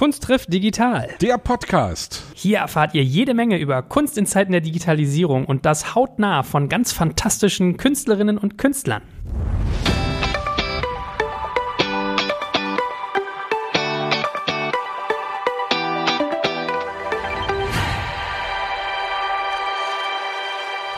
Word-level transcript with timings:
Kunst 0.00 0.22
trifft 0.22 0.50
digital. 0.50 1.10
Der 1.20 1.36
Podcast. 1.36 2.22
Hier 2.32 2.56
erfahrt 2.56 2.94
ihr 2.94 3.04
jede 3.04 3.34
Menge 3.34 3.58
über 3.58 3.82
Kunst 3.82 4.16
in 4.16 4.24
Zeiten 4.24 4.50
der 4.50 4.62
Digitalisierung 4.62 5.44
und 5.44 5.66
das 5.66 5.94
hautnah 5.94 6.42
von 6.42 6.70
ganz 6.70 6.90
fantastischen 6.90 7.76
Künstlerinnen 7.76 8.38
und 8.38 8.56
Künstlern. 8.56 9.02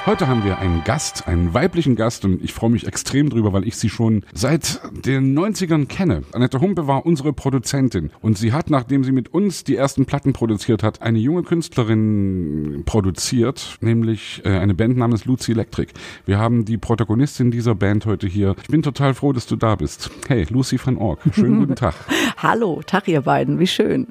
Heute 0.05 0.27
haben 0.27 0.45
wir 0.45 0.59
einen 0.59 0.83
Gast, 0.83 1.29
einen 1.29 1.55
weiblichen 1.55 1.95
Gast 1.95 2.25
und 2.25 2.43
ich 2.43 2.53
freue 2.53 2.71
mich 2.71 2.89
extrem 2.89 3.31
drüber, 3.31 3.53
weil 3.53 3.69
ich 3.69 3.77
sie 3.77 3.89
schon 3.89 4.25
seit 4.35 4.81
den 5.07 5.39
90ern 5.39 5.87
kenne. 5.87 6.25
Annette 6.33 6.61
Humpe 6.61 6.89
war 6.89 7.07
unsere 7.07 7.33
Produzentin 7.33 8.11
und 8.21 8.37
sie 8.37 8.53
hat, 8.53 8.69
nachdem 8.69 9.05
sie 9.05 9.13
mit 9.13 9.33
uns 9.33 9.63
die 9.63 9.77
ersten 9.77 10.05
Platten 10.05 10.33
produziert 10.33 10.83
hat, 10.83 11.03
eine 11.03 11.21
junge 11.21 11.45
Künstlerin 11.45 12.83
produziert, 12.85 13.79
nämlich 13.81 14.43
äh, 14.45 14.59
eine 14.59 14.75
Band 14.75 14.97
namens 14.97 15.25
Lucy 15.25 15.53
Electric. 15.53 15.93
Wir 16.27 16.37
haben 16.37 16.65
die 16.65 16.79
Protagonistin 16.79 17.53
dieser 17.53 17.77
Band 17.77 18.05
heute 18.05 18.27
hier. 18.27 18.57
Ich 18.61 18.69
bin 18.71 18.83
total 18.83 19.15
froh, 19.15 19.33
dass 19.33 19.47
du 19.47 19.55
da 19.55 19.77
bist. 19.77 20.11
Hey, 20.27 20.49
Lucy 20.51 20.81
van 20.85 20.97
Org, 20.97 21.21
schönen 21.33 21.59
guten 21.61 21.77
Tag. 21.77 21.95
Hallo, 22.39 22.83
Tag 22.85 23.07
ihr 23.07 23.21
beiden, 23.21 23.61
wie 23.61 23.69
schön. 23.69 24.09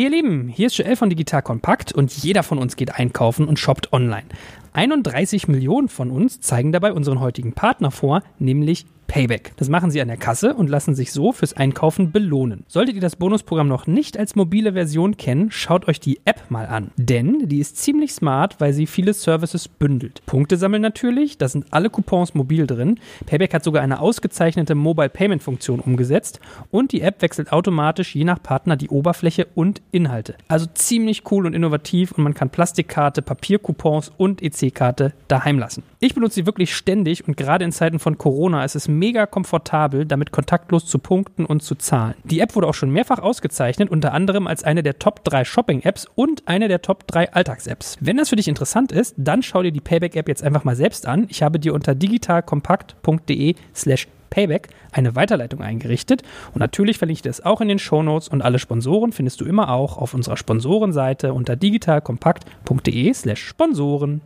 Ihr 0.00 0.10
Lieben, 0.10 0.46
hier 0.46 0.68
ist 0.68 0.78
Joel 0.78 0.94
von 0.94 1.10
Digital 1.10 1.42
Kompakt 1.42 1.90
und 1.92 2.16
jeder 2.16 2.44
von 2.44 2.58
uns 2.58 2.76
geht 2.76 2.94
einkaufen 2.94 3.48
und 3.48 3.58
shoppt 3.58 3.92
online. 3.92 4.26
31 4.72 5.48
Millionen 5.48 5.88
von 5.88 6.12
uns 6.12 6.40
zeigen 6.40 6.70
dabei 6.70 6.92
unseren 6.92 7.18
heutigen 7.18 7.52
Partner 7.52 7.90
vor, 7.90 8.22
nämlich 8.38 8.86
Payback. 9.08 9.54
Das 9.56 9.68
machen 9.68 9.90
sie 9.90 10.00
an 10.00 10.08
der 10.08 10.18
Kasse 10.18 10.54
und 10.54 10.70
lassen 10.70 10.94
sich 10.94 11.12
so 11.12 11.32
fürs 11.32 11.54
Einkaufen 11.54 12.12
belohnen. 12.12 12.64
Solltet 12.68 12.94
ihr 12.94 13.00
das 13.00 13.16
Bonusprogramm 13.16 13.66
noch 13.66 13.86
nicht 13.86 14.18
als 14.18 14.36
mobile 14.36 14.74
Version 14.74 15.16
kennen, 15.16 15.50
schaut 15.50 15.88
euch 15.88 15.98
die 15.98 16.20
App 16.26 16.50
mal 16.50 16.66
an. 16.66 16.92
Denn 16.96 17.48
die 17.48 17.58
ist 17.58 17.78
ziemlich 17.78 18.12
smart, 18.12 18.60
weil 18.60 18.72
sie 18.72 18.86
viele 18.86 19.14
Services 19.14 19.66
bündelt. 19.66 20.22
Punkte 20.26 20.58
sammeln 20.58 20.82
natürlich, 20.82 21.38
da 21.38 21.48
sind 21.48 21.66
alle 21.70 21.90
Coupons 21.90 22.34
mobil 22.34 22.66
drin. 22.66 23.00
Payback 23.26 23.54
hat 23.54 23.64
sogar 23.64 23.82
eine 23.82 24.00
ausgezeichnete 24.00 24.74
Mobile 24.74 25.08
Payment 25.08 25.42
Funktion 25.42 25.80
umgesetzt 25.80 26.38
und 26.70 26.92
die 26.92 27.00
App 27.00 27.22
wechselt 27.22 27.50
automatisch 27.50 28.14
je 28.14 28.24
nach 28.24 28.42
Partner 28.42 28.76
die 28.76 28.90
Oberfläche 28.90 29.46
und 29.54 29.80
Inhalte. 29.90 30.34
Also 30.48 30.66
ziemlich 30.74 31.22
cool 31.30 31.46
und 31.46 31.54
innovativ 31.54 32.12
und 32.12 32.24
man 32.24 32.34
kann 32.34 32.50
Plastikkarte, 32.50 33.22
Papiercoupons 33.22 34.12
und 34.18 34.42
EC-Karte 34.42 35.14
daheim 35.28 35.58
lassen. 35.58 35.82
Ich 36.00 36.14
benutze 36.14 36.36
sie 36.36 36.46
wirklich 36.46 36.76
ständig 36.76 37.26
und 37.26 37.36
gerade 37.36 37.64
in 37.64 37.72
Zeiten 37.72 37.98
von 37.98 38.18
Corona 38.18 38.64
ist 38.64 38.76
es 38.76 38.86
mega 38.86 39.26
komfortabel, 39.26 40.06
damit 40.06 40.30
kontaktlos 40.30 40.86
zu 40.86 41.00
punkten 41.00 41.44
und 41.44 41.60
zu 41.60 41.74
zahlen. 41.74 42.14
Die 42.22 42.38
App 42.38 42.54
wurde 42.54 42.68
auch 42.68 42.74
schon 42.74 42.90
mehrfach 42.90 43.18
ausgezeichnet, 43.18 43.90
unter 43.90 44.14
anderem 44.14 44.46
als 44.46 44.62
eine 44.62 44.84
der 44.84 45.00
Top 45.00 45.24
3 45.24 45.44
Shopping-Apps 45.44 46.06
und 46.14 46.46
eine 46.46 46.68
der 46.68 46.82
Top 46.82 47.08
3 47.08 47.32
Alltags-Apps. 47.32 47.98
Wenn 48.00 48.16
das 48.16 48.28
für 48.28 48.36
dich 48.36 48.46
interessant 48.46 48.92
ist, 48.92 49.16
dann 49.16 49.42
schau 49.42 49.64
dir 49.64 49.72
die 49.72 49.80
Payback-App 49.80 50.28
jetzt 50.28 50.44
einfach 50.44 50.62
mal 50.62 50.76
selbst 50.76 51.04
an. 51.04 51.26
Ich 51.30 51.42
habe 51.42 51.58
dir 51.58 51.74
unter 51.74 51.96
digitalkompakt.de 51.96 53.56
slash 53.74 54.06
Payback 54.30 54.68
eine 54.92 55.16
Weiterleitung 55.16 55.62
eingerichtet 55.62 56.22
und 56.54 56.60
natürlich 56.60 56.98
verlinke 56.98 57.18
ich 57.18 57.22
das 57.22 57.44
auch 57.44 57.60
in 57.60 57.66
den 57.66 57.80
Shownotes 57.80 58.28
und 58.28 58.42
alle 58.42 58.60
Sponsoren 58.60 59.10
findest 59.10 59.40
du 59.40 59.46
immer 59.46 59.72
auch 59.72 59.98
auf 59.98 60.14
unserer 60.14 60.36
Sponsorenseite 60.36 61.32
unter 61.32 61.56
digitalkompakt.de 61.56 63.12
slash 63.14 63.42
Sponsoren. 63.42 64.20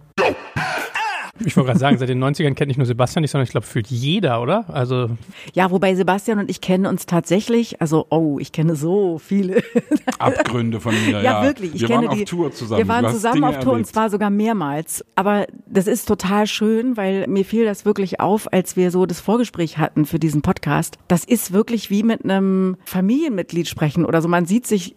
Ich 1.44 1.56
wollte 1.56 1.68
gerade 1.68 1.78
sagen, 1.78 1.98
seit 1.98 2.08
den 2.08 2.22
90ern 2.22 2.54
kennt 2.54 2.68
nicht 2.68 2.76
nur 2.76 2.86
Sebastian 2.86 3.22
nicht, 3.22 3.30
sondern 3.30 3.44
ich 3.44 3.50
glaube, 3.50 3.66
fühlt 3.66 3.88
jeder, 3.88 4.40
oder? 4.42 4.64
Also 4.68 5.10
Ja, 5.54 5.70
wobei 5.70 5.94
Sebastian 5.94 6.38
und 6.38 6.50
ich 6.50 6.60
kennen 6.60 6.86
uns 6.86 7.06
tatsächlich, 7.06 7.80
also 7.80 8.06
oh, 8.10 8.38
ich 8.40 8.52
kenne 8.52 8.76
so 8.76 9.18
viele. 9.18 9.62
Abgründe 10.18 10.80
von 10.80 10.94
mir, 10.94 11.20
ja. 11.20 11.22
Ja, 11.22 11.44
wirklich. 11.44 11.74
Ich 11.74 11.82
wir 11.82 11.88
kenne 11.88 12.08
waren 12.08 12.16
die, 12.16 12.24
auf 12.24 12.28
Tour 12.28 12.52
zusammen. 12.52 12.78
Wir 12.78 12.88
waren 12.88 13.12
zusammen 13.12 13.34
Dinge 13.34 13.48
auf 13.48 13.58
Tour 13.58 13.72
und 13.72 13.80
erlebt. 13.80 13.92
zwar 13.92 14.10
sogar 14.10 14.30
mehrmals. 14.30 15.04
Aber 15.14 15.46
das 15.66 15.86
ist 15.86 16.06
total 16.06 16.46
schön, 16.46 16.96
weil 16.96 17.26
mir 17.26 17.44
fiel 17.44 17.64
das 17.64 17.84
wirklich 17.84 18.20
auf, 18.20 18.52
als 18.52 18.76
wir 18.76 18.90
so 18.90 19.06
das 19.06 19.20
Vorgespräch 19.20 19.78
hatten 19.78 20.06
für 20.06 20.18
diesen 20.18 20.42
Podcast. 20.42 20.98
Das 21.08 21.24
ist 21.24 21.52
wirklich 21.52 21.90
wie 21.90 22.02
mit 22.02 22.24
einem 22.24 22.76
Familienmitglied 22.84 23.68
sprechen 23.68 24.04
oder 24.04 24.22
so. 24.22 24.28
Man 24.28 24.46
sieht 24.46 24.66
sich 24.66 24.94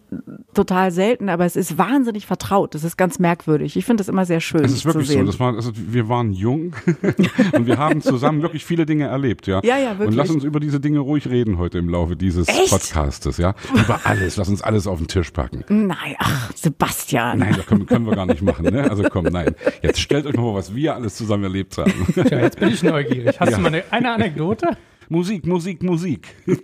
total 0.54 0.90
selten, 0.90 1.28
aber 1.28 1.44
es 1.44 1.56
ist 1.56 1.78
wahnsinnig 1.78 2.26
vertraut. 2.26 2.74
Das 2.74 2.84
ist 2.84 2.96
ganz 2.96 3.18
merkwürdig. 3.18 3.76
Ich 3.76 3.84
finde 3.84 4.00
das 4.00 4.08
immer 4.08 4.24
sehr 4.24 4.40
schön 4.40 4.64
Es 4.64 4.72
ist 4.72 4.84
wirklich 4.84 5.08
zu 5.08 5.14
so. 5.14 5.24
Das 5.24 5.40
war, 5.40 5.54
also 5.54 5.72
wir 5.74 6.08
waren 6.08 6.32
jung 6.36 6.74
und 7.52 7.66
wir 7.66 7.78
haben 7.78 8.00
zusammen 8.00 8.42
wirklich 8.42 8.64
viele 8.64 8.86
Dinge 8.86 9.06
erlebt, 9.06 9.46
ja. 9.46 9.60
Ja, 9.64 9.76
ja, 9.78 9.90
wirklich. 9.98 10.08
Und 10.08 10.14
lass 10.14 10.30
uns 10.30 10.44
über 10.44 10.60
diese 10.60 10.80
Dinge 10.80 11.00
ruhig 11.00 11.28
reden 11.28 11.58
heute 11.58 11.78
im 11.78 11.88
Laufe 11.88 12.16
dieses 12.16 12.48
Echt? 12.48 12.70
Podcastes, 12.70 13.38
ja. 13.38 13.54
Über 13.74 14.00
alles. 14.04 14.36
Lass 14.36 14.48
uns 14.48 14.62
alles 14.62 14.86
auf 14.86 14.98
den 14.98 15.08
Tisch 15.08 15.30
packen. 15.30 15.64
Nein, 15.68 16.14
ach, 16.18 16.52
Sebastian. 16.54 17.38
Nein, 17.38 17.54
das 17.56 17.66
können, 17.66 17.86
können 17.86 18.06
wir 18.06 18.14
gar 18.14 18.26
nicht 18.26 18.42
machen, 18.42 18.64
ne? 18.66 18.88
Also 18.90 19.04
komm, 19.04 19.24
nein. 19.26 19.54
Jetzt 19.82 20.00
stellt 20.00 20.26
euch 20.26 20.34
mal 20.34 20.42
vor, 20.42 20.54
was 20.54 20.74
wir 20.74 20.94
alles 20.94 21.16
zusammen 21.16 21.44
erlebt 21.44 21.76
haben. 21.78 21.92
Tja, 22.14 22.38
jetzt 22.40 22.58
bin 22.60 22.68
ich 22.68 22.82
neugierig. 22.82 23.38
Hast 23.40 23.50
Ja. 23.50 23.56
du 23.56 23.62
mal 23.62 23.68
eine, 23.68 23.84
eine 23.90 24.12
Anekdote? 24.12 24.76
Musik, 25.08 25.46
Musik, 25.46 25.82
Musik. 25.82 26.28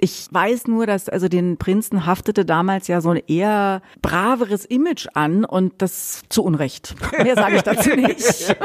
Ich 0.00 0.28
weiß 0.30 0.66
nur, 0.68 0.86
dass 0.86 1.08
also 1.08 1.28
den 1.28 1.56
Prinzen 1.56 2.06
haftete 2.06 2.44
damals 2.44 2.88
ja 2.88 3.00
so 3.00 3.10
ein 3.10 3.22
eher 3.26 3.82
braveres 4.02 4.64
Image 4.64 5.06
an 5.14 5.44
und 5.44 5.74
das 5.78 6.22
zu 6.28 6.42
Unrecht. 6.42 6.94
Mehr 7.22 7.34
sage 7.34 7.56
ich 7.56 7.62
dazu 7.62 7.90
nicht. 7.96 8.56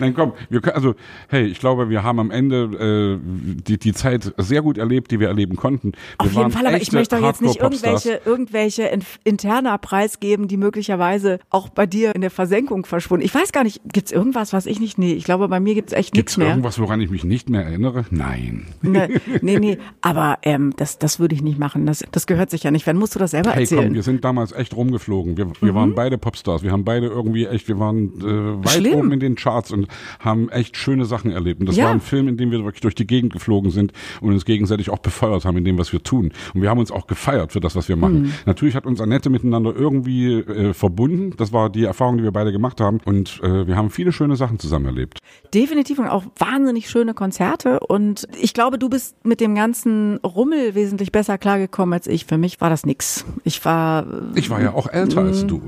Nein, 0.00 0.14
komm, 0.14 0.32
wir 0.48 0.60
können, 0.60 0.76
also, 0.76 0.94
hey, 1.28 1.46
ich 1.46 1.58
glaube, 1.58 1.90
wir 1.90 2.02
haben 2.02 2.18
am 2.18 2.30
Ende 2.30 3.18
äh, 3.20 3.62
die, 3.66 3.78
die 3.78 3.92
Zeit 3.92 4.32
sehr 4.36 4.62
gut 4.62 4.78
erlebt, 4.78 5.10
die 5.10 5.20
wir 5.20 5.28
erleben 5.28 5.56
konnten. 5.56 5.92
Wir 5.92 5.98
Auf 6.18 6.32
jeden 6.32 6.50
Fall, 6.50 6.66
aber 6.66 6.80
ich 6.80 6.92
möchte 6.92 7.16
doch 7.16 7.26
jetzt 7.26 7.42
nicht 7.42 7.60
irgendwelche, 7.60 8.20
irgendwelche 8.24 8.84
in, 8.84 9.02
interner 9.24 9.78
preisgeben, 9.78 10.48
die 10.48 10.56
möglicherweise 10.56 11.38
auch 11.50 11.68
bei 11.68 11.86
dir 11.86 12.14
in 12.14 12.20
der 12.20 12.30
Versenkung 12.30 12.86
verschwunden. 12.86 13.24
Ich 13.24 13.34
weiß 13.34 13.52
gar 13.52 13.64
nicht, 13.64 13.80
gibt's 13.92 14.12
irgendwas, 14.12 14.52
was 14.52 14.66
ich 14.66 14.80
nicht, 14.80 14.98
nee, 14.98 15.12
ich 15.12 15.24
glaube, 15.24 15.48
bei 15.48 15.59
mir 15.62 15.74
gibt's 15.74 15.92
echt 15.92 16.14
nichts 16.14 16.36
mehr. 16.36 16.48
irgendwas, 16.48 16.78
woran 16.78 17.00
ich 17.00 17.10
mich 17.10 17.24
nicht 17.24 17.48
mehr 17.50 17.62
erinnere? 17.64 18.04
Nein. 18.10 18.66
Nee, 18.82 19.08
nee, 19.42 19.58
nee, 19.58 19.78
aber 20.00 20.38
ähm, 20.42 20.72
das, 20.76 20.98
das 20.98 21.18
würde 21.20 21.34
ich 21.34 21.42
nicht 21.42 21.58
machen. 21.58 21.86
Das, 21.86 22.04
das 22.12 22.26
gehört 22.26 22.50
sich 22.50 22.62
ja 22.62 22.70
nicht. 22.70 22.86
Wann 22.86 22.96
musst 22.96 23.14
du 23.14 23.18
das 23.18 23.30
selber 23.32 23.52
Hey, 23.52 23.62
erzählen? 23.62 23.84
komm, 23.86 23.94
wir 23.94 24.02
sind 24.02 24.24
damals 24.24 24.52
echt 24.52 24.74
rumgeflogen. 24.74 25.36
Wir, 25.36 25.50
wir 25.60 25.74
waren 25.74 25.94
beide 25.94 26.18
Popstars. 26.18 26.62
Wir 26.62 26.72
haben 26.72 26.84
beide 26.84 27.06
irgendwie 27.06 27.46
echt, 27.46 27.68
wir 27.68 27.78
waren 27.78 28.12
äh, 28.20 28.64
weit 28.64 28.70
Schlimm. 28.72 28.94
oben 28.94 29.12
in 29.12 29.20
den 29.20 29.34
Charts 29.36 29.70
und 29.72 29.88
haben 30.18 30.48
echt 30.50 30.76
schöne 30.76 31.04
Sachen 31.04 31.30
erlebt. 31.30 31.60
Und 31.60 31.68
das 31.68 31.76
Ja. 31.76 31.84
war 31.86 31.92
ein 31.92 32.00
Film, 32.00 32.28
in 32.28 32.36
dem 32.36 32.50
wir 32.50 32.64
wirklich 32.64 32.80
durch 32.82 32.94
die 32.94 33.06
Gegend 33.06 33.32
geflogen 33.32 33.70
sind 33.70 33.92
und 34.20 34.32
uns 34.32 34.44
gegenseitig 34.44 34.90
auch 34.90 34.98
befeuert 34.98 35.44
haben 35.44 35.56
in 35.56 35.64
dem, 35.64 35.78
was 35.78 35.92
wir 35.92 36.02
tun. 36.02 36.32
Und 36.54 36.62
wir 36.62 36.70
haben 36.70 36.78
uns 36.78 36.90
auch 36.90 37.06
gefeiert 37.06 37.52
für 37.52 37.60
das, 37.60 37.76
was 37.76 37.88
wir 37.88 37.96
machen. 37.96 38.22
Mhm. 38.22 38.32
Natürlich 38.46 38.74
hat 38.74 38.86
uns 38.86 39.00
Annette 39.00 39.30
miteinander 39.30 39.74
irgendwie 39.74 40.32
äh, 40.40 40.72
verbunden. 40.74 41.34
Das 41.36 41.52
war 41.52 41.70
die 41.70 41.84
Erfahrung, 41.84 42.16
die 42.18 42.22
wir 42.24 42.32
beide 42.32 42.52
gemacht 42.52 42.80
haben. 42.80 43.00
Und 43.04 43.40
äh, 43.42 43.66
wir 43.66 43.76
haben 43.76 43.90
viele 43.90 44.12
schöne 44.12 44.36
Sachen 44.36 44.58
zusammen 44.58 44.86
erlebt. 44.86 45.18
Definitiv 45.52 45.98
und 45.98 46.08
auch 46.08 46.24
wahnsinnig 46.38 46.88
schöne 46.88 47.14
Konzerte. 47.14 47.80
Und 47.80 48.28
ich 48.40 48.54
glaube, 48.54 48.78
du 48.78 48.88
bist 48.88 49.16
mit 49.24 49.40
dem 49.40 49.54
ganzen 49.54 50.18
Rummel 50.18 50.74
wesentlich 50.74 51.12
besser 51.12 51.38
klargekommen 51.38 51.92
als 51.92 52.06
ich. 52.06 52.26
Für 52.26 52.38
mich 52.38 52.60
war 52.60 52.70
das 52.70 52.86
nix. 52.86 53.24
Ich 53.44 53.64
war. 53.64 54.06
Ich 54.34 54.50
war 54.50 54.60
ja 54.62 54.72
auch 54.72 54.88
älter 54.88 55.22
als 55.22 55.46
du. 55.46 55.62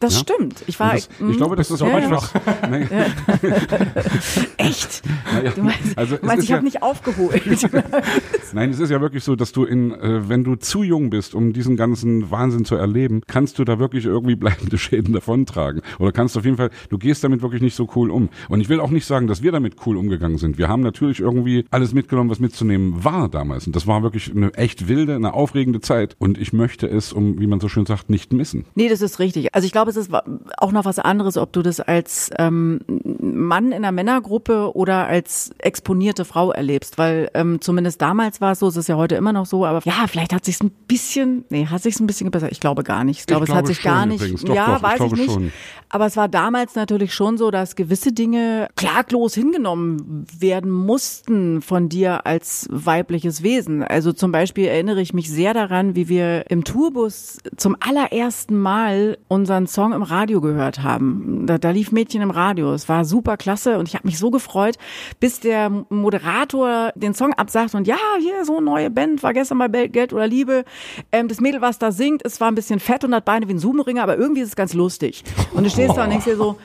Das 0.00 0.14
Ja? 0.14 0.20
stimmt. 0.20 0.62
Ich 0.66 0.78
war. 0.80 0.92
Das, 0.94 1.08
ich 1.28 1.36
glaube, 1.36 1.56
das 1.56 1.70
ist 1.70 1.80
auch 1.82 1.86
Ja, 1.88 1.98
ja. 1.98 2.06
etwas. 2.06 2.32
Nein, 2.70 2.88
Echt? 4.56 5.02
naja, 5.32 5.50
Du 5.54 5.62
meinst, 5.62 5.96
also 5.98 6.16
meinst 6.22 6.44
ich 6.44 6.50
ja- 6.50 6.56
habe 6.56 6.64
nicht 6.64 6.82
aufgeholt. 6.82 7.42
Nein, 8.52 8.70
es 8.70 8.78
ist 8.80 8.90
ja 8.90 9.00
wirklich 9.00 9.24
so, 9.24 9.36
dass 9.36 9.52
du 9.52 9.64
in, 9.64 9.92
äh, 9.92 10.28
wenn 10.28 10.44
du 10.44 10.56
zu 10.56 10.82
jung 10.82 11.10
bist, 11.10 11.34
um 11.34 11.52
diesen 11.52 11.76
ganzen 11.76 12.30
Wahnsinn 12.30 12.64
zu 12.64 12.74
erleben, 12.76 13.22
kannst 13.26 13.58
du 13.58 13.64
da 13.64 13.78
wirklich 13.78 14.04
irgendwie 14.04 14.36
bleibende 14.36 14.78
Schäden 14.78 15.12
davontragen. 15.12 15.82
Oder 15.98 16.12
kannst 16.12 16.36
auf 16.36 16.44
jeden 16.44 16.56
Fall, 16.56 16.70
du 16.88 16.98
gehst 16.98 17.24
damit 17.24 17.42
wirklich 17.42 17.62
nicht 17.62 17.74
so 17.74 17.88
cool 17.96 18.10
um. 18.10 18.28
Und 18.48 18.60
ich 18.60 18.68
will 18.68 18.80
auch 18.80 18.90
nicht 18.90 19.06
sagen, 19.06 19.26
dass 19.26 19.42
wir 19.42 19.52
damit 19.52 19.76
cool 19.86 19.96
umgegangen 19.96 20.38
sind. 20.38 20.58
Wir 20.58 20.68
haben 20.68 20.82
natürlich 20.82 21.20
irgendwie 21.20 21.64
alles 21.70 21.92
mitgenommen, 21.94 22.30
was 22.30 22.40
mitzunehmen 22.40 23.04
war 23.04 23.28
damals. 23.28 23.66
Und 23.66 23.76
das 23.76 23.86
war 23.86 24.02
wirklich 24.02 24.30
eine 24.34 24.52
echt 24.54 24.88
wilde, 24.88 25.14
eine 25.14 25.34
aufregende 25.34 25.80
Zeit. 25.80 26.16
Und 26.18 26.38
ich 26.38 26.52
möchte 26.52 26.86
es, 26.86 27.12
um, 27.12 27.40
wie 27.40 27.46
man 27.46 27.60
so 27.60 27.68
schön 27.68 27.86
sagt, 27.86 28.10
nicht 28.10 28.32
missen. 28.32 28.64
Nee, 28.74 28.88
das 28.88 29.00
ist 29.02 29.18
richtig. 29.18 29.54
Also 29.54 29.66
ich 29.66 29.72
glaube, 29.72 29.85
es 29.86 29.96
ist 29.96 30.10
auch 30.58 30.72
noch 30.72 30.84
was 30.84 30.98
anderes, 30.98 31.36
ob 31.36 31.52
du 31.52 31.62
das 31.62 31.80
als 31.80 32.30
ähm, 32.38 32.80
Mann 33.20 33.66
in 33.66 33.84
einer 33.84 33.92
Männergruppe 33.92 34.74
oder 34.74 35.06
als 35.06 35.50
exponierte 35.58 36.24
Frau 36.24 36.52
erlebst. 36.52 36.98
Weil 36.98 37.30
ähm, 37.34 37.60
zumindest 37.60 38.00
damals 38.02 38.40
war 38.40 38.52
es 38.52 38.60
so, 38.60 38.68
es 38.68 38.76
ist 38.76 38.88
ja 38.88 38.96
heute 38.96 39.14
immer 39.16 39.32
noch 39.32 39.46
so, 39.46 39.64
aber 39.64 39.80
ja, 39.84 40.06
vielleicht 40.06 40.32
hat 40.32 40.44
sich 40.44 40.60
ein 40.60 40.70
bisschen, 40.70 41.44
nee, 41.50 41.66
hat 41.66 41.82
sich 41.82 41.98
ein 42.00 42.06
bisschen 42.06 42.26
gebessert. 42.26 42.52
Ich 42.52 42.60
glaube 42.60 42.82
gar 42.82 43.04
nicht. 43.04 43.20
Ich 43.20 43.26
glaube, 43.26 43.44
es 43.44 43.50
hat 43.50 43.64
glaube 43.64 43.68
sich 43.68 43.82
gar 43.82 44.06
nicht. 44.06 44.20
übrigens. 44.20 44.42
Ja, 44.42 44.66
doch, 44.66 44.76
ich 44.76 44.82
weiß 44.82 44.92
ich, 44.92 44.98
glaube 44.98 45.16
nicht. 45.16 45.32
schon. 45.32 45.52
Aber 45.88 46.06
es 46.06 46.16
war 46.16 46.28
damals 46.28 46.74
natürlich 46.74 47.14
schon 47.14 47.38
so, 47.38 47.50
dass 47.50 47.76
gewisse 47.76 48.12
Dinge 48.12 48.68
klaglos 48.76 49.34
hingenommen 49.34 50.26
werden 50.38 50.70
mussten 50.70 51.62
von 51.62 51.88
dir 51.88 52.26
als 52.26 52.66
weibliches 52.70 53.42
Wesen. 53.42 53.82
Also 53.82 54.12
zum 54.12 54.32
Beispiel 54.32 54.66
erinnere 54.66 55.00
ich 55.00 55.14
mich 55.14 55.30
sehr 55.30 55.54
daran, 55.54 55.94
wie 55.94 56.08
wir 56.08 56.50
im 56.50 56.64
Tourbus 56.64 57.38
zum 57.56 57.76
allerersten 57.78 58.56
Mal 58.58 59.18
unseren 59.28 59.65
einen 59.66 59.72
Song 59.72 59.92
im 59.92 60.02
Radio 60.02 60.40
gehört 60.40 60.84
haben. 60.84 61.44
Da, 61.46 61.58
da 61.58 61.70
lief 61.70 61.90
Mädchen 61.90 62.22
im 62.22 62.30
Radio. 62.30 62.72
Es 62.72 62.88
war 62.88 63.04
super 63.04 63.36
klasse 63.36 63.78
und 63.78 63.88
ich 63.88 63.94
habe 63.94 64.06
mich 64.06 64.18
so 64.18 64.30
gefreut, 64.30 64.76
bis 65.18 65.40
der 65.40 65.70
Moderator 65.88 66.92
den 66.94 67.14
Song 67.14 67.32
absagt 67.34 67.74
und 67.74 67.86
ja, 67.88 67.96
hier 68.20 68.44
so 68.44 68.58
eine 68.58 68.66
neue 68.66 68.90
Band, 68.90 69.24
war 69.24 69.32
gestern 69.32 69.58
bei 69.58 69.88
Geld 69.88 70.12
oder 70.12 70.28
Liebe. 70.28 70.64
Ähm, 71.10 71.26
das 71.26 71.40
Mädel, 71.40 71.60
was 71.60 71.78
da 71.78 71.90
singt, 71.90 72.24
es 72.24 72.40
war 72.40 72.48
ein 72.48 72.54
bisschen 72.54 72.78
fett 72.78 73.02
und 73.02 73.14
hat 73.14 73.24
Beine 73.24 73.48
wie 73.48 73.54
ein 73.54 73.58
Zoomringer, 73.58 74.04
aber 74.04 74.16
irgendwie 74.16 74.42
ist 74.42 74.50
es 74.50 74.56
ganz 74.56 74.72
lustig. 74.72 75.24
Und 75.52 75.64
du 75.64 75.70
stehst 75.70 75.96
da 75.96 76.04
und 76.04 76.10
denkst 76.10 76.26
dir 76.26 76.36
so, 76.36 76.56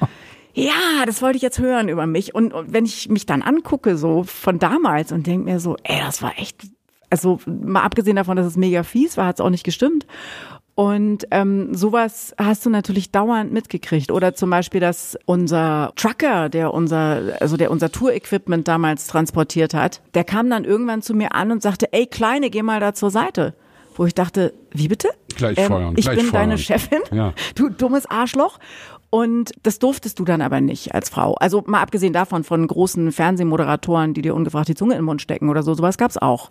ja, 0.54 1.06
das 1.06 1.22
wollte 1.22 1.38
ich 1.38 1.42
jetzt 1.42 1.60
hören 1.60 1.90
über 1.90 2.06
mich. 2.06 2.36
Und, 2.36 2.54
und 2.54 2.72
wenn 2.72 2.86
ich 2.86 3.10
mich 3.10 3.26
dann 3.26 3.42
angucke, 3.42 3.98
so 3.98 4.24
von 4.24 4.60
damals 4.60 5.12
und 5.12 5.26
denke 5.26 5.46
mir 5.46 5.60
so, 5.60 5.76
ey, 5.84 6.00
das 6.00 6.22
war 6.22 6.38
echt, 6.38 6.68
also 7.10 7.40
mal 7.46 7.82
abgesehen 7.82 8.16
davon, 8.16 8.38
dass 8.38 8.46
es 8.46 8.58
mega 8.58 8.84
fies 8.84 9.18
war, 9.18 9.26
hat 9.26 9.38
es 9.38 9.42
auch 9.42 9.50
nicht 9.50 9.64
gestimmt. 9.64 10.06
Und 10.74 11.28
ähm, 11.32 11.76
sowas 11.76 12.34
hast 12.38 12.66
du 12.66 12.70
natürlich 12.70 13.12
dauernd 13.12 13.52
mitgekriegt. 13.52 14.10
Oder 14.12 14.34
zum 14.36 14.50
Beispiel, 14.50 14.80
dass 14.80 15.18
unser 15.26 15.92
Trucker, 15.96 16.50
der 16.50 16.74
unser, 16.74 17.38
also 17.42 17.58
der 17.58 17.72
unser 17.72 17.92
Tour-Equipment 17.92 18.68
damals 18.68 19.08
transportiert 19.08 19.74
hat, 19.74 20.02
der 20.14 20.24
kam 20.24 20.50
dann 20.50 20.64
irgendwann 20.64 21.02
zu 21.02 21.14
mir 21.14 21.36
an 21.36 21.52
und 21.52 21.62
sagte, 21.62 21.92
ey 21.92 22.08
Kleine, 22.08 22.50
geh 22.50 22.64
mal 22.64 22.80
da 22.80 22.94
zur 22.94 23.12
Seite. 23.12 23.54
Wo 23.96 24.06
ich 24.06 24.16
dachte, 24.16 24.54
wie 24.72 24.88
bitte? 24.88 25.10
Gleich 25.36 25.60
feuern. 25.60 25.90
Ähm, 25.90 25.94
ich 25.98 26.06
gleich 26.06 26.18
bin 26.18 26.28
feuern. 26.28 26.44
deine 26.50 26.58
Chefin, 26.58 27.00
Ja. 27.12 27.34
du 27.56 27.70
dummes 27.70 28.06
Arschloch. 28.10 28.58
Und 29.12 29.52
das 29.64 29.78
durftest 29.78 30.18
du 30.20 30.26
dann 30.26 30.42
aber 30.42 30.62
nicht 30.62 30.96
als 30.96 31.10
Frau. 31.10 31.34
Also 31.36 31.64
mal 31.68 31.82
abgesehen 31.82 32.14
davon 32.14 32.46
von 32.46 32.66
großen 32.66 33.12
Fernsehmoderatoren, 33.12 34.14
die 34.14 34.22
dir 34.22 34.34
ungefragt 34.34 34.70
die 34.70 34.76
Zunge 34.76 34.94
in 34.94 35.00
den 35.00 35.06
Mund 35.06 35.22
stecken 35.22 35.50
oder 35.50 35.64
so, 35.64 35.74
sowas 35.74 35.98
gab's 35.98 36.18
auch. 36.18 36.50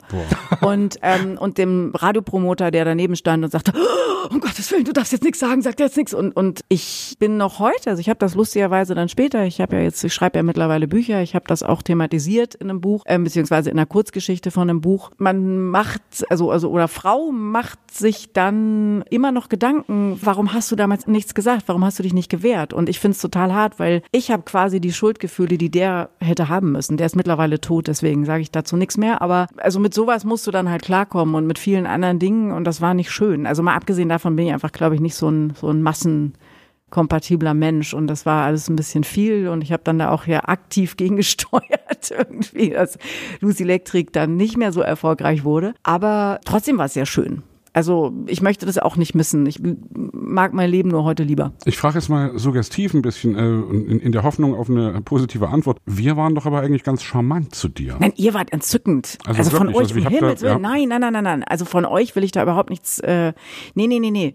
Und, 0.61 0.99
ähm, 1.01 1.39
und 1.39 1.57
dem 1.57 1.93
Radiopromoter, 1.95 2.71
der 2.71 2.85
daneben 2.85 3.17
stand 3.17 3.45
und 3.45 3.51
sagte, 3.51 3.73
oh, 3.75 4.35
um 4.35 4.41
Gottes 4.41 4.71
Willen, 4.71 4.85
du 4.85 4.93
darfst 4.93 5.13
jetzt 5.13 5.25
nichts 5.25 5.39
sagen, 5.39 5.63
sag 5.63 5.81
jetzt 5.81 5.97
nichts. 5.97 6.13
Und, 6.13 6.37
und 6.37 6.61
ich 6.69 7.17
bin 7.19 7.39
noch 7.39 7.61
heute, 7.61 7.89
also 7.89 8.01
ich 8.01 8.11
habe 8.11 8.19
das 8.19 8.35
lustigerweise 8.35 8.95
dann 8.95 9.09
später, 9.09 9.45
ich 9.45 9.63
habe 9.63 9.77
ja 9.77 9.83
jetzt, 9.83 10.05
ich 10.05 10.13
schreibe 10.13 10.39
ja 10.39 10.43
mittlerweile 10.43 10.87
Bücher, 10.87 11.23
ich 11.23 11.35
habe 11.35 11.47
das 11.49 11.63
auch 11.63 11.81
thematisiert 11.81 12.55
in 12.57 12.69
einem 12.69 12.83
Buch, 12.83 13.05
ähm, 13.07 13.25
beziehungsweise 13.25 13.71
in 13.71 13.79
einer 13.79 13.87
Kurzgeschichte 13.87 14.51
von 14.51 14.69
einem 14.69 14.83
Buch. 14.83 15.11
Man 15.17 15.69
macht, 15.69 16.03
also, 16.29 16.51
also, 16.51 16.69
oder 16.71 16.89
Frau 16.89 17.33
macht 17.33 17.79
sich 17.91 18.35
dann 18.35 19.03
immer 19.09 19.33
noch 19.33 19.49
Gedanken, 19.49 20.19
warum 20.23 20.53
hast 20.53 20.71
du 20.71 20.77
damals 20.77 21.07
nichts 21.07 21.35
gesagt, 21.35 21.65
warum 21.69 21.85
hast 21.85 21.99
du 21.99 22.03
dich 22.03 22.13
nicht 22.13 22.29
gewehrt? 22.29 22.50
Und 22.73 22.89
ich 22.89 23.01
finde 23.01 23.15
es 23.15 23.21
total 23.21 23.55
hart, 23.55 23.79
weil 23.79 24.03
ich 24.13 24.31
habe 24.31 24.43
quasi 24.43 24.81
die 24.81 24.93
Schuldgefühle, 24.93 25.59
die 25.59 25.71
der 25.71 26.11
hätte 26.21 26.49
haben 26.49 26.73
müssen. 26.73 26.97
Der 26.97 27.07
ist 27.07 27.17
mittlerweile 27.17 27.61
tot, 27.61 27.89
deswegen 27.89 28.25
sage 28.25 28.43
ich 28.43 28.51
dazu 28.51 28.77
nichts 28.77 28.97
mehr. 28.97 29.23
Aber 29.23 29.47
also 29.57 29.81
mit 29.81 29.95
sowas 29.95 30.25
musst 30.25 30.47
du 30.47 30.51
dann 30.51 30.69
halt 30.69 30.83
klarkommen 30.83 31.35
und 31.35 31.47
mit 31.47 31.59
vielen 31.59 31.87
anderen 31.87 32.19
Dingen 32.19 32.53
und 32.53 32.65
das 32.65 32.81
war 32.81 32.95
nicht 32.95 33.11
schön. 33.11 33.47
Also 33.47 33.63
mal 33.63 33.75
abgesehen 33.75 34.09
davon 34.09 34.37
bin 34.37 34.47
ich 34.47 34.53
einfach, 34.53 34.73
glaube 34.73 34.95
ich, 34.95 35.01
nicht 35.01 35.15
so 35.15 35.29
ein, 35.29 35.53
so 35.55 35.69
ein 35.69 35.83
massenkompatibler 35.83 37.55
Mensch 37.55 37.95
und 37.95 38.07
das 38.07 38.27
war 38.27 38.45
alles 38.45 38.69
ein 38.69 38.77
bisschen 38.77 39.05
viel 39.05 39.49
und 39.49 39.63
ich 39.63 39.73
habe 39.73 39.83
dann 39.85 39.99
da 39.99 40.11
auch 40.11 40.27
ja 40.27 40.45
aktiv 40.45 40.97
gegengesteuert 40.99 42.11
irgendwie, 42.11 42.71
dass 42.71 42.99
Lucy 43.41 43.63
Electric 43.63 44.11
dann 44.13 44.37
nicht 44.37 44.57
mehr 44.57 44.73
so 44.73 44.81
erfolgreich 44.81 45.45
wurde. 45.45 45.75
Aber 45.83 46.41
trotzdem 46.45 46.79
war 46.79 46.87
es 46.87 46.95
sehr 46.95 47.07
schön. 47.07 47.43
Also 47.73 48.13
ich 48.27 48.43
möchte 48.43 48.67
das 48.67 48.79
auch 48.79 48.97
nicht 48.97 49.15
missen. 49.15 49.47
Ich 49.47 49.61
mag 49.95 50.53
mein 50.53 50.69
Leben 50.71 50.89
nur 50.91 51.05
heute 51.05 51.23
lieber. 51.23 51.53
Ich 51.65 51.79
frage 51.79 51.99
jetzt 51.99 52.09
mal 52.09 52.37
suggestiv 52.39 52.95
ein 52.95 53.03
bisschen, 53.03 53.37
äh, 53.37 53.41
in, 53.43 54.01
in 54.01 54.13
der 54.13 54.23
Hoffnung 54.25 54.55
auf 54.55 54.69
eine 54.69 55.01
positive 55.03 55.49
Antwort. 55.49 55.79
Wir 55.87 56.17
waren 56.17 56.35
doch 56.35 56.47
aber 56.47 56.61
eigentlich 56.61 56.83
ganz 56.83 57.03
charmant 57.03 57.55
zu 57.55 57.69
dir. 57.69 57.97
Nein, 58.01 58.13
ihr 58.17 58.35
wart 58.35 58.53
entzückend. 58.53 59.19
Also 59.25 59.39
Also, 59.39 59.57
von 59.57 59.69
euch, 59.69 59.77
also 59.77 59.95
ich 59.97 59.99
um 59.99 60.05
da- 60.05 60.11
Himmels 60.19 60.43
Willen. 60.43 60.53
ja. 60.53 60.59
Nein, 60.59 60.89
nein, 60.89 61.01
nein, 61.01 61.13
nein, 61.13 61.25
nein. 61.25 61.45
Also 61.45 61.65
von 61.65 61.85
euch 61.85 62.17
will 62.17 62.25
ich 62.25 62.33
da 62.33 62.43
überhaupt 62.43 62.71
nichts. 62.71 62.99
Äh, 63.01 63.35
nee, 63.75 63.87
nee, 63.87 64.01
nee, 64.01 64.11
nee. 64.11 64.35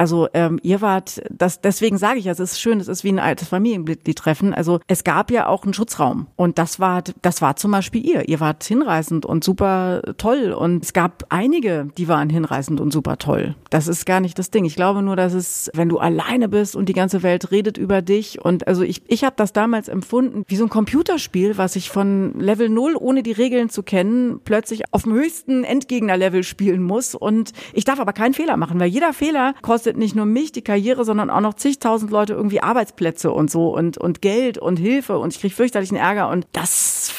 Also 0.00 0.28
ähm, 0.32 0.58
ihr 0.62 0.80
wart, 0.80 1.20
das, 1.28 1.60
deswegen 1.60 1.98
sage 1.98 2.20
ich 2.20 2.24
ja, 2.24 2.32
es 2.32 2.40
ist 2.40 2.58
schön, 2.58 2.80
es 2.80 2.88
ist 2.88 3.04
wie 3.04 3.12
ein 3.12 3.18
altes 3.18 3.48
Familienmitglied-Treffen. 3.48 4.54
Also 4.54 4.80
es 4.86 5.04
gab 5.04 5.30
ja 5.30 5.46
auch 5.46 5.64
einen 5.64 5.74
Schutzraum 5.74 6.26
und 6.36 6.56
das 6.56 6.80
war, 6.80 7.02
das 7.20 7.42
war 7.42 7.56
zum 7.56 7.70
Beispiel 7.72 8.02
ihr. 8.02 8.26
Ihr 8.26 8.40
wart 8.40 8.64
hinreißend 8.64 9.26
und 9.26 9.44
super 9.44 10.00
toll 10.16 10.52
und 10.52 10.84
es 10.84 10.94
gab 10.94 11.26
einige, 11.28 11.88
die 11.98 12.08
waren 12.08 12.30
hinreißend 12.30 12.80
und 12.80 12.94
super 12.94 13.18
toll. 13.18 13.56
Das 13.68 13.88
ist 13.88 14.06
gar 14.06 14.20
nicht 14.20 14.38
das 14.38 14.50
Ding. 14.50 14.64
Ich 14.64 14.74
glaube 14.74 15.02
nur, 15.02 15.16
dass 15.16 15.34
es, 15.34 15.70
wenn 15.74 15.90
du 15.90 15.98
alleine 15.98 16.48
bist 16.48 16.76
und 16.76 16.88
die 16.88 16.94
ganze 16.94 17.22
Welt 17.22 17.50
redet 17.50 17.76
über 17.76 18.00
dich 18.00 18.42
und 18.42 18.66
also 18.66 18.80
ich, 18.80 19.02
ich 19.06 19.22
habe 19.22 19.36
das 19.36 19.52
damals 19.52 19.88
empfunden 19.88 20.44
wie 20.46 20.56
so 20.56 20.64
ein 20.64 20.70
Computerspiel, 20.70 21.58
was 21.58 21.76
ich 21.76 21.90
von 21.90 22.40
Level 22.40 22.70
0, 22.70 22.96
ohne 22.98 23.22
die 23.22 23.32
Regeln 23.32 23.68
zu 23.68 23.82
kennen, 23.82 24.40
plötzlich 24.46 24.84
auf 24.92 25.02
dem 25.02 25.12
höchsten 25.12 25.62
Endgegner-Level 25.62 26.42
spielen 26.42 26.82
muss 26.82 27.14
und 27.14 27.52
ich 27.74 27.84
darf 27.84 28.00
aber 28.00 28.14
keinen 28.14 28.32
Fehler 28.32 28.56
machen, 28.56 28.80
weil 28.80 28.88
jeder 28.88 29.12
Fehler 29.12 29.52
kostet 29.60 29.89
nicht 29.94 30.14
nur 30.16 30.26
mich 30.26 30.52
die 30.52 30.62
Karriere, 30.62 31.04
sondern 31.04 31.30
auch 31.30 31.40
noch 31.40 31.54
zigtausend 31.54 32.10
Leute 32.10 32.34
irgendwie 32.34 32.62
Arbeitsplätze 32.62 33.30
und 33.30 33.50
so 33.50 33.74
und, 33.76 33.98
und 33.98 34.22
Geld 34.22 34.58
und 34.58 34.78
Hilfe 34.78 35.18
und 35.18 35.34
ich 35.34 35.40
krieg 35.40 35.52
fürchterlichen 35.52 35.96
Ärger 35.96 36.28
und 36.28 36.46
das 36.52 37.12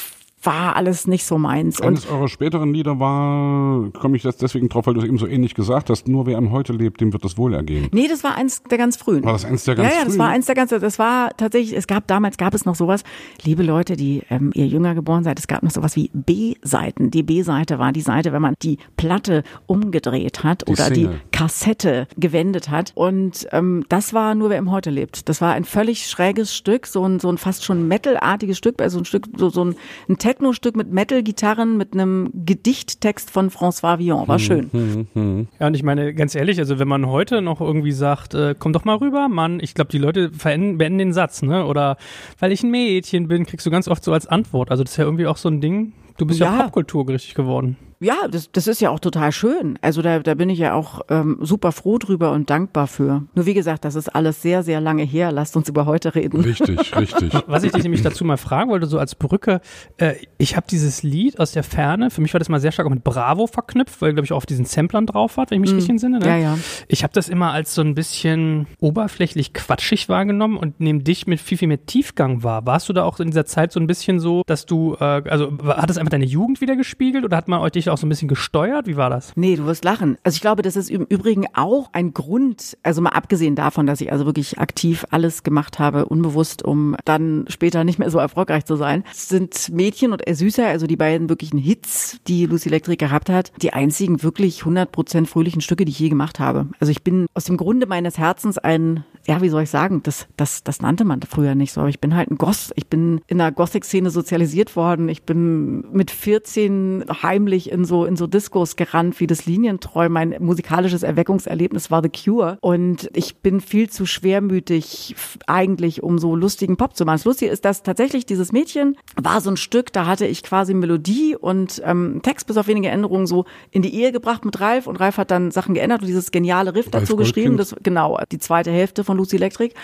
war 0.43 0.75
alles 0.75 1.05
nicht 1.05 1.23
so 1.23 1.37
meins. 1.37 1.79
Und 1.79 1.85
Eines 1.85 2.07
eurer 2.09 2.27
späteren 2.27 2.73
Lieder 2.73 2.99
war, 2.99 3.91
komme 3.91 4.17
ich 4.17 4.23
jetzt 4.23 4.41
deswegen 4.41 4.69
drauf, 4.69 4.87
weil 4.87 4.95
du 4.95 5.01
es 5.01 5.05
eben 5.05 5.19
so 5.19 5.27
ähnlich 5.27 5.53
gesagt 5.53 5.91
hast, 5.91 6.07
nur 6.07 6.25
wer 6.25 6.35
im 6.39 6.49
Heute 6.49 6.73
lebt, 6.73 6.99
dem 6.99 7.13
wird 7.13 7.23
das 7.23 7.37
Wohlergehen. 7.37 7.89
Nee, 7.91 8.07
das 8.07 8.23
war 8.23 8.33
eins 8.33 8.63
der 8.63 8.79
ganz 8.79 8.97
frühen. 8.97 9.23
War 9.23 9.33
das 9.33 9.45
eins 9.45 9.65
der 9.65 9.75
ganz 9.75 9.87
Ja, 9.89 9.93
ja, 9.99 10.03
das 10.05 10.13
frühen? 10.15 10.19
war 10.19 10.29
eins 10.29 10.47
der 10.47 10.55
ganz, 10.55 10.71
das 10.71 10.97
war 10.97 11.29
tatsächlich, 11.37 11.77
es 11.77 11.85
gab 11.85 12.07
damals, 12.07 12.37
gab 12.37 12.55
es 12.55 12.65
noch 12.65 12.73
sowas, 12.73 13.03
liebe 13.43 13.61
Leute, 13.61 13.95
die 13.95 14.23
ähm, 14.31 14.49
ihr 14.55 14.65
jünger 14.65 14.95
geboren 14.95 15.23
seid, 15.23 15.37
es 15.37 15.45
gab 15.45 15.61
noch 15.61 15.69
sowas 15.69 15.95
wie 15.95 16.09
B-Seiten. 16.15 17.11
Die 17.11 17.21
B-Seite 17.21 17.77
war 17.77 17.91
die 17.91 18.01
Seite, 18.01 18.33
wenn 18.33 18.41
man 18.41 18.55
die 18.63 18.79
Platte 18.97 19.43
umgedreht 19.67 20.43
hat 20.43 20.67
Die 20.67 20.71
oder 20.71 20.85
Single. 20.85 21.19
die 21.30 21.30
Kassette 21.41 22.07
gewendet 22.17 22.69
hat. 22.69 22.91
Und 22.93 23.47
ähm, 23.51 23.83
das 23.89 24.13
war 24.13 24.35
nur, 24.35 24.51
wer 24.51 24.59
im 24.59 24.69
Heute 24.69 24.91
lebt. 24.91 25.27
Das 25.27 25.41
war 25.41 25.53
ein 25.53 25.65
völlig 25.65 26.07
schräges 26.07 26.55
Stück, 26.55 26.85
so 26.85 27.03
ein, 27.03 27.19
so 27.19 27.31
ein 27.31 27.39
fast 27.39 27.63
schon 27.63 27.87
Metal-artiges 27.87 28.59
Stück, 28.59 28.79
also 28.79 28.99
ein 28.99 29.05
Stück, 29.05 29.25
so, 29.35 29.49
so 29.49 29.65
ein, 29.65 29.75
ein 30.07 30.19
Techno-Stück 30.19 30.75
mit 30.75 30.91
Metal-Gitarren, 30.91 31.77
mit 31.77 31.93
einem 31.93 32.29
Gedichttext 32.45 33.31
von 33.31 33.49
François 33.49 33.97
Villon. 33.97 34.21
Hm, 34.21 34.27
War 34.27 34.37
schön. 34.37 35.47
Ja, 35.59 35.65
und 35.65 35.73
ich 35.73 35.81
meine, 35.81 36.13
ganz 36.13 36.35
ehrlich, 36.35 36.59
also 36.59 36.77
wenn 36.77 36.87
man 36.87 37.07
heute 37.07 37.41
noch 37.41 37.59
irgendwie 37.59 37.91
sagt, 37.91 38.35
äh, 38.35 38.53
komm 38.57 38.71
doch 38.71 38.85
mal 38.85 38.97
rüber, 38.97 39.27
Mann, 39.27 39.59
ich 39.61 39.73
glaube, 39.73 39.89
die 39.89 39.97
Leute 39.97 40.29
verenden, 40.31 40.77
beenden 40.77 40.99
den 40.99 41.13
Satz, 41.13 41.41
ne? 41.41 41.65
Oder 41.65 41.97
weil 42.37 42.51
ich 42.51 42.61
ein 42.61 42.69
Mädchen 42.69 43.27
bin, 43.27 43.47
kriegst 43.47 43.65
du 43.65 43.71
ganz 43.71 43.87
oft 43.87 44.03
so 44.03 44.13
als 44.13 44.27
Antwort. 44.27 44.69
Also 44.69 44.83
das 44.83 44.91
ist 44.91 44.97
ja 44.97 45.05
irgendwie 45.05 45.25
auch 45.25 45.37
so 45.37 45.49
ein 45.49 45.59
Ding. 45.59 45.93
Du 46.17 46.27
bist 46.27 46.39
ja, 46.39 46.55
Ja. 46.55 46.63
Popkultur 46.65 47.07
richtig 47.07 47.33
geworden. 47.33 47.77
Ja, 48.01 48.27
das, 48.27 48.51
das 48.51 48.65
ist 48.65 48.81
ja 48.81 48.89
auch 48.89 48.99
total 48.99 49.31
schön. 49.31 49.77
Also 49.81 50.01
da, 50.01 50.19
da 50.19 50.33
bin 50.33 50.49
ich 50.49 50.57
ja 50.57 50.73
auch 50.73 51.01
ähm, 51.09 51.37
super 51.41 51.71
froh 51.71 51.99
drüber 51.99 52.31
und 52.31 52.49
dankbar 52.49 52.87
für. 52.87 53.23
Nur 53.35 53.45
wie 53.45 53.53
gesagt, 53.53 53.85
das 53.85 53.93
ist 53.93 54.09
alles 54.09 54.41
sehr, 54.41 54.63
sehr 54.63 54.81
lange 54.81 55.03
her. 55.03 55.31
Lasst 55.31 55.55
uns 55.55 55.69
über 55.69 55.85
heute 55.85 56.15
reden. 56.15 56.41
Richtig, 56.41 56.95
richtig. 56.97 57.31
Was 57.45 57.63
ich 57.63 57.71
dich 57.71 57.83
nämlich 57.83 58.01
dazu 58.01 58.25
mal 58.25 58.37
fragen 58.37 58.71
wollte, 58.71 58.87
so 58.87 58.97
als 58.97 59.13
Brücke, 59.13 59.61
äh, 59.97 60.15
ich 60.39 60.55
habe 60.55 60.65
dieses 60.67 61.03
Lied 61.03 61.39
aus 61.39 61.51
der 61.51 61.63
Ferne, 61.63 62.09
für 62.09 62.21
mich 62.21 62.33
war 62.33 62.39
das 62.39 62.49
mal 62.49 62.59
sehr 62.59 62.71
stark 62.71 62.87
auch 62.87 62.91
mit 62.91 63.03
Bravo 63.03 63.45
verknüpft, 63.45 64.01
weil, 64.01 64.13
glaube 64.13 64.25
ich, 64.25 64.33
auch 64.33 64.37
auf 64.37 64.45
diesen 64.47 64.65
Samplern 64.65 65.05
drauf 65.05 65.37
war, 65.37 65.45
wenn 65.49 65.57
ich 65.57 65.69
mich 65.69 65.73
richtig 65.75 65.91
entsinne. 65.91 66.17
Ne? 66.17 66.25
Ja, 66.25 66.37
ja. 66.37 66.57
Ich 66.87 67.03
habe 67.03 67.13
das 67.13 67.29
immer 67.29 67.51
als 67.51 67.75
so 67.75 67.83
ein 67.83 67.93
bisschen 67.93 68.65
oberflächlich 68.79 69.53
quatschig 69.53 70.09
wahrgenommen 70.09 70.57
und 70.57 70.79
neben 70.79 71.03
dich 71.03 71.27
mit 71.27 71.39
viel, 71.39 71.59
viel 71.59 71.67
mehr 71.67 71.85
Tiefgang 71.85 72.41
war. 72.41 72.65
Warst 72.65 72.89
du 72.89 72.93
da 72.93 73.03
auch 73.03 73.19
in 73.19 73.27
dieser 73.27 73.45
Zeit 73.45 73.71
so 73.71 73.79
ein 73.79 73.85
bisschen 73.85 74.19
so, 74.19 74.41
dass 74.47 74.65
du, 74.65 74.95
äh, 74.99 75.03
also 75.03 75.51
hat 75.67 75.91
das 75.91 75.99
einfach 75.99 76.09
deine 76.09 76.25
Jugend 76.25 76.61
wieder 76.61 76.75
gespiegelt 76.75 77.23
oder 77.25 77.37
hat 77.37 77.47
man 77.47 77.59
euch 77.59 77.73
dich 77.73 77.90
auch 77.91 77.97
so 77.97 78.05
ein 78.05 78.09
bisschen 78.09 78.27
gesteuert? 78.27 78.87
Wie 78.87 78.97
war 78.97 79.09
das? 79.09 79.33
Nee, 79.35 79.55
du 79.55 79.65
wirst 79.65 79.83
lachen. 79.83 80.17
Also 80.23 80.35
ich 80.35 80.41
glaube, 80.41 80.61
das 80.61 80.75
ist 80.75 80.89
im 80.89 81.05
Übrigen 81.05 81.45
auch 81.53 81.89
ein 81.93 82.13
Grund, 82.13 82.77
also 82.83 83.01
mal 83.01 83.09
abgesehen 83.09 83.55
davon, 83.55 83.85
dass 83.85 84.01
ich 84.01 84.11
also 84.11 84.25
wirklich 84.25 84.59
aktiv 84.59 85.05
alles 85.11 85.43
gemacht 85.43 85.79
habe, 85.79 86.05
unbewusst, 86.05 86.63
um 86.63 86.95
dann 87.05 87.45
später 87.47 87.83
nicht 87.83 87.99
mehr 87.99 88.09
so 88.09 88.19
erfolgreich 88.19 88.65
zu 88.65 88.75
sein, 88.75 89.03
sind 89.13 89.69
Mädchen 89.69 90.11
und 90.11 90.23
Süßer, 90.27 90.67
also 90.67 90.87
die 90.87 90.95
beiden 90.95 91.29
wirklichen 91.29 91.57
Hits, 91.57 92.19
die 92.27 92.45
Lucy 92.45 92.69
Electric 92.69 92.97
gehabt 92.97 93.29
hat, 93.29 93.51
die 93.61 93.73
einzigen 93.73 94.23
wirklich 94.23 94.61
100% 94.61 95.25
fröhlichen 95.25 95.61
Stücke, 95.61 95.85
die 95.85 95.91
ich 95.91 95.99
je 95.99 96.09
gemacht 96.09 96.39
habe. 96.39 96.67
Also 96.79 96.91
ich 96.91 97.03
bin 97.03 97.27
aus 97.33 97.45
dem 97.45 97.57
Grunde 97.57 97.85
meines 97.85 98.17
Herzens 98.17 98.57
ein, 98.57 99.03
ja, 99.27 99.41
wie 99.41 99.49
soll 99.49 99.63
ich 99.63 99.69
sagen, 99.69 100.01
das, 100.03 100.27
das, 100.37 100.63
das 100.63 100.81
nannte 100.81 101.05
man 101.05 101.21
früher 101.21 101.55
nicht 101.55 101.73
so, 101.73 101.81
aber 101.81 101.89
ich 101.89 101.99
bin 101.99 102.15
halt 102.15 102.31
ein 102.31 102.37
Goss. 102.37 102.71
Ich 102.75 102.87
bin 102.87 103.21
in 103.27 103.37
der 103.37 103.51
Gothic-Szene 103.51 104.09
sozialisiert 104.09 104.75
worden. 104.75 105.09
Ich 105.09 105.23
bin 105.23 105.85
mit 105.91 106.11
14 106.11 107.05
heimlich 107.21 107.71
in 107.71 107.85
so, 107.85 108.05
in 108.05 108.15
so 108.15 108.27
Discos 108.27 108.75
gerannt, 108.75 109.19
wie 109.19 109.27
das 109.27 109.45
Linientreu. 109.45 110.09
Mein 110.09 110.35
musikalisches 110.39 111.03
Erweckungserlebnis 111.03 111.91
war 111.91 112.01
The 112.01 112.09
Cure. 112.09 112.57
Und 112.61 113.09
ich 113.13 113.37
bin 113.37 113.61
viel 113.61 113.89
zu 113.89 114.05
schwermütig 114.05 115.15
eigentlich, 115.47 116.03
um 116.03 116.19
so 116.19 116.35
lustigen 116.35 116.77
Pop 116.77 116.95
zu 116.95 117.05
machen. 117.05 117.17
Das 117.17 117.25
Lustige 117.25 117.51
ist, 117.51 117.65
dass 117.65 117.83
tatsächlich 117.83 118.25
dieses 118.25 118.51
Mädchen 118.51 118.97
war 119.15 119.41
so 119.41 119.51
ein 119.51 119.57
Stück, 119.57 119.93
da 119.93 120.05
hatte 120.05 120.25
ich 120.25 120.43
quasi 120.43 120.73
Melodie 120.73 121.35
und 121.35 121.81
ähm, 121.85 122.21
Text 122.23 122.47
bis 122.47 122.57
auf 122.57 122.67
wenige 122.67 122.89
Änderungen 122.89 123.27
so 123.27 123.45
in 123.69 123.81
die 123.81 123.93
Ehe 123.93 124.11
gebracht 124.11 124.45
mit 124.45 124.59
Ralf 124.59 124.87
und 124.87 124.99
Ralf 124.99 125.17
hat 125.17 125.31
dann 125.31 125.51
Sachen 125.51 125.75
geändert 125.75 126.01
und 126.01 126.07
dieses 126.07 126.31
geniale 126.31 126.73
Riff 126.75 126.87
Ralf 126.87 127.03
dazu 127.03 127.15
geschrieben. 127.15 127.57
Das, 127.57 127.75
genau, 127.83 128.19
die 128.31 128.39
zweite 128.39 128.71
Hälfte 128.71 129.03
von 129.03 129.17
Lucy 129.21 129.37
Electric. 129.37 129.75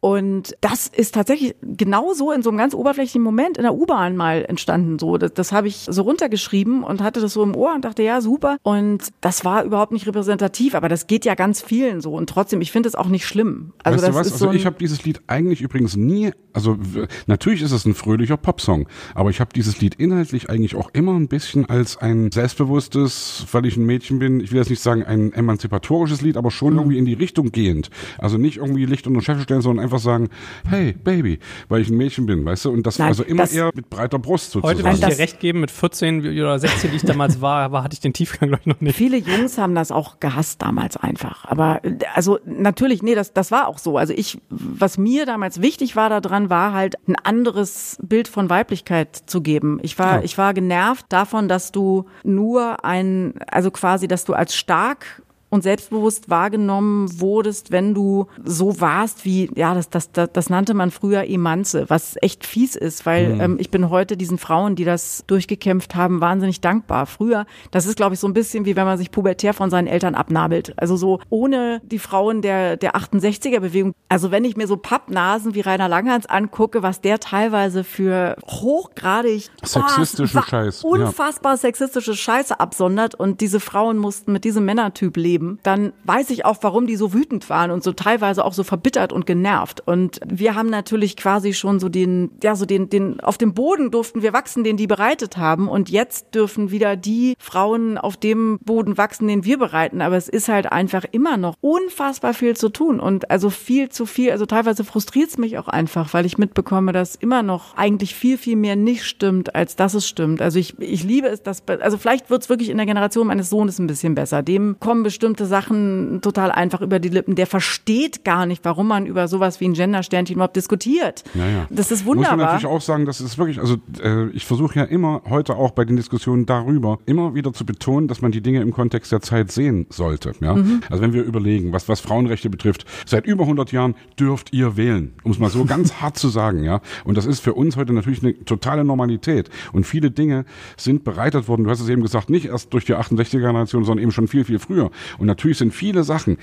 Und 0.00 0.56
das 0.62 0.86
ist 0.86 1.14
tatsächlich 1.14 1.54
genau 1.62 2.14
so 2.14 2.32
in 2.32 2.42
so 2.42 2.48
einem 2.48 2.58
ganz 2.58 2.74
oberflächlichen 2.74 3.22
Moment 3.22 3.58
in 3.58 3.64
der 3.64 3.74
U-Bahn 3.74 4.16
mal 4.16 4.44
entstanden. 4.48 4.98
So, 4.98 5.18
das, 5.18 5.34
das 5.34 5.52
habe 5.52 5.68
ich 5.68 5.86
so 5.88 6.02
runtergeschrieben 6.02 6.82
und 6.82 7.02
hatte 7.02 7.20
das 7.20 7.34
so 7.34 7.42
im 7.42 7.54
Ohr 7.54 7.74
und 7.74 7.84
dachte, 7.84 8.02
ja, 8.02 8.22
super. 8.22 8.56
Und 8.62 9.08
das 9.20 9.44
war 9.44 9.62
überhaupt 9.62 9.92
nicht 9.92 10.06
repräsentativ, 10.06 10.74
aber 10.74 10.88
das 10.88 11.06
geht 11.06 11.26
ja 11.26 11.34
ganz 11.34 11.60
vielen 11.60 12.00
so. 12.00 12.14
Und 12.14 12.30
trotzdem, 12.30 12.62
ich 12.62 12.72
finde 12.72 12.88
es 12.88 12.94
auch 12.94 13.08
nicht 13.08 13.26
schlimm. 13.26 13.72
Also 13.84 13.98
weißt 13.98 14.08
das 14.08 14.14
du 14.14 14.20
was? 14.20 14.26
Ist 14.28 14.32
also 14.34 14.46
so 14.46 14.52
ich 14.52 14.64
habe 14.64 14.76
dieses 14.80 15.04
Lied 15.04 15.20
eigentlich 15.26 15.60
übrigens 15.60 15.96
nie, 15.96 16.32
also 16.54 16.78
natürlich 17.26 17.60
ist 17.60 17.72
es 17.72 17.84
ein 17.84 17.94
fröhlicher 17.94 18.38
Popsong, 18.38 18.88
aber 19.14 19.28
ich 19.28 19.40
habe 19.40 19.50
dieses 19.54 19.80
Lied 19.80 19.96
inhaltlich 19.96 20.48
eigentlich 20.48 20.76
auch 20.76 20.90
immer 20.94 21.12
ein 21.12 21.28
bisschen 21.28 21.68
als 21.68 21.98
ein 21.98 22.32
selbstbewusstes, 22.32 23.46
weil 23.52 23.66
ich 23.66 23.76
ein 23.76 23.84
Mädchen 23.84 24.18
bin, 24.18 24.40
ich 24.40 24.50
will 24.50 24.58
jetzt 24.58 24.70
nicht 24.70 24.82
sagen 24.82 25.04
ein 25.04 25.32
emanzipatorisches 25.34 26.22
Lied, 26.22 26.38
aber 26.38 26.50
schon 26.50 26.72
mhm. 26.72 26.78
irgendwie 26.78 26.98
in 26.98 27.04
die 27.04 27.14
Richtung 27.14 27.52
gehend. 27.52 27.90
Also 28.16 28.38
nicht 28.38 28.56
irgendwie 28.56 28.86
Licht 28.86 29.06
unter 29.06 29.20
Chef 29.20 29.42
stellen, 29.42 29.60
sondern 29.60 29.89
einfach 29.90 30.02
sagen, 30.02 30.28
hey 30.68 30.92
Baby, 30.92 31.38
weil 31.68 31.82
ich 31.82 31.90
ein 31.90 31.96
Mädchen 31.96 32.26
bin, 32.26 32.44
weißt 32.44 32.66
du? 32.66 32.70
Und 32.70 32.86
das 32.86 32.98
Nein, 32.98 33.08
also 33.08 33.24
immer 33.24 33.42
das 33.42 33.52
eher 33.52 33.70
mit 33.74 33.90
breiter 33.90 34.18
Brust 34.18 34.52
sozusagen. 34.52 34.78
Heute 34.78 34.88
muss 34.88 35.00
ich 35.00 35.16
dir 35.16 35.18
recht 35.18 35.40
geben, 35.40 35.60
mit 35.60 35.70
14 35.70 36.20
oder 36.20 36.58
16, 36.58 36.90
die 36.90 36.96
ich 36.96 37.02
damals 37.02 37.40
war, 37.40 37.72
war 37.72 37.82
hatte 37.82 37.94
ich 37.94 38.00
den 38.00 38.12
Tiefgang 38.12 38.48
glaube 38.50 38.62
ich 38.62 38.66
noch 38.66 38.80
nicht. 38.80 38.96
Viele 38.96 39.16
Jungs 39.16 39.58
haben 39.58 39.74
das 39.74 39.90
auch 39.90 40.20
gehasst 40.20 40.62
damals 40.62 40.96
einfach. 40.96 41.44
Aber 41.44 41.80
also 42.14 42.38
natürlich, 42.44 43.02
nee, 43.02 43.14
das, 43.14 43.32
das 43.32 43.50
war 43.50 43.66
auch 43.66 43.78
so. 43.78 43.98
Also 43.98 44.14
ich, 44.14 44.38
was 44.48 44.98
mir 44.98 45.26
damals 45.26 45.60
wichtig 45.60 45.96
war 45.96 46.08
daran, 46.08 46.50
war 46.50 46.72
halt 46.72 46.96
ein 47.08 47.16
anderes 47.16 47.98
Bild 48.02 48.28
von 48.28 48.50
Weiblichkeit 48.50 49.16
zu 49.26 49.40
geben. 49.40 49.80
Ich 49.82 49.98
war, 49.98 50.16
ja. 50.16 50.22
ich 50.22 50.38
war 50.38 50.54
genervt 50.54 51.06
davon, 51.08 51.48
dass 51.48 51.72
du 51.72 52.06
nur 52.22 52.84
ein, 52.84 53.34
also 53.50 53.70
quasi, 53.70 54.08
dass 54.08 54.24
du 54.24 54.34
als 54.34 54.54
stark 54.54 55.22
und 55.50 55.62
selbstbewusst 55.62 56.30
wahrgenommen 56.30 57.20
wurdest, 57.20 57.72
wenn 57.72 57.92
du 57.92 58.26
so 58.44 58.80
warst 58.80 59.24
wie, 59.24 59.50
ja, 59.56 59.74
das, 59.74 59.90
das, 59.90 60.12
das, 60.12 60.30
das 60.32 60.48
nannte 60.48 60.74
man 60.74 60.90
früher 60.90 61.28
Emanze, 61.28 61.84
was 61.88 62.16
echt 62.22 62.46
fies 62.46 62.76
ist, 62.76 63.04
weil 63.04 63.34
mhm. 63.34 63.40
ähm, 63.40 63.56
ich 63.58 63.70
bin 63.70 63.90
heute 63.90 64.16
diesen 64.16 64.38
Frauen, 64.38 64.76
die 64.76 64.84
das 64.84 65.24
durchgekämpft 65.26 65.94
haben, 65.96 66.20
wahnsinnig 66.20 66.60
dankbar. 66.60 67.06
Früher, 67.06 67.46
das 67.72 67.86
ist, 67.86 67.96
glaube 67.96 68.14
ich, 68.14 68.20
so 68.20 68.28
ein 68.28 68.32
bisschen 68.32 68.64
wie 68.64 68.76
wenn 68.76 68.84
man 68.86 68.96
sich 68.96 69.10
pubertär 69.10 69.52
von 69.52 69.70
seinen 69.70 69.88
Eltern 69.88 70.14
abnabelt. 70.14 70.72
Also 70.76 70.96
so 70.96 71.20
ohne 71.28 71.82
die 71.84 71.98
Frauen 71.98 72.42
der, 72.42 72.76
der 72.76 72.94
68er-Bewegung. 72.94 73.92
Also 74.08 74.30
wenn 74.30 74.44
ich 74.44 74.56
mir 74.56 74.68
so 74.68 74.76
Pappnasen 74.76 75.54
wie 75.54 75.60
Rainer 75.60 75.88
Langhans 75.88 76.26
angucke, 76.26 76.82
was 76.82 77.00
der 77.00 77.18
teilweise 77.18 77.82
für 77.82 78.36
hochgradig 78.48 79.50
sexistische 79.64 80.38
oh, 80.38 80.42
Scheiß. 80.42 80.84
Unfassbar 80.84 81.54
ja. 81.54 81.56
sexistische 81.56 82.14
Scheiße 82.14 82.60
absondert 82.60 83.16
und 83.16 83.40
diese 83.40 83.58
Frauen 83.58 83.98
mussten 83.98 84.32
mit 84.32 84.44
diesem 84.44 84.64
Männertyp 84.64 85.16
leben 85.16 85.39
geben, 85.40 85.58
dann 85.62 85.92
weiß 86.04 86.30
ich 86.30 86.44
auch, 86.44 86.58
warum 86.60 86.86
die 86.86 86.96
so 86.96 87.12
wütend 87.12 87.48
waren 87.50 87.70
und 87.70 87.82
so 87.82 87.92
teilweise 87.92 88.44
auch 88.44 88.52
so 88.52 88.62
verbittert 88.62 89.12
und 89.12 89.26
genervt. 89.26 89.82
Und 89.84 90.20
wir 90.26 90.54
haben 90.54 90.68
natürlich 90.68 91.16
quasi 91.16 91.54
schon 91.54 91.80
so 91.80 91.88
den, 91.88 92.30
ja, 92.42 92.54
so 92.54 92.66
den, 92.66 92.90
den, 92.90 93.20
auf 93.20 93.38
dem 93.38 93.54
Boden 93.54 93.90
durften 93.90 94.22
wir 94.22 94.32
wachsen, 94.32 94.64
den 94.64 94.76
die 94.76 94.86
bereitet 94.86 95.36
haben. 95.36 95.68
Und 95.68 95.90
jetzt 95.90 96.34
dürfen 96.34 96.70
wieder 96.70 96.96
die 96.96 97.34
Frauen 97.38 97.98
auf 97.98 98.16
dem 98.16 98.58
Boden 98.62 98.98
wachsen, 98.98 99.28
den 99.28 99.44
wir 99.44 99.58
bereiten. 99.58 100.02
Aber 100.02 100.16
es 100.16 100.28
ist 100.28 100.48
halt 100.48 100.70
einfach 100.70 101.04
immer 101.10 101.36
noch 101.36 101.56
unfassbar 101.60 102.34
viel 102.34 102.56
zu 102.56 102.68
tun 102.68 103.00
und 103.00 103.30
also 103.30 103.50
viel 103.50 103.88
zu 103.88 104.06
viel. 104.06 104.30
Also 104.30 104.46
teilweise 104.46 104.84
frustriert 104.84 105.30
es 105.30 105.38
mich 105.38 105.58
auch 105.58 105.68
einfach, 105.68 106.12
weil 106.12 106.26
ich 106.26 106.38
mitbekomme, 106.38 106.92
dass 106.92 107.16
immer 107.16 107.42
noch 107.42 107.76
eigentlich 107.76 108.14
viel, 108.14 108.36
viel 108.38 108.56
mehr 108.56 108.76
nicht 108.76 109.04
stimmt, 109.04 109.54
als 109.54 109.76
dass 109.76 109.94
es 109.94 110.06
stimmt. 110.06 110.42
Also 110.42 110.58
ich, 110.58 110.78
ich 110.78 111.04
liebe 111.04 111.28
es, 111.28 111.42
dass, 111.42 111.62
also 111.66 111.96
vielleicht 111.96 112.30
wird 112.30 112.42
es 112.42 112.48
wirklich 112.48 112.68
in 112.70 112.76
der 112.76 112.86
Generation 112.86 113.26
meines 113.26 113.50
Sohnes 113.50 113.78
ein 113.78 113.86
bisschen 113.86 114.14
besser. 114.14 114.42
Dem 114.42 114.76
kommen 114.80 115.02
bestimmt 115.02 115.29
bestimmte 115.30 115.46
Sachen 115.46 116.20
total 116.22 116.50
einfach 116.50 116.80
über 116.80 116.98
die 116.98 117.08
Lippen. 117.08 117.34
Der 117.34 117.46
versteht 117.46 118.24
gar 118.24 118.46
nicht, 118.46 118.64
warum 118.64 118.88
man 118.88 119.06
über 119.06 119.28
sowas 119.28 119.60
wie 119.60 119.66
ein 119.66 119.74
Gendersternchen 119.74 120.34
überhaupt 120.34 120.56
diskutiert. 120.56 121.22
Naja. 121.34 121.66
Das 121.70 121.90
ist 121.90 122.04
wunderbar. 122.04 122.36
Muss 122.36 122.44
man 122.44 122.54
natürlich 122.54 122.76
auch 122.76 122.80
sagen, 122.80 123.06
das 123.06 123.20
ist 123.20 123.38
wirklich, 123.38 123.60
also 123.60 123.76
äh, 124.02 124.28
ich 124.30 124.44
versuche 124.44 124.78
ja 124.78 124.84
immer 124.84 125.22
heute 125.28 125.56
auch 125.56 125.70
bei 125.70 125.84
den 125.84 125.96
Diskussionen 125.96 126.46
darüber 126.46 126.98
immer 127.06 127.34
wieder 127.34 127.52
zu 127.52 127.64
betonen, 127.64 128.08
dass 128.08 128.22
man 128.22 128.32
die 128.32 128.40
Dinge 128.40 128.60
im 128.60 128.72
Kontext 128.72 129.12
der 129.12 129.20
Zeit 129.20 129.52
sehen 129.52 129.86
sollte. 129.90 130.32
Ja? 130.40 130.54
Mhm. 130.54 130.80
Also 130.90 131.02
wenn 131.02 131.12
wir 131.12 131.22
überlegen, 131.22 131.72
was, 131.72 131.88
was 131.88 132.00
Frauenrechte 132.00 132.50
betrifft, 132.50 132.84
seit 133.06 133.26
über 133.26 133.44
100 133.44 133.72
Jahren 133.72 133.94
dürft 134.18 134.52
ihr 134.52 134.76
wählen, 134.76 135.14
um 135.22 135.32
es 135.32 135.38
mal 135.38 135.50
so 135.50 135.64
ganz 135.70 135.94
hart 135.94 136.18
zu 136.18 136.28
sagen. 136.28 136.64
ja. 136.64 136.80
Und 137.04 137.16
das 137.16 137.26
ist 137.26 137.40
für 137.40 137.54
uns 137.54 137.76
heute 137.76 137.92
natürlich 137.92 138.22
eine 138.22 138.44
totale 138.44 138.84
Normalität. 138.84 139.48
Und 139.72 139.84
viele 139.84 140.10
Dinge 140.10 140.44
sind 140.76 141.04
bereitet 141.04 141.48
worden, 141.48 141.64
du 141.64 141.70
hast 141.70 141.80
es 141.80 141.88
eben 141.88 142.02
gesagt, 142.02 142.30
nicht 142.30 142.46
erst 142.46 142.72
durch 142.72 142.84
die 142.84 142.94
68er-Generation, 142.94 143.84
sondern 143.84 144.02
eben 144.02 144.12
schon 144.12 144.28
viel, 144.28 144.44
viel 144.44 144.58
früher. 144.58 144.90
Und 145.20 145.26
natürlich 145.26 145.58
sind 145.58 145.72
viele 145.72 146.02
Sachen, 146.02 146.38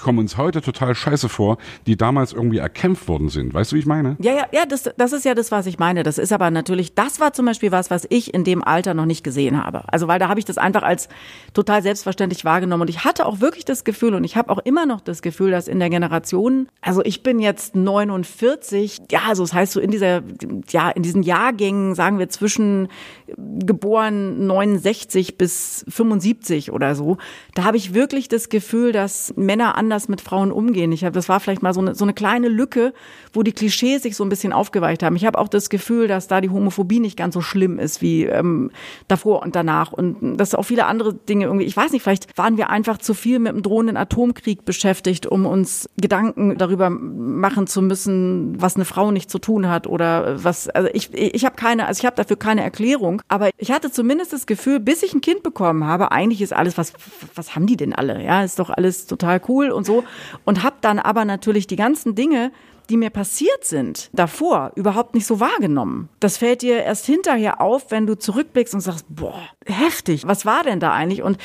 kommen 0.00 0.18
uns 0.18 0.36
heute 0.36 0.62
total 0.62 0.94
scheiße 0.94 1.28
vor, 1.28 1.58
die 1.86 1.96
damals 1.96 2.32
irgendwie 2.32 2.58
erkämpft 2.58 3.06
worden 3.08 3.28
sind. 3.28 3.54
Weißt 3.54 3.72
du, 3.72 3.76
wie 3.76 3.80
ich 3.80 3.86
meine? 3.86 4.16
Ja, 4.20 4.32
ja, 4.32 4.46
ja, 4.52 4.66
das, 4.66 4.90
das 4.96 5.12
ist 5.12 5.24
ja 5.24 5.34
das, 5.34 5.52
was 5.52 5.66
ich 5.66 5.78
meine. 5.78 6.02
Das 6.02 6.18
ist 6.18 6.32
aber 6.32 6.50
natürlich, 6.50 6.94
das 6.94 7.20
war 7.20 7.32
zum 7.32 7.46
Beispiel 7.46 7.72
was, 7.72 7.90
was 7.90 8.06
ich 8.08 8.34
in 8.34 8.44
dem 8.44 8.64
Alter 8.64 8.94
noch 8.94 9.06
nicht 9.06 9.22
gesehen 9.22 9.62
habe. 9.62 9.84
Also, 9.92 10.08
weil 10.08 10.18
da 10.18 10.28
habe 10.28 10.40
ich 10.40 10.46
das 10.46 10.58
einfach 10.58 10.82
als 10.82 11.08
total 11.52 11.82
selbstverständlich 11.82 12.44
wahrgenommen. 12.44 12.82
Und 12.82 12.90
ich 12.90 13.04
hatte 13.04 13.26
auch 13.26 13.40
wirklich 13.40 13.64
das 13.64 13.84
Gefühl 13.84 14.14
und 14.14 14.24
ich 14.24 14.36
habe 14.36 14.50
auch 14.50 14.58
immer 14.58 14.86
noch 14.86 15.00
das 15.00 15.22
Gefühl, 15.22 15.50
dass 15.50 15.68
in 15.68 15.78
der 15.78 15.90
Generation, 15.90 16.68
also 16.80 17.04
ich 17.04 17.22
bin 17.22 17.38
jetzt 17.38 17.76
49, 17.76 19.02
ja, 19.10 19.20
also 19.28 19.42
das 19.42 19.52
heißt 19.52 19.72
so 19.72 19.80
in 19.80 19.90
dieser, 19.90 20.22
ja, 20.70 20.90
in 20.90 21.02
diesen 21.02 21.22
Jahrgängen, 21.22 21.94
sagen 21.94 22.18
wir 22.18 22.28
zwischen 22.28 22.88
geboren 23.36 24.46
69 24.46 25.38
bis 25.38 25.84
75 25.88 26.72
oder 26.72 26.94
so, 26.94 27.18
da 27.54 27.64
habe 27.64 27.76
ich 27.76 27.94
wirklich 27.94 28.21
das 28.28 28.48
Gefühl, 28.48 28.92
dass 28.92 29.34
Männer 29.36 29.76
anders 29.76 30.08
mit 30.08 30.20
Frauen 30.20 30.52
umgehen. 30.52 30.92
Ich 30.92 31.04
habe, 31.04 31.14
das 31.14 31.28
war 31.28 31.40
vielleicht 31.40 31.62
mal 31.62 31.74
so 31.74 31.80
eine, 31.80 31.94
so 31.94 32.04
eine 32.04 32.14
kleine 32.14 32.48
Lücke, 32.48 32.92
wo 33.32 33.42
die 33.42 33.52
Klischees 33.52 34.02
sich 34.02 34.16
so 34.16 34.24
ein 34.24 34.28
bisschen 34.28 34.52
aufgeweicht 34.52 35.02
haben. 35.02 35.16
Ich 35.16 35.24
habe 35.24 35.38
auch 35.38 35.48
das 35.48 35.70
Gefühl, 35.70 36.08
dass 36.08 36.28
da 36.28 36.40
die 36.40 36.50
Homophobie 36.50 37.00
nicht 37.00 37.16
ganz 37.16 37.34
so 37.34 37.40
schlimm 37.40 37.78
ist 37.78 38.02
wie 38.02 38.24
ähm, 38.24 38.70
davor 39.08 39.42
und 39.42 39.56
danach 39.56 39.92
und 39.92 40.36
dass 40.36 40.54
auch 40.54 40.64
viele 40.64 40.86
andere 40.86 41.14
Dinge 41.14 41.46
irgendwie. 41.46 41.66
Ich 41.66 41.76
weiß 41.76 41.92
nicht, 41.92 42.02
vielleicht 42.02 42.36
waren 42.36 42.56
wir 42.56 42.70
einfach 42.70 42.98
zu 42.98 43.14
viel 43.14 43.38
mit 43.38 43.52
dem 43.52 43.62
drohenden 43.62 43.96
Atomkrieg 43.96 44.64
beschäftigt, 44.64 45.26
um 45.26 45.46
uns 45.46 45.88
Gedanken 45.96 46.56
darüber 46.58 46.90
machen 46.90 47.66
zu 47.66 47.82
müssen, 47.82 48.60
was 48.60 48.76
eine 48.76 48.84
Frau 48.84 49.10
nicht 49.10 49.30
zu 49.30 49.38
tun 49.38 49.68
hat 49.68 49.86
oder 49.86 50.42
was. 50.42 50.68
Also 50.68 50.88
ich, 50.92 51.12
ich 51.14 51.44
habe 51.44 51.56
keine, 51.56 51.86
also 51.86 52.00
ich 52.00 52.06
habe 52.06 52.16
dafür 52.16 52.36
keine 52.36 52.62
Erklärung. 52.62 53.22
Aber 53.28 53.50
ich 53.58 53.70
hatte 53.70 53.90
zumindest 53.90 54.32
das 54.32 54.46
Gefühl, 54.46 54.80
bis 54.80 55.02
ich 55.02 55.14
ein 55.14 55.20
Kind 55.20 55.42
bekommen 55.42 55.86
habe, 55.86 56.12
eigentlich 56.12 56.42
ist 56.42 56.52
alles, 56.52 56.78
was, 56.78 56.92
was 57.34 57.54
haben 57.54 57.66
die 57.66 57.76
denn 57.76 57.94
alle? 57.94 58.11
Ja, 58.20 58.42
ist 58.42 58.58
doch 58.58 58.70
alles 58.70 59.06
total 59.06 59.40
cool 59.48 59.70
und 59.70 59.84
so. 59.84 60.04
Und 60.44 60.62
habe 60.62 60.76
dann 60.80 60.98
aber 60.98 61.24
natürlich 61.24 61.66
die 61.66 61.76
ganzen 61.76 62.14
Dinge, 62.14 62.52
die 62.90 62.96
mir 62.96 63.10
passiert 63.10 63.64
sind, 63.64 64.10
davor 64.12 64.72
überhaupt 64.74 65.14
nicht 65.14 65.26
so 65.26 65.40
wahrgenommen. 65.40 66.08
Das 66.20 66.36
fällt 66.36 66.62
dir 66.62 66.82
erst 66.82 67.06
hinterher 67.06 67.60
auf, 67.60 67.90
wenn 67.90 68.06
du 68.06 68.18
zurückblickst 68.18 68.74
und 68.74 68.80
sagst, 68.80 69.06
boah, 69.08 69.40
heftig, 69.64 70.26
was 70.26 70.44
war 70.44 70.62
denn 70.64 70.80
da 70.80 70.92
eigentlich? 70.92 71.22
Und 71.22 71.38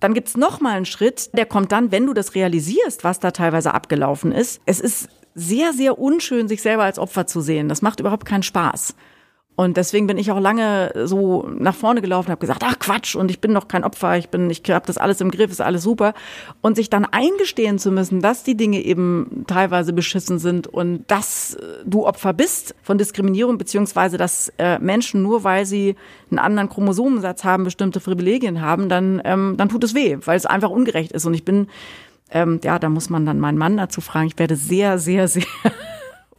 dann 0.00 0.14
gibt's 0.14 0.36
noch 0.36 0.60
mal 0.60 0.76
einen 0.76 0.86
Schritt, 0.86 1.30
der 1.34 1.46
kommt 1.46 1.72
dann, 1.72 1.92
wenn 1.92 2.06
du 2.06 2.14
das 2.14 2.34
realisierst, 2.34 3.04
was 3.04 3.20
da 3.20 3.30
teilweise 3.30 3.74
abgelaufen 3.74 4.32
ist. 4.32 4.60
Es 4.66 4.80
ist 4.80 5.08
sehr, 5.34 5.72
sehr 5.72 5.98
unschön, 5.98 6.48
sich 6.48 6.62
selber 6.62 6.84
als 6.84 6.98
Opfer 6.98 7.26
zu 7.26 7.40
sehen. 7.40 7.68
Das 7.68 7.82
macht 7.82 8.00
überhaupt 8.00 8.26
keinen 8.26 8.42
Spaß. 8.42 8.94
Und 9.56 9.78
deswegen 9.78 10.06
bin 10.06 10.18
ich 10.18 10.30
auch 10.30 10.38
lange 10.38 10.92
so 11.04 11.48
nach 11.58 11.74
vorne 11.74 12.02
gelaufen, 12.02 12.30
habe 12.30 12.40
gesagt, 12.40 12.62
ach 12.62 12.78
Quatsch, 12.78 13.16
und 13.16 13.30
ich 13.30 13.40
bin 13.40 13.54
doch 13.54 13.68
kein 13.68 13.84
Opfer, 13.84 14.18
ich 14.18 14.28
bin, 14.28 14.50
ich 14.50 14.62
habe 14.68 14.86
das 14.86 14.98
alles 14.98 15.22
im 15.22 15.30
Griff, 15.30 15.50
ist 15.50 15.62
alles 15.62 15.82
super. 15.82 16.12
Und 16.60 16.76
sich 16.76 16.90
dann 16.90 17.06
eingestehen 17.06 17.78
zu 17.78 17.90
müssen, 17.90 18.20
dass 18.20 18.44
die 18.44 18.56
Dinge 18.56 18.82
eben 18.82 19.44
teilweise 19.46 19.94
beschissen 19.94 20.38
sind 20.38 20.66
und 20.66 21.04
dass 21.06 21.54
äh, 21.54 21.62
du 21.86 22.06
Opfer 22.06 22.34
bist 22.34 22.74
von 22.82 22.98
Diskriminierung, 22.98 23.56
beziehungsweise 23.56 24.18
dass 24.18 24.52
äh, 24.58 24.78
Menschen 24.78 25.22
nur 25.22 25.42
weil 25.42 25.64
sie 25.64 25.96
einen 26.30 26.38
anderen 26.38 26.68
Chromosomensatz 26.68 27.44
haben, 27.44 27.64
bestimmte 27.64 28.00
Privilegien 28.00 28.60
haben, 28.60 28.90
dann, 28.90 29.22
ähm, 29.24 29.54
dann 29.56 29.70
tut 29.70 29.84
es 29.84 29.94
weh, 29.94 30.18
weil 30.26 30.36
es 30.36 30.44
einfach 30.44 30.70
ungerecht 30.70 31.12
ist. 31.12 31.24
Und 31.24 31.32
ich 31.32 31.46
bin, 31.46 31.68
ähm, 32.30 32.60
ja, 32.62 32.78
da 32.78 32.90
muss 32.90 33.08
man 33.08 33.24
dann 33.24 33.40
meinen 33.40 33.56
Mann 33.56 33.78
dazu 33.78 34.02
fragen. 34.02 34.26
Ich 34.26 34.38
werde 34.38 34.56
sehr, 34.56 34.98
sehr, 34.98 35.28
sehr 35.28 35.44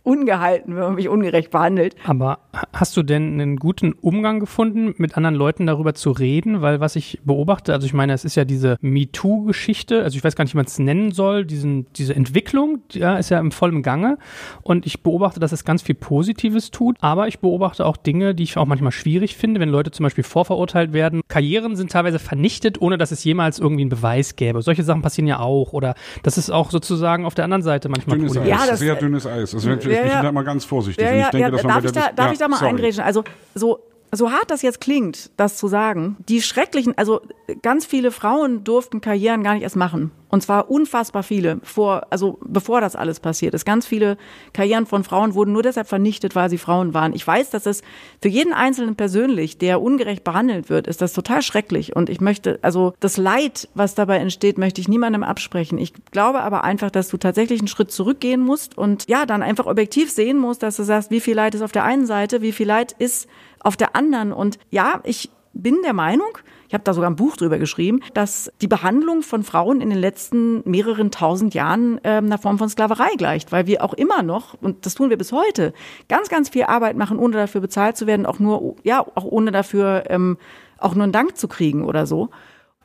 ungehalten, 0.07 0.73
wenn 0.75 0.83
man 0.83 0.95
mich 0.95 1.09
ungerecht 1.09 1.51
behandelt. 1.51 1.95
Aber 2.05 2.39
hast 2.71 2.95
du 2.95 3.03
denn 3.03 3.33
einen 3.33 3.57
guten 3.57 3.91
Umgang 3.91 4.39
gefunden, 4.39 4.95
mit 4.97 5.17
anderen 5.17 5.35
Leuten 5.35 5.65
darüber 5.67 5.93
zu 5.93 6.11
reden? 6.11 6.61
Weil 6.61 6.79
was 6.79 6.95
ich 6.95 7.19
beobachte, 7.25 7.73
also 7.73 7.85
ich 7.85 7.93
meine, 7.93 8.13
es 8.13 8.23
ist 8.23 8.35
ja 8.35 8.45
diese 8.45 8.77
MeToo-Geschichte, 8.79 10.03
also 10.03 10.17
ich 10.17 10.23
weiß 10.23 10.37
gar 10.37 10.45
nicht, 10.45 10.53
wie 10.53 10.57
man 10.57 10.65
es 10.65 10.79
nennen 10.79 11.11
soll, 11.11 11.43
diesen, 11.43 11.87
diese 11.93 12.15
Entwicklung, 12.15 12.79
ja, 12.93 13.17
ist 13.17 13.29
ja 13.29 13.39
im 13.39 13.51
vollen 13.51 13.83
Gange. 13.83 14.17
Und 14.61 14.85
ich 14.85 15.03
beobachte, 15.03 15.41
dass 15.41 15.51
es 15.51 15.65
ganz 15.65 15.81
viel 15.81 15.95
Positives 15.95 16.71
tut, 16.71 16.95
aber 17.01 17.27
ich 17.27 17.39
beobachte 17.39 17.85
auch 17.85 17.97
Dinge, 17.97 18.33
die 18.33 18.43
ich 18.43 18.55
auch 18.55 18.65
manchmal 18.65 18.93
schwierig 18.93 19.35
finde, 19.35 19.59
wenn 19.59 19.69
Leute 19.69 19.91
zum 19.91 20.05
Beispiel 20.05 20.23
vorverurteilt 20.23 20.93
werden. 20.93 21.19
Karrieren 21.27 21.75
sind 21.75 21.91
teilweise 21.91 22.19
vernichtet, 22.19 22.81
ohne 22.81 22.97
dass 22.97 23.11
es 23.11 23.25
jemals 23.25 23.59
irgendwie 23.59 23.81
einen 23.81 23.89
Beweis 23.89 24.37
gäbe. 24.37 24.61
Solche 24.61 24.83
Sachen 24.83 25.01
passieren 25.01 25.27
ja 25.27 25.39
auch. 25.39 25.73
Oder 25.73 25.95
das 26.23 26.37
ist 26.37 26.49
auch 26.49 26.71
sozusagen 26.71 27.25
auf 27.25 27.35
der 27.35 27.43
anderen 27.43 27.63
Seite 27.63 27.89
manchmal 27.89 28.19
dünnes 28.19 28.37
Eis, 28.37 28.47
ja, 28.47 28.59
das, 28.65 28.79
sehr 28.79 28.95
dünnes 28.95 29.27
Eis. 29.27 29.53
Also 29.53 29.69
wenn, 29.69 29.97
ja, 30.01 30.08
ich 30.08 30.13
bin 30.13 30.24
da 30.24 30.32
mal 30.32 30.44
ganz 30.44 30.66
vorsichtig. 30.66 31.04
Ja, 31.04 31.13
ja, 31.13 31.30
denke, 31.30 31.58
ja, 31.58 31.63
darf, 31.63 31.84
ich 31.84 31.92
da, 31.92 32.12
darf 32.16 32.32
ich 32.32 32.39
da 32.39 32.48
mal 32.48 32.58
sorry. 32.58 32.72
eingrätschen? 32.72 33.04
Also 33.04 33.24
so 33.56 33.80
so 34.17 34.31
hart 34.31 34.51
das 34.51 34.62
jetzt 34.62 34.81
klingt, 34.81 35.31
das 35.38 35.57
zu 35.57 35.67
sagen, 35.67 36.17
die 36.27 36.41
schrecklichen, 36.41 36.97
also 36.97 37.21
ganz 37.62 37.86
viele 37.86 38.12
Frauen 38.12 38.63
durften 38.63 39.01
Karrieren 39.01 39.43
gar 39.43 39.53
nicht 39.53 39.63
erst 39.63 39.75
machen. 39.75 40.12
Und 40.29 40.43
zwar 40.43 40.69
unfassbar 40.69 41.24
viele, 41.24 41.59
vor, 41.63 42.07
also 42.09 42.38
bevor 42.41 42.81
das 42.81 42.97
alles 42.97 43.21
passiert 43.21 43.53
ist. 43.53 43.65
Ganz 43.65 43.86
viele 43.86 44.17
Karrieren 44.51 44.86
von 44.86 45.05
Frauen 45.05 45.36
wurden 45.36 45.53
nur 45.53 45.63
deshalb 45.63 45.88
vernichtet, 45.88 46.36
weil 46.36 46.50
sie 46.50 46.57
Frauen 46.57 46.93
waren. 46.93 47.13
Ich 47.13 47.25
weiß, 47.25 47.50
dass 47.50 47.65
es 47.65 47.81
für 48.21 48.27
jeden 48.27 48.51
Einzelnen 48.51 48.97
persönlich, 48.97 49.57
der 49.57 49.81
ungerecht 49.81 50.25
behandelt 50.25 50.69
wird, 50.69 50.88
ist 50.88 51.01
das 51.01 51.13
total 51.13 51.41
schrecklich. 51.41 51.95
Und 51.95 52.09
ich 52.09 52.19
möchte, 52.19 52.59
also 52.62 52.93
das 53.00 53.15
Leid, 53.15 53.69
was 53.74 53.95
dabei 53.95 54.17
entsteht, 54.17 54.57
möchte 54.57 54.81
ich 54.81 54.89
niemandem 54.89 55.24
absprechen. 55.24 55.77
Ich 55.77 55.93
glaube 56.12 56.41
aber 56.41 56.65
einfach, 56.65 56.91
dass 56.91 57.07
du 57.07 57.15
tatsächlich 57.15 57.62
einen 57.62 57.69
Schritt 57.69 57.91
zurückgehen 57.91 58.41
musst 58.41 58.77
und 58.77 59.07
ja, 59.07 59.25
dann 59.25 59.41
einfach 59.41 59.65
objektiv 59.65 60.12
sehen 60.12 60.38
musst, 60.38 60.62
dass 60.62 60.75
du 60.75 60.83
sagst, 60.83 61.09
wie 61.09 61.21
viel 61.21 61.36
Leid 61.36 61.55
ist 61.55 61.62
auf 61.62 61.71
der 61.71 61.86
einen 61.86 62.05
Seite, 62.05 62.41
wie 62.41 62.51
viel 62.51 62.67
Leid 62.67 62.93
ist 63.00 63.29
auf 63.67 63.75
der 63.75 63.97
anderen. 63.97 64.31
Und 64.31 64.57
ja, 64.71 65.01
ich 65.03 65.29
bin 65.51 65.81
der 65.83 65.91
Meinung, 65.93 66.38
ich 66.69 66.74
habe 66.74 66.86
da 66.86 66.93
sogar 66.93 67.09
ein 67.09 67.17
Buch 67.17 67.36
drüber 67.36 67.57
geschrieben, 67.57 68.00
dass 68.13 68.50
die 68.62 68.67
Behandlung 68.67 69.24
von 69.24 69.43
Frauen 69.43 69.81
in 69.81 69.89
den 69.89 70.00
letzten 70.00 70.62
mehreren 70.69 71.12
tausend 71.12 71.53
Jahren 71.53 72.00
äh, 72.03 72.12
einer 72.12 72.38
Form 72.38 72.57
von 72.57 72.69
Sklaverei 72.69 73.15
gleicht, 73.17 73.51
weil 73.51 73.67
wir 73.67 73.83
auch 73.83 73.93
immer 73.93 74.24
noch, 74.24 74.55
und 74.62 74.86
das 74.86 74.95
tun 74.95 75.09
wir 75.09 75.17
bis 75.17 75.33
heute, 75.33 75.74
ganz, 76.07 76.29
ganz 76.29 76.50
viel 76.50 76.63
Arbeit 76.63 76.95
machen, 76.95 77.19
ohne 77.19 77.36
dafür 77.36 77.59
bezahlt 77.59 77.97
zu 77.97 78.07
werden, 78.07 78.25
auch 78.25 78.39
nur, 78.39 78.75
ja, 78.83 79.01
auch 79.01 79.25
ohne 79.25 79.51
dafür 79.51 80.05
ähm, 80.07 80.38
auch 80.77 80.95
nur 80.95 81.03
einen 81.03 81.12
Dank 81.13 81.36
zu 81.36 81.50
kriegen 81.50 81.83
oder 81.83 82.05
so. 82.05 82.29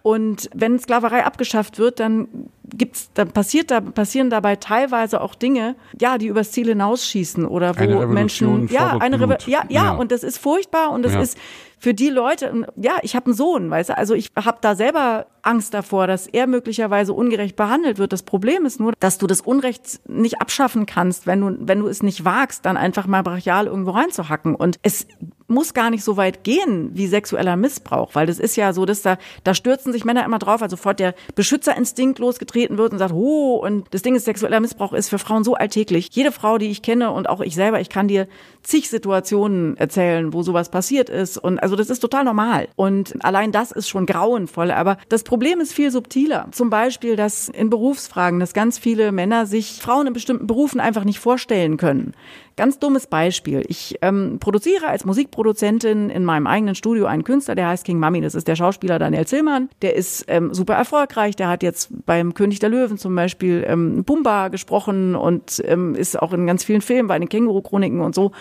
Und 0.02 0.50
wenn 0.52 0.80
Sklaverei 0.80 1.24
abgeschafft 1.24 1.78
wird, 1.78 2.00
dann 2.00 2.48
gibt's, 2.74 3.10
dann 3.14 3.30
passiert 3.32 3.70
da, 3.70 3.80
passieren 3.80 4.30
dabei 4.30 4.56
teilweise 4.56 5.20
auch 5.20 5.34
Dinge, 5.34 5.76
ja, 6.00 6.18
die 6.18 6.26
übers 6.26 6.52
Ziel 6.52 6.68
hinausschießen 6.68 7.44
oder 7.44 7.78
wo 7.78 8.06
Menschen, 8.06 8.68
ja, 8.68 8.96
eine 8.98 9.20
Rebe 9.20 9.38
ja, 9.46 9.64
ja, 9.68 9.84
ja, 9.84 9.90
und 9.92 10.12
das 10.12 10.22
ist 10.22 10.38
furchtbar 10.38 10.90
und 10.90 11.02
das 11.02 11.14
ja. 11.14 11.20
ist 11.20 11.38
für 11.82 11.94
die 11.94 12.10
Leute, 12.10 12.68
ja, 12.76 12.98
ich 13.02 13.16
habe 13.16 13.26
einen 13.26 13.34
Sohn, 13.34 13.68
weißt 13.68 13.90
du, 13.90 13.98
also 13.98 14.14
ich 14.14 14.30
habe 14.36 14.58
da 14.60 14.76
selber 14.76 15.26
Angst 15.42 15.74
davor, 15.74 16.06
dass 16.06 16.28
er 16.28 16.46
möglicherweise 16.46 17.12
ungerecht 17.12 17.56
behandelt 17.56 17.98
wird. 17.98 18.12
Das 18.12 18.22
Problem 18.22 18.64
ist 18.64 18.78
nur, 18.78 18.92
dass 19.00 19.18
du 19.18 19.26
das 19.26 19.40
Unrecht 19.40 20.00
nicht 20.08 20.40
abschaffen 20.40 20.86
kannst, 20.86 21.26
wenn 21.26 21.40
du, 21.40 21.56
wenn 21.58 21.80
du 21.80 21.88
es 21.88 22.00
nicht 22.04 22.24
wagst, 22.24 22.64
dann 22.64 22.76
einfach 22.76 23.08
mal 23.08 23.22
brachial 23.22 23.66
irgendwo 23.66 23.90
reinzuhacken. 23.90 24.54
Und 24.54 24.78
es 24.82 25.08
muss 25.48 25.74
gar 25.74 25.90
nicht 25.90 26.04
so 26.04 26.16
weit 26.16 26.44
gehen 26.44 26.90
wie 26.94 27.08
sexueller 27.08 27.56
Missbrauch, 27.56 28.14
weil 28.14 28.26
das 28.26 28.38
ist 28.38 28.54
ja 28.54 28.72
so, 28.72 28.86
dass 28.86 29.02
da, 29.02 29.18
da 29.42 29.52
stürzen 29.52 29.92
sich 29.92 30.04
Männer 30.04 30.24
immer 30.24 30.38
drauf, 30.38 30.62
also 30.62 30.76
sofort 30.76 31.00
der 31.00 31.14
Beschützerinstinkt 31.34 32.20
losgetreten 32.20 32.61
wird 32.70 32.92
und 32.92 32.98
sagt, 32.98 33.12
oh, 33.12 33.56
und 33.56 33.86
das 33.90 34.02
Ding 34.02 34.14
ist, 34.14 34.24
sexueller 34.24 34.60
Missbrauch 34.60 34.92
ist 34.92 35.08
für 35.08 35.18
Frauen 35.18 35.44
so 35.44 35.54
alltäglich. 35.54 36.08
Jede 36.12 36.32
Frau, 36.32 36.58
die 36.58 36.70
ich 36.70 36.82
kenne 36.82 37.10
und 37.10 37.28
auch 37.28 37.40
ich 37.40 37.54
selber, 37.54 37.80
ich 37.80 37.88
kann 37.88 38.08
dir 38.08 38.28
zig 38.62 38.88
Situationen 38.88 39.76
erzählen, 39.76 40.32
wo 40.32 40.42
sowas 40.42 40.70
passiert 40.70 41.08
ist. 41.08 41.38
Und 41.38 41.58
also 41.58 41.76
das 41.76 41.90
ist 41.90 42.00
total 42.00 42.24
normal. 42.24 42.68
Und 42.76 43.14
allein 43.24 43.52
das 43.52 43.72
ist 43.72 43.88
schon 43.88 44.06
grauenvoll. 44.06 44.70
Aber 44.70 44.98
das 45.08 45.24
Problem 45.24 45.60
ist 45.60 45.72
viel 45.72 45.90
subtiler. 45.90 46.48
Zum 46.52 46.70
Beispiel, 46.70 47.16
dass 47.16 47.48
in 47.48 47.70
Berufsfragen, 47.70 48.40
dass 48.40 48.54
ganz 48.54 48.78
viele 48.78 49.12
Männer 49.12 49.46
sich 49.46 49.80
Frauen 49.80 50.06
in 50.06 50.12
bestimmten 50.12 50.46
Berufen 50.46 50.80
einfach 50.80 51.04
nicht 51.04 51.18
vorstellen 51.18 51.76
können. 51.76 52.14
Ganz 52.56 52.78
dummes 52.78 53.06
Beispiel. 53.06 53.64
Ich 53.68 53.96
ähm, 54.02 54.38
produziere 54.38 54.86
als 54.86 55.04
Musikproduzentin 55.04 56.10
in 56.10 56.24
meinem 56.24 56.46
eigenen 56.46 56.74
Studio 56.74 57.06
einen 57.06 57.24
Künstler, 57.24 57.54
der 57.54 57.68
heißt 57.68 57.84
King 57.84 57.98
Mami. 57.98 58.20
Das 58.20 58.34
ist 58.34 58.46
der 58.46 58.56
Schauspieler 58.56 58.98
Daniel 58.98 59.26
Zillmann. 59.26 59.70
Der 59.80 59.96
ist 59.96 60.26
ähm, 60.28 60.52
super 60.52 60.74
erfolgreich. 60.74 61.34
Der 61.36 61.48
hat 61.48 61.62
jetzt 61.62 61.90
beim 62.04 62.34
König 62.34 62.58
der 62.58 62.68
Löwen 62.68 62.98
zum 62.98 63.14
Beispiel 63.14 63.64
ähm, 63.66 64.04
Pumba 64.04 64.48
gesprochen 64.48 65.14
und 65.14 65.62
ähm, 65.64 65.94
ist 65.94 66.20
auch 66.20 66.32
in 66.32 66.46
ganz 66.46 66.64
vielen 66.64 66.82
Filmen 66.82 67.08
bei 67.08 67.18
den 67.18 67.28
Känguru-Chroniken 67.28 68.00
und 68.00 68.14
so. 68.14 68.32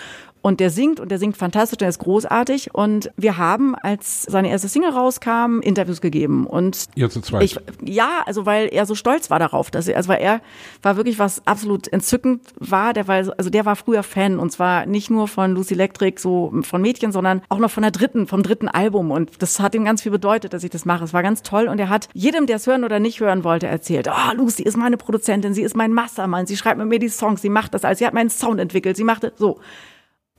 Und 0.42 0.60
der 0.60 0.72
singt 0.72 1.00
und 1.00 1.12
der 1.12 1.20
singt 1.20 1.38
fantastisch, 1.38 1.78
der 1.78 1.90
ist 1.90 2.00
großartig. 2.00 2.74
Und 2.74 3.12
wir 3.16 3.38
haben, 3.38 3.76
als 3.76 4.24
seine 4.24 4.50
erste 4.50 4.68
Single 4.68 4.90
rauskam, 4.90 5.60
Interviews 5.62 6.02
gegeben. 6.02 6.48
Und 6.48 6.88
Ihr 6.96 7.10
zu 7.10 7.22
zweit. 7.22 7.44
Ich, 7.44 7.58
ja, 7.84 8.24
also 8.26 8.46
weil 8.46 8.68
er 8.72 8.86
so 8.86 8.96
stolz 8.96 9.30
war 9.30 9.38
darauf, 9.38 9.70
dass 9.70 9.88
er, 9.88 9.98
also 9.98 10.10
weil 10.10 10.22
er 10.22 10.42
war 10.82 10.98
wirklich 10.98 11.20
was 11.20 11.46
absolut 11.46 11.88
entzückend 11.88 12.42
war. 12.58 12.94
Der 12.94 13.08
war, 13.08 13.18
also 13.38 13.50
der 13.50 13.66
war 13.66 13.76
früher 13.76 14.02
Fan 14.04 14.40
und 14.40 14.52
zwar 14.52 14.88
nicht 14.88 15.12
nur 15.12 15.28
von 15.28 15.54
Lucy 15.54 15.76
Electric, 15.76 16.20
so 16.20 16.52
von 16.64 16.82
Mädchen, 16.82 17.12
sondern 17.12 17.42
auch 17.50 17.60
noch 17.60 17.70
von 17.70 17.84
der 17.84 17.92
dritten, 17.92 18.26
vom 18.26 18.42
dritten 18.42 18.68
Album. 18.68 19.12
Und 19.12 19.42
das 19.44 19.60
hat 19.60 19.76
ihm 19.76 19.86
ganz 19.86 20.02
viel 20.02 20.12
bedeutet, 20.12 20.54
dass 20.54 20.64
ich 20.64 20.72
das 20.72 20.86
mache. 20.86 21.04
Es 21.04 21.14
war 21.14 21.22
ganz 21.22 21.44
toll. 21.44 21.68
Und 21.68 21.80
er 21.80 21.90
hat 21.90 22.10
jedem, 22.14 22.48
der 22.48 22.56
es 22.56 22.66
hören 22.66 22.84
oder 22.84 23.00
nicht 23.00 23.20
hören 23.20 23.44
wollte, 23.44 23.68
erzählt, 23.68 24.08
oh, 24.10 24.36
Lucy 24.36 24.64
ist 24.64 24.76
meine 24.78 24.98
Produzentin, 24.98 25.54
sie 25.54 25.62
ist 25.62 25.76
mein 25.76 25.94
Mastermann, 25.94 26.48
sie 26.48 26.58
schreibt 26.58 26.80
mit 26.80 26.88
mir 26.88 27.00
die 27.00 27.10
Songs, 27.10 27.42
sie 27.42 27.50
macht 27.50 27.74
das 27.76 27.86
alles, 27.86 28.00
sie 28.00 28.08
hat 28.08 28.14
meinen 28.14 28.30
Sound 28.30 28.60
entwickelt, 28.60 28.98
sie 28.98 29.04
macht 29.04 29.24
das 29.24 29.34
so. 29.38 29.60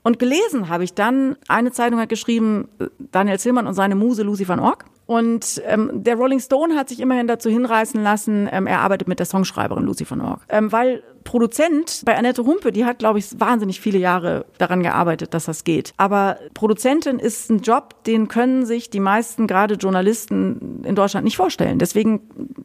Und 0.02 0.18
gelesen 0.18 0.68
habe 0.68 0.85
ich 0.85 0.94
dann, 0.94 1.37
eine 1.49 1.71
Zeitung 1.71 2.00
hat 2.00 2.09
geschrieben, 2.09 2.68
Daniel 2.99 3.38
Zillmann 3.38 3.66
und 3.66 3.75
seine 3.75 3.94
Muse 3.94 4.23
Lucy 4.23 4.49
van 4.49 4.61
Org. 4.61 4.85
Und 5.06 5.62
ähm, 5.66 5.90
der 6.02 6.16
Rolling 6.16 6.40
Stone 6.40 6.75
hat 6.75 6.88
sich 6.88 7.00
immerhin 7.00 7.26
dazu 7.26 7.50
hinreißen 7.50 8.02
lassen, 8.02 8.49
ähm, 8.50 8.66
er 8.66 8.80
arbeitet 8.80 9.09
mit 9.09 9.18
der 9.18 9.26
Songschreiberin 9.26 9.85
Lucy 9.85 10.05
von 10.05 10.20
Org. 10.20 10.40
Ähm, 10.48 10.72
weil 10.72 11.03
Produzent 11.24 12.02
bei 12.04 12.16
Annette 12.16 12.44
Humpe, 12.44 12.72
die 12.72 12.85
hat, 12.85 12.98
glaube 12.98 13.18
ich, 13.18 13.38
wahnsinnig 13.38 13.80
viele 13.80 13.98
Jahre 13.98 14.46
daran 14.58 14.82
gearbeitet, 14.82 15.35
dass 15.35 15.46
das 15.46 15.64
geht. 15.64 15.92
Aber 15.96 16.38
Produzentin 16.54 17.18
ist 17.18 17.50
ein 17.50 17.61
Job, 17.61 18.02
den 18.04 18.28
können 18.28 18.66
sich 18.66 18.90
die 18.90 19.00
meisten, 19.00 19.46
gerade 19.46 19.74
Journalisten 19.74 20.82
in 20.85 20.94
Deutschland, 20.94 21.24
nicht 21.24 21.37
vorstellen. 21.37 21.78
Deswegen 21.78 22.20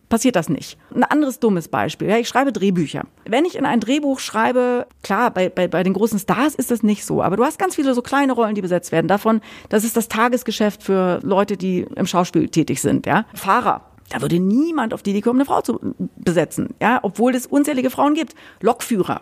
passiert 0.10 0.36
das 0.36 0.50
nicht. 0.50 0.78
Ein 0.94 1.04
anderes 1.04 1.40
dummes 1.40 1.68
Beispiel. 1.68 2.10
Ja, 2.10 2.18
ich 2.18 2.28
schreibe 2.28 2.52
Drehbücher. 2.52 3.06
Wenn 3.26 3.46
ich 3.46 3.56
in 3.56 3.66
ein 3.66 3.80
Drehbuch 3.80 4.20
schreibe, 4.20 4.88
klar, 5.04 5.32
bei, 5.32 5.50
bei, 5.50 5.68
bei 5.68 5.84
den 5.84 5.94
großen 5.94 6.20
Stars 6.20 6.56
ist 6.56 6.72
das 6.72 6.84
nicht 6.84 7.06
so, 7.06 7.22
aber 7.22 7.38
du 7.38 7.44
hast 7.44 7.60
ganz 7.60 7.76
viele 7.76 7.94
so 7.94 8.02
kleine 8.02 8.34
Rollen, 8.34 8.56
die 8.56 8.62
besetzt 8.62 8.92
werden. 8.92 9.08
Davon, 9.08 9.42
das 9.70 9.84
ist 9.84 9.98
das 9.98 10.08
Tagesgeschäft 10.08 10.84
für 10.84 11.20
Leute, 11.24 11.58
die 11.58 11.86
im 11.96 12.08
Schauspiel 12.08 12.50
tätig 12.50 12.82
sind. 12.82 13.06
Ja, 13.06 13.26
Fahrer 13.34 13.87
da 14.10 14.22
würde 14.22 14.40
niemand 14.40 14.94
auf 14.94 15.04
die 15.04 15.12
Idee 15.12 15.22
kommen, 15.22 15.40
eine 15.40 15.46
Frau 15.46 15.62
zu 15.62 15.80
besetzen, 16.16 16.74
ja, 16.82 17.00
obwohl 17.02 17.36
es 17.36 17.46
unzählige 17.46 17.90
Frauen 17.90 18.14
gibt. 18.14 18.36
Lokführer. 18.62 19.22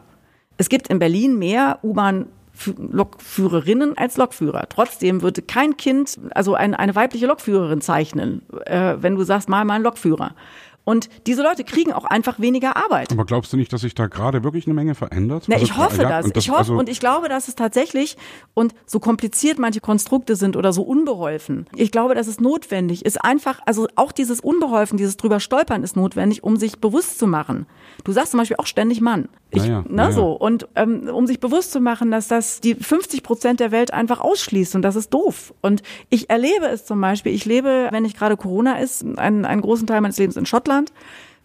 Es 0.58 0.70
gibt 0.70 0.88
in 0.88 1.00
Berlin 1.00 1.38
mehr 1.38 1.80
U-Bahn 1.84 2.28
Lokführerinnen 2.78 3.98
als 3.98 4.18
Lokführer. 4.18 4.68
Trotzdem 4.70 5.22
würde 5.22 5.42
kein 5.42 5.78
Kind, 5.78 6.18
also 6.34 6.56
ein, 6.56 6.74
eine 6.74 6.96
weibliche 6.96 7.28
Lokführerin 7.28 7.82
zeichnen, 7.82 8.44
äh, 8.66 8.96
wenn 9.00 9.16
du 9.16 9.24
sagst, 9.24 9.50
mal 9.50 9.66
mal 9.66 9.76
ein 9.76 9.84
Lokführer. 9.84 10.36
Und 10.86 11.10
diese 11.28 11.44
Leute 11.44 11.64
kriegen 11.64 11.92
auch 11.92 12.06
einfach 12.06 12.40
weniger 12.40 12.78
Arbeit. 12.78 13.12
Aber 13.12 13.26
glaubst 13.26 13.52
du 13.52 13.58
nicht, 13.58 13.74
dass 13.74 13.82
sich 13.82 13.96
da 13.96 14.08
gerade 14.08 14.44
wirklich 14.44 14.68
eine 14.68 14.76
Menge 14.76 14.96
verändert? 14.96 15.46
Na, 15.48 15.56
also, 15.56 15.66
ich 15.66 15.76
hoffe 15.76 16.04
ja, 16.04 16.10
das. 16.10 16.32
das. 16.32 16.44
Ich 16.44 16.50
hoffe 16.50 16.60
also 16.60 16.78
und 16.78 16.88
ich 16.88 17.00
glaube, 17.00 17.28
dass 17.28 17.48
es 17.48 17.56
tatsächlich 17.56 18.16
und 18.54 18.74
so 18.86 19.00
kompliziert 19.00 19.60
manche 19.60 19.82
Konstrukte 19.82 20.36
sind 20.36 20.56
oder 20.56 20.72
so 20.72 20.84
unbeholfen. 20.84 21.66
Ich 21.76 21.92
glaube, 21.92 22.16
dass 22.16 22.28
es 22.28 22.40
notwendig 22.40 23.04
ist 23.04 23.24
einfach, 23.24 23.60
also 23.66 23.88
auch 23.96 24.12
dieses 24.12 24.40
Unbeholfen, 24.40 24.98
dieses 24.98 25.18
drüber 25.18 25.40
stolpern 25.40 25.84
ist 25.84 25.96
notwendig, 25.96 26.44
um 26.44 26.56
sich 26.56 26.80
bewusst 26.80 27.18
zu 27.18 27.28
machen. 27.28 27.66
Du 28.04 28.12
sagst 28.12 28.32
zum 28.32 28.38
Beispiel 28.40 28.58
auch 28.58 28.68
ständig 28.68 29.02
Mann. 29.02 29.28
Ich, 29.56 29.64
naja, 29.64 29.82
ne, 29.82 29.88
naja. 29.90 30.12
so. 30.12 30.32
Und 30.32 30.68
ähm, 30.76 31.10
um 31.10 31.28
sich 31.28 31.40
bewusst 31.40 31.72
zu 31.72 31.80
machen, 31.80 32.12
dass 32.12 32.28
das 32.28 32.62
die 32.62 32.76
50 32.76 33.24
Prozent 33.24 33.60
der 33.60 33.72
Welt 33.72 33.94
einfach 33.94 34.22
ausschließt 34.22 34.76
und 34.76 34.82
das 34.82 34.96
ist 34.96 35.14
doof. 35.14 35.54
Und 35.62 35.84
ich 36.10 36.30
erlebe 36.30 36.66
es 36.68 36.86
zum 36.86 37.00
Beispiel, 37.02 37.34
ich 37.34 37.46
lebe, 37.46 37.88
wenn 37.92 38.04
nicht 38.04 38.18
gerade 38.18 38.38
Corona 38.38 38.80
ist, 38.80 39.06
einen, 39.18 39.46
einen 39.46 39.62
großen 39.62 39.88
Teil 39.88 40.02
meines 40.02 40.18
Lebens 40.18 40.38
in 40.38 40.46
Schottland. 40.46 40.92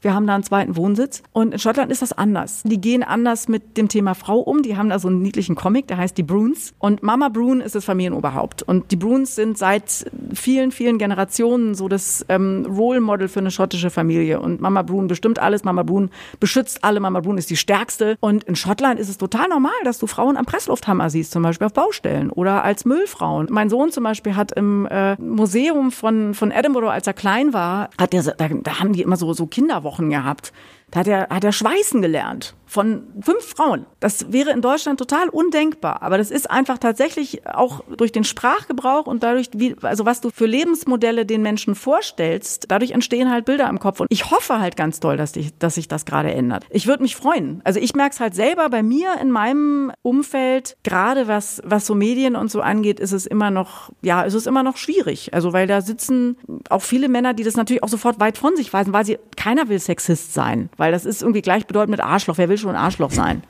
Wir 0.00 0.14
haben 0.14 0.26
da 0.26 0.34
einen 0.34 0.42
zweiten 0.42 0.76
Wohnsitz. 0.76 1.22
Und 1.32 1.52
in 1.52 1.58
Schottland 1.58 1.92
ist 1.92 2.02
das 2.02 2.12
anders. 2.12 2.62
Die 2.64 2.80
gehen 2.80 3.02
anders 3.02 3.48
mit 3.48 3.76
dem 3.76 3.88
Thema 3.88 4.14
Frau 4.14 4.38
um. 4.38 4.62
Die 4.62 4.76
haben 4.76 4.88
da 4.88 4.98
so 4.98 5.08
einen 5.08 5.20
niedlichen 5.20 5.54
Comic, 5.54 5.88
der 5.88 5.98
heißt 5.98 6.16
die 6.16 6.22
Bruns. 6.22 6.72
Und 6.78 7.02
Mama 7.02 7.28
Brun 7.28 7.60
ist 7.60 7.74
das 7.74 7.84
Familienoberhaupt. 7.84 8.62
Und 8.62 8.90
die 8.90 8.96
Bruns 8.96 9.34
sind 9.34 9.58
seit 9.58 10.10
vielen, 10.34 10.72
vielen 10.72 10.98
Generationen 10.98 11.74
so 11.74 11.88
das 11.88 12.24
ähm, 12.28 12.66
Role 12.66 13.00
Model 13.00 13.28
für 13.28 13.40
eine 13.40 13.50
schottische 13.50 13.90
Familie. 13.90 14.40
Und 14.40 14.60
Mama 14.60 14.82
Brun 14.82 15.06
bestimmt 15.06 15.38
alles. 15.38 15.64
Mama 15.64 15.82
Brun 15.82 16.10
beschützt 16.38 16.82
alle. 16.82 17.00
Mama 17.00 17.20
Brun 17.20 17.36
ist 17.36 17.50
die 17.50 17.56
stärkste. 17.56 18.16
Und 18.20 18.44
in 18.44 18.56
Schottland 18.56 18.98
ist 18.98 19.10
es 19.10 19.18
total 19.18 19.48
normal, 19.48 19.72
dass 19.84 19.98
du 19.98 20.06
Frauen 20.06 20.36
am 20.36 20.46
Presslufthammer 20.46 21.10
siehst, 21.10 21.32
zum 21.32 21.42
Beispiel 21.42 21.66
auf 21.66 21.74
Baustellen 21.74 22.30
oder 22.30 22.64
als 22.64 22.84
Müllfrauen. 22.84 23.48
Mein 23.50 23.68
Sohn 23.68 23.92
zum 23.92 24.04
Beispiel 24.04 24.34
hat 24.34 24.52
im 24.52 24.86
äh, 24.86 25.16
Museum 25.16 25.92
von, 25.92 26.32
von 26.34 26.50
Edinburgh, 26.50 26.90
als 26.90 27.06
er 27.06 27.12
klein 27.12 27.52
war, 27.52 27.90
hat 27.98 28.12
der, 28.12 28.22
da, 28.22 28.48
da 28.48 28.80
haben 28.80 28.92
die 28.92 29.02
immer 29.02 29.16
so, 29.16 29.32
so 29.34 29.46
Kinderwochen 29.46 29.89
Wochen 29.90 30.08
gehabt. 30.08 30.52
Da 30.90 31.00
hat 31.00 31.08
er, 31.08 31.28
hat 31.28 31.44
er 31.44 31.52
schweißen 31.52 32.02
gelernt 32.02 32.54
von 32.70 33.02
fünf 33.20 33.44
Frauen. 33.44 33.84
Das 33.98 34.32
wäre 34.32 34.50
in 34.50 34.62
Deutschland 34.62 35.00
total 35.00 35.28
undenkbar. 35.28 36.02
Aber 36.02 36.18
das 36.18 36.30
ist 36.30 36.48
einfach 36.48 36.78
tatsächlich 36.78 37.44
auch 37.44 37.82
durch 37.96 38.12
den 38.12 38.22
Sprachgebrauch 38.22 39.06
und 39.06 39.24
dadurch, 39.24 39.48
wie, 39.52 39.74
also 39.82 40.06
was 40.06 40.20
du 40.20 40.30
für 40.30 40.46
Lebensmodelle 40.46 41.26
den 41.26 41.42
Menschen 41.42 41.74
vorstellst, 41.74 42.66
dadurch 42.68 42.92
entstehen 42.92 43.28
halt 43.28 43.44
Bilder 43.44 43.68
im 43.68 43.80
Kopf. 43.80 43.98
Und 43.98 44.06
ich 44.10 44.30
hoffe 44.30 44.60
halt 44.60 44.76
ganz 44.76 45.00
doll, 45.00 45.16
dass, 45.16 45.32
dich, 45.32 45.58
dass 45.58 45.74
sich 45.74 45.88
das 45.88 46.04
gerade 46.04 46.32
ändert. 46.32 46.64
Ich 46.70 46.86
würde 46.86 47.02
mich 47.02 47.16
freuen. 47.16 47.60
Also 47.64 47.80
ich 47.80 47.94
merke 47.96 48.14
es 48.14 48.20
halt 48.20 48.36
selber 48.36 48.68
bei 48.68 48.84
mir 48.84 49.16
in 49.20 49.32
meinem 49.32 49.90
Umfeld, 50.02 50.76
gerade 50.84 51.26
was, 51.26 51.60
was 51.64 51.86
so 51.86 51.96
Medien 51.96 52.36
und 52.36 52.52
so 52.52 52.60
angeht, 52.60 53.00
ist 53.00 53.12
es 53.12 53.26
immer 53.26 53.50
noch, 53.50 53.90
ja, 54.00 54.22
ist 54.22 54.34
es 54.34 54.46
immer 54.46 54.62
noch 54.62 54.76
schwierig. 54.76 55.34
Also 55.34 55.52
weil 55.52 55.66
da 55.66 55.80
sitzen 55.80 56.36
auch 56.68 56.82
viele 56.82 57.08
Männer, 57.08 57.34
die 57.34 57.42
das 57.42 57.56
natürlich 57.56 57.82
auch 57.82 57.88
sofort 57.88 58.20
weit 58.20 58.38
von 58.38 58.54
sich 58.54 58.72
weisen, 58.72 58.92
weil 58.92 59.04
sie, 59.04 59.18
keiner 59.36 59.68
will 59.68 59.80
Sexist 59.80 60.34
sein. 60.34 60.70
Weil 60.80 60.92
das 60.92 61.04
ist 61.04 61.20
irgendwie 61.20 61.42
gleichbedeutend 61.42 61.90
mit 61.90 62.00
Arschloch. 62.00 62.38
Wer 62.38 62.48
will 62.48 62.56
schon 62.56 62.70
ein 62.70 62.76
Arschloch 62.76 63.10
sein. 63.10 63.42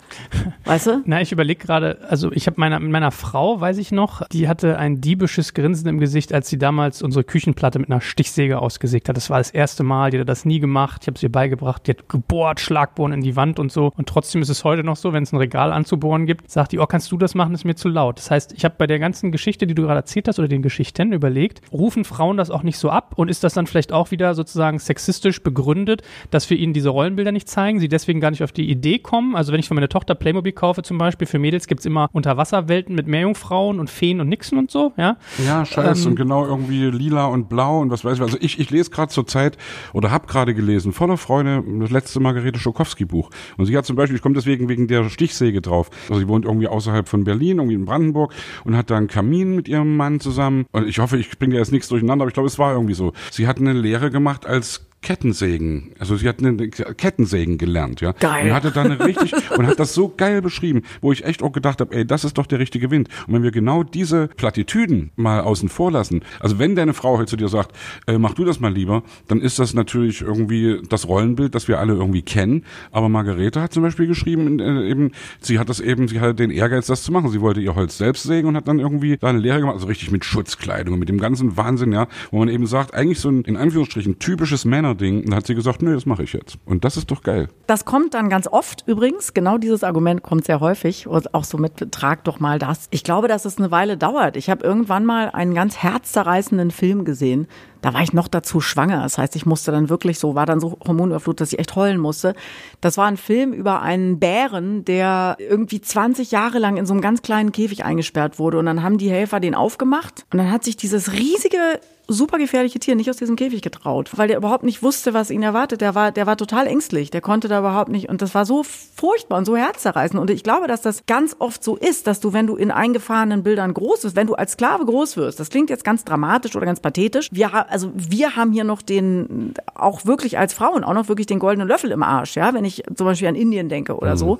Weißt 0.64 0.88
du? 0.88 1.03
Na, 1.05 1.21
ich 1.21 1.31
überlege 1.31 1.64
gerade, 1.64 1.99
also 2.09 2.33
ich 2.33 2.49
habe 2.49 2.59
meiner, 2.59 2.81
mit 2.81 2.90
meiner 2.90 3.12
Frau, 3.12 3.61
weiß 3.61 3.79
ich 3.79 3.93
noch, 3.93 4.27
die 4.33 4.49
hatte 4.49 4.79
ein 4.79 5.01
diebisches 5.01 5.55
Grinsen 5.55 5.87
im 5.87 6.01
Gesicht, 6.01 6.35
als 6.35 6.49
sie 6.49 6.59
damals 6.59 7.03
unsere 7.03 7.23
Küchenplatte 7.23 7.79
mit 7.79 7.88
einer 7.88 8.01
Stichsäge 8.01 8.59
ausgesägt 8.59 9.09
hat. 9.09 9.16
Das 9.16 9.31
war 9.31 9.38
das 9.38 9.53
erste 9.53 9.85
Mal, 9.85 10.11
die 10.11 10.19
hat 10.19 10.29
das 10.29 10.45
nie 10.45 10.59
gemacht. 10.59 11.03
Ich 11.03 11.07
habe 11.07 11.14
es 11.14 11.23
ihr 11.23 11.31
beigebracht, 11.31 11.87
die 11.87 11.93
hat 11.93 12.09
gebohrt, 12.09 12.59
Schlagbohren 12.59 13.12
in 13.12 13.21
die 13.21 13.37
Wand 13.37 13.61
und 13.61 13.71
so. 13.71 13.93
Und 13.97 14.09
trotzdem 14.09 14.43
ist 14.43 14.49
es 14.49 14.64
heute 14.64 14.83
noch 14.83 14.97
so, 14.97 15.12
wenn 15.12 15.23
es 15.23 15.33
ein 15.33 15.37
Regal 15.37 15.73
anzubohren 15.73 16.27
gibt, 16.27 16.51
sagt 16.51 16.73
die, 16.73 16.81
oh, 16.81 16.87
kannst 16.87 17.12
du 17.12 17.16
das 17.16 17.37
machen, 17.37 17.53
das 17.53 17.61
ist 17.61 17.64
mir 17.64 17.77
zu 17.77 17.88
laut. 17.88 18.19
Das 18.19 18.33
heißt, 18.33 18.55
ich 18.55 18.64
habe 18.64 18.75
bei 18.77 18.88
der 18.88 18.99
ganzen 18.99 19.31
Geschichte, 19.31 19.69
die 19.69 19.77
du 19.77 19.83
gerade 19.83 20.01
erzählt 20.01 20.27
hast, 20.27 20.40
oder 20.40 20.49
den 20.49 20.62
Geschichten 20.62 21.12
überlegt, 21.12 21.62
rufen 21.71 22.05
Frauen 22.05 22.37
das 22.38 22.51
auch 22.51 22.64
nicht 22.64 22.79
so 22.79 22.90
ab 22.90 23.12
und 23.14 23.29
ist 23.29 23.45
das 23.45 23.55
dann 23.55 23.69
vielleicht 23.69 23.93
auch 23.93 24.11
wieder 24.11 24.35
sozusagen 24.35 24.81
sexistisch 24.81 25.45
begründet, 25.45 26.03
dass 26.33 26.51
wir 26.51 26.57
ihnen 26.57 26.73
diese 26.73 26.90
Rollenbilder 27.21 27.33
nicht 27.33 27.49
zeigen, 27.49 27.81
sie 27.81 27.89
deswegen 27.89 28.21
gar 28.21 28.31
nicht 28.31 28.43
auf 28.43 28.53
die 28.53 28.69
Idee 28.69 28.99
kommen. 28.99 29.37
Also 29.37 29.53
wenn 29.53 29.61
ich 29.61 29.69
für 29.69 29.75
meine 29.75 29.89
Tochter 29.89 30.15
Playmobil 30.15 30.53
kaufe 30.53 30.83
zum 30.83 30.99
Beispiel, 30.99 31.27
für 31.27 31.39
Mädels 31.39 31.67
gibt 31.67 31.81
es 31.81 31.87
immer 31.87 32.09
Unterwasserwelten 32.13 32.95
mit 32.95 33.07
Meerjungfrauen 33.07 33.79
und 33.79 33.91
Feen 33.91 34.21
und 34.21 34.29
Nixen 34.29 34.59
und 34.59 34.71
so, 34.71 34.93
ja. 34.97 35.17
Ja, 35.47 35.65
scheiße, 35.65 36.05
ähm, 36.05 36.11
und 36.11 36.17
genau 36.17 36.47
irgendwie 36.47 36.87
lila 36.87 37.27
und 37.27 37.49
blau 37.49 37.81
und 37.81 37.91
was 37.91 38.05
weiß 38.05 38.17
ich. 38.17 38.23
Also 38.23 38.39
ich, 38.41 38.59
ich 38.59 38.71
lese 38.71 38.91
gerade 38.91 39.13
zur 39.13 39.27
Zeit 39.27 39.59
oder 39.93 40.11
habe 40.11 40.27
gerade 40.27 40.55
gelesen, 40.55 40.93
voller 40.93 41.17
Freude, 41.17 41.63
das 41.81 41.91
letzte 41.91 42.21
Margarete 42.21 42.59
Schokowski 42.59 43.05
Buch. 43.05 43.31
Und 43.57 43.67
sie 43.67 43.77
hat 43.77 43.85
zum 43.85 43.97
Beispiel, 43.97 44.17
ich 44.17 44.23
komme 44.23 44.35
deswegen 44.35 44.69
wegen 44.69 44.89
der 44.89 45.09
Stichsäge 45.11 45.61
drauf. 45.61 45.91
Also 46.09 46.21
sie 46.21 46.29
wohnt 46.29 46.45
irgendwie 46.45 46.69
außerhalb 46.69 47.09
von 47.09 47.25
Berlin, 47.25 47.59
irgendwie 47.59 47.75
in 47.75 47.85
Brandenburg 47.85 48.33
und 48.65 48.77
hat 48.77 48.91
da 48.91 48.97
einen 48.97 49.09
Kamin 49.09 49.55
mit 49.55 49.69
ihrem 49.69 49.97
Mann 49.97 50.21
zusammen. 50.21 50.67
Und 50.73 50.89
ich 50.89 50.99
hoffe, 50.99 51.19
ich 51.19 51.39
bringe 51.39 51.57
jetzt 51.57 51.73
nichts 51.73 51.89
durcheinander, 51.89 52.23
aber 52.23 52.29
ich 52.29 52.35
glaube, 52.35 52.49
es 52.49 52.59
war 52.59 52.73
irgendwie 52.73 52.95
so. 52.95 53.13
Sie 53.31 53.47
hat 53.47 53.59
eine 53.59 53.73
Lehre 53.73 54.11
gemacht 54.11 54.47
als 54.47 54.89
Kettensägen. 55.03 55.93
Also 55.99 56.17
sie 56.17 56.29
hat 56.29 56.41
eine 56.41 56.69
Kettensägen 56.69 57.57
gelernt, 57.57 58.01
ja. 58.01 58.13
Geil. 58.13 58.47
Und 58.47 58.55
hatte 58.55 58.71
dann 58.71 58.93
richtig 58.93 59.33
und 59.57 59.67
hat 59.67 59.81
das 59.81 59.95
so 59.95 60.13
geil 60.15 60.43
beschrieben, 60.43 60.83
wo 61.01 61.11
ich 61.11 61.25
echt 61.25 61.43
auch 61.43 61.53
gedacht 61.53 61.81
habe, 61.81 61.95
ey, 61.95 62.07
das 62.07 62.25
ist 62.25 62.37
doch 62.37 62.47
der 62.47 62.59
richtige 62.59 62.91
Wind. 62.91 63.09
Und 63.27 63.35
wenn 63.35 63.43
wir 63.43 63.51
genau 63.51 63.83
diese 63.83 64.29
Plattitüden 64.29 65.11
mal 65.17 65.41
außen 65.41 65.69
vor 65.69 65.91
lassen, 65.91 66.21
also 66.39 66.59
wenn 66.59 66.77
deine 66.77 66.93
Frau 66.93 67.17
heute 67.17 67.31
zu 67.31 67.37
dir 67.37 67.49
sagt, 67.49 67.75
äh, 68.07 68.19
mach 68.19 68.35
du 68.35 68.45
das 68.45 68.61
mal 68.61 68.73
lieber, 68.73 69.03
dann 69.29 69.41
ist 69.41 69.59
das 69.59 69.73
natürlich 69.73 70.21
irgendwie 70.21 70.83
das 70.89 71.09
Rollenbild, 71.09 71.55
das 71.55 71.67
wir 71.67 71.79
alle 71.79 71.95
irgendwie 71.95 72.23
kennen. 72.23 72.65
Aber 72.93 73.09
Margarete 73.09 73.63
hat 73.63 73.73
zum 73.73 73.83
Beispiel 73.83 74.07
geschrieben, 74.07 74.61
äh, 74.61 74.89
eben, 74.89 75.13
sie 75.41 75.59
hat 75.59 75.71
das 75.71 75.81
eben, 75.81 76.09
sie 76.09 76.21
hatte 76.21 76.35
den 76.35 76.51
Ehrgeiz, 76.51 76.87
das 76.87 77.03
zu 77.03 77.13
machen. 77.13 77.31
Sie 77.31 77.41
wollte 77.41 77.61
ihr 77.61 77.75
Holz 77.75 77.97
selbst 77.97 78.25
sägen 78.25 78.49
und 78.49 78.57
hat 78.57 78.69
dann 78.69 78.79
irgendwie 78.79 79.17
da 79.17 79.29
eine 79.29 79.39
Lehre 79.39 79.61
gemacht, 79.61 79.77
also 79.77 79.87
richtig 79.87 80.11
mit 80.11 80.27
Schutzkleidung 80.27 80.95
und 80.95 81.01
mit 81.01 81.09
dem 81.09 81.19
ganzen 81.19 81.57
Wahnsinn, 81.57 81.93
ja, 81.93 82.07
wo 82.31 82.39
man 82.39 82.49
eben 82.49 82.67
sagt, 82.67 82.93
eigentlich 82.93 83.19
so 83.19 83.31
ein 83.31 83.43
in 83.43 83.57
Anführungsstrichen 83.57 84.19
typisches 84.19 84.65
Männer 84.65 84.89
Ding. 84.94 85.18
Und 85.18 85.29
dann 85.29 85.37
hat 85.37 85.46
sie 85.46 85.55
gesagt, 85.55 85.83
nee, 85.83 85.92
das 85.92 86.07
mache 86.07 86.22
ich 86.22 86.33
jetzt. 86.33 86.59
Und 86.64 86.85
das 86.85 86.96
ist 86.96 87.11
doch 87.11 87.22
geil. 87.22 87.48
Das 87.66 87.85
kommt 87.85 88.14
dann 88.14 88.29
ganz 88.29 88.46
oft 88.46 88.85
übrigens. 88.87 89.35
Genau 89.35 89.59
dieses 89.59 89.85
Argument 89.85 90.22
kommt 90.22 90.44
sehr 90.44 90.61
häufig. 90.61 91.07
Und 91.07 91.35
auch 91.35 91.44
so 91.44 91.59
mit, 91.59 91.92
trag 91.92 92.24
doch 92.24 92.40
mal 92.40 92.59
das. 92.59 92.88
Ich 92.90 93.05
glaube, 93.05 93.29
dass 93.29 93.44
es 93.44 93.59
eine 93.59 93.70
Weile 93.70 93.96
dauert. 93.96 94.37
Ich 94.37 94.50
habe 94.50 94.64
irgendwann 94.64 95.05
mal 95.05 95.31
einen 95.31 95.55
ganz 95.55 95.79
herzzerreißenden 95.79 96.70
Film 96.70 97.05
gesehen. 97.05 97.46
Da 97.83 97.94
war 97.94 98.03
ich 98.03 98.12
noch 98.12 98.29
dazu 98.29 98.61
schwanger. 98.61 99.03
Das 99.03 99.18
heißt, 99.18 99.37
ich 99.37 99.46
musste 99.46 99.72
dann 99.72 99.88
wirklich 99.88 100.18
so, 100.18 100.35
war 100.35 100.46
dann 100.46 100.61
so 100.61 100.79
hormonüberflutet, 100.87 101.40
dass 101.40 101.53
ich 101.53 101.59
echt 101.59 101.76
heulen 101.76 101.98
musste. 101.98 102.35
Das 102.81 102.98
war 102.98 103.07
ein 103.07 103.16
Film 103.16 103.53
über 103.53 103.81
einen 103.81 104.18
Bären, 104.18 104.85
der 104.85 105.37
irgendwie 105.38 105.81
20 105.81 106.31
Jahre 106.31 106.59
lang 106.59 106.76
in 106.76 106.87
so 106.87 106.92
einem 106.92 107.00
ganz 107.00 107.22
kleinen 107.22 107.53
Käfig 107.53 107.85
eingesperrt 107.85 108.38
wurde. 108.38 108.59
Und 108.59 108.66
dann 108.66 108.83
haben 108.83 108.98
die 108.98 109.11
Helfer 109.11 109.40
den 109.40 109.55
aufgemacht. 109.55 110.26
Und 110.33 110.38
dann 110.38 110.50
hat 110.50 110.64
sich 110.64 110.76
dieses 110.76 111.12
riesige 111.12 111.81
super 112.12 112.38
gefährliche 112.38 112.79
Tier 112.79 112.96
nicht 112.96 113.09
aus 113.09 113.16
diesem 113.16 113.37
Käfig 113.37 113.62
getraut, 113.62 114.11
weil 114.16 114.29
der 114.29 114.37
überhaupt 114.37 114.64
nicht 114.64 114.83
wusste, 114.83 115.14
was 115.14 115.31
ihn 115.31 115.42
erwartet. 115.42 115.81
Der 115.81 115.94
war, 115.94 116.11
der 116.11 116.27
war 116.27 116.37
total 116.37 116.66
ängstlich. 116.66 117.11
Der 117.11 117.20
konnte 117.20 117.49
da 117.49 117.61
überhaupt 117.61 117.90
nicht. 117.90 118.09
Und 118.09 118.20
das 118.20 118.35
war 118.35 118.44
so 118.44 118.62
furchtbar 118.64 119.38
und 119.38 119.44
so 119.44 119.57
herzzerreißend. 119.57 120.20
Und 120.20 120.31
ich 120.31 120.42
glaube, 120.42 120.66
dass 120.66 120.83
das 120.83 121.07
ganz 121.07 121.37
oft 121.38 121.62
so 121.62 121.77
ist, 121.77 122.07
dass 122.07 122.20
du, 122.20 122.33
wenn 122.33 122.46
du 122.46 122.57
in 122.57 122.70
eingefahrenen 122.70 123.42
Bildern 123.42 123.73
groß 123.73 124.05
wirst, 124.05 124.16
wenn 124.16 124.27
du 124.27 124.35
als 124.35 124.53
Sklave 124.53 124.85
groß 124.85 125.16
wirst, 125.16 125.40
das 125.40 125.51
klingt 125.51 125.70
jetzt 125.70 125.85
ganz 125.85 126.05
dramatisch 126.05 126.57
oder 126.57 126.66
ganz 126.66 126.81
pathetisch. 126.81 127.29
Wir, 127.31 127.70
also 127.70 127.92
wir 127.94 128.37
haben 128.37 128.53
hier 128.53 128.64
noch 128.64 128.83
den, 128.83 129.55
auch 129.75 130.05
wirklich 130.05 130.38
als 130.38 130.53
Frauen, 130.53 130.85
auch 130.85 130.94
noch 130.94 131.09
wirklich 131.09 131.27
den 131.27 131.38
goldenen 131.38 131.68
Löffel 131.68 131.92
im 131.92 132.03
Arsch, 132.03 132.37
ja, 132.37 132.53
wenn 132.55 132.64
ich 132.64 132.83
zum 132.94 133.07
Beispiel 133.07 133.29
an 133.29 133.37
Indien 133.37 133.68
denke 133.68 133.96
oder 133.96 134.12
mhm. 134.12 134.18
so. 134.18 134.38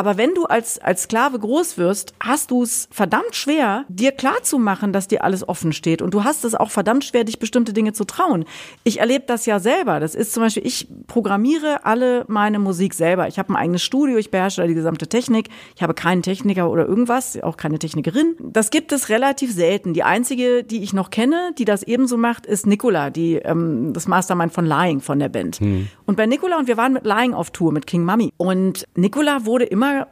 Aber 0.00 0.16
wenn 0.16 0.32
du 0.32 0.46
als, 0.46 0.78
als 0.78 1.02
Sklave 1.02 1.38
groß 1.38 1.76
wirst, 1.76 2.14
hast 2.20 2.50
du 2.50 2.62
es 2.62 2.88
verdammt 2.90 3.34
schwer, 3.36 3.84
dir 3.90 4.12
klarzumachen, 4.12 4.94
dass 4.94 5.08
dir 5.08 5.22
alles 5.22 5.46
offen 5.46 5.74
steht. 5.74 6.00
Und 6.00 6.14
du 6.14 6.24
hast 6.24 6.42
es 6.46 6.54
auch 6.54 6.70
verdammt 6.70 7.04
schwer, 7.04 7.24
dich 7.24 7.38
bestimmte 7.38 7.74
Dinge 7.74 7.92
zu 7.92 8.04
trauen. 8.04 8.46
Ich 8.82 9.00
erlebe 9.00 9.24
das 9.26 9.44
ja 9.44 9.60
selber. 9.60 10.00
Das 10.00 10.14
ist 10.14 10.32
zum 10.32 10.42
Beispiel, 10.42 10.66
ich 10.66 10.88
programmiere 11.06 11.84
alle 11.84 12.24
meine 12.28 12.58
Musik 12.58 12.94
selber. 12.94 13.28
Ich 13.28 13.38
habe 13.38 13.52
ein 13.52 13.56
eigenes 13.56 13.82
Studio, 13.82 14.16
ich 14.16 14.30
beherrsche 14.30 14.66
die 14.66 14.72
gesamte 14.72 15.06
Technik. 15.06 15.50
Ich 15.76 15.82
habe 15.82 15.92
keinen 15.92 16.22
Techniker 16.22 16.70
oder 16.70 16.86
irgendwas, 16.86 17.38
auch 17.42 17.58
keine 17.58 17.78
Technikerin. 17.78 18.36
Das 18.38 18.70
gibt 18.70 18.92
es 18.92 19.10
relativ 19.10 19.52
selten. 19.52 19.92
Die 19.92 20.02
einzige, 20.02 20.64
die 20.64 20.82
ich 20.82 20.94
noch 20.94 21.10
kenne, 21.10 21.52
die 21.58 21.66
das 21.66 21.82
ebenso 21.82 22.16
macht, 22.16 22.46
ist 22.46 22.66
Nicola, 22.66 23.10
die 23.10 23.34
ähm, 23.34 23.92
das 23.92 24.08
Mastermind 24.08 24.54
von 24.54 24.64
Lying 24.64 25.00
von 25.00 25.18
der 25.18 25.28
Band. 25.28 25.56
Hm. 25.56 25.88
Und 26.06 26.16
bei 26.16 26.24
Nicola, 26.24 26.56
und 26.56 26.68
wir 26.68 26.78
waren 26.78 26.94
mit 26.94 27.04
Lying 27.04 27.34
auf 27.34 27.50
Tour 27.50 27.70
mit 27.70 27.86
King 27.86 28.06
Mummy. 28.06 28.32
Und 28.38 28.86
Nicola 28.96 29.44
wurde 29.44 29.66
immer 29.66 29.89
immer 29.90 30.06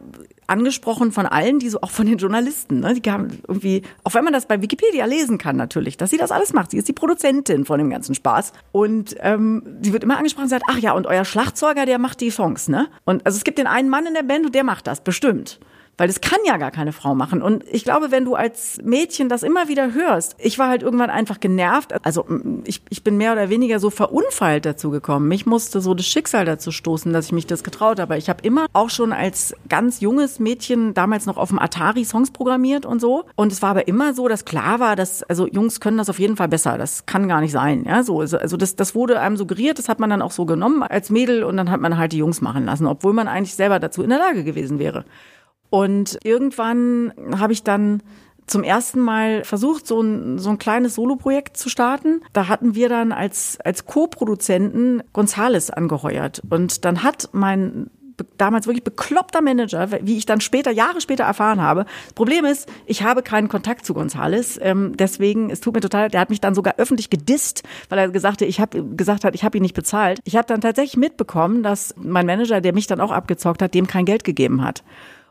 angesprochen 0.46 1.12
von 1.12 1.26
allen, 1.26 1.58
die 1.58 1.68
so 1.68 1.80
auch 1.82 1.90
von 1.90 2.06
den 2.06 2.18
Journalisten, 2.18 2.80
ne? 2.80 2.94
Die 2.94 3.10
haben 3.10 3.40
irgendwie, 3.46 3.82
auch 4.04 4.14
wenn 4.14 4.24
man 4.24 4.32
das 4.32 4.46
bei 4.46 4.62
Wikipedia 4.62 5.04
lesen 5.04 5.38
kann 5.38 5.56
natürlich, 5.56 5.96
dass 5.96 6.10
sie 6.10 6.16
das 6.16 6.30
alles 6.30 6.52
macht. 6.52 6.70
Sie 6.70 6.78
ist 6.78 6.88
die 6.88 6.92
Produzentin 6.92 7.64
von 7.64 7.78
dem 7.78 7.90
ganzen 7.90 8.14
Spaß 8.14 8.52
und 8.72 9.14
ähm, 9.20 9.62
sie 9.82 9.92
wird 9.92 10.04
immer 10.04 10.16
angesprochen. 10.16 10.46
Sie 10.46 10.54
sagt, 10.54 10.64
ach 10.68 10.78
ja, 10.78 10.92
und 10.92 11.06
euer 11.06 11.24
Schlagzeuger, 11.24 11.86
der 11.86 11.98
macht 11.98 12.20
die 12.20 12.30
Songs, 12.30 12.68
ne? 12.68 12.88
Und 13.04 13.26
also 13.26 13.36
es 13.36 13.44
gibt 13.44 13.58
den 13.58 13.66
einen 13.66 13.88
Mann 13.88 14.06
in 14.06 14.14
der 14.14 14.22
Band 14.22 14.46
und 14.46 14.54
der 14.54 14.64
macht 14.64 14.86
das 14.86 15.02
bestimmt. 15.02 15.60
Weil 15.98 16.06
das 16.06 16.20
kann 16.20 16.38
ja 16.46 16.56
gar 16.56 16.70
keine 16.70 16.92
Frau 16.92 17.16
machen. 17.16 17.42
Und 17.42 17.64
ich 17.70 17.82
glaube, 17.82 18.12
wenn 18.12 18.24
du 18.24 18.37
als 18.37 18.78
Mädchen 18.84 19.28
das 19.28 19.42
immer 19.42 19.66
wieder 19.66 19.92
hörst, 19.92 20.37
ich 20.38 20.58
war 20.58 20.68
halt 20.68 20.84
irgendwann 20.84 21.11
einfach 21.11 21.40
genervt. 21.40 21.92
Also 22.04 22.24
ich, 22.64 22.82
ich 22.88 23.02
bin 23.02 23.16
mehr 23.16 23.32
oder 23.32 23.50
weniger 23.50 23.80
so 23.80 23.90
verunfallt 23.90 24.64
dazu 24.64 24.90
gekommen. 24.90 25.26
Mich 25.26 25.44
musste 25.44 25.80
so 25.80 25.94
das 25.94 26.06
Schicksal 26.06 26.44
dazu 26.44 26.70
stoßen, 26.70 27.12
dass 27.12 27.26
ich 27.26 27.32
mich 27.32 27.46
das 27.48 27.64
getraut 27.64 27.98
habe. 27.98 28.16
Ich 28.16 28.28
habe 28.30 28.44
immer 28.44 28.66
auch 28.72 28.90
schon 28.90 29.12
als 29.12 29.54
ganz 29.68 30.00
junges 30.00 30.38
Mädchen 30.38 30.94
damals 30.94 31.26
noch 31.26 31.37
auf 31.37 31.48
dem 31.48 31.58
Atari 31.58 32.04
Songs 32.04 32.30
programmiert 32.30 32.87
und 32.87 33.00
so. 33.00 33.24
Und 33.34 33.52
es 33.52 33.61
war 33.61 33.70
aber 33.70 33.88
immer 33.88 34.14
so, 34.14 34.28
dass 34.28 34.44
klar 34.44 34.78
war, 34.78 34.94
dass 34.94 35.24
also 35.24 35.48
Jungs 35.48 35.80
können 35.80 35.98
das 35.98 36.08
auf 36.08 36.20
jeden 36.20 36.37
Fall 36.37 36.48
besser. 36.48 36.78
Das 36.78 37.06
kann 37.06 37.26
gar 37.26 37.40
nicht 37.40 37.52
sein. 37.52 37.84
Ja, 37.84 38.04
so 38.04 38.20
also, 38.20 38.38
also 38.38 38.56
das, 38.56 38.76
das 38.76 38.94
wurde 38.94 39.18
einem 39.18 39.37
suggeriert. 39.37 39.80
Das 39.80 39.88
hat 39.88 39.98
man 39.98 40.11
dann 40.11 40.22
auch 40.22 40.30
so 40.30 40.46
genommen 40.46 40.84
als 40.84 41.11
Mädel 41.11 41.42
und 41.42 41.56
dann 41.56 41.72
hat 41.72 41.80
man 41.80 41.98
halt 41.98 42.12
die 42.12 42.18
Jungs 42.18 42.40
machen 42.40 42.66
lassen, 42.66 42.87
obwohl 42.87 43.12
man 43.12 43.26
eigentlich 43.26 43.56
selber 43.56 43.80
dazu 43.80 44.04
in 44.04 44.11
der 44.11 44.20
Lage 44.20 44.44
gewesen 44.44 44.78
wäre. 44.78 45.04
Und 45.70 46.18
irgendwann 46.24 47.12
habe 47.37 47.52
ich 47.52 47.62
dann 47.62 48.02
zum 48.46 48.64
ersten 48.64 49.00
Mal 49.00 49.44
versucht, 49.44 49.87
so 49.87 50.00
ein, 50.00 50.38
so 50.38 50.50
ein 50.50 50.59
kleines 50.59 50.94
Soloprojekt 50.94 51.57
zu 51.57 51.68
starten. 51.68 52.22
Da 52.33 52.48
hatten 52.48 52.74
wir 52.74 52.88
dann 52.88 53.12
als, 53.12 53.59
als 53.62 53.85
Co-Produzenten 53.85 55.02
Gonzales 55.12 55.70
angeheuert. 55.70 56.42
Und 56.48 56.85
dann 56.85 57.02
hat 57.02 57.28
mein 57.33 57.90
damals 58.37 58.66
wirklich 58.66 58.85
bekloppter 58.85 59.40
Manager, 59.40 59.90
wie 60.02 60.16
ich 60.16 60.26
dann 60.26 60.40
später, 60.40 60.70
Jahre 60.70 61.00
später 61.00 61.24
erfahren 61.24 61.61
habe. 61.61 61.85
Das 62.04 62.14
Problem 62.14 62.44
ist, 62.44 62.68
ich 62.87 63.02
habe 63.02 63.22
keinen 63.22 63.48
Kontakt 63.48 63.87
zu 63.87 63.94
Gonzales. 63.94 64.59
Ähm, 64.61 64.96
deswegen, 64.96 65.50
es 65.50 65.61
tut 65.61 65.74
mir 65.74 65.81
total, 65.81 66.09
der 66.09 66.20
hat 66.20 66.31
mich 66.31 66.40
dann 66.40 66.54
sogar 66.54 66.74
öffentlich 66.78 67.11
gedisst, 67.11 67.62
weil 67.88 67.98
er 67.98 68.09
gesagt 68.09 68.40
hat, 68.40 68.48
ich 68.48 68.61
habe 68.61 68.83
gesagt 68.96 69.24
hat, 69.24 69.35
ich 69.35 69.44
habe 69.44 69.59
ihn 69.59 69.62
nicht 69.62 69.74
bezahlt. 69.74 70.20
Ich 70.24 70.37
habe 70.37 70.46
dann 70.46 70.61
tatsächlich 70.61 70.96
mitbekommen, 70.96 71.62
dass 71.62 71.94
mein 71.96 72.26
Manager, 72.26 72.61
der 72.61 72.72
mich 72.72 72.87
dann 72.87 73.00
auch 73.00 73.12
abgezockt 73.12 73.62
hat, 73.62 73.74
dem 73.74 73.87
kein 73.87 74.04
Geld 74.04 74.24
gegeben 74.24 74.64
hat. 74.64 74.83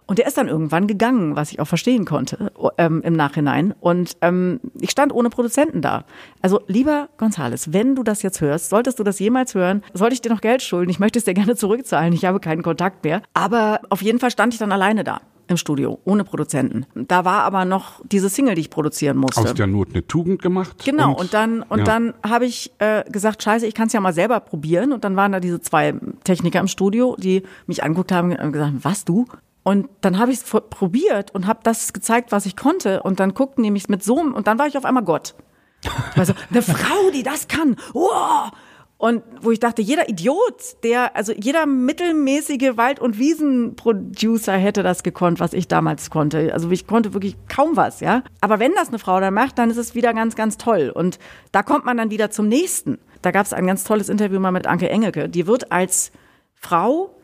Und 0.08 0.20
der 0.20 0.28
ist 0.28 0.38
dann 0.38 0.48
irgendwann 0.48 0.88
gegangen, 0.88 1.36
was 1.36 1.52
ich 1.52 1.60
auch 1.60 1.68
verstehen 1.68 2.06
konnte 2.06 2.52
ähm, 2.78 3.02
im 3.04 3.14
Nachhinein. 3.14 3.76
Und 3.80 4.18
ähm, 4.22 4.62
ich 4.80 4.90
stand 4.90 5.14
ohne 5.14 5.30
Produzenten 5.30 5.82
da. 5.82 6.06
Also 6.42 6.62
lieber 6.68 7.10
Gonzales, 7.18 7.74
wenn 7.74 7.94
du 7.94 8.04
das 8.04 8.22
jetzt 8.22 8.40
hörst, 8.40 8.70
solltest 8.70 9.00
du 9.00 9.04
das 9.04 9.20
jemals 9.20 9.54
hören, 9.54 9.84
sollte 9.94 10.14
ich 10.14 10.22
dir 10.22 10.32
noch 10.32 10.42
Geld 10.42 10.62
schulden. 10.62 10.90
Ich 10.90 11.00
möchte 11.00 11.20
es 11.20 11.26
dir 11.26 11.34
gerne 11.34 11.56
zurückzahlen. 11.56 12.14
Ich 12.14 12.24
habe 12.24 12.40
keinen 12.40 12.64
Kontakt 12.64 13.04
mehr. 13.04 13.22
Aber 13.34 13.82
auf 13.90 14.02
jeden 14.02 14.20
Fall 14.20 14.32
stand 14.32 14.54
ich 14.54 14.60
dann 14.60 14.72
alleine 14.72 15.04
da 15.04 15.20
im 15.48 15.58
Studio, 15.58 16.00
ohne 16.04 16.24
Produzenten. 16.24 16.86
Da 16.94 17.26
war 17.26 17.44
aber 17.44 17.66
noch 17.66 18.02
diese 18.06 18.30
Single, 18.30 18.56
die 18.56 18.62
ich 18.62 18.70
produzieren 18.70 19.18
musste. 19.18 19.42
Aus 19.42 19.54
der 19.54 19.68
Not 19.68 19.90
eine 19.92 20.06
Tugend 20.06 20.42
gemacht. 20.42 20.84
Genau, 20.86 21.12
und, 21.12 21.20
und 21.22 21.34
dann, 21.34 21.62
und 21.64 21.80
ja. 21.80 21.86
dann 21.86 22.14
habe 22.24 22.46
ich 22.46 22.72
äh, 22.80 23.04
gesagt, 23.10 23.44
scheiße, 23.44 23.66
ich 23.66 23.74
kann 23.74 23.88
es 23.88 23.94
ja 23.94 24.02
mal 24.02 24.14
selber 24.14 24.40
probieren. 24.40 24.92
Und 24.92 25.04
dann 25.04 25.16
waren 25.16 25.32
da 25.32 25.40
diese 25.40 25.62
zwei 25.62 25.96
Techniker 26.24 26.60
im 26.60 26.68
Studio, 26.68 27.16
die 27.18 27.44
mich 27.66 27.84
angeguckt 27.84 28.12
haben 28.12 28.36
und 28.36 28.52
gesagt, 28.52 28.74
was 28.82 29.06
du? 29.06 29.26
Und 29.68 29.90
dann 30.00 30.18
habe 30.18 30.32
ich 30.32 30.38
es 30.38 30.44
probiert 30.46 31.36
und 31.36 31.46
habe 31.46 31.60
das 31.62 31.92
gezeigt, 31.92 32.32
was 32.32 32.46
ich 32.46 32.56
konnte. 32.56 33.04
Und 33.04 33.20
dann 33.20 33.34
guckten 33.34 33.66
die 33.66 33.70
mich 33.70 33.90
mit 33.90 34.02
so 34.02 34.16
und 34.16 34.48
dann 34.48 34.58
war 34.58 34.66
ich 34.66 34.78
auf 34.78 34.86
einmal 34.86 35.04
Gott. 35.04 35.36
Also 36.16 36.32
eine 36.50 36.62
Frau, 36.62 37.12
die 37.14 37.22
das 37.22 37.50
kann. 37.50 37.76
Wow! 37.92 38.52
Und 38.96 39.24
wo 39.42 39.52
ich 39.52 39.60
dachte, 39.60 39.82
jeder 39.82 40.08
Idiot, 40.08 40.82
der, 40.84 41.18
also 41.18 41.34
jeder 41.34 41.66
mittelmäßige 41.66 42.78
Wald- 42.78 43.02
und 43.02 43.20
Wiesenproducer 43.20 44.54
hätte 44.54 44.84
das 44.84 45.04
gekonnt, 45.04 45.42
was 45.42 45.52
ich 45.52 45.68
damals 45.68 46.12
konnte. 46.12 46.54
Also 46.54 46.72
ich 46.72 46.88
konnte 46.88 47.14
wirklich 47.14 47.36
kaum 47.50 47.76
was, 47.76 48.00
ja. 48.00 48.24
Aber 48.40 48.60
wenn 48.60 48.74
das 48.74 48.88
eine 48.88 49.00
Frau 49.00 49.20
dann 49.20 49.34
macht, 49.34 49.60
dann 49.60 49.70
ist 49.70 49.76
es 49.76 49.96
wieder 49.96 50.14
ganz, 50.14 50.38
ganz 50.38 50.56
toll. 50.56 50.94
Und 50.96 51.20
da 51.52 51.62
kommt 51.62 51.84
man 51.84 51.98
dann 51.98 52.10
wieder 52.10 52.32
zum 52.32 52.48
nächsten. 52.48 53.00
Da 53.22 53.32
gab 53.32 53.46
es 53.46 53.52
ein 53.52 53.68
ganz 53.68 53.84
tolles 53.84 54.08
Interview 54.08 54.40
mal 54.40 54.52
mit 54.52 54.66
Anke 54.66 54.90
Engelke. 54.90 55.28
Die 55.28 55.46
wird 55.46 55.74
als 55.74 56.14
Frau 56.56 57.17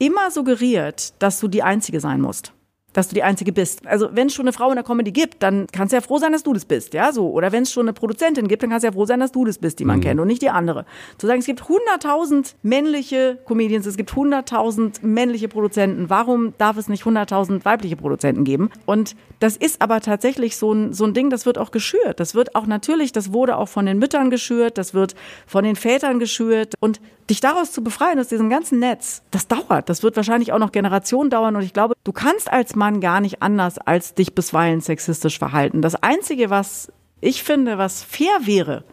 immer 0.00 0.32
suggeriert, 0.32 1.14
dass 1.22 1.38
du 1.38 1.46
die 1.46 1.62
Einzige 1.62 2.00
sein 2.00 2.20
musst 2.20 2.52
dass 2.92 3.08
du 3.08 3.14
die 3.14 3.22
Einzige 3.22 3.52
bist. 3.52 3.86
Also 3.86 4.08
wenn 4.12 4.28
es 4.28 4.34
schon 4.34 4.44
eine 4.44 4.52
Frau 4.52 4.68
in 4.70 4.74
der 4.74 4.84
Comedy 4.84 5.12
gibt, 5.12 5.42
dann 5.42 5.66
kannst 5.72 5.92
du 5.92 5.96
ja 5.96 6.00
froh 6.00 6.18
sein, 6.18 6.32
dass 6.32 6.42
du 6.42 6.52
das 6.52 6.64
bist, 6.64 6.94
ja, 6.94 7.12
so. 7.12 7.30
Oder 7.30 7.52
wenn 7.52 7.62
es 7.62 7.72
schon 7.72 7.84
eine 7.84 7.92
Produzentin 7.92 8.48
gibt, 8.48 8.62
dann 8.62 8.70
kannst 8.70 8.84
du 8.84 8.88
ja 8.88 8.92
froh 8.92 9.06
sein, 9.06 9.20
dass 9.20 9.32
du 9.32 9.44
das 9.44 9.58
bist, 9.58 9.78
die 9.78 9.84
man 9.84 9.98
mhm. 9.98 10.02
kennt 10.02 10.20
und 10.20 10.26
nicht 10.26 10.42
die 10.42 10.50
andere. 10.50 10.84
Zu 11.18 11.26
sagen, 11.26 11.40
es 11.40 11.46
gibt 11.46 11.62
100.000 11.62 12.54
männliche 12.62 13.38
Comedians, 13.46 13.86
es 13.86 13.96
gibt 13.96 14.10
100.000 14.12 15.04
männliche 15.04 15.48
Produzenten, 15.48 16.10
warum 16.10 16.54
darf 16.58 16.76
es 16.76 16.88
nicht 16.88 17.04
100.000 17.04 17.64
weibliche 17.64 17.96
Produzenten 17.96 18.44
geben? 18.44 18.70
Und 18.86 19.16
das 19.38 19.56
ist 19.56 19.82
aber 19.82 20.00
tatsächlich 20.00 20.56
so 20.56 20.72
ein, 20.72 20.92
so 20.92 21.04
ein 21.04 21.14
Ding, 21.14 21.30
das 21.30 21.46
wird 21.46 21.58
auch 21.58 21.70
geschürt. 21.70 22.20
Das 22.20 22.34
wird 22.34 22.54
auch 22.54 22.66
natürlich, 22.66 23.12
das 23.12 23.32
wurde 23.32 23.56
auch 23.56 23.68
von 23.68 23.86
den 23.86 23.98
Müttern 23.98 24.30
geschürt, 24.30 24.78
das 24.78 24.94
wird 24.94 25.14
von 25.46 25.64
den 25.64 25.76
Vätern 25.76 26.18
geschürt 26.18 26.74
und 26.80 27.00
dich 27.30 27.40
daraus 27.40 27.72
zu 27.72 27.82
befreien 27.82 28.18
aus 28.18 28.28
diesem 28.28 28.50
ganzen 28.50 28.78
Netz, 28.80 29.22
das 29.30 29.48
dauert. 29.48 29.88
Das 29.88 30.02
wird 30.02 30.16
wahrscheinlich 30.16 30.52
auch 30.52 30.58
noch 30.58 30.72
Generationen 30.72 31.30
dauern 31.30 31.56
und 31.56 31.62
ich 31.62 31.72
glaube, 31.72 31.94
du 32.04 32.12
kannst 32.12 32.52
als 32.52 32.76
Mann 32.76 33.00
gar 33.00 33.20
nicht 33.20 33.42
anders 33.42 33.78
als 33.78 34.14
dich 34.14 34.34
bisweilen 34.34 34.80
sexistisch 34.80 35.38
verhalten. 35.38 35.80
Das 35.80 35.94
Einzige, 35.94 36.50
was 36.50 36.92
ich 37.20 37.42
finde, 37.42 37.78
was 37.78 38.02
fair 38.02 38.40
wäre, 38.42 38.84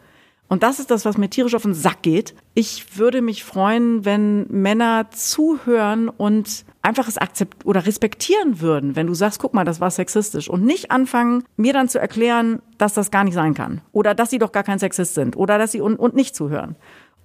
und 0.48 0.62
das 0.62 0.78
ist 0.78 0.90
das, 0.90 1.04
was 1.04 1.18
mir 1.18 1.28
tierisch 1.28 1.54
auf 1.54 1.62
den 1.62 1.74
Sack 1.74 2.02
geht. 2.02 2.34
Ich 2.54 2.96
würde 2.96 3.20
mich 3.20 3.44
freuen, 3.44 4.06
wenn 4.06 4.46
Männer 4.48 5.10
zuhören 5.10 6.08
und 6.08 6.64
einfach 6.80 7.06
es 7.06 7.18
akzept 7.18 7.66
oder 7.66 7.84
respektieren 7.84 8.60
würden, 8.60 8.96
wenn 8.96 9.06
du 9.06 9.14
sagst, 9.14 9.40
guck 9.40 9.52
mal, 9.52 9.64
das 9.64 9.80
war 9.80 9.90
sexistisch 9.90 10.48
und 10.48 10.64
nicht 10.64 10.90
anfangen, 10.90 11.44
mir 11.56 11.74
dann 11.74 11.90
zu 11.90 12.00
erklären, 12.00 12.62
dass 12.78 12.94
das 12.94 13.10
gar 13.10 13.24
nicht 13.24 13.34
sein 13.34 13.52
kann 13.52 13.82
oder 13.92 14.14
dass 14.14 14.30
sie 14.30 14.38
doch 14.38 14.52
gar 14.52 14.62
kein 14.62 14.78
Sexist 14.78 15.14
sind 15.14 15.36
oder 15.36 15.58
dass 15.58 15.72
sie 15.72 15.82
und, 15.82 15.96
und 15.96 16.14
nicht 16.14 16.34
zuhören. 16.34 16.76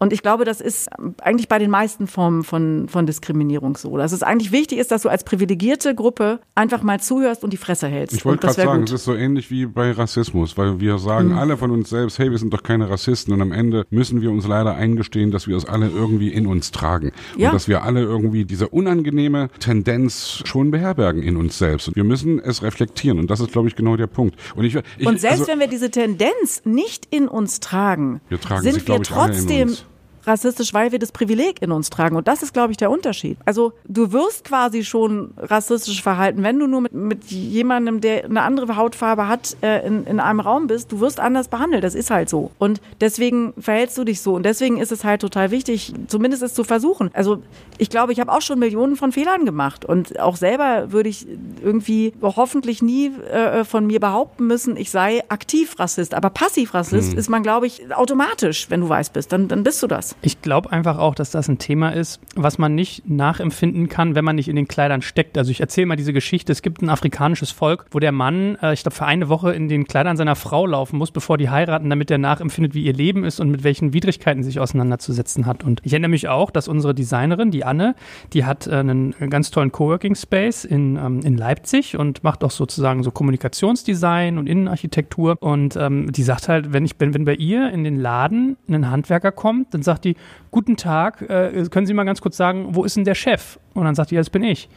Und 0.04 0.12
ich 0.12 0.22
glaube, 0.22 0.44
das 0.44 0.60
ist 0.60 0.90
eigentlich 1.22 1.48
bei 1.48 1.60
den 1.60 1.72
meisten 1.72 2.08
Formen 2.08 2.44
von, 2.44 2.90
von 2.90 3.06
Diskriminierung 3.06 3.78
so. 3.78 3.96
Dass 3.96 4.12
es 4.12 4.22
eigentlich 4.22 4.52
wichtig 4.52 4.80
ist, 4.80 4.92
dass 4.92 5.04
du 5.04 5.08
als 5.08 5.24
privilegierte 5.24 5.96
Gruppe 5.96 6.42
einfach 6.56 6.84
mal 6.84 7.00
zuhörst 7.00 7.46
und 7.46 7.54
die 7.54 7.58
Fresse 7.58 7.88
hältst. 7.88 8.14
Ich 8.14 8.26
wollte 8.26 8.48
gerade 8.48 8.54
sagen, 8.54 8.84
es 8.84 8.92
ist 8.92 9.06
so 9.06 9.16
ähnlich 9.16 9.50
wie 9.50 9.66
bei 9.66 9.92
Rassismus, 9.92 10.58
weil 10.58 10.82
wir 10.82 10.98
sagen 10.98 11.30
mhm. 11.30 11.38
alle 11.38 11.56
von 11.56 11.72
uns 11.72 11.90
selbst, 11.90 12.20
hey, 12.20 12.30
wir 12.32 12.38
sind 12.38 12.54
doch 12.54 12.64
keine 12.64 12.90
Rassisten 12.90 13.34
und 13.34 13.42
am 13.42 13.54
Ende 13.54 13.86
müssen 13.92 14.22
wir 14.22 14.30
uns 14.30 14.46
leider 14.46 14.76
eingestehen, 14.76 15.32
dass 15.32 15.48
wir 15.48 15.56
es 15.56 15.64
alle 15.64 15.88
irgendwie 15.88 16.34
in 16.34 16.48
uns 16.48 16.72
tragen. 16.72 17.14
Ja. 17.38 17.48
Und 17.48 17.56
dass 17.56 17.70
wir 17.70 17.84
alle 17.84 18.02
irgendwie 18.02 18.44
diese 18.44 18.68
unangenehme 18.68 19.48
Tendenz 19.60 20.42
schon 20.44 20.70
beherbergen 20.70 21.24
in 21.24 21.38
uns 21.38 21.58
selbst. 21.58 21.88
Und 21.88 21.96
wir 21.96 22.04
müssen 22.04 22.40
es 22.40 22.62
reflektieren 22.62 23.20
und 23.20 23.32
das 23.32 23.40
ist, 23.40 23.54
glaube 23.54 23.70
ich, 23.70 23.78
genau 23.78 23.96
der 23.96 24.08
Punkt. 24.08 24.36
Und, 24.54 24.66
ich, 24.66 24.76
ich, 24.98 25.08
und 25.08 25.22
selbst 25.22 25.40
also, 25.40 25.54
wenn 25.54 25.62
wir 25.62 25.68
diese 25.68 25.92
Tendenz 25.92 26.64
nicht 26.66 27.08
in 27.10 27.30
uns 27.30 27.62
tragen, 27.62 28.20
wir 28.28 28.42
tragen 28.42 28.64
sind 28.64 28.82
sie, 28.82 28.88
wir 28.90 29.02
trotzdem 29.02 29.78
rassistisch, 30.26 30.74
weil 30.74 30.92
wir 30.92 31.00
das 31.00 31.12
Privileg 31.12 31.62
in 31.62 31.72
uns 31.72 31.90
tragen. 31.90 32.16
Und 32.16 32.28
das 32.28 32.44
ist, 32.44 32.54
glaube 32.54 32.72
ich, 32.72 32.78
der 32.78 32.92
Unterschied. 32.92 33.38
Also 33.46 33.74
du 33.88 34.12
wirst 34.12 34.46
quasi 34.46 34.84
schon 34.84 35.34
rassistisch 35.38 36.02
verhalten, 36.02 36.44
wenn 36.44 36.60
du 36.60 36.68
nur 36.68 36.82
mit, 36.82 36.94
mit 36.94 37.24
jemandem, 37.26 38.02
der 38.02 38.26
eine 38.26 38.42
andere 38.42 38.76
Hautfarbe 38.76 39.28
hat, 39.28 39.56
äh, 39.62 39.86
in, 39.86 40.06
in 40.06 40.20
einem 40.20 40.40
Raum 40.40 40.68
bist. 40.68 40.92
Du 40.92 41.00
wirst 41.00 41.20
anders 41.20 41.48
behandelt. 41.48 41.84
Das 41.84 41.96
ist 41.96 42.12
halt 42.12 42.30
so. 42.30 42.52
Und 42.58 42.82
deswegen 43.02 43.54
verhältst 43.58 43.98
du 43.98 44.04
dich 44.04 44.22
so. 44.22 44.36
Und 44.36 44.44
deswegen 44.44 44.78
ist 44.78 44.92
es 44.92 45.04
halt 45.04 45.22
total 45.22 45.52
wichtig, 45.52 45.94
zumindest 46.08 46.44
es 46.44 46.54
zu 46.54 46.64
versuchen. 46.64 47.12
Also 47.14 47.44
ich 47.78 47.90
glaube, 47.90 48.14
ich 48.14 48.20
habe 48.20 48.32
auch 48.32 48.42
schon 48.42 48.60
Millionen 48.60 48.96
von 48.96 49.12
Fehlern 49.12 49.46
gemacht. 49.46 49.86
Und 49.86 50.20
auch 50.20 50.36
selber 50.36 50.92
würde 50.92 51.10
ich 51.10 51.28
irgendwie 51.62 52.14
hoffentlich 52.22 52.82
nie 52.82 53.08
äh, 53.08 53.64
von 53.64 53.88
mir 53.88 54.00
behaupten 54.00 54.48
müssen, 54.48 54.78
ich 54.78 54.92
sei 54.92 55.24
aktiv 55.30 55.78
Rassist. 55.80 56.14
Aber 56.14 56.30
passiv 56.30 56.74
Rassist 56.74 57.12
hm. 57.12 57.20
ist 57.20 57.30
man, 57.30 57.44
glaube 57.44 57.68
ich, 57.68 57.94
automatisch, 57.94 58.70
wenn 58.70 58.82
du 58.82 58.90
weiß 58.90 59.10
bist. 59.10 59.32
Dann, 59.32 59.48
dann 59.48 59.64
bist 59.64 59.82
du 59.84 59.88
das. 59.88 60.13
Ich 60.22 60.42
glaube 60.42 60.72
einfach 60.72 60.98
auch, 60.98 61.16
dass 61.16 61.32
das 61.32 61.50
ein 61.50 61.58
Thema 61.58 61.90
ist, 61.90 62.22
was 62.36 62.58
man 62.58 62.76
nicht 62.76 63.10
nachempfinden 63.10 63.90
kann, 63.90 64.16
wenn 64.16 64.26
man 64.26 64.36
nicht 64.36 64.48
in 64.48 64.56
den 64.56 64.68
Kleidern 64.68 65.02
steckt. 65.02 65.38
Also 65.38 65.52
ich 65.52 65.60
erzähle 65.60 65.88
mal 65.88 65.96
diese 65.96 66.14
Geschichte. 66.14 66.52
Es 66.52 66.62
gibt 66.62 66.82
ein 66.82 66.90
afrikanisches 66.90 67.52
Volk, 67.52 67.86
wo 67.92 68.00
der 68.00 68.12
Mann, 68.12 68.58
äh, 68.62 68.74
ich 68.74 68.84
glaube, 68.84 68.96
für 68.96 69.06
eine 69.06 69.30
Woche 69.30 69.54
in 69.54 69.68
den 69.68 69.86
Kleidern 69.86 70.18
seiner 70.18 70.36
Frau 70.36 70.66
laufen 70.66 70.98
muss, 70.98 71.12
bevor 71.12 71.38
die 71.38 71.50
heiraten, 71.50 71.90
damit 71.90 72.12
er 72.12 72.18
nachempfindet, 72.18 72.74
wie 72.74 72.84
ihr 72.84 72.94
Leben 72.94 73.24
ist 73.24 73.40
und 73.40 73.50
mit 73.50 73.64
welchen 73.64 73.94
Widrigkeiten 73.94 74.44
sich 74.44 74.60
auseinanderzusetzen 74.60 75.46
hat. 75.46 75.64
Und 75.64 75.82
ich 75.84 75.94
erinnere 75.94 76.10
mich 76.10 76.28
auch, 76.28 76.52
dass 76.52 76.68
unsere 76.68 76.94
Designerin, 76.94 77.52
die 77.52 77.66
Anne, 77.66 77.96
die 78.34 78.46
hat 78.46 78.68
äh, 78.68 78.76
einen 78.76 79.14
ganz 79.30 79.52
tollen 79.52 79.72
Coworking 79.72 80.16
Space 80.16 80.66
in, 80.66 80.96
ähm, 80.98 81.22
in 81.24 81.38
Leipzig 81.38 81.98
und 81.98 82.24
macht 82.24 82.44
auch 82.44 82.52
sozusagen 82.52 83.04
so 83.04 83.12
Kommunikationsdesign 83.12 84.38
und 84.38 84.48
Innenarchitektur. 84.48 85.38
Und 85.40 85.76
ähm, 85.76 86.12
die 86.12 86.24
sagt 86.24 86.50
halt, 86.50 86.74
wenn 86.74 86.86
ich, 86.86 86.94
wenn, 87.00 87.14
wenn 87.14 87.26
bei 87.26 87.36
ihr 87.36 87.72
in 87.72 87.84
den 87.84 88.00
Laden 88.00 88.58
ein 88.70 88.90
Handwerker 88.90 89.32
kommt, 89.32 89.74
dann 89.74 89.84
sagt 89.84 90.03
die, 90.04 90.16
guten 90.52 90.78
Tag, 90.78 91.22
äh, 91.22 91.66
können 91.70 91.86
Sie 91.86 91.94
mal 91.94 92.04
ganz 92.04 92.22
kurz 92.22 92.38
sagen, 92.38 92.76
wo 92.76 92.84
ist 92.84 92.96
denn 92.96 93.04
der 93.04 93.16
Chef? 93.16 93.60
Und 93.74 93.86
dann 93.86 93.96
sagt 93.96 94.12
die, 94.12 94.16
das 94.16 94.30
bin 94.30 94.44
ich. 94.44 94.70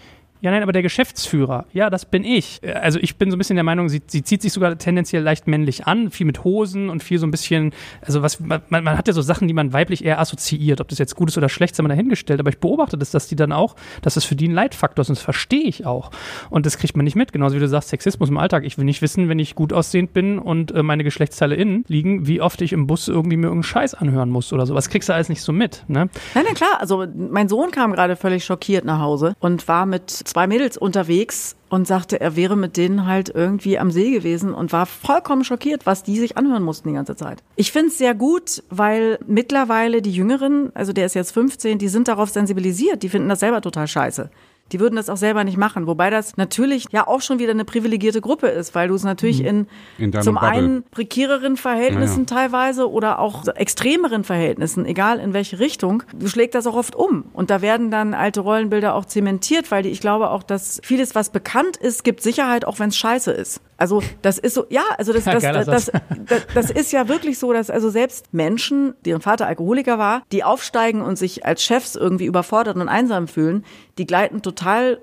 Ja, 0.46 0.52
nein, 0.52 0.62
aber 0.62 0.70
der 0.70 0.82
Geschäftsführer, 0.82 1.66
ja, 1.72 1.90
das 1.90 2.04
bin 2.04 2.22
ich. 2.22 2.62
Äh, 2.62 2.74
also 2.74 3.00
ich 3.00 3.16
bin 3.16 3.32
so 3.32 3.36
ein 3.36 3.38
bisschen 3.38 3.56
der 3.56 3.64
Meinung, 3.64 3.88
sie, 3.88 4.00
sie 4.06 4.22
zieht 4.22 4.42
sich 4.42 4.52
sogar 4.52 4.78
tendenziell 4.78 5.20
leicht 5.20 5.48
männlich 5.48 5.88
an, 5.88 6.12
viel 6.12 6.24
mit 6.24 6.44
Hosen 6.44 6.88
und 6.88 7.02
viel 7.02 7.18
so 7.18 7.26
ein 7.26 7.32
bisschen, 7.32 7.72
also 8.00 8.22
was, 8.22 8.38
man, 8.38 8.62
man 8.68 8.96
hat 8.96 9.08
ja 9.08 9.12
so 9.12 9.22
Sachen, 9.22 9.48
die 9.48 9.54
man 9.54 9.72
weiblich 9.72 10.04
eher 10.04 10.20
assoziiert, 10.20 10.80
ob 10.80 10.86
das 10.86 11.00
jetzt 11.00 11.16
gut 11.16 11.30
ist 11.30 11.36
oder 11.36 11.48
schlecht, 11.48 11.74
sei 11.74 11.82
mal 11.82 11.88
dahingestellt, 11.88 12.38
aber 12.38 12.50
ich 12.50 12.60
beobachte 12.60 12.96
das, 12.96 13.10
dass 13.10 13.26
die 13.26 13.34
dann 13.34 13.50
auch, 13.50 13.74
dass 14.02 14.14
das 14.14 14.24
für 14.24 14.36
die 14.36 14.46
ein 14.46 14.52
Leitfaktor 14.52 15.02
ist 15.02 15.08
und 15.08 15.18
das 15.18 15.24
verstehe 15.24 15.64
ich 15.64 15.84
auch. 15.84 16.12
Und 16.48 16.64
das 16.64 16.78
kriegt 16.78 16.96
man 16.96 17.02
nicht 17.02 17.16
mit, 17.16 17.32
genauso 17.32 17.56
wie 17.56 17.60
du 17.60 17.66
sagst, 17.66 17.88
Sexismus 17.88 18.28
im 18.28 18.38
Alltag. 18.38 18.62
Ich 18.64 18.78
will 18.78 18.84
nicht 18.84 19.02
wissen, 19.02 19.28
wenn 19.28 19.40
ich 19.40 19.56
gut 19.56 19.72
aussehend 19.72 20.12
bin 20.12 20.38
und 20.38 20.70
äh, 20.70 20.84
meine 20.84 21.02
Geschlechtsteile 21.02 21.56
innen 21.56 21.84
liegen, 21.88 22.28
wie 22.28 22.40
oft 22.40 22.62
ich 22.62 22.72
im 22.72 22.86
Bus 22.86 23.08
irgendwie 23.08 23.36
mir 23.36 23.46
irgendeinen 23.46 23.64
Scheiß 23.64 23.94
anhören 23.94 24.30
muss 24.30 24.52
oder 24.52 24.64
so. 24.64 24.76
Was 24.76 24.90
kriegst 24.90 25.08
du 25.08 25.12
alles 25.12 25.28
nicht 25.28 25.42
so 25.42 25.50
mit, 25.52 25.82
ne? 25.88 26.08
Nein, 26.34 26.44
nein, 26.46 26.54
klar, 26.54 26.78
also 26.78 27.04
mein 27.16 27.48
Sohn 27.48 27.72
kam 27.72 27.90
gerade 27.90 28.14
völlig 28.14 28.44
schockiert 28.44 28.84
nach 28.84 29.00
Hause 29.00 29.34
und 29.40 29.66
war 29.66 29.86
mit 29.86 30.22
zwei 30.36 30.48
Mädels 30.48 30.76
unterwegs 30.76 31.56
und 31.70 31.86
sagte, 31.86 32.20
er 32.20 32.36
wäre 32.36 32.58
mit 32.58 32.76
denen 32.76 33.06
halt 33.06 33.30
irgendwie 33.30 33.78
am 33.78 33.90
See 33.90 34.10
gewesen 34.10 34.52
und 34.52 34.70
war 34.70 34.84
vollkommen 34.84 35.44
schockiert, 35.44 35.86
was 35.86 36.02
die 36.02 36.18
sich 36.18 36.36
anhören 36.36 36.62
mussten 36.62 36.90
die 36.90 36.94
ganze 36.94 37.16
Zeit. 37.16 37.42
Ich 37.56 37.72
finde 37.72 37.88
es 37.88 37.96
sehr 37.96 38.14
gut, 38.14 38.62
weil 38.68 39.18
mittlerweile 39.26 40.02
die 40.02 40.12
Jüngeren, 40.12 40.72
also 40.74 40.92
der 40.92 41.06
ist 41.06 41.14
jetzt 41.14 41.32
15, 41.32 41.78
die 41.78 41.88
sind 41.88 42.06
darauf 42.08 42.28
sensibilisiert, 42.28 43.02
die 43.02 43.08
finden 43.08 43.30
das 43.30 43.40
selber 43.40 43.62
total 43.62 43.88
scheiße. 43.88 44.28
Die 44.72 44.80
würden 44.80 44.96
das 44.96 45.08
auch 45.08 45.16
selber 45.16 45.44
nicht 45.44 45.56
machen. 45.56 45.86
Wobei 45.86 46.10
das 46.10 46.36
natürlich 46.36 46.86
ja 46.90 47.06
auch 47.06 47.20
schon 47.20 47.38
wieder 47.38 47.52
eine 47.52 47.64
privilegierte 47.64 48.20
Gruppe 48.20 48.48
ist, 48.48 48.74
weil 48.74 48.88
du 48.88 48.94
es 48.94 49.04
natürlich 49.04 49.40
mhm. 49.40 49.46
in, 49.46 49.66
in 49.98 50.22
zum 50.22 50.34
Bubble. 50.34 50.48
einen 50.48 50.82
prekäreren 50.84 51.56
Verhältnissen 51.56 52.26
ja, 52.28 52.36
teilweise 52.36 52.90
oder 52.90 53.18
auch 53.18 53.46
extremeren 53.48 54.24
Verhältnissen, 54.24 54.86
egal 54.86 55.20
in 55.20 55.32
welche 55.32 55.58
Richtung, 55.58 56.02
du 56.14 56.28
schlägt 56.28 56.54
das 56.54 56.66
auch 56.66 56.74
oft 56.74 56.96
um. 56.96 57.26
Und 57.32 57.50
da 57.50 57.62
werden 57.62 57.90
dann 57.90 58.14
alte 58.14 58.40
Rollenbilder 58.40 58.94
auch 58.94 59.04
zementiert, 59.04 59.70
weil 59.70 59.82
die, 59.82 59.90
ich 59.90 60.00
glaube 60.00 60.30
auch, 60.30 60.42
dass 60.42 60.80
vieles, 60.82 61.14
was 61.14 61.30
bekannt 61.30 61.76
ist, 61.76 62.04
gibt 62.04 62.22
Sicherheit, 62.22 62.64
auch 62.64 62.78
wenn 62.78 62.88
es 62.88 62.96
scheiße 62.96 63.30
ist. 63.30 63.60
Also 63.78 64.02
das 64.22 64.38
ist 64.38 64.54
so, 64.54 64.64
ja, 64.70 64.84
also 64.96 65.12
das, 65.12 65.24
das, 65.24 65.42
das, 65.42 65.66
das, 66.26 66.46
das, 66.54 66.70
ist 66.70 66.92
ja 66.92 67.08
wirklich 67.08 67.38
so, 67.38 67.52
dass 67.52 67.68
also 67.68 67.90
selbst 67.90 68.32
Menschen, 68.32 68.94
deren 69.04 69.20
Vater 69.20 69.46
Alkoholiker 69.46 69.98
war, 69.98 70.22
die 70.32 70.44
aufsteigen 70.44 71.02
und 71.02 71.16
sich 71.16 71.44
als 71.44 71.62
Chefs 71.62 71.94
irgendwie 71.94 72.24
überfordert 72.24 72.76
und 72.76 72.88
einsam 72.88 73.28
fühlen, 73.28 73.64
die 73.98 74.06
gleiten 74.06 74.42
total 74.42 74.55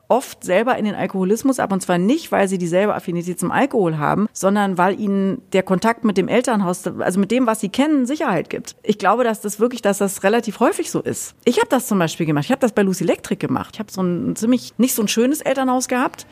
oft 0.07 0.43
selber 0.43 0.77
in 0.77 0.85
den 0.85 0.95
Alkoholismus 0.95 1.59
ab 1.59 1.71
und 1.71 1.81
zwar 1.81 1.97
nicht, 1.97 2.31
weil 2.31 2.47
sie 2.47 2.57
dieselbe 2.57 2.95
Affinität 2.95 3.39
zum 3.39 3.51
Alkohol 3.51 3.97
haben, 3.97 4.27
sondern 4.33 4.77
weil 4.77 4.99
ihnen 4.99 5.41
der 5.53 5.63
Kontakt 5.63 6.03
mit 6.03 6.17
dem 6.17 6.27
Elternhaus, 6.27 6.85
also 6.87 7.19
mit 7.19 7.31
dem, 7.31 7.45
was 7.45 7.59
sie 7.59 7.69
kennen, 7.69 8.05
Sicherheit 8.05 8.49
gibt. 8.49 8.75
Ich 8.83 8.97
glaube, 8.97 9.23
dass 9.23 9.41
das 9.41 9.59
wirklich, 9.59 9.81
dass 9.81 9.97
das 9.97 10.23
relativ 10.23 10.59
häufig 10.59 10.91
so 10.91 11.01
ist. 11.01 11.35
Ich 11.45 11.57
habe 11.57 11.69
das 11.69 11.87
zum 11.87 11.99
Beispiel 11.99 12.25
gemacht. 12.25 12.45
Ich 12.45 12.51
habe 12.51 12.61
das 12.61 12.71
bei 12.71 12.81
Lucy 12.81 13.03
Electric 13.03 13.39
gemacht. 13.39 13.75
Ich 13.75 13.79
habe 13.79 13.91
so 13.91 14.01
ein 14.01 14.35
ziemlich 14.35 14.73
nicht 14.77 14.95
so 14.95 15.01
ein 15.01 15.07
schönes 15.07 15.41
Elternhaus 15.41 15.87
gehabt 15.87 16.25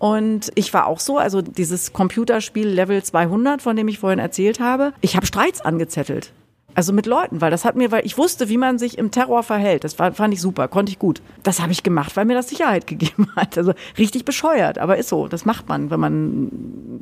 und 0.00 0.50
ich 0.54 0.72
war 0.72 0.86
auch 0.86 0.98
so, 0.98 1.18
also 1.18 1.42
dieses 1.42 1.92
Computerspiel 1.92 2.66
Level 2.66 3.02
200, 3.02 3.60
von 3.60 3.76
dem 3.76 3.86
ich 3.86 3.98
vorhin 3.98 4.18
erzählt 4.18 4.58
habe, 4.58 4.94
ich 5.02 5.14
habe 5.14 5.26
Streits 5.26 5.60
angezettelt. 5.60 6.32
Also 6.80 6.94
mit 6.94 7.04
Leuten, 7.04 7.42
weil 7.42 7.50
das 7.50 7.66
hat 7.66 7.76
mir, 7.76 7.92
weil 7.92 8.06
ich 8.06 8.16
wusste, 8.16 8.48
wie 8.48 8.56
man 8.56 8.78
sich 8.78 8.96
im 8.96 9.10
Terror 9.10 9.42
verhält. 9.42 9.84
Das 9.84 9.98
war, 9.98 10.12
fand 10.12 10.32
ich 10.32 10.40
super, 10.40 10.66
konnte 10.66 10.90
ich 10.90 10.98
gut. 10.98 11.20
Das 11.42 11.60
habe 11.60 11.72
ich 11.72 11.82
gemacht, 11.82 12.16
weil 12.16 12.24
mir 12.24 12.32
das 12.32 12.48
Sicherheit 12.48 12.86
gegeben 12.86 13.28
hat. 13.36 13.58
Also 13.58 13.74
richtig 13.98 14.24
bescheuert, 14.24 14.78
aber 14.78 14.96
ist 14.96 15.10
so. 15.10 15.28
Das 15.28 15.44
macht 15.44 15.68
man, 15.68 15.90
wenn 15.90 16.00
man 16.00 16.48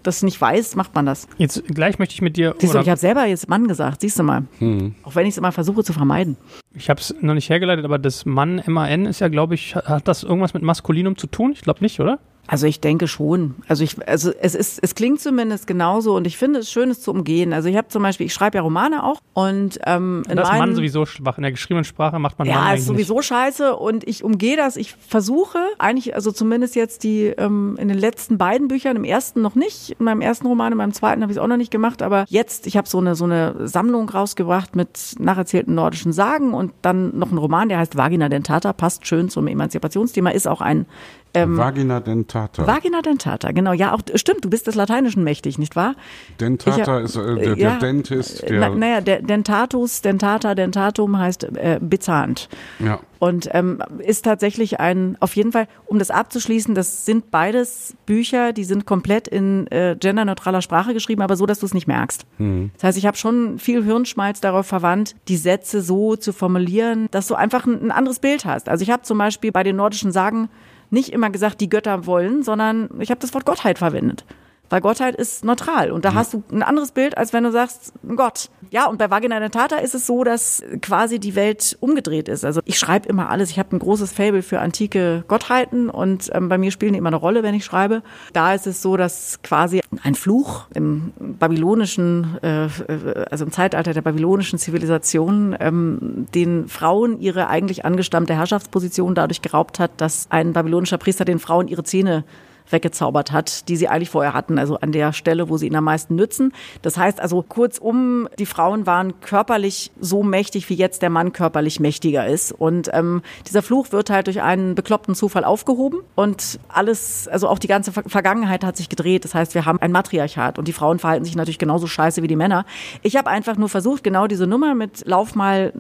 das 0.03 0.25
nicht 0.25 0.41
weiß, 0.41 0.75
macht 0.75 0.97
man 0.97 1.07
das. 1.07 1.29
Jetzt 1.37 1.63
gleich 1.69 2.01
möchte 2.01 2.13
ich 2.13 2.23
mit 2.23 2.37
dir. 2.37 2.57
Siehst 2.59 2.75
du, 2.75 2.81
ich 2.81 2.89
habe 2.89 2.99
selber 2.99 3.25
jetzt 3.27 3.49
Mann 3.49 3.69
gesagt, 3.69 4.01
siehst 4.01 4.19
du 4.19 4.25
mal. 4.25 4.43
Hm. 4.59 4.97
Auch 5.05 5.15
wenn 5.15 5.27
ich 5.27 5.35
es 5.35 5.39
immer 5.39 5.53
versuche 5.53 5.85
zu 5.85 5.93
vermeiden. 5.93 6.37
Ich 6.75 6.91
habe 6.91 7.01
es 7.01 7.15
noch 7.21 7.35
nicht 7.35 7.49
hergeleitet, 7.49 7.85
aber 7.85 8.01
das 8.01 8.27
Mann 8.27 8.61
MAN 8.67 9.07
ist 9.07 9.21
ja, 9.21 9.29
glaube 9.29 9.55
ich, 9.55 9.77
hat 9.77 10.09
das 10.09 10.25
irgendwas 10.25 10.55
mit 10.55 10.65
Maskulinum 10.65 11.17
zu 11.17 11.29
tun? 11.29 11.53
Ich 11.53 11.61
glaube 11.61 11.83
nicht, 11.83 12.01
oder? 12.01 12.19
Also 12.49 12.67
ich 12.67 12.81
denke 12.81 13.09
schon. 13.09 13.57
Also 13.69 13.85
ich, 13.85 13.97
also 14.09 14.33
es 14.41 14.55
ist, 14.55 14.81
es 14.83 14.95
klingt 14.95 15.21
zumindest 15.21 15.67
genauso 15.67 16.17
und 16.17 16.27
ich 16.27 16.39
finde 16.39 16.61
es 16.61 16.71
schön, 16.71 16.91
es 16.91 17.03
zu 17.03 17.11
umgehen. 17.11 17.53
Also 17.53 17.69
ich 17.69 17.77
habe 17.77 17.89
zum 17.89 18.03
Beispiel, 18.03 18.27
ich 18.27 18.33
schreibe 18.33 18.57
ja 18.57 18.63
Romane 18.63 19.05
auch 19.05 19.21
und 19.35 19.79
ähm, 19.85 20.23
in 20.31 20.37
das 20.37 20.49
ist 20.49 20.59
Mann 20.59 20.75
sowieso 20.75 21.05
schwach. 21.05 21.37
In 21.37 21.43
der 21.43 21.53
geschriebenen 21.53 21.85
Sprache 21.85 22.19
macht 22.19 22.39
man 22.39 22.49
ja, 22.49 22.55
Mann 22.55 22.77
ist 22.79 22.87
sowieso 22.87 23.17
nicht. 23.17 23.27
scheiße 23.27 23.77
und 23.77 24.09
ich 24.09 24.25
umgehe 24.25 24.57
das. 24.57 24.77
Ich 24.77 24.95
versuche 24.95 25.59
eigentlich, 25.79 26.15
also 26.15 26.33
zumindest 26.33 26.75
jetzt 26.75 27.05
die 27.05 27.27
ähm, 27.27 27.77
in 27.79 27.89
den 27.89 27.99
letzten 27.99 28.39
beiden 28.39 28.69
Büchern, 28.69 28.97
im 28.97 29.05
ersten 29.05 29.43
noch 29.43 29.55
nicht, 29.55 29.97
in 29.99 30.05
meinem 30.07 30.23
ersten 30.23 30.47
Roman, 30.47 30.73
in 30.73 30.79
meinem 30.79 30.95
zweiten 30.95 31.21
habe 31.21 31.31
ich 31.31 31.37
es 31.37 31.43
auch 31.43 31.49
noch 31.49 31.59
nicht 31.59 31.71
gemacht, 31.71 32.01
aber 32.01 32.25
jetzt, 32.29 32.67
ich 32.67 32.79
habe 32.79 32.89
so 32.89 32.97
eine 32.97 33.15
so 33.15 33.25
eine 33.25 33.69
Sammlung 33.69 34.09
rausgebracht 34.09 34.75
mit 34.75 35.17
nacherzählten 35.19 35.75
nordischen 35.75 36.15
Sagen 36.15 36.55
und 36.55 36.73
dann 36.81 37.19
noch 37.19 37.31
ein 37.31 37.37
Roman, 37.37 37.69
der 37.69 37.77
heißt 37.77 37.99
Vagina 37.99 38.31
dentata, 38.31 38.73
passt 38.73 39.07
schön 39.07 39.29
zum 39.29 39.49
Emanzipationsthema, 39.49 40.31
ist 40.31 40.49
auch 40.49 40.63
ein 40.63 40.87
ähm, 41.35 41.57
Vagina 41.57 42.01
dentata. 42.01 42.67
Vagina 42.67 43.03
dentata, 43.03 43.53
genau. 43.53 43.73
Ja, 43.73 43.93
auch 43.95 44.01
stimmt. 44.15 44.45
Du 44.45 44.51
bist 44.51 44.67
des 44.67 44.75
Lateinischen 44.75 45.25
mächtig, 45.25 45.59
nicht 45.59 45.77
wahr? 45.77 45.95
Dentata 46.41 46.95
hab, 46.95 47.03
ist 47.03 47.17
äh, 47.17 47.35
der, 47.35 47.37
der 47.37 47.57
ja, 47.57 47.79
Dentist. 47.79 48.49
Der 48.49 48.61
na, 48.61 48.69
naja, 48.71 49.01
der 49.01 49.23
Dentatus, 49.23 50.01
Dentata, 50.01 50.55
Dentatum 50.55 51.19
heißt 51.19 51.45
äh, 51.45 51.79
bezahnt. 51.81 52.49
Ja. 52.79 53.01
Und 53.19 53.49
ähm, 53.53 53.83
ist 53.99 54.25
tatsächlich 54.25 54.79
ein, 54.79 55.17
auf 55.21 55.35
jeden 55.35 55.51
Fall, 55.51 55.67
um 55.87 55.99
das 55.99 56.11
abzuschließen, 56.11 56.75
das 56.75 57.05
sind 57.05 57.33
beides 57.33 57.97
Bücher, 58.07 58.53
die 58.53 58.63
sind 58.63 58.87
komplett 58.87 59.27
in 59.27 59.67
äh, 59.73 59.97
genderneutraler 59.99 60.63
Sprache 60.63 60.95
geschrieben, 60.95 61.23
aber 61.23 61.37
so, 61.37 61.45
dass 61.45 61.59
du 61.59 61.67
es 61.67 61.75
nicht 61.75 61.89
merkst. 61.89 62.27
Mhm. 62.39 62.71
Das 62.75 62.85
heißt, 62.85 62.99
ich 62.99 63.07
habe 63.07 63.17
schon 63.17 63.59
viel 63.59 63.85
Hirnschmalz 63.85 64.41
darauf 64.41 64.67
verwandt, 64.67 65.17
die 65.27 65.37
Sätze 65.37 65.83
so 65.83 66.15
zu 66.15 66.33
formulieren, 66.33 67.09
dass 67.11 67.27
du 67.27 67.35
einfach 67.35 67.67
ein, 67.67 67.83
ein 67.83 67.91
anderes 67.91 68.21
Bild 68.21 68.45
hast. 68.45 68.69
Also 68.69 68.83
ich 68.83 68.91
habe 68.91 69.03
zum 69.03 69.19
Beispiel 69.19 69.51
bei 69.51 69.65
den 69.65 69.77
nordischen 69.77 70.13
Sagen 70.13 70.49
nicht 70.91 71.11
immer 71.11 71.31
gesagt, 71.31 71.61
die 71.61 71.69
Götter 71.69 72.07
wollen, 72.07 72.43
sondern 72.43 72.89
ich 73.01 73.11
habe 73.11 73.21
das 73.21 73.35
Wort 73.35 73.45
Gottheit 73.45 73.79
verwendet. 73.79 74.25
Weil 74.71 74.81
Gottheit 74.81 75.17
ist 75.17 75.45
neutral 75.45 75.91
und 75.91 76.05
da 76.05 76.11
ja. 76.11 76.15
hast 76.15 76.35
du 76.35 76.43
ein 76.53 76.63
anderes 76.63 76.93
Bild, 76.93 77.17
als 77.17 77.33
wenn 77.33 77.45
du 77.45 77.53
sagst 77.53 77.93
Gott. 78.17 78.51
Ja, 78.71 78.87
und 78.87 78.99
bei 78.99 79.11
Vagina 79.11 79.41
Dentata 79.41 79.77
ist 79.77 79.95
es 79.95 80.07
so, 80.07 80.25
dass 80.25 80.63
quasi 80.83 81.19
die 81.19 81.35
Welt 81.35 81.77
umgedreht 81.81 82.29
ist. 82.29 82.45
Also 82.45 82.61
ich 82.65 82.79
schreibe 82.79 83.09
immer 83.09 83.31
alles. 83.31 83.51
Ich 83.51 83.59
habe 83.59 83.75
ein 83.75 83.79
großes 83.79 84.13
Fable 84.13 84.43
für 84.43 84.61
antike 84.61 85.25
Gottheiten 85.27 85.89
und 85.89 86.31
ähm, 86.35 86.49
bei 86.49 86.59
mir 86.59 86.71
spielen 86.71 86.93
die 86.93 86.99
immer 86.99 87.09
eine 87.09 87.17
Rolle, 87.17 87.43
wenn 87.43 87.55
ich 87.55 87.65
schreibe. 87.65 88.03
Da 88.35 88.55
ist 88.55 88.67
es 88.67 88.83
so, 88.83 88.97
dass 88.97 89.41
quasi 89.43 89.81
ein 90.03 90.15
Fluch 90.15 90.67
im 90.75 91.13
babylonischen, 91.19 92.39
äh, 92.43 92.67
äh 92.67 93.25
also 93.31 93.47
im 93.47 93.53
Zeitalter 93.53 93.95
der 93.95 94.03
babylonischen 94.03 94.59
Zivilisation, 94.59 95.57
ähm, 95.61 96.27
den 96.35 96.69
Frauen 96.69 97.21
ihre 97.21 97.49
eigentlich 97.49 97.85
angestammte 97.87 98.35
Herrschaftsposition 98.35 99.15
dadurch 99.15 99.41
geraubt 99.41 99.79
hat, 99.79 99.93
dass 99.97 100.27
ein 100.31 100.53
babylonischer 100.53 100.99
Priester 100.99 101.25
den 101.25 101.39
Frauen 101.39 101.69
ihre 101.69 101.85
Zähne 101.85 102.25
weggezaubert 102.71 103.33
hat, 103.33 103.69
die 103.69 103.77
sie 103.77 103.89
eigentlich 103.89 104.11
vorher 104.11 104.35
hatten, 104.35 104.59
also 104.59 104.79
an 104.79 104.93
der 104.93 105.13
Stelle, 105.13 105.49
wo 105.49 105.57
sie 105.57 105.67
ihn 105.67 105.77
am 105.77 105.85
meisten 105.85 106.15
nützen. 106.15 106.53
Das 106.83 106.97
heißt 106.97 107.21
also 107.21 107.43
kurzum, 107.43 108.29
die 108.39 108.47
Frauen 108.47 108.87
waren 108.87 109.21
körperlich 109.21 109.91
so 110.01 110.23
mächtig, 110.23 110.69
wie 110.69 110.75
jetzt 110.75 111.03
der 111.03 111.11
Mann 111.11 111.33
körperlich 111.33 111.81
mächtiger 111.81 112.27
ist. 112.27 112.53
Und 112.53 112.91
ähm, 112.93 113.23
dieser 113.47 113.63
Fluch 113.63 113.93
wird 113.93 114.11
halt 114.11 114.27
durch 114.27 114.43
einen 114.43 114.75
bekloppten 114.75 115.15
Zufall 115.15 115.45
aufgehoben 115.45 116.01
und 116.15 116.61
alles, 116.69 117.29
also 117.29 117.49
auch 117.49 117.59
die 117.59 117.69
ganze 117.69 117.93
Vergangenheit 117.93 118.65
hat 118.65 118.77
sich 118.77 118.89
gedreht. 118.89 119.25
Das 119.25 119.35
heißt, 119.35 119.55
wir 119.55 119.65
haben 119.65 119.81
ein 119.81 119.93
Matriarchat 119.93 120.59
und 120.59 120.69
die 120.69 120.73
Frauen 120.73 120.99
verhalten 120.99 121.25
sich 121.25 121.37
natürlich 121.37 121.59
genauso 121.59 121.87
scheiße 121.87 122.23
wie 122.23 122.29
die 122.29 122.37
Männer. 122.37 122.65
Ich 123.03 123.17
habe 123.17 123.31
einfach 123.31 123.57
nur 123.57 123.69
versucht, 123.69 124.05
genau 124.05 124.27
diese 124.27 124.47
Nummer 124.47 124.75
mit 124.75 125.07
Lauf 125.07 125.35
mal 125.35 125.73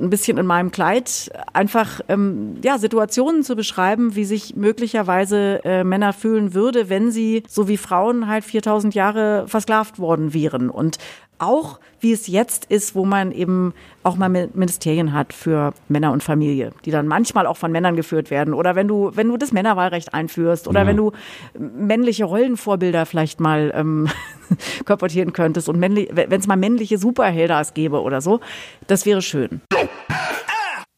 ein 0.00 0.10
bisschen 0.10 0.38
in 0.38 0.46
meinem 0.46 0.70
Kleid, 0.70 1.30
einfach 1.52 2.00
ähm, 2.08 2.56
ja 2.62 2.78
Situationen 2.78 3.42
zu 3.42 3.56
beschreiben, 3.56 4.14
wie 4.14 4.24
sich 4.24 4.56
möglicherweise 4.56 5.64
äh, 5.64 5.84
Männer 5.84 6.12
fühlen 6.12 6.35
fühlen 6.36 6.54
würde, 6.54 6.88
wenn 6.88 7.10
sie, 7.10 7.42
so 7.48 7.68
wie 7.68 7.76
Frauen, 7.76 8.28
halt 8.28 8.44
4000 8.44 8.94
Jahre 8.94 9.48
versklavt 9.48 9.98
worden 9.98 10.34
wären. 10.34 10.68
Und 10.68 10.98
auch 11.38 11.80
wie 12.00 12.12
es 12.12 12.26
jetzt 12.26 12.66
ist, 12.66 12.94
wo 12.94 13.04
man 13.04 13.32
eben 13.32 13.74
auch 14.02 14.16
mal 14.16 14.28
Ministerien 14.28 15.12
hat 15.12 15.32
für 15.32 15.72
Männer 15.88 16.12
und 16.12 16.22
Familie, 16.22 16.72
die 16.84 16.90
dann 16.90 17.06
manchmal 17.06 17.46
auch 17.46 17.56
von 17.56 17.72
Männern 17.72 17.96
geführt 17.96 18.30
werden. 18.30 18.54
Oder 18.54 18.74
wenn 18.74 18.88
du, 18.88 19.10
wenn 19.14 19.28
du 19.28 19.36
das 19.36 19.52
Männerwahlrecht 19.52 20.14
einführst 20.14 20.68
oder 20.68 20.80
ja. 20.80 20.86
wenn 20.86 20.96
du 20.96 21.12
männliche 21.58 22.24
Rollenvorbilder 22.24 23.06
vielleicht 23.06 23.40
mal 23.40 23.72
ähm, 23.74 24.08
korportieren 24.86 25.32
könntest 25.32 25.68
und 25.68 25.80
wenn 25.80 25.96
es 25.96 26.46
mal 26.46 26.56
männliche 26.56 26.98
Superheldas 26.98 27.74
gäbe 27.74 28.02
oder 28.02 28.20
so, 28.20 28.40
das 28.86 29.04
wäre 29.04 29.22
schön. 29.22 29.60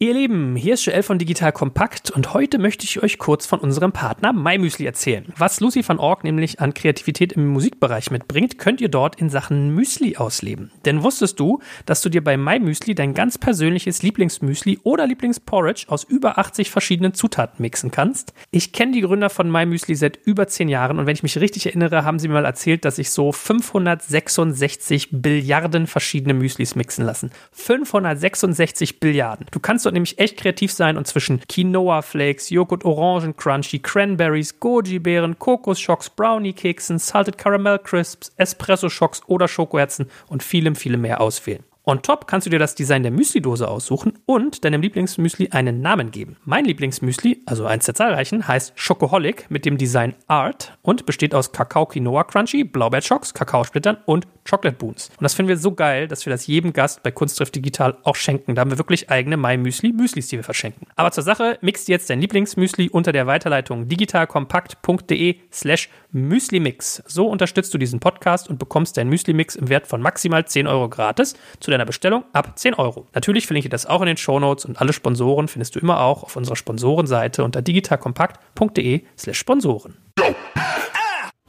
Ihr 0.00 0.14
Lieben, 0.14 0.54
hier 0.54 0.74
ist 0.74 0.84
Joel 0.84 1.02
von 1.02 1.18
Digital 1.18 1.50
Kompakt 1.50 2.12
und 2.12 2.32
heute 2.32 2.58
möchte 2.58 2.84
ich 2.84 3.02
euch 3.02 3.18
kurz 3.18 3.46
von 3.46 3.58
unserem 3.58 3.90
Partner 3.90 4.32
MyMüsli 4.32 4.86
erzählen. 4.86 5.32
Was 5.36 5.58
Lucy 5.58 5.82
van 5.84 5.98
Org 5.98 6.22
nämlich 6.22 6.60
an 6.60 6.72
Kreativität 6.72 7.32
im 7.32 7.48
Musikbereich 7.48 8.12
mitbringt, 8.12 8.58
könnt 8.58 8.80
ihr 8.80 8.90
dort 8.90 9.16
in 9.16 9.28
Sachen 9.28 9.74
Müsli 9.74 10.16
ausleben. 10.16 10.70
Denn 10.84 11.02
wusstest 11.02 11.40
du, 11.40 11.58
dass 11.84 12.00
du 12.00 12.10
dir 12.10 12.22
bei 12.22 12.36
MyMüsli 12.36 12.94
dein 12.94 13.12
ganz 13.12 13.38
persönliches 13.38 14.04
Lieblingsmüsli 14.04 14.78
oder 14.84 15.04
Lieblingsporridge 15.04 15.86
aus 15.88 16.04
über 16.04 16.38
80 16.38 16.70
verschiedenen 16.70 17.14
Zutaten 17.14 17.60
mixen 17.60 17.90
kannst? 17.90 18.34
Ich 18.52 18.72
kenne 18.72 18.92
die 18.92 19.00
Gründer 19.00 19.30
von 19.30 19.50
MyMüsli 19.50 19.96
seit 19.96 20.16
über 20.24 20.46
10 20.46 20.68
Jahren 20.68 21.00
und 21.00 21.06
wenn 21.06 21.16
ich 21.16 21.24
mich 21.24 21.40
richtig 21.40 21.66
erinnere, 21.66 22.04
haben 22.04 22.20
sie 22.20 22.28
mir 22.28 22.34
mal 22.34 22.44
erzählt, 22.44 22.84
dass 22.84 22.94
sich 22.96 23.10
so 23.10 23.32
566 23.32 25.08
Billiarden 25.10 25.88
verschiedene 25.88 26.34
Müslis 26.34 26.76
mixen 26.76 27.04
lassen. 27.04 27.32
566 27.50 29.00
Billiarden. 29.00 29.46
Du 29.50 29.58
kannst 29.58 29.87
dort 29.88 29.94
nämlich 29.94 30.18
echt 30.18 30.36
kreativ 30.36 30.70
sein 30.70 30.98
und 30.98 31.06
zwischen 31.06 31.40
Quinoa 31.48 32.02
Flakes, 32.02 32.50
Joghurt 32.50 32.84
Orangen 32.84 33.36
Crunchy, 33.36 33.78
Cranberries, 33.78 34.60
Goji-Beeren, 34.60 35.38
Kokosschocks, 35.38 36.10
Brownie-Keksen, 36.10 36.98
Salted 36.98 37.38
Caramel 37.38 37.78
Crisps, 37.78 38.30
Espresso-Schocks 38.36 39.22
oder 39.26 39.48
Schokoherzen 39.48 40.10
und 40.28 40.42
vielem, 40.42 40.76
vielem 40.76 41.00
mehr 41.00 41.22
auswählen. 41.22 41.64
On 41.90 42.02
top 42.02 42.26
kannst 42.26 42.46
du 42.46 42.50
dir 42.50 42.58
das 42.58 42.74
Design 42.74 43.02
der 43.02 43.10
Müsli-Dose 43.10 43.66
aussuchen 43.66 44.12
und 44.26 44.62
deinem 44.62 44.82
Lieblingsmüsli 44.82 45.52
einen 45.52 45.80
Namen 45.80 46.10
geben. 46.10 46.36
Mein 46.44 46.66
Lieblingsmüsli, 46.66 47.44
also 47.46 47.64
eins 47.64 47.86
der 47.86 47.94
zahlreichen, 47.94 48.46
heißt 48.46 48.74
Schokoholic 48.74 49.46
mit 49.48 49.64
dem 49.64 49.78
Design 49.78 50.14
Art 50.26 50.76
und 50.82 51.06
besteht 51.06 51.34
aus 51.34 51.50
Kakao 51.50 51.86
Quinoa 51.86 52.24
Crunchy, 52.24 52.64
Blaubeerschocks, 52.64 53.32
Kakaosplittern 53.32 53.96
und 54.04 54.26
Chocolate 54.46 54.76
Boons. 54.76 55.08
Und 55.08 55.22
das 55.22 55.32
finden 55.32 55.48
wir 55.48 55.56
so 55.56 55.72
geil, 55.72 56.08
dass 56.08 56.26
wir 56.26 56.30
das 56.30 56.46
jedem 56.46 56.74
Gast 56.74 57.02
bei 57.02 57.10
Kunsttrift 57.10 57.54
Digital 57.54 57.96
auch 58.02 58.16
schenken. 58.16 58.54
Da 58.54 58.60
haben 58.60 58.70
wir 58.70 58.76
wirklich 58.76 59.08
eigene 59.08 59.38
My 59.38 59.56
Müsli 59.56 59.94
Müslis, 59.94 60.28
die 60.28 60.36
wir 60.36 60.44
verschenken. 60.44 60.88
Aber 60.94 61.10
zur 61.10 61.24
Sache, 61.24 61.56
mixt 61.62 61.88
jetzt 61.88 62.10
dein 62.10 62.20
Lieblingsmüsli 62.20 62.90
unter 62.90 63.12
der 63.12 63.26
Weiterleitung 63.26 63.88
digitalkompakt.de 63.88 65.36
slash 65.50 65.88
Müslimix. 66.12 67.02
So 67.06 67.28
unterstützt 67.28 67.72
du 67.72 67.78
diesen 67.78 67.98
Podcast 67.98 68.50
und 68.50 68.58
bekommst 68.58 68.98
dein 68.98 69.08
Müslimix 69.08 69.56
im 69.56 69.70
Wert 69.70 69.86
von 69.86 70.02
maximal 70.02 70.46
10 70.46 70.66
Euro 70.66 70.90
gratis 70.90 71.34
zu 71.60 71.70
deiner 71.78 71.86
Bestellung 71.86 72.24
ab 72.32 72.58
10 72.58 72.74
Euro. 72.74 73.06
Natürlich 73.14 73.46
verlinke 73.46 73.68
ich 73.68 73.70
das 73.70 73.86
auch 73.86 74.00
in 74.00 74.06
den 74.06 74.16
Shownotes 74.16 74.64
und 74.64 74.80
alle 74.80 74.92
Sponsoren 74.92 75.48
findest 75.48 75.76
du 75.76 75.80
immer 75.80 76.00
auch 76.00 76.24
auf 76.24 76.36
unserer 76.36 76.56
Sponsorenseite 76.56 77.44
unter 77.44 77.62
digitalkompakt.de 77.62 79.02
slash 79.16 79.38
Sponsoren. 79.38 79.96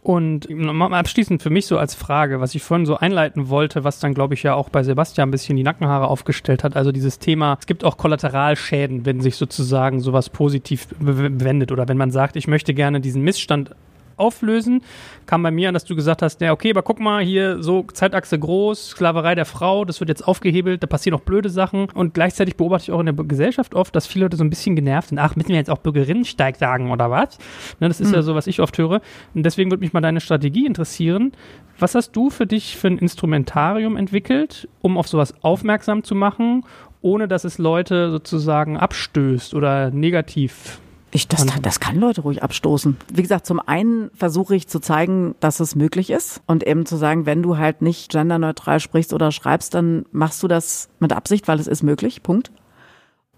Und 0.02 0.48
abschließend 0.94 1.44
für 1.44 1.50
mich 1.50 1.66
so 1.66 1.78
als 1.78 1.94
Frage, 1.94 2.40
was 2.40 2.56
ich 2.56 2.64
vorhin 2.64 2.86
so 2.86 2.98
einleiten 2.98 3.50
wollte, 3.50 3.84
was 3.84 4.00
dann 4.00 4.14
glaube 4.14 4.34
ich 4.34 4.44
ja 4.44 4.54
auch 4.54 4.70
bei 4.70 4.82
Sebastian 4.82 5.28
ein 5.28 5.32
bisschen 5.32 5.58
die 5.58 5.64
Nackenhaare 5.64 6.08
aufgestellt 6.08 6.64
hat, 6.64 6.76
also 6.76 6.92
dieses 6.92 7.20
Thema, 7.20 7.58
es 7.60 7.68
gibt 7.68 7.84
auch 7.84 7.98
Kollateralschäden, 7.98 9.06
wenn 9.06 9.20
sich 9.20 9.36
sozusagen 9.36 10.00
sowas 10.00 10.30
positiv 10.30 10.88
wendet 11.00 11.72
oder 11.72 11.88
wenn 11.88 11.98
man 11.98 12.12
sagt, 12.12 12.38
ich 12.38 12.48
möchte 12.48 12.74
gerne 12.74 13.02
diesen 13.02 13.24
Missstand 13.24 13.76
auflösen, 14.20 14.82
kam 15.26 15.44
bei 15.44 15.52
mir 15.52 15.70
an, 15.70 15.74
dass 15.74 15.86
du 15.86 15.96
gesagt 15.96 16.22
hast, 16.22 16.42
ja, 16.42 16.52
okay, 16.52 16.72
aber 16.72 16.82
guck 16.82 17.00
mal, 17.00 17.24
hier 17.24 17.62
so 17.62 17.84
Zeitachse 17.94 18.38
groß, 18.38 18.90
Sklaverei 18.90 19.36
der 19.36 19.46
Frau, 19.46 19.86
das 19.86 20.00
wird 20.00 20.10
jetzt 20.10 20.28
aufgehebelt, 20.28 20.84
da 20.84 20.88
passieren 20.88 21.18
auch 21.20 21.24
blöde 21.24 21.50
Sachen. 21.50 21.90
Und 21.94 22.14
gleichzeitig 22.14 22.58
beobachte 22.58 22.84
ich 22.84 22.92
auch 22.92 23.00
in 23.00 23.06
der 23.06 23.16
Gesellschaft 23.16 23.76
oft, 23.76 23.96
dass 23.96 24.08
viele 24.08 24.26
Leute 24.26 24.38
so 24.38 24.44
ein 24.44 24.50
bisschen 24.50 24.76
genervt 24.76 25.10
sind, 25.10 25.20
ach, 25.20 25.36
müssen 25.36 25.50
wir 25.50 25.56
jetzt 25.56 25.70
auch 25.70 25.80
Bürgerinnensteig 25.80 26.58
sagen 26.58 26.92
oder 26.92 27.12
was? 27.12 27.38
Ne, 27.80 27.88
das 27.88 28.00
ist 28.00 28.10
mhm. 28.10 28.16
ja 28.16 28.22
so, 28.22 28.36
was 28.36 28.48
ich 28.48 28.60
oft 28.60 28.78
höre. 28.78 29.02
Und 29.34 29.44
deswegen 29.44 29.72
würde 29.72 29.82
mich 29.82 29.94
mal 29.94 30.02
deine 30.02 30.22
Strategie 30.22 30.66
interessieren. 30.66 31.32
Was 31.78 31.96
hast 31.96 32.12
du 32.12 32.30
für 32.30 32.46
dich 32.46 32.76
für 32.78 32.88
ein 32.88 32.98
Instrumentarium 32.98 33.96
entwickelt, 33.96 34.68
um 34.82 34.98
auf 34.98 35.08
sowas 35.08 35.34
aufmerksam 35.42 36.04
zu 36.04 36.14
machen, 36.14 36.66
ohne 37.02 37.28
dass 37.28 37.46
es 37.46 37.58
Leute 37.58 38.12
sozusagen 38.12 38.78
abstößt 38.78 39.54
oder 39.54 39.90
negativ 39.92 40.80
ich, 41.12 41.28
das, 41.28 41.46
das 41.62 41.80
kann 41.80 42.00
Leute 42.00 42.22
ruhig 42.22 42.44
abstoßen. 42.44 42.98
Wie 43.12 43.22
gesagt, 43.22 43.46
zum 43.46 43.60
einen 43.60 44.12
versuche 44.14 44.56
ich 44.56 44.68
zu 44.68 44.80
zeigen, 44.80 45.36
dass 45.40 45.60
es 45.60 45.76
möglich 45.76 46.10
ist 46.10 46.42
und 46.46 46.66
eben 46.66 46.86
zu 46.86 46.98
sagen, 46.98 47.26
wenn 47.26 47.42
du 47.42 47.58
halt 47.58 47.82
nicht 47.82 48.12
genderneutral 48.12 48.80
sprichst 48.80 49.14
oder 49.14 49.32
schreibst, 49.32 49.74
dann 49.74 50.06
machst 50.12 50.44
du 50.44 50.48
das 50.48 50.90
mit 51.00 51.14
Absicht, 51.14 51.48
weil 51.48 51.60
es 51.60 51.68
ist 51.68 51.84
möglich. 51.84 52.22
Punkt. 52.22 52.52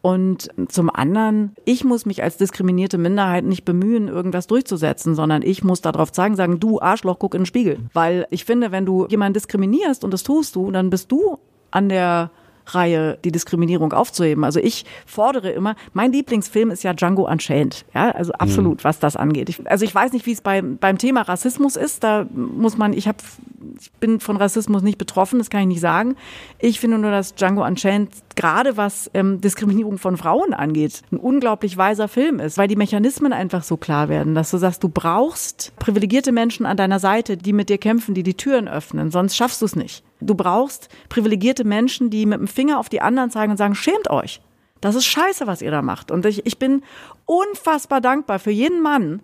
Und 0.01 0.49
zum 0.67 0.89
anderen, 0.89 1.55
ich 1.63 1.83
muss 1.83 2.07
mich 2.07 2.23
als 2.23 2.37
diskriminierte 2.37 2.97
Minderheit 2.97 3.45
nicht 3.45 3.65
bemühen, 3.65 4.07
irgendwas 4.07 4.47
durchzusetzen, 4.47 5.13
sondern 5.13 5.43
ich 5.43 5.63
muss 5.63 5.81
darauf 5.81 6.11
zeigen, 6.11 6.35
sagen, 6.35 6.59
du 6.59 6.81
Arschloch, 6.81 7.19
guck 7.19 7.35
in 7.35 7.41
den 7.41 7.45
Spiegel. 7.45 7.77
Weil 7.93 8.25
ich 8.31 8.43
finde, 8.43 8.71
wenn 8.71 8.85
du 8.85 9.05
jemanden 9.07 9.35
diskriminierst 9.35 10.03
und 10.03 10.11
das 10.11 10.23
tust 10.23 10.55
du, 10.55 10.71
dann 10.71 10.89
bist 10.89 11.11
du 11.11 11.37
an 11.69 11.87
der 11.87 12.31
Reihe 12.67 13.17
die 13.23 13.31
Diskriminierung 13.31 13.93
aufzuheben. 13.93 14.43
Also 14.43 14.59
ich 14.59 14.85
fordere 15.05 15.51
immer, 15.51 15.75
mein 15.93 16.11
Lieblingsfilm 16.11 16.71
ist 16.71 16.83
ja 16.83 16.93
Django 16.93 17.29
Unchained. 17.29 17.85
Ja, 17.93 18.11
also 18.11 18.33
absolut, 18.33 18.79
mhm. 18.79 18.83
was 18.83 18.99
das 18.99 19.15
angeht. 19.15 19.49
Ich, 19.49 19.69
also 19.69 19.85
ich 19.85 19.93
weiß 19.93 20.13
nicht, 20.13 20.25
wie 20.25 20.31
es 20.31 20.41
beim, 20.41 20.77
beim 20.77 20.97
Thema 20.97 21.21
Rassismus 21.21 21.75
ist. 21.75 22.03
Da 22.03 22.25
muss 22.31 22.77
man, 22.77 22.93
ich 22.93 23.07
habe, 23.07 23.17
ich 23.79 23.91
bin 23.93 24.19
von 24.19 24.37
Rassismus 24.37 24.81
nicht 24.81 24.97
betroffen, 24.97 25.39
das 25.39 25.49
kann 25.49 25.61
ich 25.61 25.67
nicht 25.67 25.81
sagen. 25.81 26.15
Ich 26.59 26.79
finde 26.79 26.97
nur, 26.97 27.11
dass 27.11 27.35
Django 27.35 27.65
Unchained 27.65 28.11
gerade 28.35 28.77
was 28.77 29.09
ähm, 29.13 29.41
Diskriminierung 29.41 29.97
von 29.97 30.17
Frauen 30.17 30.53
angeht, 30.53 31.01
ein 31.11 31.17
unglaublich 31.17 31.77
weiser 31.77 32.07
Film 32.07 32.39
ist, 32.39 32.57
weil 32.57 32.67
die 32.67 32.75
Mechanismen 32.75 33.33
einfach 33.33 33.63
so 33.63 33.77
klar 33.77 34.09
werden, 34.09 34.35
dass 34.35 34.51
du 34.51 34.57
sagst, 34.57 34.83
du 34.83 34.89
brauchst 34.89 35.73
privilegierte 35.77 36.31
Menschen 36.31 36.65
an 36.65 36.77
deiner 36.77 36.99
Seite, 36.99 37.37
die 37.37 37.53
mit 37.53 37.69
dir 37.69 37.77
kämpfen, 37.77 38.13
die 38.13 38.23
die 38.23 38.35
Türen 38.35 38.67
öffnen, 38.67 39.11
sonst 39.11 39.35
schaffst 39.35 39.61
du 39.61 39.65
es 39.65 39.75
nicht. 39.75 40.03
Du 40.21 40.35
brauchst 40.35 40.89
privilegierte 41.09 41.63
Menschen, 41.63 42.09
die 42.09 42.25
mit 42.25 42.39
dem 42.39 42.47
Finger 42.47 42.79
auf 42.79 42.89
die 42.89 43.01
anderen 43.01 43.31
zeigen 43.31 43.51
und 43.51 43.57
sagen, 43.57 43.75
schämt 43.75 44.09
euch. 44.09 44.41
Das 44.79 44.95
ist 44.95 45.05
scheiße, 45.05 45.47
was 45.47 45.61
ihr 45.61 45.71
da 45.71 45.81
macht. 45.81 46.11
Und 46.11 46.25
ich, 46.25 46.45
ich 46.45 46.57
bin 46.57 46.83
unfassbar 47.25 48.01
dankbar 48.01 48.39
für 48.39 48.51
jeden 48.51 48.81
Mann, 48.81 49.21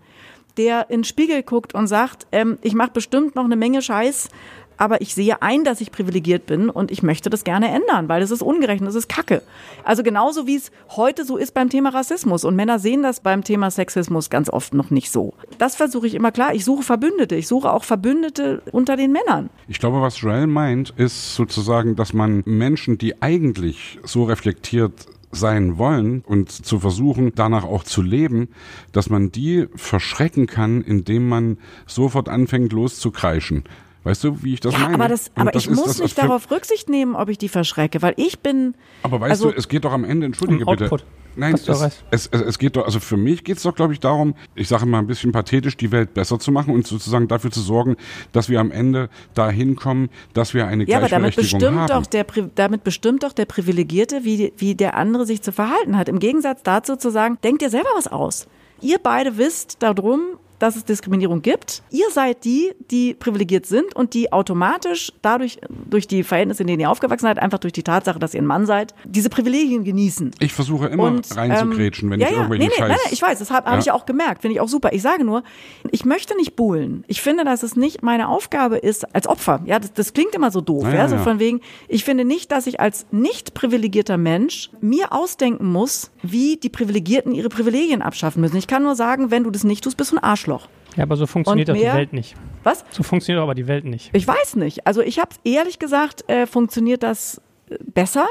der 0.57 0.89
in 0.89 0.99
den 0.99 1.03
Spiegel 1.03 1.43
guckt 1.43 1.73
und 1.73 1.87
sagt, 1.87 2.27
ähm, 2.31 2.57
ich 2.61 2.73
mache 2.73 2.91
bestimmt 2.91 3.35
noch 3.35 3.45
eine 3.45 3.55
Menge 3.55 3.81
Scheiß, 3.81 4.29
aber 4.77 5.01
ich 5.01 5.13
sehe 5.13 5.41
ein, 5.41 5.63
dass 5.63 5.81
ich 5.81 5.91
privilegiert 5.91 6.45
bin 6.45 6.69
und 6.69 6.91
ich 6.91 7.03
möchte 7.03 7.29
das 7.29 7.43
gerne 7.43 7.69
ändern, 7.69 8.07
weil 8.07 8.21
das 8.21 8.31
ist 8.31 8.41
ungerecht, 8.41 8.83
das 8.85 8.95
ist 8.95 9.09
Kacke. 9.09 9.41
Also 9.83 10.03
genauso 10.03 10.47
wie 10.47 10.55
es 10.55 10.71
heute 10.95 11.25
so 11.25 11.37
ist 11.37 11.53
beim 11.53 11.69
Thema 11.69 11.89
Rassismus 11.89 12.43
und 12.45 12.55
Männer 12.55 12.79
sehen 12.79 13.03
das 13.03 13.19
beim 13.19 13.43
Thema 13.43 13.71
Sexismus 13.71 14.29
ganz 14.29 14.49
oft 14.49 14.73
noch 14.73 14.89
nicht 14.89 15.11
so. 15.11 15.33
Das 15.57 15.75
versuche 15.75 16.07
ich 16.07 16.15
immer 16.15 16.31
klar. 16.31 16.53
Ich 16.53 16.65
suche 16.65 16.83
Verbündete. 16.83 17.35
Ich 17.35 17.47
suche 17.47 17.71
auch 17.71 17.83
Verbündete 17.83 18.61
unter 18.71 18.95
den 18.95 19.11
Männern. 19.11 19.49
Ich 19.67 19.79
glaube, 19.79 20.01
was 20.01 20.21
Joel 20.21 20.47
meint, 20.47 20.93
ist 20.97 21.35
sozusagen, 21.35 21.95
dass 21.95 22.13
man 22.13 22.43
Menschen, 22.45 22.97
die 22.97 23.21
eigentlich 23.21 23.99
so 24.03 24.23
reflektiert 24.23 25.07
sein 25.31 25.77
wollen 25.77 26.21
und 26.25 26.51
zu 26.51 26.79
versuchen, 26.79 27.33
danach 27.35 27.63
auch 27.63 27.83
zu 27.83 28.01
leben, 28.01 28.49
dass 28.91 29.09
man 29.09 29.31
die 29.31 29.67
verschrecken 29.75 30.47
kann, 30.47 30.81
indem 30.81 31.27
man 31.27 31.57
sofort 31.85 32.29
anfängt 32.29 32.71
loszukreischen. 32.71 33.63
Weißt 34.07 34.23
du, 34.23 34.41
wie 34.41 34.53
ich 34.53 34.61
das 34.61 34.71
ja, 34.71 34.79
meine? 34.79 34.93
Aber, 34.93 35.09
das, 35.09 35.31
aber 35.35 35.51
das 35.51 35.65
ich 35.65 35.69
muss 35.69 35.99
nicht 35.99 36.17
darauf 36.17 36.49
Rücksicht 36.49 36.87
nehmen, 36.87 37.13
ob 37.13 37.27
ich 37.27 37.37
die 37.37 37.49
verschrecke, 37.49 38.01
weil 38.01 38.13
ich 38.15 38.39
bin. 38.39 38.73
Aber 39.03 39.19
weißt 39.19 39.31
also, 39.31 39.51
du, 39.51 39.57
es 39.57 39.67
geht 39.67 39.83
doch 39.83 39.91
am 39.91 40.05
Ende, 40.05 40.25
entschuldige 40.25 40.63
um 40.63 40.77
bitte. 40.77 40.97
Nein, 41.35 41.55
es, 41.55 41.67
es, 41.67 42.01
es, 42.09 42.27
es, 42.31 42.57
geht 42.57 42.77
doch, 42.77 42.85
also 42.85 43.01
für 43.01 43.17
mich 43.17 43.43
geht 43.43 43.57
es 43.57 43.63
doch, 43.63 43.75
glaube 43.75 43.91
ich, 43.91 43.99
darum, 43.99 44.33
ich 44.55 44.69
sage 44.69 44.85
mal 44.85 44.99
ein 44.99 45.07
bisschen 45.07 45.33
pathetisch, 45.33 45.75
die 45.75 45.91
Welt 45.91 46.13
besser 46.13 46.39
zu 46.39 46.53
machen 46.53 46.73
und 46.73 46.87
sozusagen 46.87 47.27
dafür 47.27 47.51
zu 47.51 47.59
sorgen, 47.59 47.97
dass 48.31 48.47
wir 48.47 48.61
am 48.61 48.71
Ende 48.71 49.09
dahin 49.33 49.75
kommen, 49.75 50.09
dass 50.33 50.53
wir 50.53 50.67
eine 50.67 50.85
ja, 50.85 50.99
Gleichberechtigung 50.99 51.77
aber 51.77 51.87
damit 51.87 51.91
bestimmt 51.91 51.91
haben. 51.91 52.03
Doch 52.03 52.43
der, 52.45 52.51
damit 52.55 52.83
bestimmt 52.85 53.23
doch 53.23 53.33
der 53.33 53.45
Privilegierte, 53.45 54.23
wie, 54.23 54.53
wie 54.55 54.73
der 54.73 54.95
andere 54.95 55.25
sich 55.25 55.41
zu 55.41 55.51
verhalten 55.51 55.97
hat. 55.97 56.07
Im 56.07 56.19
Gegensatz 56.19 56.63
dazu 56.63 56.95
zu 56.95 57.11
sagen, 57.11 57.37
denkt 57.43 57.61
dir 57.61 57.69
selber 57.69 57.89
was 57.95 58.07
aus. 58.07 58.47
Ihr 58.79 58.99
beide 59.03 59.37
wisst 59.37 59.83
darum, 59.83 60.21
dass 60.59 60.75
es 60.75 60.85
Diskriminierung 60.85 61.41
gibt. 61.41 61.83
Ihr 61.91 62.09
seid 62.11 62.43
die, 62.45 62.73
die 62.91 63.13
privilegiert 63.13 63.65
sind 63.65 63.95
und 63.95 64.13
die 64.13 64.31
automatisch 64.31 65.11
dadurch, 65.21 65.59
durch 65.89 66.07
die 66.07 66.23
Verhältnisse, 66.23 66.63
in 66.63 66.67
denen 66.67 66.79
ihr 66.81 66.89
aufgewachsen 66.89 67.25
seid, 67.25 67.39
einfach 67.39 67.59
durch 67.59 67.73
die 67.73 67.83
Tatsache, 67.83 68.19
dass 68.19 68.33
ihr 68.33 68.41
ein 68.41 68.45
Mann 68.45 68.65
seid, 68.65 68.93
diese 69.05 69.29
Privilegien 69.29 69.83
genießen. 69.83 70.31
Ich 70.39 70.53
versuche 70.53 70.87
immer 70.87 71.03
und, 71.03 71.35
reinzugrätschen, 71.35 72.09
wenn 72.09 72.19
ja, 72.19 72.27
ich 72.27 72.33
ja, 72.33 72.37
irgendwelche 72.39 72.63
nee, 72.63 72.69
nee, 72.69 72.77
Scheiß... 72.77 72.89
Nein, 72.89 72.97
nein, 73.03 73.13
ich 73.13 73.21
weiß, 73.21 73.39
das 73.39 73.51
habe 73.51 73.67
ja. 73.67 73.73
hab 73.73 73.81
ich 73.81 73.91
auch 73.91 74.05
gemerkt, 74.05 74.41
finde 74.41 74.55
ich 74.55 74.61
auch 74.61 74.67
super. 74.67 74.93
Ich 74.93 75.01
sage 75.01 75.23
nur, 75.23 75.43
ich 75.91 76.05
möchte 76.05 76.35
nicht 76.35 76.55
buhlen. 76.55 77.03
Ich 77.07 77.21
finde, 77.21 77.43
dass 77.43 77.63
es 77.63 77.75
nicht 77.75 78.03
meine 78.03 78.29
Aufgabe 78.29 78.77
ist, 78.77 79.15
als 79.15 79.27
Opfer, 79.27 79.61
ja, 79.65 79.79
das, 79.79 79.93
das 79.93 80.13
klingt 80.13 80.33
immer 80.35 80.51
so 80.51 80.61
doof, 80.61 80.83
ja, 80.85 80.93
ja, 80.93 81.09
so 81.09 81.17
von 81.17 81.39
wegen, 81.39 81.61
ich 81.87 82.03
finde 82.03 82.25
nicht, 82.25 82.51
dass 82.51 82.67
ich 82.67 82.79
als 82.79 83.05
nicht 83.11 83.53
privilegierter 83.53 84.17
Mensch 84.17 84.69
mir 84.81 85.11
ausdenken 85.11 85.71
muss, 85.71 86.11
wie 86.21 86.57
die 86.57 86.69
Privilegierten 86.69 87.33
ihre 87.33 87.49
Privilegien 87.49 88.01
abschaffen 88.01 88.41
müssen. 88.41 88.57
Ich 88.57 88.67
kann 88.67 88.83
nur 88.83 88.95
sagen, 88.95 89.31
wenn 89.31 89.43
du 89.43 89.51
das 89.51 89.63
nicht 89.63 89.83
tust, 89.83 89.97
bist 89.97 90.11
du 90.11 90.17
ein 90.17 90.23
Arschloch. 90.23 90.46
Ja, 90.95 91.03
aber 91.03 91.15
so 91.15 91.27
funktioniert 91.27 91.69
doch 91.69 91.75
die 91.75 91.83
Welt 91.83 92.13
nicht. 92.13 92.35
Was? 92.63 92.83
So 92.89 93.03
funktioniert 93.03 93.41
aber 93.41 93.53
die 93.53 93.67
Welt 93.67 93.85
nicht. 93.85 94.09
Ich 94.13 94.27
weiß 94.27 94.55
nicht. 94.55 94.87
Also 94.87 95.01
ich 95.01 95.19
habe 95.19 95.29
ehrlich 95.43 95.77
gesagt, 95.79 96.29
äh, 96.29 96.47
funktioniert 96.47 97.03
das 97.03 97.39
äh, 97.69 97.77
besser 97.93 98.25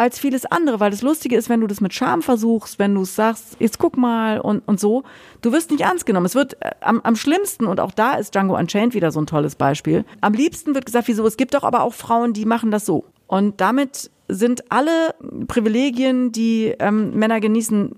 als 0.00 0.18
vieles 0.18 0.46
andere, 0.46 0.80
weil 0.80 0.90
das 0.90 1.02
Lustige 1.02 1.36
ist, 1.36 1.50
wenn 1.50 1.60
du 1.60 1.66
das 1.66 1.82
mit 1.82 1.92
Scham 1.92 2.22
versuchst, 2.22 2.78
wenn 2.78 2.94
du 2.94 3.04
sagst, 3.04 3.56
jetzt 3.58 3.78
guck 3.78 3.98
mal 3.98 4.40
und, 4.40 4.66
und 4.66 4.80
so, 4.80 5.02
du 5.42 5.52
wirst 5.52 5.70
nicht 5.70 5.82
ernst 5.82 6.06
genommen. 6.06 6.24
Es 6.24 6.34
wird 6.34 6.56
äh, 6.62 6.70
am, 6.80 7.02
am 7.02 7.16
schlimmsten, 7.16 7.66
und 7.66 7.80
auch 7.80 7.92
da 7.92 8.14
ist 8.14 8.34
Django 8.34 8.56
Unchained 8.56 8.94
wieder 8.94 9.12
so 9.12 9.20
ein 9.20 9.26
tolles 9.26 9.56
Beispiel, 9.56 10.06
am 10.22 10.32
liebsten 10.32 10.74
wird 10.74 10.86
gesagt, 10.86 11.08
wieso, 11.08 11.26
es 11.26 11.36
gibt 11.36 11.52
doch 11.52 11.64
aber 11.64 11.82
auch 11.82 11.92
Frauen, 11.92 12.32
die 12.32 12.46
machen 12.46 12.70
das 12.70 12.86
so. 12.86 13.04
Und 13.26 13.60
damit 13.60 14.10
sind 14.28 14.72
alle 14.72 15.14
Privilegien, 15.48 16.32
die 16.32 16.74
ähm, 16.78 17.14
Männer 17.14 17.40
genießen, 17.40 17.92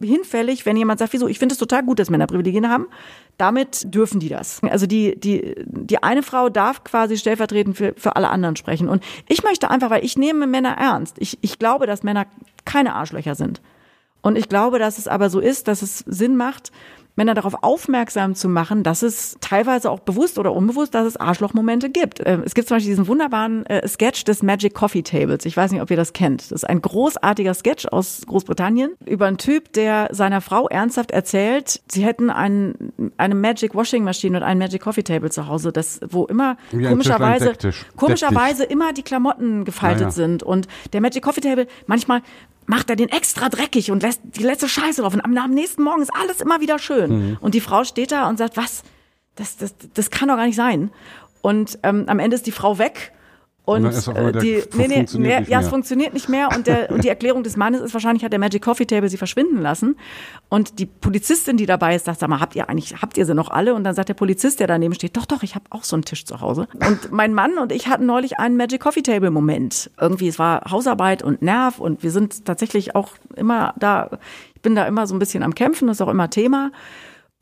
hinfällig, 0.00 0.66
wenn 0.66 0.76
jemand 0.76 0.98
sagt, 0.98 1.12
wieso, 1.12 1.28
ich 1.28 1.38
finde 1.38 1.52
es 1.54 1.58
total 1.58 1.82
gut, 1.82 1.98
dass 1.98 2.10
Männer 2.10 2.26
Privilegien 2.26 2.68
haben. 2.68 2.86
Damit 3.36 3.94
dürfen 3.94 4.20
die 4.20 4.28
das. 4.28 4.60
Also 4.62 4.86
die, 4.86 5.18
die, 5.18 5.54
die 5.64 6.02
eine 6.02 6.22
Frau 6.22 6.48
darf 6.48 6.84
quasi 6.84 7.16
stellvertretend 7.16 7.76
für, 7.76 7.94
für 7.96 8.16
alle 8.16 8.28
anderen 8.28 8.56
sprechen. 8.56 8.88
Und 8.88 9.02
ich 9.28 9.42
möchte 9.42 9.70
einfach, 9.70 9.90
weil 9.90 10.04
ich 10.04 10.18
nehme 10.18 10.46
Männer 10.46 10.76
ernst. 10.78 11.16
Ich, 11.18 11.38
ich 11.40 11.58
glaube, 11.58 11.86
dass 11.86 12.02
Männer 12.02 12.26
keine 12.64 12.94
Arschlöcher 12.94 13.34
sind. 13.34 13.60
Und 14.20 14.36
ich 14.36 14.48
glaube, 14.48 14.78
dass 14.78 14.98
es 14.98 15.08
aber 15.08 15.30
so 15.30 15.40
ist, 15.40 15.68
dass 15.68 15.82
es 15.82 15.98
Sinn 16.00 16.36
macht, 16.36 16.72
Männer 17.18 17.34
darauf 17.34 17.62
aufmerksam 17.62 18.34
zu 18.34 18.48
machen, 18.48 18.82
dass 18.84 19.02
es 19.02 19.36
teilweise 19.40 19.90
auch 19.90 19.98
bewusst 19.98 20.38
oder 20.38 20.54
unbewusst, 20.54 20.94
dass 20.94 21.04
es 21.04 21.16
Arschlochmomente 21.16 21.90
gibt. 21.90 22.22
Ähm, 22.24 22.42
es 22.46 22.54
gibt 22.54 22.68
zum 22.68 22.76
Beispiel 22.76 22.92
diesen 22.92 23.08
wunderbaren 23.08 23.66
äh, 23.66 23.86
Sketch 23.86 24.24
des 24.24 24.42
Magic 24.42 24.72
Coffee 24.72 25.02
Tables. 25.02 25.44
Ich 25.44 25.56
weiß 25.56 25.72
nicht, 25.72 25.82
ob 25.82 25.90
ihr 25.90 25.96
das 25.96 26.12
kennt. 26.12 26.42
Das 26.42 26.52
ist 26.52 26.64
ein 26.64 26.80
großartiger 26.80 27.52
Sketch 27.54 27.86
aus 27.86 28.22
Großbritannien 28.26 28.92
über 29.04 29.26
einen 29.26 29.36
Typ, 29.36 29.72
der 29.72 30.08
seiner 30.12 30.40
Frau 30.40 30.68
ernsthaft 30.68 31.10
erzählt, 31.10 31.82
sie 31.90 32.04
hätten 32.04 32.30
einen, 32.30 32.92
eine 33.16 33.34
Magic 33.34 33.74
Washing 33.74 34.04
Machine 34.04 34.36
und 34.38 34.44
ein 34.44 34.56
Magic 34.58 34.80
Coffee 34.80 35.02
Table 35.02 35.30
zu 35.30 35.48
Hause, 35.48 35.72
das, 35.72 36.00
wo 36.08 36.24
immer 36.26 36.56
Wie 36.70 36.84
komischerweise, 36.84 37.52
komischerweise 37.96 38.62
immer 38.62 38.92
die 38.92 39.02
Klamotten 39.02 39.64
gefaltet 39.64 40.00
naja. 40.00 40.10
sind 40.12 40.44
und 40.44 40.68
der 40.92 41.00
Magic 41.00 41.24
Coffee 41.24 41.40
Table 41.40 41.66
manchmal 41.86 42.22
macht 42.68 42.90
er 42.90 42.96
den 42.96 43.08
extra 43.08 43.48
dreckig 43.48 43.90
und 43.90 44.02
lässt 44.02 44.20
die 44.22 44.42
letzte 44.42 44.68
Scheiße 44.68 45.00
drauf. 45.00 45.14
Und 45.14 45.22
am, 45.22 45.36
am 45.36 45.50
nächsten 45.50 45.82
Morgen 45.82 46.02
ist 46.02 46.14
alles 46.14 46.40
immer 46.40 46.60
wieder 46.60 46.78
schön. 46.78 47.30
Mhm. 47.30 47.38
Und 47.40 47.54
die 47.54 47.62
Frau 47.62 47.82
steht 47.82 48.12
da 48.12 48.28
und 48.28 48.36
sagt, 48.36 48.56
was? 48.56 48.82
Das, 49.36 49.56
das, 49.56 49.74
das 49.94 50.10
kann 50.10 50.28
doch 50.28 50.36
gar 50.36 50.46
nicht 50.46 50.56
sein. 50.56 50.90
Und 51.40 51.78
ähm, 51.82 52.04
am 52.08 52.18
Ende 52.18 52.36
ist 52.36 52.46
die 52.46 52.52
Frau 52.52 52.78
weg 52.78 53.12
und, 53.68 53.84
und 53.84 54.16
äh, 54.16 54.32
die, 54.40 54.62
nee, 54.78 54.88
nee, 54.88 55.06
nee 55.18 55.44
ja, 55.46 55.60
es 55.60 55.68
funktioniert 55.68 56.14
nicht 56.14 56.30
mehr. 56.30 56.48
Und, 56.56 56.66
der, 56.66 56.90
und 56.90 57.04
die 57.04 57.08
Erklärung 57.08 57.42
des 57.42 57.58
Mannes 57.58 57.82
ist 57.82 57.92
wahrscheinlich, 57.92 58.24
hat 58.24 58.32
der 58.32 58.38
Magic 58.38 58.62
Coffee 58.62 58.86
Table 58.86 59.10
sie 59.10 59.18
verschwinden 59.18 59.60
lassen. 59.60 59.96
Und 60.48 60.78
die 60.78 60.86
Polizistin, 60.86 61.58
die 61.58 61.66
dabei 61.66 61.94
ist, 61.94 62.06
sagt, 62.06 62.20
sag 62.20 62.30
mal, 62.30 62.40
habt 62.40 62.56
ihr 62.56 62.70
eigentlich, 62.70 63.02
habt 63.02 63.18
ihr 63.18 63.26
sie 63.26 63.34
noch 63.34 63.50
alle? 63.50 63.74
Und 63.74 63.84
dann 63.84 63.94
sagt 63.94 64.08
der 64.08 64.14
Polizist, 64.14 64.60
der 64.60 64.68
daneben 64.68 64.94
steht, 64.94 65.18
doch, 65.18 65.26
doch, 65.26 65.42
ich 65.42 65.54
habe 65.54 65.66
auch 65.68 65.84
so 65.84 65.96
einen 65.96 66.04
Tisch 66.06 66.24
zu 66.24 66.40
Hause. 66.40 66.66
Und 66.80 67.12
mein 67.12 67.34
Mann 67.34 67.58
und 67.58 67.70
ich 67.70 67.88
hatten 67.88 68.06
neulich 68.06 68.38
einen 68.38 68.56
Magic 68.56 68.80
Coffee 68.80 69.02
Table 69.02 69.30
Moment. 69.30 69.90
Irgendwie, 70.00 70.28
es 70.28 70.38
war 70.38 70.62
Hausarbeit 70.70 71.22
und 71.22 71.42
Nerv 71.42 71.78
und 71.78 72.02
wir 72.02 72.10
sind 72.10 72.46
tatsächlich 72.46 72.94
auch 72.94 73.10
immer 73.36 73.74
da, 73.78 74.18
ich 74.54 74.62
bin 74.62 74.76
da 74.76 74.86
immer 74.86 75.06
so 75.06 75.14
ein 75.14 75.18
bisschen 75.18 75.42
am 75.42 75.54
Kämpfen, 75.54 75.88
das 75.88 75.98
ist 75.98 76.00
auch 76.00 76.08
immer 76.08 76.30
Thema. 76.30 76.70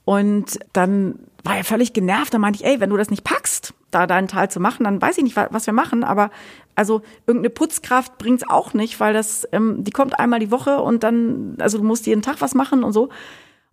Und 0.07 0.61
dann 0.73 1.19
war 1.43 1.57
er 1.57 1.65
völlig 1.65 1.93
genervt. 1.93 2.33
Da 2.33 2.39
meinte 2.39 2.61
ich, 2.61 2.65
ey, 2.65 2.79
wenn 2.79 2.91
du 2.91 2.97
das 2.97 3.11
nicht 3.11 3.25
packst, 3.25 3.75
da 3.91 4.07
deinen 4.07 4.29
Teil 4.29 4.49
zu 4.49 4.61
machen, 4.61 4.85
dann 4.85 5.03
weiß 5.03 5.19
ich 5.19 5.25
nicht, 5.25 5.37
was 5.37 5.67
wir 5.67 5.73
machen. 5.73 6.05
Aber 6.05 6.31
also 6.77 7.03
irgendeine 7.27 7.51
Putzkraft 7.51 8.17
bringt's 8.17 8.49
auch 8.49 8.73
nicht, 8.73 9.01
weil 9.01 9.13
das, 9.13 9.49
ähm, 9.51 9.83
die 9.83 9.91
kommt 9.91 10.19
einmal 10.21 10.39
die 10.39 10.53
Woche 10.53 10.81
und 10.81 11.03
dann, 11.03 11.57
also 11.59 11.79
du 11.79 11.85
musst 11.85 12.07
jeden 12.07 12.23
Tag 12.23 12.41
was 12.41 12.55
machen 12.55 12.85
und 12.85 12.93
so. 12.93 13.03
Und 13.05 13.11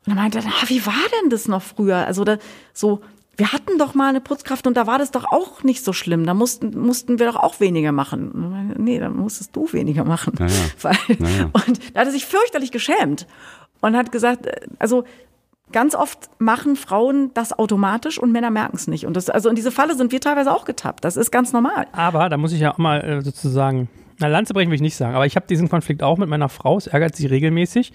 dann 0.08 0.16
meinte 0.16 0.40
er, 0.40 0.44
na, 0.46 0.70
wie 0.70 0.84
war 0.88 0.94
denn 1.22 1.30
das 1.30 1.48
noch 1.48 1.62
früher? 1.62 1.98
Also 1.98 2.24
da, 2.24 2.40
so, 2.74 3.02
wir 3.38 3.52
hatten 3.52 3.78
doch 3.78 3.94
mal 3.94 4.10
eine 4.10 4.22
Putzkraft 4.22 4.66
und 4.66 4.76
da 4.76 4.88
war 4.88 4.98
das 4.98 5.12
doch 5.12 5.26
auch 5.26 5.62
nicht 5.62 5.86
so 5.86 5.94
schlimm. 5.94 6.26
Da 6.26 6.34
mussten, 6.34 6.76
mussten 6.80 7.20
wir 7.20 7.28
doch 7.28 7.36
auch 7.36 7.60
weniger 7.60 7.92
machen. 7.92 8.74
Nee, 8.80 8.98
dann 8.98 9.16
musstest 9.16 9.56
du 9.56 9.72
weniger 9.72 10.04
machen. 10.04 10.34
Naja. 10.40 10.54
Weil, 10.82 10.98
naja. 11.20 11.50
Und 11.54 11.94
da 11.94 12.00
hat 12.00 12.08
er 12.08 12.12
sich 12.12 12.26
fürchterlich 12.26 12.72
geschämt 12.72 13.28
und 13.82 13.96
hat 13.96 14.12
gesagt, 14.12 14.48
äh, 14.48 14.62
also 14.80 15.04
Ganz 15.72 15.96
oft 15.96 16.30
machen 16.40 16.76
Frauen 16.76 17.32
das 17.34 17.58
automatisch 17.58 18.20
und 18.20 18.32
Männer 18.32 18.52
merken 18.52 18.76
es 18.76 18.88
nicht. 18.88 19.06
Und 19.06 19.16
das, 19.16 19.30
also 19.30 19.50
in 19.50 19.56
diese 19.56 19.72
Falle 19.72 19.96
sind 19.96 20.12
wir 20.12 20.22
teilweise 20.22 20.52
auch 20.52 20.66
getappt. 20.66 21.04
Das 21.04 21.18
ist 21.18 21.32
ganz 21.32 21.54
normal. 21.54 21.88
Aber 21.94 22.30
da 22.30 22.38
muss 22.38 22.52
ich 22.54 22.60
ja 22.60 22.74
auch 22.74 22.78
mal 22.78 23.02
äh, 23.02 23.22
sozusagen, 23.22 23.90
na, 24.20 24.28
Lanze 24.28 24.54
brechen 24.54 24.70
will 24.70 24.76
ich 24.76 24.82
nicht 24.82 24.96
sagen, 24.96 25.16
aber 25.16 25.26
ich 25.26 25.36
habe 25.36 25.48
diesen 25.48 25.70
Konflikt 25.70 26.04
auch 26.04 26.18
mit 26.18 26.30
meiner 26.30 26.50
Frau. 26.50 26.78
Es 26.78 26.88
ärgert 26.88 27.16
sie 27.16 27.26
regelmäßig. 27.26 27.94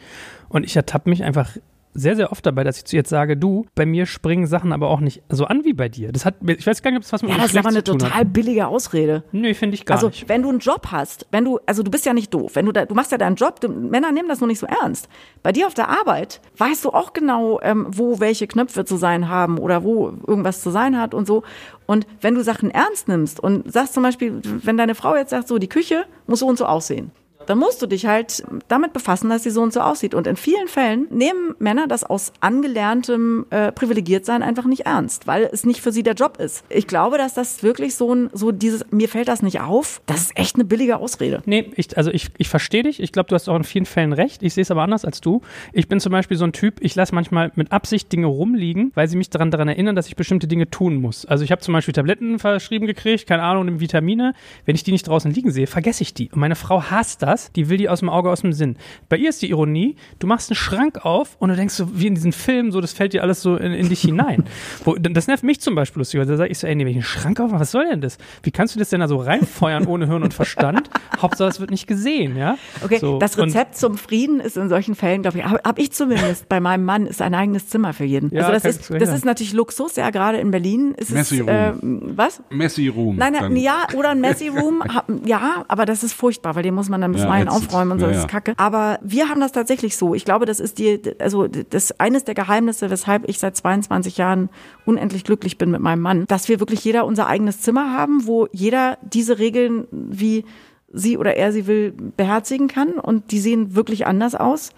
Und 0.49 0.65
ich 0.65 0.75
ertappe 0.75 1.09
mich 1.09 1.23
einfach 1.23 1.57
sehr, 1.99 2.17
sehr 2.17 2.33
oft 2.33 2.45
dabei, 2.45 2.65
dass 2.65 2.83
ich 2.83 2.93
jetzt 2.93 3.11
sage, 3.11 3.37
du, 3.37 3.67
bei 3.75 3.87
mir 3.87 4.07
springen 4.07 4.47
Sachen 4.47 4.73
aber 4.73 4.89
auch 4.89 5.01
nicht 5.01 5.23
so 5.29 5.45
an 5.45 5.65
wie 5.65 5.73
bei 5.73 5.89
dir. 5.89 6.13
Das 6.13 6.25
hat, 6.25 6.37
ich 6.47 6.67
weiß 6.67 6.83
gar 6.83 6.91
nicht, 6.91 6.99
ob 6.99 7.03
das 7.03 7.13
was 7.13 7.23
mit 7.23 7.31
Ja, 7.31 7.39
das 7.39 7.51
ist 7.51 7.57
aber 7.57 7.69
eine 7.69 7.85
total 7.85 8.25
billige 8.25 8.67
Ausrede. 8.67 9.17
hat. 9.17 9.25
Nö, 9.33 9.53
finde 9.55 9.75
ich 9.75 9.85
gar 9.85 9.97
also, 9.97 10.09
nicht. 10.09 10.29
wenn 10.29 10.43
du 10.43 10.49
einen 10.49 10.59
Job 10.61 10.89
hast, 10.91 11.27
wenn 11.31 11.45
du, 11.45 11.59
also 11.67 11.83
du 11.83 11.91
bist 11.91 12.07
ja 12.07 12.13
nicht 12.13 12.33
doof, 12.33 12.53
wenn 12.55 12.67
du 12.67 12.73
da, 12.73 12.85
du 12.85 12.95
machst 12.95 13.13
ja 13.13 13.19
deinen 13.19 13.37
Job, 13.37 13.61
du, 13.61 13.69
Männer 13.69 14.13
nehmen 14.13 14.29
das 14.29 14.41
nur 14.41 14.49
nicht 14.49 14.59
so 14.59 14.67
ernst. 14.67 15.09
Bei 15.43 15.53
dir 15.53 15.67
auf 15.67 15.75
der 15.75 15.89
Arbeit 15.89 16.41
weißt 16.57 16.85
du 16.85 16.91
auch 16.91 17.13
genau, 17.13 17.61
ähm, 17.63 17.87
wo 17.91 18.21
welche 18.21 18.47
Knöpfe 18.47 18.85
zu 18.85 18.97
sein 18.97 19.29
haben 19.29 19.59
oder 19.59 19.83
wo 19.85 20.13
irgendwas 20.27 20.63
zu 20.63 20.71
sein 20.71 20.99
hat 20.99 21.15
und 21.15 21.27
so. 21.27 21.43
Und 21.87 22.07
wenn 22.21 22.35
du 22.35 22.43
Sachen 22.43 22.71
ernst 22.71 23.09
nimmst 23.09 23.41
und 23.41 23.73
sagst 23.73 23.95
zum 23.95 24.03
Beispiel, 24.03 24.41
wenn 24.45 24.77
deine 24.77 24.95
Frau 24.95 25.17
jetzt 25.17 25.31
sagt, 25.31 25.49
so 25.49 25.59
die 25.59 25.69
Küche 25.69 26.05
muss 26.27 26.41
so 26.41 26.47
und 26.47 26.59
so 26.59 26.67
aussehen, 26.67 27.11
dann 27.49 27.59
musst 27.59 27.81
du 27.81 27.87
dich 27.87 28.07
halt 28.07 28.45
damit 28.69 28.93
befassen, 28.93 29.31
dass 29.31 29.43
sie 29.43 29.51
so 29.51 29.63
und 29.63 29.73
so 29.73 29.81
aussieht. 29.81 30.15
Und 30.15 30.27
in 30.27 30.37
vielen 30.37 30.69
Fällen 30.69 31.07
nehmen 31.11 31.55
Männer 31.59 31.87
das 31.89 32.05
aus 32.05 32.33
angelerntem 32.41 33.47
äh, 33.51 33.73
Privilegiertsein 33.73 34.43
einfach 34.43 34.65
nicht 34.65 34.87
ernst, 34.87 35.27
weil 35.27 35.49
es 35.51 35.65
nicht 35.65 35.81
für 35.81 35.91
sie 35.91 36.03
der 36.03 36.13
Job 36.15 36.39
ist. 36.39 36.63
Ich 36.69 36.87
glaube, 36.87 37.17
dass 37.17 37.33
das 37.33 37.63
wirklich 37.63 37.95
so 37.95 38.15
ein, 38.15 38.29
so 38.35 38.53
dieses, 38.53 38.85
mir 38.91 39.09
fällt 39.09 39.29
das 39.29 39.41
nicht 39.41 39.61
auf, 39.61 40.03
das 40.05 40.21
ist 40.23 40.39
echt 40.39 40.57
eine 40.57 40.67
billige 40.67 40.99
Ausrede. 40.99 41.43
Nee, 41.47 41.71
ich, 41.75 41.97
also 41.97 42.11
ich, 42.11 42.29
ich 42.37 42.51
verstehe 42.51 42.83
dich. 42.83 43.01
Ich 43.01 43.13
glaube, 43.13 43.29
du 43.31 43.35
hast 43.35 43.49
auch 43.49 43.57
in 43.57 43.65
vielen 43.65 43.87
Fällen 43.87 44.13
recht. 44.13 44.43
Ich 44.43 44.53
sehe 44.53 44.63
es 44.63 44.71
aber 44.71 44.83
anders 44.83 45.07
als 45.07 45.23
du. 45.23 45.41
Ich 45.73 45.89
bin 45.89 46.01
zum 46.01 46.13
Beispiel 46.13 46.37
so 46.37 46.45
ein 46.45 46.53
Typ, 46.53 46.77
ich 46.81 46.95
lasse 46.95 47.15
manchmal 47.15 47.51
mit 47.55 47.73
Absicht 47.73 48.13
Dinge 48.13 48.27
rumliegen, 48.27 48.93
weil 48.95 49.09
sie 49.09 49.17
mich 49.17 49.31
daran, 49.31 49.51
daran 49.51 49.69
erinnern, 49.69 49.97
dass 49.97 50.07
ich 50.07 50.17
bestimmte 50.17 50.49
Dinge 50.49 50.69
tun 50.69 50.97
muss. 50.97 51.25
Also 51.25 51.45
ich 51.45 51.51
habe 51.51 51.63
zum 51.63 51.73
Beispiel 51.73 51.95
Tabletten 51.95 52.39
verschrieben 52.39 52.87
gekriegt, 52.87 53.27
keine 53.27 53.43
Ahnung, 53.43 53.81
Vitamine. 53.81 54.35
Wenn 54.67 54.75
ich 54.75 54.83
die 54.85 54.93
nicht 54.93 55.09
draußen 55.09 55.33
liegen 55.33 55.51
sehe, 55.51 55.67
vergesse 55.67 56.03
ich 56.03 56.13
die. 56.13 56.31
Und 56.31 56.41
meine 56.41 56.57
Frau 56.57 56.83
hasst 56.83 57.23
das. 57.23 57.38
Die 57.57 57.69
will 57.69 57.79
die 57.79 57.89
aus 57.89 58.01
dem 58.01 58.09
Auge, 58.09 58.31
aus 58.31 58.43
dem 58.43 58.53
Sinn. 58.53 58.77
Bei 59.09 59.17
ihr 59.17 59.29
ist 59.31 59.43
die 59.43 59.51
Ironie, 59.51 59.97
du 60.19 60.27
machst 60.27 60.51
einen 60.51 60.57
Schrank 60.57 61.05
auf 61.05 61.37
und 61.39 61.49
du 61.51 61.57
denkst 61.57 61.75
so, 61.75 61.99
wie 61.99 62.07
in 62.07 62.15
diesen 62.15 62.33
Filmen, 62.33 62.73
so, 62.73 62.81
das 62.81 62.93
fällt 62.93 63.13
dir 63.13 63.23
alles 63.23 63.43
so 63.43 63.57
in, 63.57 63.73
in 63.73 63.89
dich 63.89 64.01
hinein. 64.01 64.45
Wo, 64.85 64.95
das 64.95 65.27
nervt 65.27 65.45
mich 65.45 65.61
zum 65.61 65.75
Beispiel 65.75 66.01
lustig. 66.01 66.21
Da 66.27 66.37
sage 66.37 66.51
ich 66.51 66.59
so, 66.59 66.67
ey, 66.67 66.75
nee, 66.75 66.85
wenn 66.85 66.91
ich 66.91 66.97
einen 66.97 67.05
Schrank 67.05 67.41
aufmache, 67.41 67.61
was 67.61 67.71
soll 67.71 67.87
denn 67.89 68.01
das? 68.01 68.19
Wie 68.43 68.51
kannst 68.51 68.75
du 68.75 68.79
das 68.79 68.91
denn 68.91 69.01
da 69.01 69.09
so 69.09 69.17
reinfeuern 69.17 69.87
ohne 69.87 70.07
Hirn 70.07 70.23
und 70.23 70.35
Verstand? 70.35 70.91
Hauptsache, 71.23 71.49
es 71.49 71.61
wird 71.61 71.71
nicht 71.71 71.87
gesehen, 71.87 72.37
ja? 72.37 72.57
Okay, 72.85 72.99
so, 72.99 73.19
das 73.19 73.39
Rezept 73.39 73.77
zum 73.77 73.97
Frieden 73.97 74.41
ist 74.41 74.57
in 74.57 74.69
solchen 74.69 74.95
Fällen, 74.95 75.23
glaube 75.23 75.39
ich, 75.39 75.45
habe 75.45 75.61
hab 75.65 75.79
ich 75.79 75.93
zumindest 75.93 76.49
bei 76.49 76.61
meinem 76.61 76.85
Mann, 76.85 77.07
ist 77.07 77.23
ein 77.23 77.35
eigenes 77.35 77.69
Zimmer 77.69 77.93
für 77.93 78.05
jeden. 78.05 78.35
Ja, 78.35 78.49
also 78.49 78.53
das 78.53 78.65
ist, 78.65 78.91
das 78.91 79.13
ist 79.13 79.25
natürlich 79.25 79.53
Luxus, 79.53 79.97
ja, 79.97 80.11
gerade 80.11 80.39
in 80.39 80.51
Berlin 80.51 80.95
ist 80.97 81.09
es, 81.11 81.15
Messi 81.15 81.41
Room. 81.41 81.49
äh, 81.49 81.73
was? 82.17 82.43
Messi 82.51 82.89
Room. 82.89 83.17
Nein, 83.17 83.33
nein, 83.33 83.43
dann. 83.43 83.57
ja, 83.57 83.87
oder 83.97 84.11
ein 84.11 84.21
Messi 84.21 84.49
Room, 84.49 84.83
ja, 85.25 85.65
aber 85.69 85.87
das 85.87 86.03
ist 86.03 86.13
furchtbar, 86.13 86.55
weil 86.55 86.63
den 86.63 86.75
muss 86.75 86.89
man 86.89 87.01
dann 87.01 87.13
Ja, 87.15 87.28
bisweilen 87.29 87.49
ätzend. 87.49 87.69
aufräumen 87.69 87.93
und 87.93 88.01
so, 88.01 88.07
Ja, 88.07 88.13
das 88.13 88.21
ist 88.23 88.29
kacke. 88.29 88.55
Aber 88.57 88.99
wir 89.03 89.29
haben 89.29 89.41
das 89.41 89.53
tatsächlich 89.53 89.97
so. 89.97 90.15
Ich 90.15 90.25
glaube, 90.25 90.47
das 90.47 90.61
ist 90.61 90.79
die, 90.79 91.01
also 91.19 91.47
das 91.47 91.99
eines 92.01 92.25
der 92.25 92.35
Geheimnisse, 92.35 92.91
weshalb 92.91 93.29
ich 93.29 93.39
seit 93.39 93.57
22 93.57 94.17
Jahren 94.17 94.49
unendlich 94.85 95.25
glücklich 95.25 95.59
bin 95.59 95.71
mit 95.71 95.81
meinem 95.81 96.03
Mann, 96.03 96.25
dass 96.27 96.49
wir 96.49 96.61
wirklich 96.61 96.85
jeder 96.85 97.07
unser 97.07 97.27
eigenes 97.27 97.61
Zimmer 97.61 97.93
haben, 97.93 98.27
wo 98.27 98.49
jeder 98.53 98.99
diese 99.03 99.39
Regeln, 99.39 99.87
wie 99.91 100.45
sie 100.93 101.19
oder 101.19 101.37
er 101.37 101.53
sie 101.53 101.67
will, 101.67 101.93
beherzigen 102.17 102.69
kann 102.69 102.93
und 102.93 103.31
die 103.31 103.41
sehen 103.41 103.75
wirklich 103.75 104.07
anders 104.07 104.35
aus. 104.35 104.71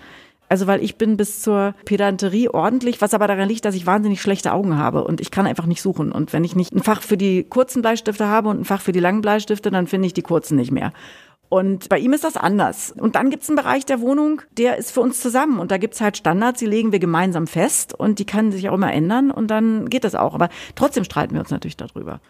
Also 0.50 0.66
weil 0.66 0.82
ich 0.82 0.96
bin 0.96 1.16
bis 1.16 1.42
zur 1.42 1.74
Pedanterie 1.84 2.48
ordentlich, 2.48 3.00
was 3.00 3.14
aber 3.14 3.28
daran 3.28 3.48
liegt, 3.48 3.64
dass 3.64 3.76
ich 3.76 3.86
wahnsinnig 3.86 4.20
schlechte 4.20 4.52
Augen 4.52 4.76
habe 4.76 5.04
und 5.04 5.20
ich 5.20 5.30
kann 5.30 5.46
einfach 5.46 5.66
nicht 5.66 5.80
suchen. 5.80 6.10
Und 6.10 6.32
wenn 6.32 6.42
ich 6.42 6.56
nicht 6.56 6.72
ein 6.72 6.82
Fach 6.82 7.02
für 7.02 7.16
die 7.16 7.44
kurzen 7.44 7.82
Bleistifte 7.82 8.26
habe 8.26 8.48
und 8.48 8.62
ein 8.62 8.64
Fach 8.64 8.80
für 8.80 8.90
die 8.90 8.98
langen 8.98 9.20
Bleistifte, 9.20 9.70
dann 9.70 9.86
finde 9.86 10.06
ich 10.06 10.12
die 10.12 10.22
kurzen 10.22 10.56
nicht 10.56 10.72
mehr. 10.72 10.92
Und 11.50 11.88
bei 11.88 11.98
ihm 11.98 12.12
ist 12.12 12.22
das 12.22 12.36
anders. 12.36 12.94
Und 12.96 13.16
dann 13.16 13.28
gibt 13.28 13.42
es 13.42 13.48
einen 13.48 13.56
Bereich 13.56 13.84
der 13.84 14.00
Wohnung, 14.00 14.40
der 14.56 14.76
ist 14.76 14.92
für 14.92 15.00
uns 15.00 15.20
zusammen. 15.20 15.58
Und 15.58 15.72
da 15.72 15.78
gibt 15.78 15.94
es 15.94 16.00
halt 16.00 16.16
Standards, 16.16 16.60
die 16.60 16.66
legen 16.66 16.92
wir 16.92 17.00
gemeinsam 17.00 17.48
fest 17.48 17.92
und 17.92 18.20
die 18.20 18.24
können 18.24 18.52
sich 18.52 18.68
auch 18.68 18.74
immer 18.74 18.92
ändern 18.92 19.32
und 19.32 19.48
dann 19.48 19.90
geht 19.90 20.04
das 20.04 20.14
auch. 20.14 20.34
Aber 20.34 20.48
trotzdem 20.76 21.02
streiten 21.02 21.34
wir 21.34 21.40
uns 21.40 21.50
natürlich 21.50 21.76
darüber. 21.76 22.20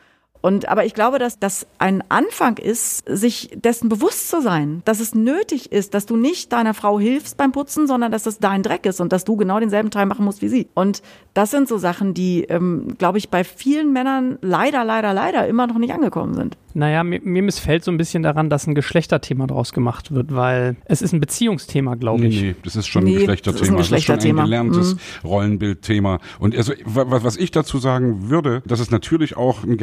Und, 0.43 0.69
aber 0.69 0.85
ich 0.87 0.95
glaube, 0.95 1.19
dass 1.19 1.39
das 1.39 1.67
ein 1.79 2.03
Anfang 2.09 2.57
ist, 2.57 3.05
sich 3.07 3.51
dessen 3.55 3.89
bewusst 3.89 4.31
zu 4.31 4.41
sein, 4.41 4.83
dass 4.85 5.01
es 5.01 5.15
nötig 5.15 5.71
ist, 5.73 5.93
dass 5.95 6.07
du 6.07 6.17
nicht 6.17 6.53
deiner 6.53 6.75
Frau 6.75 6.99
hilfst 6.99 7.37
beim 7.37 7.53
Putzen, 7.53 7.87
sondern 7.87 8.11
dass 8.11 8.23
das 8.23 8.39
dein 8.39 8.63
Dreck 8.63 8.87
ist 8.87 9.01
und 9.01 9.13
dass 9.13 9.25
du 9.25 9.37
genau 9.37 9.61
denselben 9.61 9.91
Teil 9.91 10.07
machen 10.07 10.25
musst 10.25 10.41
wie 10.43 10.49
sie. 10.49 10.69
Und 10.75 11.03
das 11.35 11.51
sind 11.51 11.69
so 11.69 11.79
Sachen, 11.79 12.15
die, 12.15 12.45
ähm, 12.45 12.95
glaube 12.99 13.19
ich, 13.19 13.29
bei 13.29 13.45
vielen 13.45 13.93
Männern 13.93 14.39
leider, 14.41 14.85
leider, 14.85 15.13
leider 15.13 15.47
immer 15.47 15.67
noch 15.67 15.79
nicht 15.79 15.93
angekommen 15.93 16.35
sind. 16.35 16.57
Naja, 16.73 17.03
mir, 17.03 17.21
mir 17.23 17.43
missfällt 17.43 17.83
so 17.85 17.91
ein 17.91 17.97
bisschen 17.97 18.23
daran, 18.23 18.49
dass 18.49 18.67
ein 18.67 18.75
Geschlechterthema 18.77 19.47
draus 19.49 19.73
gemacht 19.73 20.13
wird, 20.15 20.35
weil 20.35 20.77
es 20.85 21.03
ist 21.03 21.13
ein 21.13 21.19
Beziehungsthema, 21.21 21.97
glaube 21.97 22.21
Nee, 22.23 22.29
ich. 22.29 22.43
nee, 22.43 22.55
das 22.63 22.77
ist 22.77 22.87
schon 22.87 23.03
Nee, 23.05 23.19
ein 23.19 23.27
das 23.27 23.37
ist 23.37 23.43
ein 23.43 23.53
Geschlechterthema. 23.53 23.53
Das 23.53 23.63
ist, 23.63 23.67
schon 23.67 23.77
ein 23.77 23.79
Geschlechterthema. 23.81 24.43
gelerntes 24.45 24.97
Rollenbildthema. 25.25 26.19
Und 26.39 26.57
also, 26.57 26.73
wa- 26.85 27.11
wa- 27.11 27.23
was 27.25 27.37
ich 27.37 27.51
dazu 27.51 27.79
sagen 27.79 28.31
würde, 28.31 28.63
dass 28.67 28.81
es 28.81 28.91
natürlich 28.91 29.37
auch 29.37 29.65
ein 29.65 29.77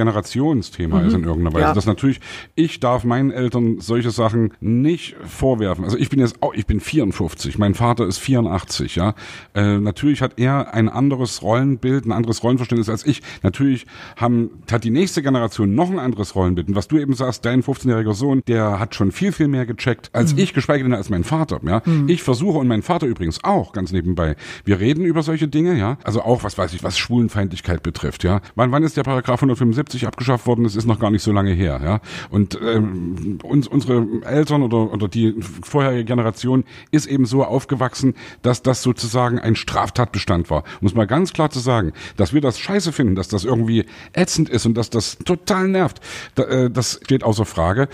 Generationsthema 0.48 1.02
ist 1.02 1.14
in 1.14 1.24
irgendeiner 1.24 1.54
Weise. 1.54 1.66
Ja. 1.66 1.74
Dass 1.74 1.86
natürlich, 1.86 2.20
ich 2.56 2.80
darf 2.80 3.04
meinen 3.04 3.32
Eltern 3.32 3.80
solche 3.80 4.12
Sachen 4.12 4.54
nicht 4.60 5.16
vorwerfen. 5.26 5.84
Also 5.84 5.98
ich 5.98 6.10
bin 6.10 6.20
jetzt 6.20 6.41
auch, 6.41 6.54
ich 6.54 6.66
bin 6.66 6.80
54, 6.80 7.58
mein 7.58 7.74
Vater 7.74 8.06
ist 8.06 8.18
84, 8.20 8.95
ja. 8.95 9.14
Äh, 9.54 9.78
natürlich 9.80 10.22
hat 10.22 10.34
er 10.38 10.74
ein 10.74 10.89
anderes 10.89 11.41
Rollenbild, 11.41 12.06
ein 12.06 12.12
anderes 12.12 12.43
Rollenverständnis 12.43 12.89
als 12.89 13.06
ich. 13.06 13.22
Natürlich 13.43 13.86
haben, 14.16 14.50
hat 14.72 14.84
die 14.84 14.89
nächste 14.89 15.22
Generation 15.22 15.76
noch 15.76 15.89
ein 15.89 16.00
anderes 16.00 16.36
Rollenbild. 16.36 16.70
Und 16.70 16.76
was 16.76 16.88
du 16.88 16.98
eben 16.98 17.14
sagst, 17.14 17.45
dein 17.45 17.64
15-jähriger 17.64 18.14
Sohn, 18.14 18.41
der 18.48 18.80
hat 18.80 18.95
schon 18.95 19.12
viel, 19.12 19.32
viel 19.32 19.48
mehr 19.48 19.66
gecheckt 19.66 20.10
als 20.14 20.34
ich, 20.38 20.54
geschweige 20.54 20.84
denn 20.84 20.93
als 20.93 21.10
mein 21.10 21.24
Vater, 21.24 21.60
ja. 21.64 21.82
Ich 22.08 22.24
versuche 22.24 22.58
und 22.58 22.68
mein 22.68 22.82
Vater 22.82 23.08
übrigens 23.08 23.43
auch, 23.43 23.72
ganz 23.74 23.91
nebenbei. 23.91 24.36
Wir 24.66 24.80
reden 24.80 25.06
über 25.06 25.24
solche 25.24 25.48
Dinge, 25.48 25.78
ja. 25.78 25.98
Also 26.04 26.22
auch, 26.22 26.43
was 26.43 26.58
weiß 26.58 26.74
ich, 26.74 26.84
was 26.84 26.98
Schwulenfeindlichkeit 26.98 27.84
betrifft, 27.84 28.24
ja. 28.24 28.41
Wann, 28.56 28.72
wann 28.72 28.84
ist 28.84 28.98
der 28.98 29.04
Paragraph 29.04 29.41
175 29.41 30.08
abgeschafft 30.08 30.37
worden? 30.46 30.64
Das 30.64 30.76
ist 30.76 30.86
noch 30.86 31.00
gar 31.00 31.12
nicht 31.12 31.24
so 31.24 31.32
lange 31.32 31.52
her, 31.52 31.80
ja. 31.84 32.02
Und 32.30 32.60
ähm, 32.62 33.40
uns, 33.44 33.68
unsere 33.68 34.06
Eltern 34.24 34.62
oder, 34.62 34.92
oder 34.92 35.08
die 35.08 35.36
vorherige 35.64 36.06
Generation 36.06 36.64
ist 36.92 37.08
eben 37.08 37.26
so 37.26 37.44
aufgewachsen, 37.44 38.14
dass 38.42 38.62
das 38.62 38.84
sozusagen 38.84 39.40
ein 39.40 39.56
Straftatbestand 39.56 40.50
war. 40.50 40.64
Es 40.82 40.94
mal 40.94 41.08
ganz 41.08 41.34
klar 41.34 41.50
zu 41.50 41.60
sagen, 41.60 41.94
dass 42.16 42.34
wir 42.34 42.42
das 42.42 42.60
scheiße 42.60 42.92
finden, 42.92 43.16
dass 43.16 43.28
das 43.28 43.44
irgendwie 43.44 43.86
ätzend 44.14 44.50
ist 44.50 44.66
und 44.66 44.76
dass 44.76 44.90
das 44.90 45.18
total 45.20 45.68
nervt, 45.68 46.02
äh, 46.38 46.70
das 46.70 47.00
steht 47.04 47.24
außer 47.24 47.46
Frage. 47.46 47.88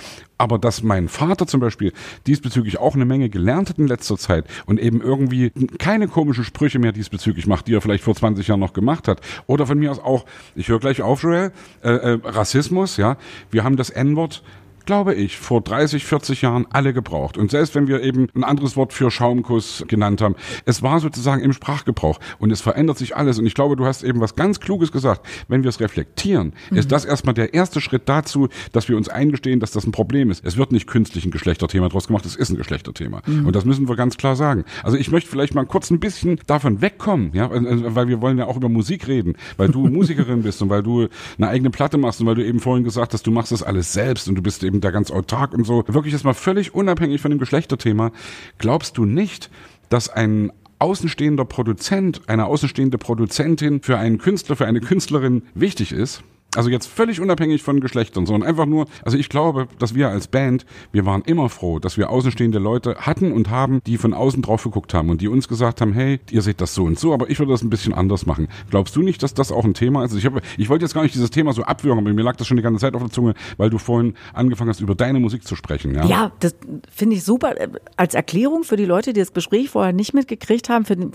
Aber 0.44 0.60
dass 0.60 0.84
mein 0.84 1.08
Vater 1.08 1.48
zum 1.48 1.62
Beispiel 1.62 1.94
diesbezüglich 2.28 2.78
auch 2.78 2.96
eine 2.96 3.06
Menge 3.06 3.30
gelernt 3.30 3.70
hat 3.70 3.78
in 3.78 3.88
letzter 3.88 4.18
Zeit 4.18 4.44
und 4.66 4.78
eben 4.78 5.00
irgendwie 5.00 5.52
keine 5.80 6.10
komischen 6.10 6.44
Sprüche 6.44 6.80
mehr 6.80 6.91
diesbezüglich 6.91 7.48
macht, 7.48 7.68
die 7.68 7.74
er 7.74 7.80
vielleicht 7.80 8.04
vor 8.04 8.14
20 8.14 8.50
Jahren 8.50 8.60
noch 8.60 8.74
gemacht 8.74 9.08
hat. 9.08 9.22
Oder 9.48 9.66
von 9.66 9.80
mir 9.80 9.89
aus 9.89 10.00
auch, 10.00 10.26
ich 10.54 10.68
höre 10.68 10.82
gleich 10.82 11.02
auf, 11.02 11.24
Joel, 11.24 11.54
äh, 11.82 11.91
äh, 11.91 12.20
Rassismus, 12.26 12.98
ja. 12.98 13.16
Wir 13.52 13.64
haben 13.64 13.78
das 13.78 13.89
N-Wort 13.89 14.44
glaube 14.86 15.13
ich, 15.13 15.38
vor 15.38 15.61
30, 15.61 16.05
40 16.05 16.41
Jahren 16.41 16.65
alle 16.71 16.93
gebraucht. 16.93 17.38
Und 17.38 17.51
selbst 17.51 17.75
wenn 17.75 17.88
wir 17.88 18.01
eben 18.01 18.27
ein 18.36 18.43
anderes 18.43 18.75
Wort 18.75 18.93
für 18.93 19.11
Schaumkuss 19.11 19.84
genannt 19.88 20.21
haben, 20.21 20.36
es 20.65 20.81
war 20.81 20.99
sozusagen 20.99 21.41
im 21.41 21.53
Sprachgebrauch 21.53 22.19
und 22.39 22.51
es 22.51 22.61
verändert 22.61 22.97
sich 22.97 23.15
alles. 23.15 23.39
Und 23.39 23.45
ich 23.45 23.55
glaube, 23.55 23.75
du 23.75 23.86
hast 23.86 24.03
eben 24.03 24.19
was 24.19 24.36
ganz 24.36 24.59
Kluges 24.59 24.91
gesagt. 24.91 25.25
Wenn 25.47 25.63
wir 25.63 25.69
es 25.69 25.79
reflektieren, 25.79 26.53
ist 26.71 26.91
das 26.91 27.05
erstmal 27.05 27.34
der 27.34 27.53
erste 27.53 27.81
Schritt 27.81 28.03
dazu, 28.05 28.49
dass 28.71 28.89
wir 28.89 28.97
uns 28.97 29.09
eingestehen, 29.09 29.59
dass 29.59 29.71
das 29.71 29.86
ein 29.86 29.91
Problem 29.91 30.31
ist. 30.31 30.45
Es 30.45 30.57
wird 30.57 30.71
nicht 30.71 30.88
künstlich 30.88 31.25
ein 31.25 31.31
Geschlechterthema 31.31 31.89
draus 31.89 32.07
gemacht, 32.07 32.25
es 32.25 32.36
ist 32.36 32.49
ein 32.49 32.57
Geschlechterthema. 32.57 33.21
Und 33.45 33.55
das 33.55 33.65
müssen 33.65 33.88
wir 33.88 33.95
ganz 33.95 34.17
klar 34.17 34.36
sagen. 34.36 34.65
Also 34.84 34.97
ich 34.97 35.11
möchte 35.11 35.29
vielleicht 35.29 35.55
mal 35.55 35.65
kurz 35.65 35.89
ein 35.91 35.99
bisschen 35.99 36.39
davon 36.47 36.81
wegkommen, 36.81 37.31
ja, 37.34 37.49
weil 37.51 38.07
wir 38.07 38.21
wollen 38.21 38.38
ja 38.38 38.45
auch 38.45 38.57
über 38.57 38.69
Musik 38.69 39.07
reden, 39.07 39.36
weil 39.57 39.69
du 39.69 39.88
Musikerin 39.89 40.41
bist 40.43 40.61
und 40.61 40.69
weil 40.69 40.84
du 40.84 41.07
eine 41.38 41.47
eigene 41.47 41.69
Platte 41.69 41.97
machst 41.97 42.21
und 42.21 42.27
weil 42.27 42.36
du 42.36 42.45
eben 42.45 42.59
vorhin 42.59 42.84
gesagt 42.84 43.13
hast, 43.13 43.25
du 43.25 43.31
machst 43.31 43.51
das 43.51 43.63
alles 43.63 43.93
selbst 43.93 44.27
und 44.27 44.36
du 44.36 44.41
bist 44.41 44.63
eben 44.63 44.72
da 44.82 44.91
ganz 44.91 45.11
autark 45.11 45.53
und 45.53 45.65
so. 45.65 45.84
Wirklich 45.88 46.13
jetzt 46.13 46.26
mal 46.26 46.34
völlig 46.34 46.74
unabhängig 46.74 47.21
von 47.21 47.32
dem 47.32 47.39
Geschlechterthema. 47.39 48.11
Glaubst 48.57 48.97
du 48.97 49.05
nicht, 49.05 49.49
dass 49.89 50.09
ein 50.09 50.51
außenstehender 50.80 51.45
Produzent, 51.45 52.21
eine 52.28 52.45
außenstehende 52.45 52.97
Produzentin 52.97 53.82
für 53.82 53.97
einen 53.97 54.17
Künstler, 54.17 54.55
für 54.55 54.65
eine 54.65 54.82
Künstlerin 54.82 55.43
wichtig 55.53 55.91
ist? 55.91 56.24
Also 56.56 56.70
jetzt 56.70 56.88
völlig 56.88 57.20
unabhängig 57.20 57.64
von 57.64 57.80
Geschlechtern, 57.80 58.26
sondern 58.26 58.47
einfach 58.47 58.66
nur, 58.66 58.86
also 59.04 59.18
ich 59.18 59.30
glaube, 59.30 59.68
dass 59.80 59.95
wir 59.95 60.10
als 60.10 60.28
Band, 60.28 60.66
wir 60.91 61.06
waren 61.06 61.24
immer 61.24 61.49
froh, 61.49 61.80
dass 61.80 61.97
wir 61.97 62.10
außenstehende 62.10 62.60
Leute 62.60 62.95
hatten 62.99 63.32
und 63.32 63.49
haben, 63.49 63.82
die 63.86 63.97
von 63.97 64.14
außen 64.14 64.41
drauf 64.41 64.64
geguckt 64.64 64.93
haben 64.93 65.10
und 65.10 65.22
die 65.22 65.28
uns 65.28 65.47
gesagt 65.47 65.82
haben, 65.82 65.93
hey, 65.93 66.20
ihr 66.32 66.41
seht 66.41 66.62
das 66.62 66.76
so 66.76 66.84
und 66.84 66.99
so, 66.99 67.14
aber 67.14 67.30
ich 67.30 67.39
würde 67.39 67.51
das 67.51 67.64
ein 67.64 67.70
bisschen 67.70 67.93
anders 67.93 68.26
machen. 68.26 68.47
Glaubst 68.70 68.95
du 68.95 69.01
nicht, 69.01 69.24
dass 69.24 69.34
das 69.34 69.51
auch 69.51 69.66
ein 69.66 69.74
Thema 69.74 70.04
ist? 70.04 70.14
Ich, 70.14 70.30
ich 70.58 70.70
wollte 70.70 70.86
jetzt 70.86 70.93
gar 70.93 71.04
nicht 71.04 71.16
dieses 71.16 71.32
Thema 71.32 71.54
so 71.54 71.64
abwürgen, 71.64 71.99
aber 71.99 72.14
mir 72.14 72.24
lag 72.24 72.36
das 72.36 72.47
schon 72.47 72.58
die 72.58 72.64
ganze 72.64 72.82
Zeit 72.82 72.93
auf 72.93 73.01
der 73.01 73.12
Zunge, 73.12 73.34
weil 73.58 73.70
du 73.70 73.78
vorhin 73.78 74.14
angefangen 74.34 74.70
hast, 74.70 74.82
über 74.82 74.95
deine 74.95 75.20
Musik 75.20 75.47
zu 75.47 75.56
sprechen. 75.56 75.95
Ja, 75.95 76.06
Ja, 76.06 76.32
das 76.39 76.56
finde 76.91 77.16
ich 77.16 77.24
super. 77.24 77.56
Als 77.97 78.14
Erklärung 78.14 78.64
für 78.64 78.76
die 78.76 78.86
Leute, 78.86 79.14
die 79.14 79.20
das 79.20 79.34
Gespräch 79.34 79.70
vorher 79.70 79.93
nicht 79.93 80.14
mitgekriegt 80.14 80.70
haben, 80.70 80.86
finde 80.86 81.12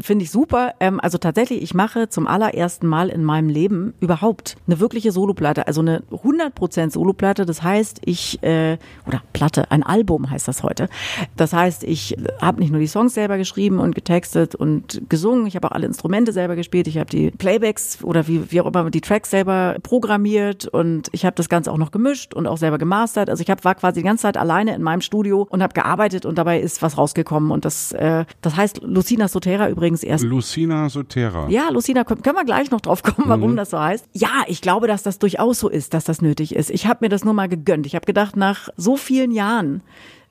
find 0.00 0.22
ich 0.22 0.30
super. 0.30 0.74
Ähm, 0.80 0.98
also 1.00 1.18
tatsächlich, 1.18 1.62
ich 1.62 1.74
mache 1.74 2.08
zum 2.08 2.26
allerersten 2.26 2.86
Mal 2.86 3.08
in 3.08 3.24
meinem 3.24 3.48
Leben 3.48 3.94
überhaupt 4.00 4.56
eine 4.66 4.79
eine 4.80 4.90
wirkliche 4.90 5.12
Soloplatte, 5.12 5.66
also 5.66 5.80
eine 5.80 6.02
100% 6.10 6.90
Soloplatte. 6.90 7.46
Das 7.46 7.62
heißt, 7.62 8.00
ich, 8.04 8.42
äh, 8.42 8.78
oder 9.06 9.22
Platte, 9.32 9.70
ein 9.70 9.82
Album 9.82 10.30
heißt 10.30 10.48
das 10.48 10.62
heute. 10.62 10.88
Das 11.36 11.52
heißt, 11.52 11.84
ich 11.84 12.16
habe 12.40 12.60
nicht 12.60 12.70
nur 12.70 12.80
die 12.80 12.86
Songs 12.86 13.14
selber 13.14 13.36
geschrieben 13.36 13.78
und 13.78 13.94
getextet 13.94 14.54
und 14.54 15.02
gesungen, 15.08 15.46
ich 15.46 15.56
habe 15.56 15.68
auch 15.68 15.72
alle 15.72 15.86
Instrumente 15.86 16.32
selber 16.32 16.56
gespielt, 16.56 16.88
ich 16.88 16.98
habe 16.98 17.10
die 17.10 17.30
Playbacks 17.30 18.02
oder 18.02 18.26
wie, 18.26 18.50
wie 18.50 18.60
auch 18.60 18.66
immer 18.66 18.90
die 18.90 19.00
Tracks 19.00 19.30
selber 19.30 19.76
programmiert 19.82 20.66
und 20.66 21.08
ich 21.12 21.24
habe 21.24 21.36
das 21.36 21.48
Ganze 21.48 21.70
auch 21.72 21.78
noch 21.78 21.90
gemischt 21.90 22.34
und 22.34 22.46
auch 22.46 22.58
selber 22.58 22.78
gemastert. 22.78 23.28
Also 23.28 23.42
ich 23.42 23.50
hab, 23.50 23.64
war 23.64 23.74
quasi 23.74 24.00
die 24.00 24.04
ganze 24.06 24.22
Zeit 24.22 24.36
alleine 24.36 24.74
in 24.74 24.82
meinem 24.82 25.02
Studio 25.02 25.46
und 25.50 25.62
habe 25.62 25.74
gearbeitet 25.74 26.24
und 26.24 26.38
dabei 26.38 26.60
ist 26.60 26.82
was 26.82 26.96
rausgekommen 26.96 27.50
und 27.50 27.64
das, 27.64 27.92
äh, 27.92 28.24
das 28.40 28.56
heißt 28.56 28.80
Lucina 28.82 29.28
Sotera 29.28 29.68
übrigens 29.68 30.02
erst. 30.02 30.24
Lucina 30.24 30.88
Sotera. 30.88 31.48
Ja, 31.48 31.68
Lucina, 31.70 32.04
können 32.04 32.24
wir 32.24 32.44
gleich 32.44 32.70
noch 32.70 32.80
drauf 32.80 33.02
kommen, 33.02 33.28
warum 33.28 33.52
mhm. 33.52 33.56
das 33.56 33.70
so 33.70 33.78
heißt. 33.78 34.06
Ja, 34.12 34.44
ich 34.46 34.60
glaube, 34.60 34.69
dass 34.78 35.02
das 35.02 35.18
durchaus 35.18 35.58
so 35.58 35.68
ist, 35.68 35.94
dass 35.94 36.04
das 36.04 36.22
nötig 36.22 36.54
ist. 36.54 36.70
Ich 36.70 36.86
habe 36.86 36.98
mir 37.02 37.08
das 37.08 37.24
nur 37.24 37.34
mal 37.34 37.48
gegönnt. 37.48 37.86
Ich 37.86 37.94
habe 37.94 38.06
gedacht, 38.06 38.36
nach 38.36 38.68
so 38.76 38.96
vielen 38.96 39.32
Jahren 39.32 39.82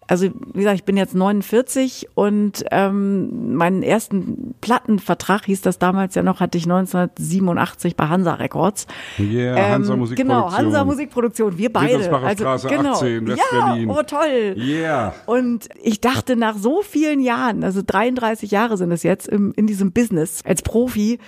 also 0.09 0.25
wie 0.53 0.59
gesagt, 0.59 0.75
ich 0.75 0.85
bin 0.85 0.97
jetzt 0.97 1.13
49 1.13 2.09
und 2.15 2.65
ähm, 2.71 3.55
meinen 3.55 3.83
ersten 3.83 4.55
Plattenvertrag 4.59 5.45
hieß 5.45 5.61
das 5.61 5.77
damals 5.77 6.15
ja 6.15 6.23
noch, 6.23 6.39
hatte 6.39 6.57
ich 6.57 6.63
1987 6.63 7.95
bei 7.95 8.07
Hansa 8.07 8.33
Records. 8.33 8.87
Yeah, 9.19 9.55
ähm, 9.55 9.71
Hansa 9.73 9.95
Musikproduktion. 9.95 10.27
Genau, 10.27 10.51
Hansa 10.51 10.83
Musikproduktion, 10.83 11.57
wir 11.59 11.71
beide. 11.71 12.11
Also 12.11 12.67
genau. 12.67 12.93
18, 12.93 13.27
West-Berlin. 13.27 13.89
Ja, 13.89 13.95
oh 13.95 14.01
toll. 14.01 14.55
Yeah. 14.57 15.13
Und 15.27 15.69
ich 15.83 16.01
dachte 16.01 16.35
nach 16.35 16.57
so 16.57 16.81
vielen 16.81 17.19
Jahren, 17.19 17.63
also 17.63 17.81
33 17.85 18.49
Jahre 18.49 18.77
sind 18.77 18.91
es 18.91 19.03
jetzt 19.03 19.27
im, 19.27 19.53
in 19.55 19.67
diesem 19.67 19.91
Business 19.91 20.41
als 20.43 20.63
Profi, 20.63 21.19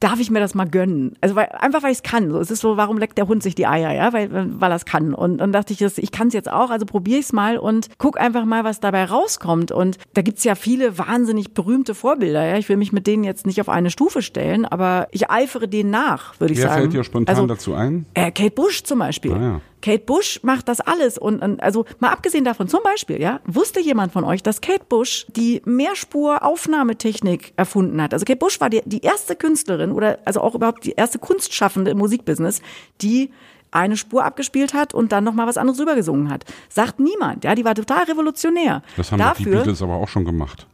darf 0.00 0.18
ich 0.18 0.30
mir 0.30 0.40
das 0.40 0.54
mal 0.54 0.68
gönnen? 0.68 1.14
Also 1.20 1.36
weil, 1.36 1.48
einfach 1.50 1.82
weil 1.82 1.92
ich 1.92 1.98
es 1.98 2.02
kann. 2.02 2.30
So, 2.30 2.38
es 2.38 2.50
ist 2.50 2.60
so, 2.60 2.76
warum 2.76 2.98
leckt 2.98 3.18
der 3.18 3.28
Hund 3.28 3.42
sich 3.42 3.54
die 3.54 3.66
Eier, 3.66 3.92
ja? 3.92 4.12
Weil, 4.12 4.30
weil 4.32 4.72
er 4.72 4.76
es 4.76 4.86
kann. 4.86 5.14
Und 5.14 5.38
dann 5.38 5.52
dachte 5.52 5.72
ich, 5.72 5.78
das, 5.78 5.98
ich 5.98 6.10
kann 6.10 6.28
es 6.28 6.34
jetzt 6.34 6.50
auch, 6.50 6.70
also 6.70 6.86
probiere 6.86 7.18
ich 7.18 7.26
es 7.26 7.32
mal 7.32 7.58
und 7.58 7.88
guck 7.98 8.18
einfach 8.18 8.44
mal, 8.44 8.64
was 8.64 8.80
dabei 8.80 9.04
rauskommt. 9.04 9.70
Und 9.70 9.98
da 10.14 10.22
gibt's 10.22 10.42
ja 10.44 10.54
viele 10.54 10.98
wahnsinnig 10.98 11.52
berühmte 11.52 11.94
Vorbilder. 11.94 12.44
Ja? 12.44 12.56
Ich 12.56 12.68
will 12.68 12.78
mich 12.78 12.92
mit 12.92 13.06
denen 13.06 13.24
jetzt 13.24 13.46
nicht 13.46 13.60
auf 13.60 13.68
eine 13.68 13.90
Stufe 13.90 14.22
stellen, 14.22 14.64
aber 14.64 15.08
ich 15.12 15.30
eifere 15.30 15.68
denen 15.68 15.90
nach, 15.90 16.40
würde 16.40 16.54
ich 16.54 16.58
Wer 16.58 16.68
sagen. 16.68 16.76
Wer 16.76 16.82
fällt 16.82 16.94
dir 16.94 17.04
spontan 17.04 17.36
also, 17.36 17.46
dazu 17.46 17.74
ein? 17.74 18.06
Äh, 18.14 18.32
Kate 18.32 18.50
Bush 18.50 18.82
zum 18.82 18.98
Beispiel. 18.98 19.32
Ah, 19.32 19.40
ja. 19.40 19.60
Kate 19.82 20.04
Bush 20.04 20.40
macht 20.42 20.68
das 20.68 20.80
alles 20.80 21.18
und, 21.18 21.42
und 21.42 21.62
also 21.62 21.84
mal 21.98 22.10
abgesehen 22.10 22.44
davon 22.44 22.68
zum 22.68 22.80
Beispiel, 22.82 23.20
ja, 23.20 23.40
wusste 23.44 23.80
jemand 23.80 24.12
von 24.12 24.24
euch, 24.24 24.42
dass 24.42 24.60
Kate 24.60 24.84
Bush 24.88 25.26
die 25.34 25.62
Mehrspur-Aufnahmetechnik 25.64 27.52
erfunden 27.56 28.00
hat? 28.02 28.12
Also 28.12 28.24
Kate 28.24 28.38
Bush 28.38 28.60
war 28.60 28.70
die, 28.70 28.82
die 28.84 29.00
erste 29.00 29.36
Künstlerin 29.36 29.92
oder 29.92 30.18
also 30.24 30.40
auch 30.40 30.54
überhaupt 30.54 30.84
die 30.84 30.92
erste 30.92 31.18
Kunstschaffende 31.18 31.90
im 31.90 31.98
Musikbusiness, 31.98 32.60
die 33.00 33.30
eine 33.70 33.96
Spur 33.96 34.24
abgespielt 34.24 34.74
hat 34.74 34.94
und 34.94 35.12
dann 35.12 35.24
noch 35.24 35.34
mal 35.34 35.46
was 35.46 35.56
anderes 35.56 35.80
rübergesungen 35.80 36.30
hat. 36.30 36.44
Sagt 36.68 36.98
niemand, 36.98 37.44
ja, 37.44 37.54
die 37.54 37.64
war 37.64 37.74
total 37.74 38.04
revolutionär. 38.04 38.82
Das 38.96 39.12
haben 39.12 39.18
Dafür, 39.18 39.44
die 39.44 39.50
Beatles 39.58 39.82
aber 39.82 39.94
auch 39.94 40.08
schon 40.08 40.24
gemacht. 40.24 40.66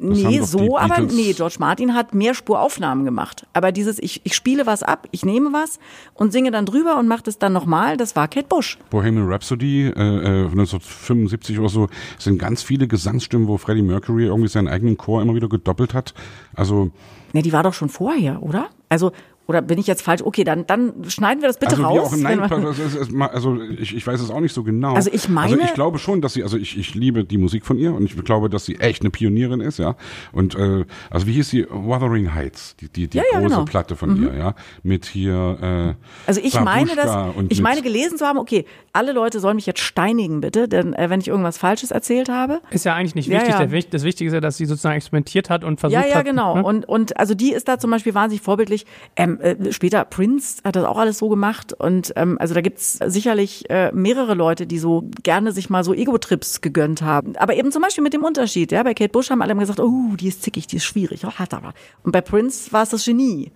Das 0.00 0.16
nee, 0.16 0.40
so, 0.42 0.78
aber 0.78 1.00
nee, 1.00 1.32
George 1.32 1.56
Martin 1.58 1.92
hat 1.92 2.14
mehr 2.14 2.32
Spuraufnahmen 2.32 3.04
gemacht. 3.04 3.46
Aber 3.52 3.72
dieses, 3.72 3.98
ich, 3.98 4.20
ich 4.22 4.34
spiele 4.36 4.64
was 4.64 4.84
ab, 4.84 5.08
ich 5.10 5.24
nehme 5.24 5.52
was 5.52 5.80
und 6.14 6.32
singe 6.32 6.52
dann 6.52 6.66
drüber 6.66 6.98
und 6.98 7.08
mache 7.08 7.24
das 7.24 7.38
dann 7.38 7.52
nochmal, 7.52 7.96
das 7.96 8.14
war 8.14 8.28
Kate 8.28 8.46
Bush. 8.48 8.78
Bohemian 8.90 9.28
Rhapsody, 9.28 9.86
äh, 9.88 9.90
1975 9.90 11.56
äh, 11.56 11.58
oder 11.58 11.68
so, 11.68 11.88
sind 12.16 12.38
ganz 12.38 12.62
viele 12.62 12.86
Gesangsstimmen, 12.86 13.48
wo 13.48 13.58
Freddie 13.58 13.82
Mercury 13.82 14.26
irgendwie 14.26 14.48
seinen 14.48 14.68
eigenen 14.68 14.96
Chor 14.96 15.20
immer 15.20 15.34
wieder 15.34 15.48
gedoppelt 15.48 15.94
hat. 15.94 16.14
Also. 16.54 16.92
Ne, 17.32 17.42
die 17.42 17.52
war 17.52 17.64
doch 17.64 17.74
schon 17.74 17.88
vorher, 17.88 18.40
oder? 18.42 18.68
Also 18.88 19.10
oder 19.48 19.62
bin 19.62 19.78
ich 19.78 19.86
jetzt 19.86 20.02
falsch? 20.02 20.20
Okay, 20.22 20.44
dann, 20.44 20.66
dann 20.66 20.92
schneiden 21.08 21.40
wir 21.40 21.48
das 21.48 21.58
bitte 21.58 21.72
also 21.72 21.84
raus. 21.84 22.12
Auch, 22.12 22.16
nein, 22.16 22.38
also 23.22 23.58
ich, 23.62 23.96
ich 23.96 24.06
weiß 24.06 24.20
es 24.20 24.30
auch 24.30 24.40
nicht 24.40 24.54
so 24.54 24.62
genau. 24.62 24.92
Also 24.92 25.10
ich 25.10 25.30
meine. 25.30 25.54
Also 25.54 25.64
ich 25.64 25.72
glaube 25.72 25.98
schon, 25.98 26.20
dass 26.20 26.34
sie, 26.34 26.42
also 26.42 26.58
ich, 26.58 26.78
ich 26.78 26.94
liebe 26.94 27.24
die 27.24 27.38
Musik 27.38 27.64
von 27.64 27.78
ihr 27.78 27.94
und 27.94 28.04
ich 28.04 28.14
glaube, 28.24 28.50
dass 28.50 28.66
sie 28.66 28.76
echt 28.76 29.00
eine 29.00 29.10
Pionierin 29.10 29.62
ist, 29.62 29.78
ja. 29.78 29.96
Und 30.32 30.54
äh, 30.54 30.84
also 31.08 31.26
wie 31.26 31.32
hieß 31.32 31.48
sie? 31.48 31.66
Wuthering 31.70 32.34
Heights, 32.34 32.76
die, 32.76 32.90
die, 32.90 33.08
die 33.08 33.16
ja, 33.16 33.24
ja, 33.32 33.40
große 33.40 33.54
genau. 33.54 33.64
Platte 33.64 33.96
von 33.96 34.18
mhm. 34.18 34.24
ihr, 34.24 34.34
ja. 34.34 34.54
Mit 34.82 35.06
hier 35.06 35.96
äh, 35.96 36.04
Also 36.26 36.42
ich 36.44 36.60
meine 36.60 36.94
das, 36.94 37.34
ich 37.48 37.62
meine 37.62 37.80
gelesen 37.80 38.18
zu 38.18 38.26
haben, 38.26 38.38
okay, 38.38 38.66
alle 38.92 39.12
Leute 39.12 39.40
sollen 39.40 39.56
mich 39.56 39.66
jetzt 39.66 39.80
steinigen, 39.80 40.42
bitte, 40.42 40.68
denn 40.68 40.92
äh, 40.92 41.08
wenn 41.08 41.20
ich 41.20 41.28
irgendwas 41.28 41.56
Falsches 41.56 41.90
erzählt 41.90 42.28
habe. 42.28 42.60
Ist 42.70 42.84
ja 42.84 42.94
eigentlich 42.94 43.14
nicht 43.14 43.30
wichtig. 43.30 43.48
Ja, 43.48 43.62
ja. 43.62 43.80
Das 43.90 44.04
Wichtige 44.04 44.28
ist 44.28 44.34
ja, 44.34 44.40
dass 44.40 44.58
sie 44.58 44.66
sozusagen 44.66 44.96
experimentiert 44.96 45.48
hat 45.48 45.64
und 45.64 45.80
versucht 45.80 45.98
hat. 45.98 46.04
Ja, 46.04 46.10
ja, 46.10 46.18
hat, 46.18 46.26
genau. 46.26 46.56
Ne? 46.56 46.64
Und, 46.64 46.86
und 46.86 47.16
also 47.16 47.34
die 47.34 47.52
ist 47.52 47.66
da 47.66 47.78
zum 47.78 47.90
Beispiel 47.90 48.14
wahnsinnig 48.14 48.42
vorbildlich. 48.42 48.84
Ähm, 49.16 49.37
äh, 49.40 49.72
später 49.72 50.04
Prince 50.04 50.62
hat 50.64 50.76
das 50.76 50.84
auch 50.84 50.98
alles 50.98 51.18
so 51.18 51.28
gemacht. 51.28 51.72
Und 51.72 52.12
ähm, 52.16 52.36
also 52.40 52.54
da 52.54 52.60
gibt's 52.60 52.98
sicherlich 53.06 53.68
äh, 53.70 53.92
mehrere 53.92 54.34
Leute, 54.34 54.66
die 54.66 54.78
so 54.78 55.08
gerne 55.22 55.52
sich 55.52 55.70
mal 55.70 55.84
so 55.84 55.94
Ego-Trips 55.94 56.60
gegönnt 56.60 57.02
haben. 57.02 57.36
Aber 57.36 57.54
eben 57.54 57.72
zum 57.72 57.82
Beispiel 57.82 58.04
mit 58.04 58.12
dem 58.12 58.24
Unterschied. 58.24 58.72
Ja, 58.72 58.82
bei 58.82 58.94
Kate 58.94 59.10
Bush 59.10 59.30
haben 59.30 59.42
alle 59.42 59.52
immer 59.52 59.62
gesagt, 59.62 59.80
oh, 59.80 60.16
die 60.18 60.28
ist 60.28 60.42
zickig, 60.42 60.66
die 60.66 60.76
ist 60.76 60.84
schwierig. 60.84 61.24
Oh, 61.26 61.32
hat 61.32 61.54
aber. 61.54 61.72
Und 62.02 62.12
bei 62.12 62.20
Prince 62.20 62.72
war 62.72 62.82
es 62.82 62.90
das 62.90 63.04
Genie. 63.04 63.52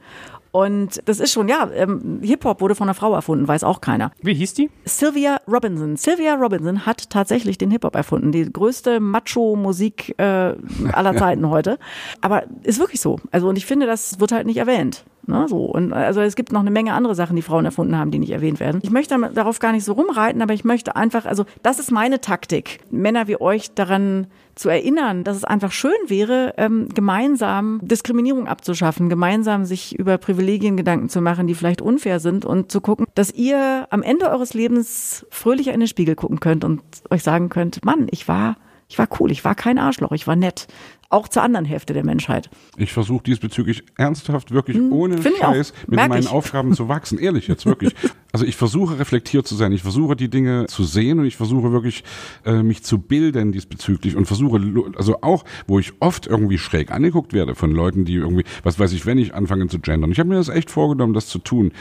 Und 0.53 1.01
das 1.07 1.18
ist 1.18 1.33
schon, 1.33 1.49
ja, 1.49 1.70
ähm, 1.74 2.20
Hip-Hop 2.22 2.61
wurde 2.61 2.74
von 2.74 2.87
einer 2.87 2.95
Frau 2.95 3.14
erfunden, 3.14 3.49
weiß 3.49 3.64
auch 3.64 3.80
keiner. 3.80 4.12
Wie 4.20 4.35
hieß 4.35 4.53
die? 4.53 4.70
Sylvia 4.85 5.39
Robinson. 5.51 5.97
Sylvia 5.97 6.35
Robinson 6.35 6.85
hat 6.85 7.09
tatsächlich 7.09 7.57
den 7.57 7.70
Hip-Hop 7.70 7.97
erfunden. 7.97 8.33
Die 8.33 8.53
größte 8.53 9.01
Macho-Musik 9.01 10.14
äh, 10.18 10.55
aller 10.93 11.16
Zeiten 11.16 11.49
heute. 11.49 11.78
Aber 12.20 12.45
ist 12.62 12.78
wirklich 12.78 13.01
so. 13.01 13.18
Also, 13.30 13.49
und 13.49 13.57
ich 13.57 13.64
finde, 13.64 13.87
das 13.87 14.20
wird 14.20 14.33
halt 14.33 14.47
nicht 14.47 14.59
erwähnt. 14.59 15.05
Ne, 15.25 15.47
so. 15.49 15.64
Und 15.66 15.93
also 15.93 16.20
es 16.20 16.35
gibt 16.35 16.53
noch 16.53 16.61
eine 16.61 16.73
Menge 16.73 16.95
andere 16.95 17.14
Sachen, 17.14 17.37
die 17.37 17.43
Frauen 17.43 17.64
erfunden 17.64 17.97
haben, 17.97 18.11
die 18.11 18.18
nicht 18.18 18.33
erwähnt 18.33 18.59
werden. 18.59 18.81
Ich 18.83 18.91
möchte 18.91 19.16
darauf 19.35 19.61
gar 19.61 19.70
nicht 19.70 19.85
so 19.85 19.93
rumreiten, 19.93 20.43
aber 20.43 20.53
ich 20.53 20.64
möchte 20.64 20.97
einfach, 20.97 21.27
also 21.27 21.45
das 21.62 21.79
ist 21.79 21.93
meine 21.93 22.20
Taktik, 22.20 22.81
Männer 22.91 23.29
wie 23.29 23.41
euch 23.41 23.73
daran 23.73 24.27
zu 24.57 24.68
erinnern, 24.68 25.23
dass 25.23 25.37
es 25.37 25.45
einfach 25.45 25.70
schön 25.70 25.93
wäre, 26.09 26.55
ähm, 26.57 26.89
gemeinsam 26.93 27.81
Diskriminierung 27.83 28.49
abzuschaffen, 28.49 29.09
gemeinsam 29.09 29.64
sich 29.64 29.97
über 29.97 30.18
Privilegien 30.18 30.77
Gedanken 30.77 31.09
zu 31.09 31.20
machen, 31.20 31.47
die 31.47 31.55
vielleicht 31.55 31.81
unfair 31.81 32.18
sind 32.18 32.45
und 32.45 32.73
zu 32.73 32.81
gucken, 32.81 33.07
dass 33.14 33.33
ihr 33.33 33.87
am 33.91 34.03
Ende 34.03 34.29
eures 34.29 34.55
Lebens 34.55 35.25
fröhlicher 35.31 35.73
in 35.73 35.81
den 35.81 35.89
Spiegel 35.89 36.16
gucken 36.16 36.41
könnt 36.41 36.64
und 36.64 36.83
euch 37.11 37.23
sagen 37.23 37.49
könnt, 37.49 37.85
Mann, 37.85 38.09
ich 38.11 38.27
war 38.27 38.57
ich 38.93 38.99
war 38.99 39.09
cool, 39.18 39.31
ich 39.31 39.43
war 39.43 39.55
kein 39.55 39.79
Arschloch, 39.79 40.12
ich 40.12 40.27
war 40.27 40.37
nett 40.37 40.66
auch 41.13 41.29
zur 41.29 41.43
anderen 41.43 41.65
Hälfte 41.65 41.93
der 41.93 42.05
Menschheit. 42.05 42.49
Ich 42.77 42.93
versuche 42.93 43.23
diesbezüglich 43.25 43.85
ernsthaft, 43.97 44.51
wirklich 44.51 44.79
hm, 44.79 44.93
ohne 44.93 45.23
Scheiß 45.23 45.73
mit 45.87 45.97
Merk 45.97 46.09
meinen 46.09 46.23
ich. 46.23 46.31
Aufgaben 46.31 46.73
zu 46.75 46.89
wachsen. 46.89 47.19
Ehrlich 47.19 47.49
jetzt, 47.49 47.67
wirklich. 47.67 47.95
Also 48.33 48.47
ich 48.47 48.57
versuche 48.57 48.99
reflektiert 48.99 49.47
zu 49.47 49.55
sein. 49.55 49.73
Ich 49.73 49.83
versuche 49.83 50.17
die 50.17 50.31
Dinge 50.31 50.67
zu 50.67 50.85
sehen 50.85 51.19
und 51.19 51.27
ich 51.27 51.37
versuche 51.37 51.71
wirklich 51.71 52.03
äh, 52.47 52.63
mich 52.63 52.83
zu 52.83 52.99
bilden 52.99 53.53
diesbezüglich 53.53 54.17
und 54.17 54.25
versuche, 54.25 54.59
also 54.97 55.21
auch, 55.21 55.45
wo 55.67 55.79
ich 55.79 55.93
oft 56.01 56.27
irgendwie 56.27 56.57
schräg 56.57 56.91
angeguckt 56.91 57.35
werde 57.35 57.55
von 57.55 57.73
Leuten, 57.73 58.07
die 58.07 58.15
irgendwie, 58.15 58.45
was 58.63 58.79
weiß 58.79 58.93
ich, 58.93 59.05
wenn 59.05 59.19
ich 59.19 59.35
anfange 59.35 59.67
zu 59.69 59.79
gendern. 59.81 60.11
Ich 60.13 60.19
habe 60.19 60.31
mir 60.31 60.37
das 60.37 60.49
echt 60.49 60.71
vorgenommen, 60.71 61.13
das 61.13 61.27
zu 61.27 61.41
tun. 61.41 61.73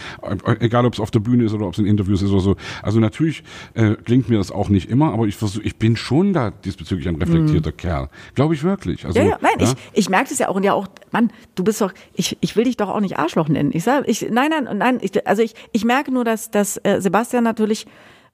Egal, 0.60 0.86
ob 0.86 0.94
es 0.94 1.00
auf 1.00 1.12
der 1.12 1.20
Bühne 1.20 1.46
ist 1.46 1.54
oder 1.54 1.68
ob 1.68 1.74
es 1.74 1.80
in 1.80 1.86
Interviews 1.86 2.22
ist 2.22 2.32
oder 2.32 2.42
so. 2.42 2.56
Also 2.82 3.00
natürlich 3.00 3.44
äh, 3.74 3.96
klingt 3.96 4.28
mir 4.28 4.38
das 4.38 4.52
auch 4.52 4.68
nicht 4.68 4.90
immer, 4.90 5.14
aber 5.14 5.28
ich 5.28 5.38
versuche, 5.38 5.64
ich 5.64 5.78
bin 5.78 5.96
schon 5.96 6.34
da 6.34 6.52
diesbezüglich 6.52 7.08
ein 7.08 7.16
reflektierter 7.16 7.72
mhm. 7.72 7.78
Kerl. 7.78 8.10
Glaube 8.36 8.56
ich 8.56 8.64
wirklich. 8.64 9.06
Also, 9.06 9.21
ja, 9.26 9.32
ja, 9.32 9.38
nein, 9.42 9.54
ja? 9.60 9.66
ich, 9.66 9.76
ich 9.94 10.10
merke 10.10 10.30
das 10.30 10.40
ja 10.40 10.50
auch 10.50 10.56
und 10.56 10.64
ja 10.64 10.74
auch, 10.74 10.88
Mann, 11.12 11.32
du 11.56 11.64
bist 11.64 11.82
doch, 11.82 11.94
ich, 12.14 12.38
ich 12.42 12.56
will 12.56 12.66
dich 12.66 12.78
doch 12.78 12.90
auch 12.90 13.00
nicht 13.00 13.20
Arschloch 13.20 13.48
nennen. 13.48 13.72
Ich 13.74 13.84
sage, 13.84 14.06
ich, 14.08 14.28
nein, 14.30 14.50
nein, 14.50 14.78
nein, 14.78 15.00
ich, 15.02 15.28
also 15.28 15.42
ich, 15.42 15.54
ich 15.72 15.86
merke 15.86 16.12
nur, 16.12 16.24
dass 16.24 16.42
dass, 16.52 16.76
dass 16.76 16.78
äh, 16.84 17.02
Sebastian 17.02 17.44
natürlich 17.44 17.86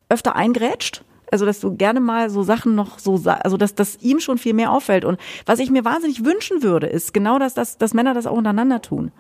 öfter 0.10 0.36
eingrätscht. 0.36 1.04
Also, 1.30 1.46
dass 1.46 1.60
du 1.60 1.76
gerne 1.76 2.00
mal 2.00 2.30
so 2.30 2.42
Sachen 2.42 2.74
noch 2.76 3.00
so, 3.00 3.22
also, 3.26 3.58
dass 3.58 3.76
das 3.76 3.98
ihm 4.02 4.22
schon 4.22 4.38
viel 4.38 4.54
mehr 4.54 4.72
auffällt. 4.72 5.04
Und 5.04 5.20
was 5.46 5.60
ich 5.60 5.70
mir 5.70 5.84
wahnsinnig 5.84 6.24
wünschen 6.24 6.64
würde, 6.64 6.88
ist 6.88 7.14
genau, 7.14 7.38
dass, 7.38 7.54
dass, 7.54 7.78
dass 7.78 7.94
Männer 7.94 8.14
das 8.14 8.28
auch 8.28 8.38
untereinander 8.38 8.82
tun. 8.82 9.12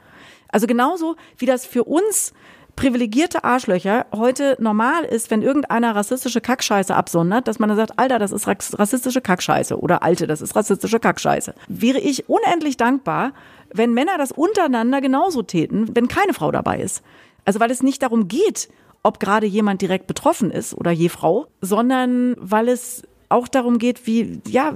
Also 0.47 0.67
genauso, 0.67 1.17
wie 1.37 1.45
das 1.45 1.65
für 1.65 1.83
uns 1.83 2.33
privilegierte 2.77 3.43
Arschlöcher 3.43 4.05
heute 4.15 4.55
normal 4.59 5.03
ist, 5.03 5.29
wenn 5.31 5.41
irgendeiner 5.41 5.95
rassistische 5.95 6.39
Kackscheiße 6.39 6.95
absondert, 6.95 7.47
dass 7.47 7.59
man 7.59 7.67
dann 7.67 7.77
sagt, 7.77 7.99
Alter, 7.99 8.19
das 8.19 8.31
ist 8.31 8.47
rassistische 8.47 9.19
Kackscheiße 9.19 9.77
oder 9.77 10.03
Alte, 10.03 10.27
das 10.27 10.41
ist 10.41 10.55
rassistische 10.55 10.99
Kackscheiße. 10.99 11.55
Wäre 11.67 11.99
ich 11.99 12.29
unendlich 12.29 12.77
dankbar, 12.77 13.33
wenn 13.73 13.93
Männer 13.93 14.17
das 14.17 14.31
untereinander 14.31 15.01
genauso 15.01 15.41
täten, 15.41 15.93
wenn 15.95 16.07
keine 16.07 16.33
Frau 16.33 16.51
dabei 16.51 16.79
ist. 16.79 17.03
Also 17.43 17.59
weil 17.59 17.71
es 17.71 17.83
nicht 17.83 18.03
darum 18.03 18.27
geht, 18.27 18.69
ob 19.03 19.19
gerade 19.19 19.47
jemand 19.47 19.81
direkt 19.81 20.05
betroffen 20.05 20.51
ist 20.51 20.73
oder 20.75 20.91
je 20.91 21.09
Frau, 21.09 21.47
sondern 21.61 22.35
weil 22.39 22.69
es 22.69 23.03
auch 23.29 23.47
darum 23.47 23.77
geht, 23.77 24.07
wie, 24.07 24.39
ja, 24.47 24.73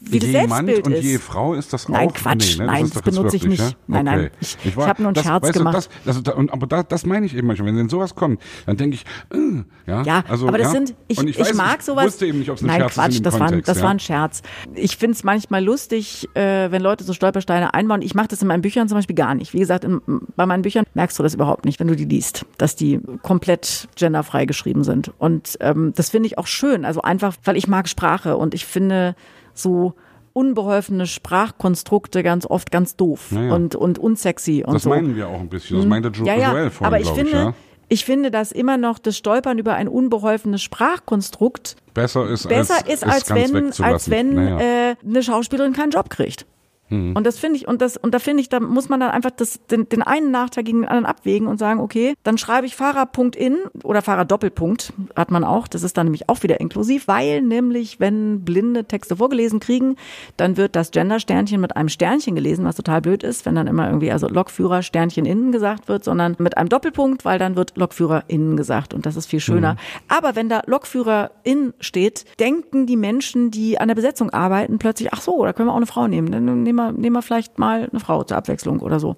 wie 0.00 0.18
das 0.18 0.26
je 0.28 0.32
Selbstbild 0.32 0.84
Mann 0.84 0.92
und 0.92 0.98
ist. 0.98 1.04
je 1.04 1.18
Frau 1.18 1.54
ist 1.54 1.72
das 1.72 1.88
Nein, 1.88 2.08
auch. 2.08 2.14
Quatsch, 2.14 2.56
nee, 2.58 2.64
ne? 2.64 2.66
nein, 2.66 2.84
ist 2.84 2.94
das 2.96 3.02
doch 3.02 3.06
jetzt 3.06 3.16
benutze 3.16 3.36
ich 3.36 3.44
nicht. 3.44 3.60
Ja? 3.60 3.70
Nein, 3.86 4.04
nein, 4.06 4.18
Okay. 4.20 4.30
ich- 4.64 4.76
war- 4.76 4.84
ich 4.84 4.88
hab 4.90 4.98
nur 4.98 5.08
einen 5.08 5.14
das, 5.14 5.24
Scherz 5.24 5.42
weißt 5.44 5.54
du, 5.54 5.58
gemacht. 5.58 5.76
Das, 5.76 5.88
das, 6.04 6.22
das, 6.22 6.34
und, 6.34 6.52
aber 6.52 6.66
das, 6.66 6.84
das 6.88 7.06
meine 7.06 7.26
ich 7.26 7.36
eben 7.36 7.46
manchmal. 7.46 7.68
Wenn 7.68 7.76
denn 7.76 7.88
sowas 7.88 8.14
kommt, 8.14 8.40
dann 8.66 8.76
denke 8.76 8.96
ich, 8.96 9.04
äh, 9.36 9.64
ja, 9.86 10.02
Ja, 10.02 10.24
also, 10.28 10.48
aber 10.48 10.58
das 10.58 10.68
ja. 10.68 10.72
sind, 10.72 10.94
ich, 11.08 11.18
ich, 11.18 11.28
ich, 11.28 11.38
weiß, 11.38 11.54
mag 11.54 11.76
ich 11.80 11.84
sowas. 11.84 12.06
wusste 12.06 12.26
eben 12.26 12.38
nicht, 12.38 12.50
ob 12.50 12.56
es 12.56 12.62
ein 12.62 12.66
Nein, 12.68 12.80
Scherz 12.80 12.94
Quatsch, 12.94 13.08
ist 13.10 13.16
in 13.18 13.22
dem 13.22 13.24
das, 13.24 13.34
war, 13.34 13.40
ein- 13.42 13.46
Kontext. 13.48 13.68
das 13.68 13.76
ja. 13.78 13.82
war 13.84 13.90
ein 13.90 14.00
Scherz. 14.00 14.42
Ich 14.74 14.96
finde 14.96 15.14
es 15.16 15.24
manchmal 15.24 15.62
lustig, 15.64 16.28
äh, 16.34 16.70
wenn 16.70 16.80
Leute 16.82 17.04
so 17.04 17.12
Stolpersteine 17.12 17.74
einbauen. 17.74 18.00
Ich 18.02 18.14
mache 18.14 18.28
das 18.28 18.40
in 18.40 18.48
meinen 18.48 18.62
Büchern 18.62 18.88
zum 18.88 18.96
Beispiel 18.98 19.16
gar 19.16 19.34
nicht. 19.34 19.52
Wie 19.52 19.58
gesagt, 19.58 19.84
in, 19.84 20.00
bei 20.36 20.46
meinen 20.46 20.62
Büchern 20.62 20.84
merkst 20.94 21.18
du 21.18 21.22
das 21.22 21.34
überhaupt 21.34 21.64
nicht, 21.66 21.80
wenn 21.80 21.88
du 21.88 21.96
die 21.96 22.04
liest, 22.06 22.46
dass 22.56 22.76
die 22.76 23.00
komplett 23.22 23.88
genderfrei 23.96 24.46
geschrieben 24.46 24.84
sind. 24.84 25.12
Und 25.18 25.56
ähm, 25.60 25.92
das 25.94 26.10
finde 26.10 26.28
ich 26.28 26.38
auch 26.38 26.46
schön. 26.46 26.84
Also 26.84 27.02
einfach, 27.02 27.36
weil 27.44 27.56
ich 27.56 27.66
mag 27.74 27.88
Sprache 27.88 28.36
und 28.36 28.54
ich 28.54 28.66
finde 28.66 29.16
so 29.52 29.94
unbeholfene 30.32 31.06
Sprachkonstrukte 31.06 32.22
ganz 32.22 32.46
oft 32.46 32.70
ganz 32.70 32.96
doof 32.96 33.30
Ja, 33.30 33.42
ja. 33.42 33.54
und, 33.54 33.74
und 33.76 33.98
unsexy 33.98 34.62
und 34.66 34.74
Das 34.74 34.82
so. 34.84 34.88
meinen 34.90 35.16
wir 35.16 35.28
auch 35.28 35.40
ein 35.40 35.48
bisschen. 35.48 35.76
Das 35.78 35.86
meinte 35.86 36.08
jo 36.14 36.24
Ja, 36.24 36.34
ja, 36.36 36.52
Joel 36.52 36.70
vorhin, 36.70 36.86
aber 36.86 37.00
ich 37.00 37.08
finde, 37.10 37.30
ich, 37.30 37.36
ja. 37.36 37.54
ich 37.88 38.04
finde, 38.04 38.30
dass 38.30 38.52
immer 38.52 38.76
noch 38.76 38.98
das 38.98 39.16
Stolpern 39.16 39.58
über 39.58 39.74
ein 39.74 39.88
unbeholfenes 39.88 40.62
Sprachkonstrukt 40.62 41.76
besser 41.94 42.28
ist, 42.28 42.48
besser 42.48 42.76
als, 42.76 42.88
ist, 42.88 43.04
als 43.04 43.26
ganz 43.26 43.52
wenn, 43.52 43.72
als 43.84 44.10
wenn 44.10 44.34
Naja. 44.34 44.90
äh, 44.90 44.96
eine 45.04 45.22
Schauspielerin 45.22 45.72
keinen 45.72 45.90
Job 45.90 46.10
kriegt. 46.10 46.46
Mhm. 46.88 47.16
Und 47.16 47.24
das 47.26 47.38
finde 47.38 47.56
ich, 47.56 47.68
und 47.68 47.80
das, 47.80 47.96
und 47.96 48.12
da 48.14 48.18
finde 48.18 48.40
ich, 48.40 48.48
da 48.48 48.60
muss 48.60 48.88
man 48.88 49.00
dann 49.00 49.10
einfach 49.10 49.30
das, 49.30 49.60
den, 49.70 49.88
den 49.88 50.02
einen 50.02 50.30
Nachteil 50.30 50.64
gegen 50.64 50.82
den 50.82 50.88
anderen 50.88 51.06
abwägen 51.06 51.48
und 51.48 51.58
sagen, 51.58 51.80
okay, 51.80 52.14
dann 52.24 52.38
schreibe 52.38 52.66
ich 52.66 52.76
Fahrer.in 52.76 53.44
in 53.44 53.56
oder 53.82 54.02
Fahrer 54.02 54.24
Doppelpunkt, 54.24 54.92
hat 55.16 55.30
man 55.30 55.44
auch, 55.44 55.68
das 55.68 55.82
ist 55.82 55.96
dann 55.96 56.06
nämlich 56.06 56.28
auch 56.28 56.42
wieder 56.42 56.60
inklusiv, 56.60 57.08
weil 57.08 57.42
nämlich, 57.42 58.00
wenn 58.00 58.44
Blinde 58.44 58.84
Texte 58.84 59.16
vorgelesen 59.16 59.60
kriegen, 59.60 59.96
dann 60.36 60.56
wird 60.56 60.76
das 60.76 60.90
Gender-Sternchen 60.90 61.60
mit 61.60 61.76
einem 61.76 61.88
Sternchen 61.88 62.34
gelesen, 62.34 62.64
was 62.64 62.76
total 62.76 63.00
blöd 63.00 63.22
ist, 63.22 63.44
wenn 63.46 63.54
dann 63.54 63.66
immer 63.66 63.86
irgendwie, 63.86 64.10
also 64.10 64.28
Lokführer 64.28 64.82
Sternchen 64.82 65.26
innen 65.26 65.52
gesagt 65.52 65.88
wird, 65.88 66.04
sondern 66.04 66.36
mit 66.38 66.56
einem 66.56 66.68
Doppelpunkt, 66.68 67.24
weil 67.24 67.38
dann 67.38 67.56
wird 67.56 67.76
Lokführer 67.76 68.24
innen 68.28 68.56
gesagt 68.56 68.94
und 68.94 69.06
das 69.06 69.16
ist 69.16 69.26
viel 69.26 69.40
schöner. 69.40 69.76
Aber 70.08 70.36
wenn 70.36 70.48
da 70.48 70.62
Lokführer 70.66 71.30
in 71.42 71.74
steht, 71.80 72.24
denken 72.40 72.86
die 72.86 72.96
Menschen, 72.96 73.50
die 73.50 73.78
an 73.78 73.88
der 73.88 73.94
Besetzung 73.94 74.30
arbeiten, 74.30 74.78
plötzlich, 74.78 75.12
ach 75.12 75.20
so, 75.20 75.44
da 75.44 75.52
können 75.52 75.68
wir 75.68 75.72
auch 75.72 75.76
eine 75.76 75.86
Frau 75.86 76.06
nehmen. 76.06 76.32
Dann 76.32 76.62
nehmen 76.62 76.76
wir, 76.76 76.83
nehmen 76.92 77.16
wir 77.16 77.22
vielleicht 77.22 77.58
mal 77.58 77.88
eine 77.90 78.00
Frau 78.00 78.22
zur 78.24 78.36
Abwechslung 78.36 78.80
oder 78.80 79.00
so. 79.00 79.16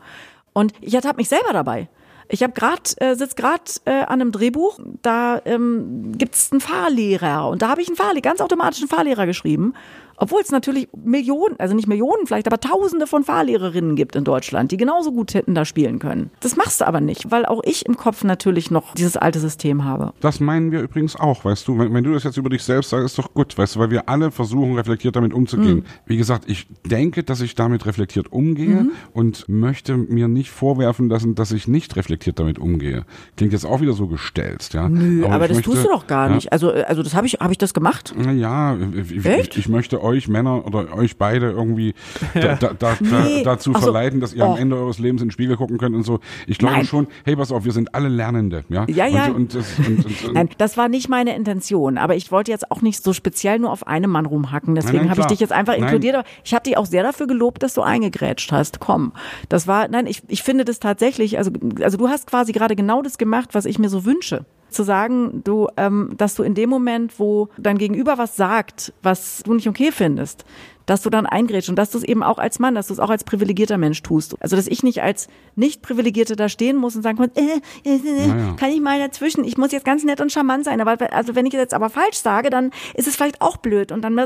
Und 0.52 0.72
ich 0.80 0.94
ertappe 0.94 1.16
mich 1.16 1.28
selber 1.28 1.52
dabei. 1.52 1.88
Ich 2.28 2.42
habe 2.42 2.52
gerade 2.52 2.82
äh, 2.96 3.14
sitze 3.14 3.36
gerade 3.36 3.62
äh, 3.84 4.02
an 4.02 4.20
einem 4.20 4.32
Drehbuch, 4.32 4.80
da 5.02 5.40
ähm, 5.44 6.12
gibt's 6.16 6.50
einen 6.50 6.60
Fahrlehrer 6.60 7.48
und 7.48 7.62
da 7.62 7.68
habe 7.68 7.82
ich 7.82 7.88
einen 7.88 7.96
Fahrlehrer, 7.96 8.22
ganz 8.22 8.40
automatisch 8.40 8.80
einen 8.80 8.88
Fahrlehrer 8.88 9.26
geschrieben, 9.26 9.74
obwohl 10.16 10.40
es 10.40 10.50
natürlich 10.50 10.88
Millionen, 10.96 11.56
also 11.58 11.74
nicht 11.74 11.88
Millionen 11.88 12.26
vielleicht, 12.26 12.46
aber 12.46 12.58
Tausende 12.60 13.06
von 13.06 13.24
Fahrlehrerinnen 13.24 13.96
gibt 13.96 14.16
in 14.16 14.24
Deutschland, 14.24 14.72
die 14.72 14.76
genauso 14.76 15.12
gut 15.12 15.34
hätten 15.34 15.54
da 15.54 15.64
spielen 15.64 15.98
können. 15.98 16.30
Das 16.40 16.56
machst 16.56 16.80
du 16.80 16.86
aber 16.86 17.00
nicht, 17.00 17.30
weil 17.30 17.44
auch 17.46 17.62
ich 17.64 17.86
im 17.86 17.96
Kopf 17.96 18.24
natürlich 18.24 18.70
noch 18.70 18.94
dieses 18.94 19.16
alte 19.16 19.38
System 19.40 19.84
habe. 19.84 20.12
Das 20.20 20.40
meinen 20.40 20.72
wir 20.72 20.80
übrigens 20.80 21.16
auch, 21.16 21.44
weißt 21.44 21.68
du. 21.68 21.78
Wenn, 21.78 21.92
wenn 21.94 22.04
du 22.04 22.12
das 22.12 22.24
jetzt 22.24 22.36
über 22.36 22.48
dich 22.50 22.62
selbst 22.62 22.90
sagst, 22.90 23.04
ist 23.06 23.18
doch 23.18 23.32
gut, 23.34 23.56
weißt 23.56 23.76
du, 23.76 23.80
weil 23.80 23.90
wir 23.90 24.08
alle 24.08 24.30
versuchen, 24.30 24.74
reflektiert 24.76 25.16
damit 25.16 25.32
umzugehen. 25.34 25.76
Mhm. 25.78 25.84
Wie 26.06 26.16
gesagt, 26.16 26.44
ich 26.48 26.66
denke, 26.84 27.22
dass 27.22 27.40
ich 27.40 27.54
damit 27.54 27.86
reflektiert 27.86 28.32
umgehe 28.32 28.66
Mhm. 28.84 28.90
und 29.12 29.48
möchte 29.48 29.96
mir 29.96 30.28
nicht 30.28 30.50
vorwerfen 30.50 31.08
lassen, 31.08 31.34
dass 31.34 31.52
ich 31.52 31.68
nicht 31.68 31.96
reflektiert 31.96 32.38
damit 32.38 32.58
umgehe. 32.58 33.04
Klingt 33.36 33.52
jetzt 33.52 33.64
auch 33.66 33.80
wieder 33.80 33.92
so 33.92 34.06
gestelzt, 34.06 34.74
ja. 34.74 34.88
Nö, 34.88 35.24
aber, 35.26 35.44
ich 35.44 35.48
das 35.48 35.56
möchte- 35.58 35.70
tust 35.70 35.84
du 35.84 35.88
doch 35.88 36.06
gar 36.06 36.28
ja, 36.28 36.34
nicht. 36.34 36.52
Also, 36.52 36.72
äh, 36.72 36.82
also 36.84 37.02
das 37.02 37.14
habe 37.14 37.26
ich, 37.26 37.34
habe 37.34 37.52
ich 37.52 37.58
das 37.58 37.74
gemacht? 37.74 38.14
Naja, 38.16 38.76
ich, 38.94 39.24
ich, 39.26 39.58
ich 39.58 39.68
möchte 39.68 40.02
euch 40.06 40.28
Männer 40.28 40.64
oder 40.66 40.94
euch 40.96 41.16
beide 41.18 41.50
irgendwie 41.50 41.94
da, 42.34 42.54
da, 42.54 42.72
da, 42.78 42.96
Nee. 43.00 43.42
da, 43.42 43.52
dazu 43.52 43.72
so. 43.72 43.80
verleiten, 43.80 44.20
dass 44.20 44.32
ihr 44.32 44.44
Oh. 44.44 44.52
am 44.52 44.58
Ende 44.58 44.76
eures 44.76 44.98
Lebens 44.98 45.20
in 45.22 45.28
den 45.28 45.32
Spiegel 45.32 45.56
gucken 45.56 45.78
könnt 45.78 45.94
und 45.96 46.04
so. 46.04 46.20
Ich 46.46 46.58
glaube 46.58 46.76
Nein. 46.76 46.86
schon, 46.86 47.06
hey, 47.24 47.36
pass 47.36 47.50
auf, 47.52 47.64
wir 47.64 47.72
sind 47.72 47.94
alle 47.94 48.08
Lernende, 48.08 48.64
ja. 48.68 48.84
Ja, 48.88 49.06
ja. 49.06 49.26
Und, 49.26 49.34
und, 49.34 49.54
das, 49.54 49.78
und, 49.78 49.86
und, 50.06 50.24
und 50.24 50.32
Nein, 50.34 50.48
das 50.58 50.76
war 50.76 50.88
nicht 50.88 51.08
meine 51.08 51.34
Intention. 51.34 51.98
Aber 51.98 52.14
ich 52.16 52.30
wollte 52.32 52.50
jetzt 52.50 52.70
auch 52.70 52.80
nicht 52.82 53.02
so 53.02 53.12
speziell 53.12 53.58
nur 53.58 53.70
auf 53.72 53.86
einem 53.86 54.10
Mann 54.10 54.26
rumhacken. 54.26 54.74
Deswegen 54.74 55.10
habe 55.10 55.20
ich 55.20 55.26
dich 55.26 55.40
jetzt 55.40 55.52
einfach 55.52 55.74
Nein. 55.74 55.82
inkludiert. 55.84 56.16
Aber 56.16 56.24
ich 56.44 56.54
habe 56.54 56.62
dich 56.62 56.76
auch 56.76 56.86
sehr 56.86 57.02
dafür 57.02 57.26
gelobt, 57.26 57.62
dass 57.62 57.74
du 57.74 57.82
eingegrätscht 57.82 58.52
hast. 58.52 58.80
Komm, 58.80 59.12
das 59.48 59.66
war, 59.66 59.88
nein, 59.88 60.06
ich, 60.06 60.22
ich 60.28 60.42
finde 60.42 60.64
das 60.64 60.78
tatsächlich, 60.80 61.38
also, 61.38 61.50
also 61.82 61.96
du 61.98 62.08
hast 62.08 62.26
quasi 62.28 62.52
gerade 62.52 62.76
genau 62.76 63.02
das 63.02 63.18
gemacht, 63.18 63.50
was 63.52 63.64
ich 63.64 63.78
mir 63.78 63.88
so 63.88 64.04
wünsche. 64.04 64.44
Zu 64.70 64.82
sagen, 64.82 65.42
du, 65.44 65.68
ähm, 65.76 66.14
dass 66.16 66.34
du 66.34 66.42
in 66.42 66.54
dem 66.54 66.68
Moment, 66.68 67.18
wo 67.18 67.48
dein 67.56 67.78
Gegenüber 67.78 68.18
was 68.18 68.36
sagt, 68.36 68.92
was 69.02 69.42
du 69.44 69.54
nicht 69.54 69.68
okay 69.68 69.92
findest, 69.92 70.44
dass 70.86 71.02
du 71.02 71.10
dann 71.10 71.26
eingrätschst 71.26 71.68
und 71.68 71.76
dass 71.76 71.90
du 71.90 71.98
es 71.98 72.04
eben 72.04 72.22
auch 72.22 72.38
als 72.38 72.58
Mann, 72.58 72.74
dass 72.74 72.86
du 72.86 72.92
es 72.92 73.00
auch 73.00 73.10
als 73.10 73.24
privilegierter 73.24 73.76
Mensch 73.76 74.02
tust. 74.02 74.36
Also 74.40 74.56
dass 74.56 74.68
ich 74.68 74.82
nicht 74.82 75.02
als 75.02 75.28
nicht 75.56 75.82
privilegierte 75.82 76.36
da 76.36 76.48
stehen 76.48 76.76
muss 76.76 76.96
und 76.96 77.02
sagen 77.02 77.18
kann, 77.18 77.30
äh, 77.34 77.60
äh, 77.88 77.96
äh, 77.96 78.26
Naja. 78.28 78.54
kann 78.56 78.70
ich 78.70 78.80
mal 78.80 78.98
dazwischen, 78.98 79.44
ich 79.44 79.58
muss 79.58 79.72
jetzt 79.72 79.84
ganz 79.84 80.04
nett 80.04 80.20
und 80.20 80.32
charmant 80.32 80.64
sein, 80.64 80.80
aber 80.80 81.12
also 81.12 81.34
wenn 81.34 81.44
ich 81.44 81.52
jetzt 81.52 81.74
aber 81.74 81.90
falsch 81.90 82.18
sage, 82.18 82.50
dann 82.50 82.70
ist 82.94 83.08
es 83.08 83.16
vielleicht 83.16 83.42
auch 83.42 83.56
blöd 83.56 83.92
und 83.92 84.02
dann 84.02 84.16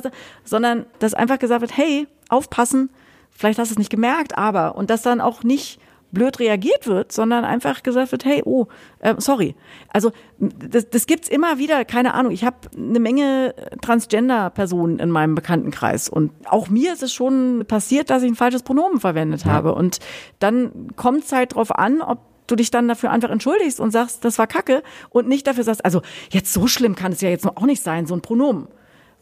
sondern 0.44 0.86
dass 1.00 1.14
einfach 1.14 1.38
gesagt 1.38 1.62
wird, 1.62 1.76
hey, 1.76 2.06
aufpassen, 2.28 2.90
vielleicht 3.30 3.58
hast 3.58 3.70
du 3.70 3.74
es 3.74 3.78
nicht 3.78 3.90
gemerkt, 3.90 4.36
aber 4.36 4.76
und 4.76 4.90
dass 4.90 5.02
dann 5.02 5.20
auch 5.20 5.42
nicht 5.42 5.80
blöd 6.12 6.38
reagiert 6.38 6.86
wird, 6.86 7.12
sondern 7.12 7.44
einfach 7.44 7.82
gesagt 7.82 8.12
wird, 8.12 8.24
hey, 8.24 8.42
oh, 8.44 8.66
äh, 9.00 9.14
sorry. 9.18 9.54
Also 9.92 10.12
das, 10.38 10.88
das 10.90 11.06
gibt's 11.06 11.28
immer 11.28 11.58
wieder, 11.58 11.84
keine 11.84 12.14
Ahnung. 12.14 12.32
Ich 12.32 12.44
habe 12.44 12.56
eine 12.76 13.00
Menge 13.00 13.54
Transgender-Personen 13.82 14.98
in 14.98 15.10
meinem 15.10 15.34
Bekanntenkreis 15.34 16.08
und 16.08 16.32
auch 16.46 16.68
mir 16.68 16.92
ist 16.92 17.02
es 17.02 17.12
schon 17.12 17.64
passiert, 17.66 18.10
dass 18.10 18.22
ich 18.22 18.30
ein 18.30 18.36
falsches 18.36 18.62
Pronomen 18.62 19.00
verwendet 19.00 19.44
habe. 19.44 19.74
Und 19.74 19.98
dann 20.38 20.88
kommt 20.96 21.24
es 21.24 21.32
halt 21.32 21.54
drauf 21.54 21.76
an, 21.76 22.00
ob 22.00 22.18
du 22.46 22.56
dich 22.56 22.70
dann 22.70 22.88
dafür 22.88 23.10
einfach 23.10 23.30
entschuldigst 23.30 23.80
und 23.80 23.90
sagst, 23.90 24.24
das 24.24 24.38
war 24.38 24.46
Kacke 24.46 24.82
und 25.10 25.28
nicht 25.28 25.46
dafür 25.46 25.64
sagst, 25.64 25.84
also 25.84 26.02
jetzt 26.30 26.52
so 26.52 26.66
schlimm 26.66 26.94
kann 26.94 27.12
es 27.12 27.20
ja 27.20 27.28
jetzt 27.28 27.44
noch 27.44 27.56
auch 27.56 27.66
nicht 27.66 27.82
sein, 27.82 28.06
so 28.06 28.14
ein 28.14 28.22
Pronomen. 28.22 28.68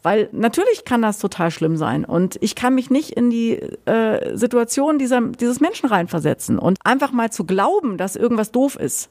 Weil 0.01 0.29
natürlich 0.31 0.85
kann 0.85 1.01
das 1.01 1.19
total 1.19 1.51
schlimm 1.51 1.75
sein 1.75 2.05
und 2.05 2.37
ich 2.41 2.55
kann 2.55 2.73
mich 2.73 2.89
nicht 2.89 3.11
in 3.11 3.29
die 3.29 3.53
äh, 3.85 4.35
Situation 4.37 4.97
dieser, 4.97 5.19
dieses 5.21 5.59
Menschen 5.59 5.89
reinversetzen 5.89 6.57
und 6.57 6.77
einfach 6.85 7.11
mal 7.11 7.31
zu 7.31 7.43
glauben, 7.43 7.97
dass 7.97 8.15
irgendwas 8.15 8.51
doof 8.51 8.77
ist, 8.77 9.09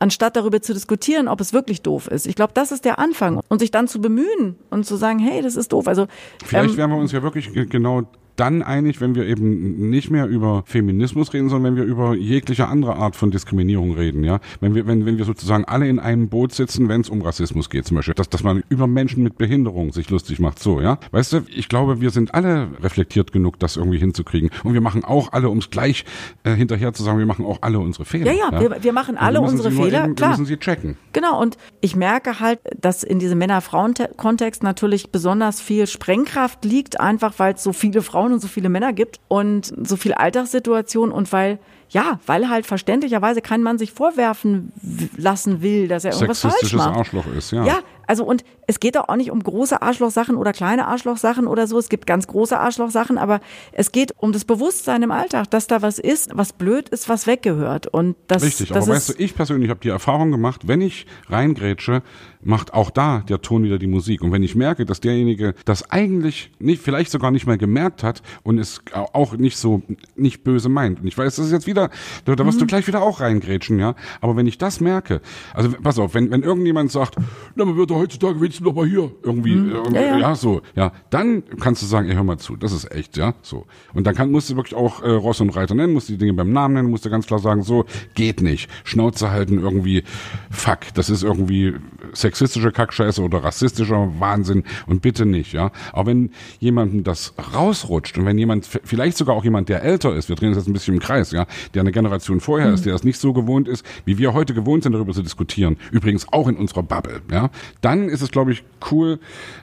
anstatt 0.00 0.34
darüber 0.36 0.60
zu 0.60 0.74
diskutieren, 0.74 1.28
ob 1.28 1.40
es 1.40 1.52
wirklich 1.52 1.80
doof 1.82 2.08
ist. 2.08 2.26
Ich 2.26 2.34
glaube, 2.34 2.52
das 2.54 2.72
ist 2.72 2.84
der 2.84 2.98
Anfang 2.98 3.40
und 3.48 3.60
sich 3.60 3.70
dann 3.70 3.86
zu 3.88 4.00
bemühen 4.00 4.56
und 4.68 4.84
zu 4.84 4.96
sagen, 4.96 5.18
hey, 5.20 5.42
das 5.42 5.54
ist 5.56 5.72
doof. 5.72 5.86
Also 5.86 6.06
Vielleicht 6.44 6.70
ähm, 6.72 6.76
wären 6.76 6.90
wir 6.90 6.98
uns 6.98 7.12
ja 7.12 7.22
wirklich 7.22 7.52
ge- 7.52 7.66
genau 7.66 8.02
dann 8.36 8.62
einig, 8.62 9.00
wenn 9.00 9.14
wir 9.14 9.26
eben 9.26 9.88
nicht 9.90 10.10
mehr 10.10 10.26
über 10.26 10.62
Feminismus 10.66 11.32
reden, 11.32 11.48
sondern 11.48 11.72
wenn 11.76 11.82
wir 11.82 11.90
über 11.90 12.14
jegliche 12.14 12.68
andere 12.68 12.96
Art 12.96 13.16
von 13.16 13.30
Diskriminierung 13.30 13.94
reden, 13.94 14.24
ja. 14.24 14.40
Wenn 14.60 14.74
wir, 14.74 14.86
wenn, 14.86 15.06
wenn 15.06 15.18
wir 15.18 15.24
sozusagen 15.24 15.64
alle 15.64 15.88
in 15.88 15.98
einem 15.98 16.28
Boot 16.28 16.52
sitzen, 16.52 16.88
wenn 16.88 17.00
es 17.00 17.08
um 17.08 17.22
Rassismus 17.22 17.70
geht, 17.70 17.86
zum 17.86 17.96
Beispiel, 17.96 18.14
dass, 18.14 18.28
dass 18.28 18.42
man 18.42 18.62
über 18.68 18.86
Menschen 18.86 19.22
mit 19.22 19.38
Behinderung 19.38 19.92
sich 19.92 20.10
lustig 20.10 20.38
macht, 20.38 20.58
so, 20.58 20.80
ja. 20.80 20.98
Weißt 21.10 21.32
du, 21.32 21.40
ich 21.48 21.68
glaube, 21.68 22.00
wir 22.00 22.10
sind 22.10 22.34
alle 22.34 22.68
reflektiert 22.82 23.32
genug, 23.32 23.58
das 23.58 23.76
irgendwie 23.76 23.98
hinzukriegen. 23.98 24.50
Und 24.64 24.74
wir 24.74 24.80
machen 24.80 25.04
auch 25.04 25.32
alle, 25.32 25.48
um 25.48 25.58
es 25.58 25.70
gleich 25.70 26.04
äh, 26.44 26.54
hinterher 26.54 26.92
zu 26.92 27.02
sagen, 27.02 27.18
wir 27.18 27.26
machen 27.26 27.44
auch 27.44 27.58
alle 27.62 27.78
unsere 27.78 28.04
Fehler. 28.04 28.32
Ja, 28.32 28.50
ja, 28.52 28.60
wir- 28.60 28.82
wir 28.82 28.92
machen 28.92 29.16
alle 29.16 29.40
müssen 29.40 29.52
unsere 29.56 29.70
sie 29.70 29.76
nur 29.76 29.84
Fehler, 29.86 30.04
Eben, 30.04 30.14
klar. 30.14 30.30
Wir 30.30 30.32
müssen 30.38 30.46
sie 30.46 30.56
checken. 30.58 30.96
Genau, 31.12 31.40
und 31.40 31.56
ich 31.80 31.96
merke 31.96 32.40
halt, 32.40 32.58
dass 32.80 33.02
in 33.02 33.18
diesem 33.18 33.38
Männer-Frauen-Kontext 33.38 34.62
natürlich 34.62 35.10
besonders 35.10 35.60
viel 35.60 35.86
Sprengkraft 35.86 36.64
liegt, 36.64 37.00
einfach 37.00 37.34
weil 37.38 37.54
es 37.54 37.62
so 37.62 37.72
viele 37.72 38.02
Frauen 38.02 38.25
und 38.32 38.40
so 38.40 38.48
viele 38.48 38.68
Männer 38.68 38.92
gibt 38.92 39.20
und 39.28 39.72
so 39.86 39.96
viel 39.96 40.12
Alltagssituation 40.14 41.12
und 41.12 41.32
weil, 41.32 41.58
ja, 41.90 42.20
weil 42.26 42.48
halt 42.48 42.66
verständlicherweise 42.66 43.40
kein 43.40 43.62
Mann 43.62 43.78
sich 43.78 43.92
vorwerfen 43.92 44.72
lassen 45.16 45.62
will, 45.62 45.88
dass 45.88 46.04
er 46.04 46.12
irgendwas 46.12 46.40
falsch 46.40 46.54
Sexistisches 46.54 46.86
macht. 46.86 46.98
Arschloch 46.98 47.26
ist, 47.36 47.52
ja. 47.52 47.64
Ja, 47.64 47.78
also 48.06 48.24
und 48.24 48.44
es 48.66 48.80
geht 48.80 48.96
doch 48.96 49.08
auch 49.08 49.16
nicht 49.16 49.30
um 49.30 49.42
große 49.42 49.80
Arschlochsachen 49.82 50.36
oder 50.36 50.52
kleine 50.52 50.86
Arschlochsachen 50.86 51.46
oder 51.46 51.66
so. 51.66 51.78
Es 51.78 51.88
gibt 51.88 52.06
ganz 52.06 52.26
große 52.26 52.58
Arschlochsachen, 52.58 53.18
aber 53.18 53.40
es 53.72 53.92
geht 53.92 54.14
um 54.18 54.32
das 54.32 54.44
Bewusstsein 54.44 55.02
im 55.02 55.10
Alltag, 55.10 55.50
dass 55.50 55.66
da 55.66 55.82
was 55.82 55.98
ist, 55.98 56.30
was 56.34 56.52
blöd 56.52 56.88
ist, 56.88 57.08
was 57.08 57.26
weggehört. 57.26 57.86
Und 57.86 58.16
das, 58.28 58.42
Richtig, 58.42 58.68
das 58.68 58.84
aber 58.84 58.94
weißt 58.96 59.10
du, 59.10 59.14
ich 59.18 59.34
persönlich 59.34 59.70
habe 59.70 59.80
die 59.80 59.88
Erfahrung 59.88 60.30
gemacht, 60.30 60.66
wenn 60.68 60.80
ich 60.80 61.06
reingrätsche, 61.28 62.02
macht 62.42 62.74
auch 62.74 62.90
da 62.90 63.20
der 63.28 63.42
Ton 63.42 63.64
wieder 63.64 63.78
die 63.78 63.86
Musik. 63.88 64.22
Und 64.22 64.30
wenn 64.32 64.42
ich 64.42 64.54
merke, 64.54 64.84
dass 64.84 65.00
derjenige 65.00 65.54
das 65.64 65.90
eigentlich 65.90 66.52
nicht, 66.60 66.80
vielleicht 66.82 67.10
sogar 67.10 67.30
nicht 67.32 67.46
mal 67.46 67.58
gemerkt 67.58 68.02
hat 68.04 68.22
und 68.44 68.58
es 68.58 68.82
auch 69.12 69.32
nicht 69.36 69.56
so, 69.58 69.82
nicht 70.14 70.44
böse 70.44 70.68
meint. 70.68 71.00
Und 71.00 71.06
ich 71.08 71.18
weiß, 71.18 71.36
das 71.36 71.46
ist 71.46 71.52
jetzt 71.52 71.66
wieder, 71.66 71.90
da 72.24 72.36
da 72.36 72.46
wirst 72.46 72.56
Mhm. 72.58 72.60
du 72.60 72.66
gleich 72.66 72.86
wieder 72.86 73.02
auch 73.02 73.20
reingrätschen, 73.20 73.78
ja. 73.80 73.94
Aber 74.20 74.36
wenn 74.36 74.46
ich 74.46 74.58
das 74.58 74.80
merke, 74.80 75.20
also 75.54 75.70
pass 75.82 75.98
auf, 75.98 76.14
wenn, 76.14 76.30
wenn 76.30 76.42
irgendjemand 76.42 76.92
sagt, 76.92 77.16
na, 77.56 77.64
man 77.64 77.76
wird 77.76 77.90
doch 77.96 78.02
heutzutage 78.02 78.40
wenigstens 78.40 78.46
jetzt 78.46 78.58
sind 78.58 78.68
aber 78.68 78.86
hier 78.86 79.10
irgendwie, 79.22 79.54
Mhm. 79.56 79.94
äh, 79.94 79.94
Ja, 79.94 80.00
ja, 80.00 80.18
ja. 80.18 80.34
so, 80.34 80.62
ja, 80.74 80.92
dann 81.10 81.42
kannst 81.60 81.82
du 81.82 81.86
sagen, 81.86 82.08
ey, 82.08 82.14
hör 82.14 82.24
mal 82.24 82.38
zu, 82.38 82.56
das 82.56 82.72
ist 82.72 82.90
echt, 82.92 83.16
ja, 83.16 83.34
so. 83.42 83.66
Und 83.94 84.06
dann 84.06 84.14
kann, 84.14 84.30
musst 84.30 84.50
du 84.50 84.56
wirklich 84.56 84.74
auch 84.74 85.02
äh, 85.02 85.10
Ross 85.10 85.40
und 85.40 85.50
Reiter 85.50 85.74
nennen, 85.74 85.92
musst 85.92 86.08
die 86.08 86.16
Dinge 86.16 86.32
beim 86.32 86.52
Namen 86.52 86.74
nennen, 86.74 86.90
musst 86.90 87.04
du 87.04 87.10
ganz 87.10 87.26
klar 87.26 87.38
sagen, 87.38 87.62
so, 87.62 87.84
geht 88.14 88.40
nicht. 88.42 88.70
Schnauze 88.84 89.30
halten 89.30 89.58
irgendwie, 89.58 90.04
fuck, 90.50 90.78
das 90.94 91.10
ist 91.10 91.22
irgendwie 91.22 91.74
sexistische 92.12 92.72
Kackscheiße 92.72 93.22
oder 93.22 93.42
rassistischer 93.44 94.12
Wahnsinn 94.18 94.64
und 94.86 95.02
bitte 95.02 95.26
nicht, 95.26 95.52
ja. 95.52 95.70
Aber 95.92 96.06
wenn 96.10 96.30
jemandem 96.60 97.04
das 97.04 97.34
rausrutscht 97.54 98.18
und 98.18 98.26
wenn 98.26 98.38
jemand, 98.38 98.66
vielleicht 98.66 99.16
sogar 99.16 99.34
auch 99.36 99.44
jemand, 99.44 99.68
der 99.68 99.82
älter 99.82 100.14
ist, 100.14 100.28
wir 100.28 100.36
drehen 100.36 100.48
uns 100.48 100.58
jetzt 100.58 100.68
ein 100.68 100.72
bisschen 100.72 100.94
im 100.94 101.00
Kreis, 101.00 101.30
ja, 101.32 101.46
der 101.74 101.80
eine 101.80 101.92
Generation 101.92 102.40
vorher 102.40 102.72
ist, 102.72 102.86
der 102.86 102.94
es 102.94 103.04
nicht 103.04 103.18
so 103.18 103.32
gewohnt 103.32 103.68
ist, 103.68 103.84
wie 104.04 104.18
wir 104.18 104.32
heute 104.34 104.54
gewohnt 104.54 104.82
sind, 104.84 104.92
darüber 104.92 105.12
zu 105.12 105.22
diskutieren, 105.22 105.76
übrigens 105.90 106.32
auch 106.32 106.48
in 106.48 106.56
unserer 106.56 106.82
Bubble, 106.82 107.20
ja, 107.30 107.50
dann 107.86 108.08
ist 108.08 108.20
es, 108.20 108.32
glaube 108.32 108.50
ich, 108.50 108.64
cool, 108.90 109.20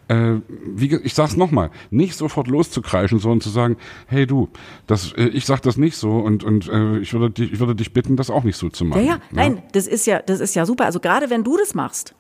äh, 0.08 0.36
wie, 0.66 0.96
ich 1.04 1.14
sag's 1.14 1.36
nochmal, 1.36 1.72
nicht 1.92 2.16
sofort 2.16 2.48
loszukreischen, 2.48 3.20
sondern 3.20 3.42
zu 3.42 3.50
sagen, 3.50 3.76
hey 4.08 4.26
du, 4.26 4.48
das, 4.88 5.12
äh, 5.14 5.26
ich 5.26 5.46
sag 5.46 5.62
das 5.62 5.76
nicht 5.76 5.98
so 5.98 6.12
und, 6.20 6.46
und 6.46 6.70
äh, 6.70 7.00
ich, 7.00 7.14
würde 7.14 7.30
dich, 7.32 7.52
ich 7.52 7.60
würde 7.60 7.76
dich 7.76 7.92
bitten, 7.92 8.16
das 8.16 8.30
auch 8.30 8.44
nicht 8.46 8.56
so 8.56 8.70
zu 8.70 8.86
Ja, 8.86 8.90
machen. 8.90 9.06
ja, 9.06 9.20
nein, 9.32 9.62
das 9.74 9.88
ist 9.88 10.08
ja, 10.08 10.20
das 10.20 10.40
ist 10.40 10.56
ja 10.56 10.66
super. 10.66 10.86
Also 10.86 11.02
gerade 11.02 11.30
wenn 11.30 11.44
du 11.44 11.58
das 11.58 11.76
machst. 11.76 12.16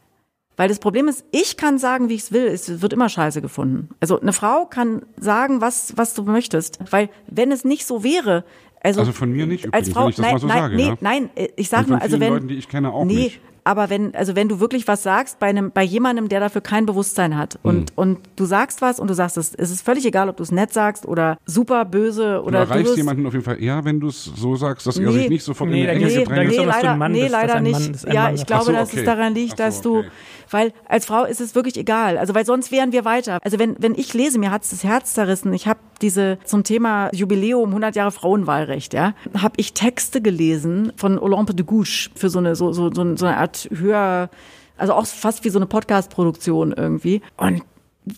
Weil 0.55 0.67
das 0.69 0.77
Problem 0.77 1.07
ist, 1.07 1.25
ich 1.31 1.57
kann 1.57 1.79
sagen, 1.79 2.09
wie 2.09 2.13
ich 2.13 2.21
es 2.21 2.31
will. 2.31 2.45
Es 2.45 2.81
wird 2.83 2.93
immer 2.93 3.09
scheiße 3.09 3.41
gefunden. 3.41 3.89
Also 3.99 4.19
eine 4.21 4.33
Frau 4.33 4.67
kann 4.67 5.01
sagen, 5.17 5.61
was, 5.61 5.93
was 5.97 6.13
du 6.13 6.21
möchtest. 6.23 6.77
Weil 6.91 7.09
wenn 7.27 7.51
es 7.51 7.63
nicht 7.63 7.87
so 7.87 8.03
wäre, 8.03 8.43
also, 8.83 8.99
Also 8.99 9.13
von 9.13 9.31
mir 9.31 9.47
nicht 9.47 9.73
als 9.73 9.87
übrigens, 9.87 9.93
Frau, 9.93 10.03
wenn 10.03 10.09
ich 10.09 10.15
das 10.17 10.23
nein, 10.23 10.33
mal 10.33 10.39
so 10.39 10.47
nein, 10.47 10.57
sage, 10.59 10.75
nee, 10.75 10.87
ja. 10.87 10.97
nein, 10.99 11.29
äh, 11.35 11.47
ich 11.55 11.67
Und 11.67 11.71
sag 11.71 11.81
von 11.83 11.89
nur, 11.93 12.01
also 12.01 12.19
wenn 12.19 12.33
Leuten, 12.33 12.47
die 12.49 12.55
ich 12.55 12.67
kenne, 12.67 12.91
auch 12.91 13.05
nee, 13.05 13.15
nicht. 13.15 13.41
Aber 13.65 13.89
wenn, 13.89 14.13
also 14.15 14.35
wenn 14.35 14.49
du 14.49 14.59
wirklich 14.59 14.87
was 14.87 15.03
sagst 15.03 15.39
bei 15.39 15.47
einem, 15.47 15.71
bei 15.71 15.83
jemandem, 15.83 16.27
der 16.29 16.39
dafür 16.39 16.61
kein 16.61 16.85
Bewusstsein 16.85 17.37
hat 17.37 17.57
und, 17.63 17.91
Hm. 17.91 17.95
und 17.95 18.19
du 18.35 18.45
sagst 18.45 18.81
was 18.81 18.99
und 18.99 19.09
du 19.09 19.13
sagst 19.13 19.37
es, 19.37 19.53
es 19.55 19.71
ist 19.71 19.85
völlig 19.85 20.05
egal, 20.05 20.27
ob 20.29 20.37
du 20.37 20.43
es 20.43 20.51
nett 20.51 20.73
sagst 20.73 21.05
oder 21.05 21.37
super 21.45 21.85
böse 21.85 22.35
Du 22.41 22.47
oder 22.47 22.59
erreichst 22.59 22.85
wirst- 22.87 22.97
jemanden 22.97 23.25
auf 23.25 23.33
jeden 23.33 23.45
Fall 23.45 23.61
eher, 23.61 23.85
wenn 23.85 23.99
du 23.99 24.07
es 24.07 24.23
so 24.25 24.55
sagst, 24.55 24.85
dass 24.87 24.97
er 24.97 25.09
Nee. 25.09 25.17
sich 25.19 25.29
nicht 25.29 25.43
sofort 25.43 25.69
Nee, 25.69 25.83
in 25.83 25.89
Enge 25.89 25.99
gibt's- 25.99 26.13
da 26.15 26.19
gedrängt 26.21 26.51
nee, 26.51 26.57
du 26.57 26.63
leider, 26.63 26.91
ein 26.91 26.99
Mann 26.99 27.11
nee, 27.11 27.21
bist, 27.21 27.33
dass 27.33 27.41
leider 27.41 27.59
nicht. 27.61 27.93
dass 27.95 28.03
ja, 28.13 28.31
ich 28.31 28.45
glaube, 28.45 28.65
so, 28.65 28.71
dass 28.71 28.89
okay. 28.89 28.99
es 28.99 29.05
daran 29.05 29.33
liegt, 29.33 29.51
so, 29.51 29.63
dass 29.63 29.81
du, 29.81 29.97
okay. 29.99 30.09
weil 30.51 30.73
als 30.87 31.05
Frau 31.05 31.23
ist 31.25 31.39
es 31.41 31.55
wirklich 31.55 31.77
egal. 31.77 32.17
Also 32.17 32.35
weil 32.35 32.45
sonst 32.45 32.71
wären 32.71 32.91
wir 32.91 33.05
weiter. 33.05 33.39
Also 33.43 33.59
wenn 33.59 33.75
wenn 33.79 33.95
ich 33.95 34.13
lese, 34.13 34.39
mir 34.39 34.51
hat's 34.51 34.69
das 34.71 34.83
Herz 34.83 35.13
zerrissen. 35.13 35.53
Ich 35.53 35.67
habe 35.67 35.79
diese 36.03 36.37
zum 36.45 36.63
Thema 36.63 37.09
Jubiläum 37.13 37.69
100 37.69 37.95
Jahre 37.95 38.11
Frauenwahlrecht, 38.11 38.93
ja, 38.93 39.13
habe 39.35 39.55
ich 39.57 39.73
Texte 39.73 40.21
gelesen 40.21 40.93
von 40.97 41.17
Olympe 41.17 41.55
de 41.55 41.65
Gouges 41.65 42.11
für 42.15 42.29
so 42.29 42.37
eine 42.37 42.55
so 42.55 42.71
so 42.73 42.91
so, 42.93 43.15
so 43.15 43.25
eine 43.25 43.37
Art 43.37 43.67
höher 43.73 44.29
also 44.77 44.93
auch 44.93 45.05
fast 45.07 45.43
wie 45.45 45.49
so 45.49 45.59
eine 45.59 45.65
Podcast-Produktion 45.67 46.73
irgendwie. 46.75 47.21
Und 47.37 47.61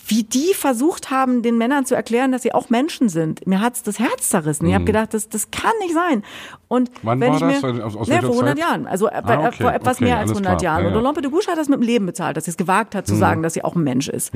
wie 0.08 0.24
die 0.24 0.54
versucht 0.56 1.12
haben, 1.12 1.44
den 1.44 1.60
Männern 1.60 1.86
zu 1.86 1.94
erklären, 1.94 2.32
dass 2.32 2.42
sie 2.42 2.54
auch 2.56 2.72
Menschen 2.72 3.08
sind. 3.08 3.46
Mir 3.46 3.62
hat's 3.62 3.84
das 3.84 4.00
Herz 4.00 4.30
zerrissen. 4.30 4.66
Ich 4.68 4.74
habe 4.74 4.84
gedacht, 4.86 5.14
das, 5.14 5.30
das 5.30 5.52
kann 5.52 5.74
nicht 5.82 5.94
sein. 5.94 6.24
Und 6.68 6.90
Mhm. 6.90 6.94
Wann 7.04 7.20
wenn 7.20 7.30
war 7.34 7.52
ich 7.52 7.60
das? 7.62 7.74
mir, 7.74 7.86
Aus- 7.86 7.96
aus 7.96 8.08
welcher 8.08 8.22
vor 8.26 8.32
100 8.36 8.58
Zeit? 8.58 8.66
Jahren, 8.68 8.88
also 8.88 9.08
äh, 9.10 9.12
Ah, 9.24 9.48
okay, 9.48 9.62
vor 9.62 9.74
etwas 9.74 9.98
okay, 9.98 10.06
mehr 10.06 10.16
als 10.18 10.32
alles 10.32 10.38
100 10.38 10.60
klar. 10.60 10.64
Jahren. 10.64 10.82
Ja, 10.82 10.88
Und 10.88 10.94
ja. 10.96 11.00
Mhm. 11.02 11.06
Olympe 11.06 11.22
de 11.22 11.30
Gouges 11.30 11.48
hat 11.48 11.58
das 11.60 11.70
mit 11.70 11.80
dem 11.80 11.84
Leben 11.86 12.06
bezahlt, 12.08 12.36
dass 12.36 12.46
sie 12.46 12.52
es 12.52 12.58
gewagt 12.58 12.96
hat 12.96 13.06
zu 13.06 13.14
sagen, 13.16 13.44
dass 13.44 13.54
sie 13.54 13.64
auch 13.64 13.76
ein 13.76 13.84
Mensch 13.84 14.08
ist. 14.08 14.32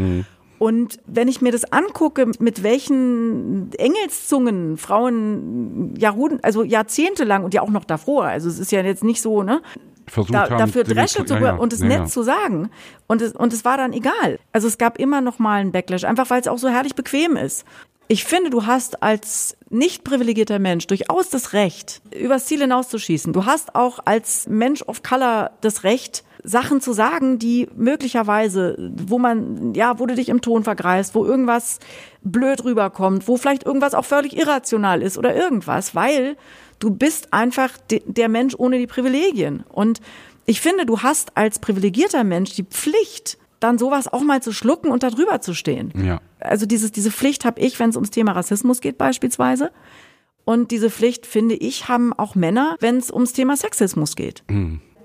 Und 0.59 0.99
wenn 1.07 1.29
ich 1.29 1.41
mir 1.41 1.53
das 1.53 1.71
angucke, 1.71 2.29
mit 2.39 2.63
welchen 2.63 3.71
Engelszungen 3.73 4.77
Frauen 4.77 5.95
Jahrhundert, 5.97 6.43
also 6.43 6.63
jahrzehntelang 6.63 7.45
und 7.45 7.53
ja 7.53 7.61
auch 7.61 7.69
noch 7.69 7.85
davor, 7.85 8.25
also 8.25 8.49
es 8.49 8.59
ist 8.59 8.71
ja 8.71 8.81
jetzt 8.81 9.03
nicht 9.03 9.21
so, 9.21 9.41
ne? 9.41 9.61
versucht 10.09 10.33
da, 10.33 10.49
haben, 10.49 10.57
dafür 10.57 10.83
Dresche 10.83 11.23
zu 11.25 11.35
ja, 11.35 11.41
ja, 11.41 11.55
und 11.55 11.71
es 11.71 11.79
ja, 11.79 11.87
nett 11.87 12.09
zu 12.09 12.23
sagen. 12.23 12.69
Und 13.07 13.21
es, 13.21 13.33
und 13.33 13.53
es 13.53 13.63
war 13.63 13.77
dann 13.77 13.93
egal. 13.93 14.39
Also 14.51 14.67
es 14.67 14.77
gab 14.77 14.99
immer 14.99 15.21
noch 15.21 15.39
mal 15.39 15.61
einen 15.61 15.71
Backlash, 15.71 16.03
einfach 16.03 16.29
weil 16.29 16.41
es 16.41 16.47
auch 16.47 16.57
so 16.57 16.67
herrlich 16.67 16.95
bequem 16.95 17.35
ist. 17.37 17.65
Ich 18.07 18.25
finde, 18.25 18.49
du 18.49 18.65
hast 18.65 19.03
als 19.03 19.55
nicht 19.69 20.03
privilegierter 20.03 20.57
Mensch 20.57 20.87
durchaus 20.87 21.29
das 21.29 21.53
Recht, 21.53 22.01
übers 22.13 22.47
Ziel 22.47 22.61
hinauszuschießen. 22.61 23.33
Du 23.33 23.45
hast 23.45 23.75
auch 23.75 23.99
als 24.03 24.47
Mensch 24.47 24.81
of 24.81 25.03
Color 25.03 25.51
das 25.61 25.83
Recht, 25.83 26.23
Sachen 26.49 26.81
zu 26.81 26.93
sagen, 26.93 27.39
die 27.39 27.67
möglicherweise, 27.75 28.91
wo 29.05 29.19
man, 29.19 29.73
ja, 29.73 29.99
wo 29.99 30.05
du 30.05 30.15
dich 30.15 30.29
im 30.29 30.41
Ton 30.41 30.63
vergreifst, 30.63 31.13
wo 31.13 31.25
irgendwas 31.25 31.79
blöd 32.23 32.63
rüberkommt, 32.63 33.27
wo 33.27 33.37
vielleicht 33.37 33.65
irgendwas 33.65 33.93
auch 33.93 34.05
völlig 34.05 34.35
irrational 34.35 35.01
ist 35.01 35.17
oder 35.17 35.35
irgendwas, 35.35 35.95
weil 35.95 36.35
du 36.79 36.89
bist 36.89 37.33
einfach 37.33 37.77
de 37.91 38.01
der 38.05 38.29
Mensch 38.29 38.55
ohne 38.57 38.79
die 38.79 38.87
Privilegien. 38.87 39.63
Und 39.69 40.01
ich 40.45 40.61
finde, 40.61 40.85
du 40.85 41.01
hast 41.01 41.37
als 41.37 41.59
privilegierter 41.59 42.23
Mensch 42.23 42.55
die 42.55 42.63
Pflicht, 42.63 43.37
dann 43.59 43.77
sowas 43.77 44.11
auch 44.11 44.21
mal 44.21 44.41
zu 44.41 44.51
schlucken 44.51 44.89
und 44.89 45.03
da 45.03 45.09
drüber 45.09 45.41
zu 45.41 45.53
stehen. 45.53 45.93
Ja. 46.03 46.21
Also 46.39 46.65
dieses, 46.65 46.91
diese 46.91 47.11
Pflicht 47.11 47.45
habe 47.45 47.59
ich, 47.61 47.79
wenn 47.79 47.89
es 47.89 47.95
ums 47.95 48.09
Thema 48.09 48.31
Rassismus 48.31 48.81
geht 48.81 48.97
beispielsweise. 48.97 49.71
Und 50.45 50.71
diese 50.71 50.89
Pflicht, 50.89 51.27
finde 51.27 51.55
ich, 51.55 51.89
haben 51.89 52.13
auch 52.13 52.33
Männer, 52.33 52.75
wenn 52.79 52.97
es 52.97 53.11
ums 53.11 53.33
Thema 53.33 53.55
Sexismus 53.55 54.15
geht. 54.15 54.43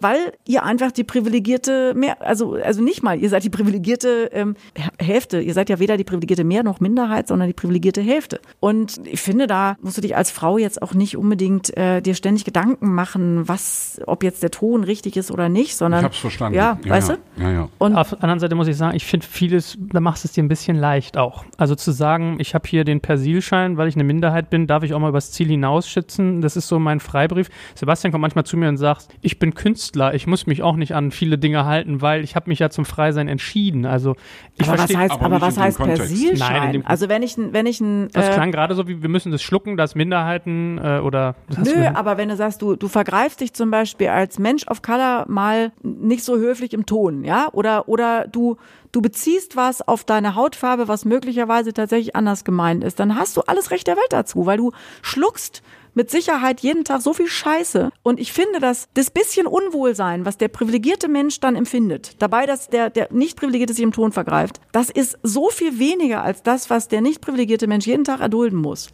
Weil 0.05 0.35
ihr 0.47 0.65
einfach 0.65 0.93
die 0.93 1.03
privilegierte 1.03 1.95
mehr, 1.95 2.21
also 2.21 2.57
also 2.63 2.83
nicht 2.83 3.03
mal, 3.03 3.19
ihr 3.19 3.31
seid 3.31 3.43
die 3.43 3.49
privilegierte 3.49 4.29
ähm, 4.35 4.55
Hälfte. 4.99 5.41
Ihr 5.41 5.55
seid 5.55 5.71
ja 5.71 5.79
weder 5.79 5.97
die 5.97 6.05
privilegierte 6.05 6.45
Mehr 6.45 6.63
noch 6.63 6.79
Minderheit, 6.79 7.27
sondern 7.27 7.49
die 7.49 7.55
privilegierte 7.55 8.03
Hälfte. 8.03 8.39
Und 8.61 9.01
ich 9.07 9.23
finde, 9.23 9.47
da 9.47 9.79
musst 9.81 9.97
du 9.97 10.03
dich 10.03 10.15
als 10.15 10.31
Frau 10.31 10.59
jetzt 10.59 10.83
auch 10.83 10.93
nicht 10.93 11.17
unbedingt 11.17 11.75
äh, 11.79 12.03
dir 12.03 12.15
ständig 12.15 12.45
Gedanken 12.45 12.95
machen, 12.95 13.49
was, 13.49 13.99
ob 14.07 14.25
jetzt 14.25 14.43
der 14.43 14.51
Ton 14.51 14.85
richtig 14.85 15.17
ist 15.17 15.31
oder 15.31 15.49
nicht, 15.49 15.75
sondern 15.75 16.01
Ich 16.01 16.05
hab's 16.05 16.19
verstanden. 16.19 16.59
Ja, 16.59 16.79
weißt 16.87 17.09
ja. 17.09 17.17
du? 17.39 17.43
Ja, 17.43 17.51
ja. 17.51 17.69
Und 17.79 17.97
Auf 17.97 18.11
der 18.11 18.23
anderen 18.25 18.41
Seite 18.41 18.57
muss 18.57 18.69
ich 18.69 18.77
sagen, 18.77 18.95
ich 18.95 19.07
finde 19.07 19.27
vieles, 19.27 19.79
da 19.81 20.01
machst 20.01 20.25
du 20.25 20.29
es 20.29 20.33
dir 20.33 20.45
ein 20.45 20.49
bisschen 20.49 20.77
leicht 20.77 21.17
auch. 21.17 21.47
Also 21.57 21.77
zu 21.77 21.93
sagen, 21.93 22.37
ich 22.41 22.55
habe 22.55 22.69
hier 22.69 22.85
den 22.85 23.01
Persilschein, 23.01 23.79
weil 23.79 23.89
ich 23.89 23.95
eine 23.95 24.05
Minderheit 24.05 24.51
bin, 24.51 24.67
darf 24.67 24.83
ich 24.83 24.93
auch 24.93 24.99
mal 24.99 25.09
übers 25.09 25.33
Ziel 25.33 25.49
hinausschützen. 25.49 26.43
Das 26.43 26.59
ist 26.59 26.69
so 26.69 26.79
mein 26.79 27.01
Freibrief. 27.01 27.49
Sebastian 27.75 28.13
kommt 28.13 28.21
manchmal 28.21 28.45
zu 28.45 28.59
mir 28.59 28.69
und 28.69 28.77
sagt, 28.77 29.09
ich 29.23 29.39
bin 29.39 29.55
Künstler, 29.55 29.94
ich 29.95 30.27
muss 30.27 30.47
mich 30.47 30.63
auch 30.63 30.77
nicht 30.77 30.95
an 30.95 31.11
viele 31.11 31.39
Dinge 31.39 31.65
halten, 31.65 32.03
weil 32.03 32.25
ich 32.25 32.37
habe 32.37 32.49
mich 32.49 32.59
ja 32.59 32.71
zum 32.71 32.85
Freisein 32.85 33.29
entschieden. 33.29 33.87
Also 33.87 34.17
ich 34.57 34.67
aber 34.67 34.73
was 34.73 34.81
verstehe. 34.81 34.99
heißt, 34.99 35.13
aber 35.13 35.25
aber 35.27 35.41
was 35.41 35.59
heißt. 35.59 35.79
Persilschein? 35.79 36.73
Nein, 36.73 36.87
also 36.87 37.09
wenn 37.09 37.23
ich, 37.23 37.37
wenn 37.37 37.67
ich 37.67 37.81
ein, 37.81 38.09
Das 38.13 38.29
äh, 38.29 38.33
klang 38.33 38.53
gerade 38.53 38.75
so 38.75 38.89
wie, 38.89 39.03
wir 39.03 39.09
müssen 39.09 39.33
das 39.33 39.43
schlucken, 39.43 39.77
dass 39.77 39.95
Minderheiten 39.95 40.79
äh, 40.79 40.99
oder. 40.99 41.35
Das 41.49 41.59
hast 41.59 41.73
du 41.73 41.79
Nö, 41.79 41.87
aber 41.87 42.17
wenn 42.17 42.29
du 42.29 42.37
sagst, 42.37 42.63
du, 42.63 42.77
du 42.77 42.89
vergreifst 42.89 43.41
dich 43.41 43.53
zum 43.53 43.71
Beispiel 43.71 44.09
als 44.09 44.39
Mensch 44.39 44.67
of 44.69 44.83
Color 44.83 45.27
mal 45.29 45.73
nicht 45.83 46.25
so 46.25 46.37
höflich 46.37 46.73
im 46.73 46.87
Ton, 46.87 47.25
ja? 47.25 47.49
Oder, 47.53 47.89
oder 47.89 48.27
du, 48.29 48.57
du 48.93 49.03
beziehst 49.03 49.57
was 49.57 49.87
auf 49.87 50.05
deine 50.05 50.35
Hautfarbe, 50.35 50.89
was 50.89 51.05
möglicherweise 51.05 51.73
tatsächlich 51.73 52.17
anders 52.17 52.45
gemeint 52.45 52.85
ist, 52.85 53.01
dann 53.01 53.17
hast 53.17 53.37
du 53.37 53.43
alles 53.43 53.71
Recht 53.71 53.87
der 53.87 53.97
Welt 53.97 54.11
dazu, 54.11 54.47
weil 54.47 54.59
du 54.59 54.73
schluckst 55.03 55.63
mit 55.95 56.11
Sicherheit 56.11 56.61
jeden 56.61 56.85
Tag 56.85 57.01
so 57.01 57.13
viel 57.13 57.29
Scheiße. 57.29 57.91
Und 58.03 58.21
ich 58.21 58.33
finde, 58.33 58.61
dass 58.61 58.89
das 58.95 59.11
bisschen 59.11 59.47
Unwohlsein, 59.47 60.25
was 60.25 60.39
der 60.39 60.49
privilegierte 60.49 61.09
Mensch 61.09 61.41
dann 61.41 61.57
empfindet, 61.57 62.17
dabei, 62.21 62.47
dass 62.47 62.69
der, 62.69 62.91
der 62.91 63.13
nicht 63.13 63.37
privilegierte 63.37 63.75
sich 63.75 63.85
im 63.85 63.93
Ton 63.93 64.13
vergreift, 64.13 64.61
das 64.73 64.91
ist 64.91 65.19
so 65.23 65.51
viel 65.51 65.79
weniger 65.79 66.23
als 66.23 66.43
das, 66.43 66.71
was 66.71 66.89
der 66.89 67.01
nicht 67.01 67.21
privilegierte 67.21 67.67
Mensch 67.67 67.87
jeden 67.87 68.05
Tag 68.05 68.21
erdulden 68.21 68.61
muss 68.61 68.89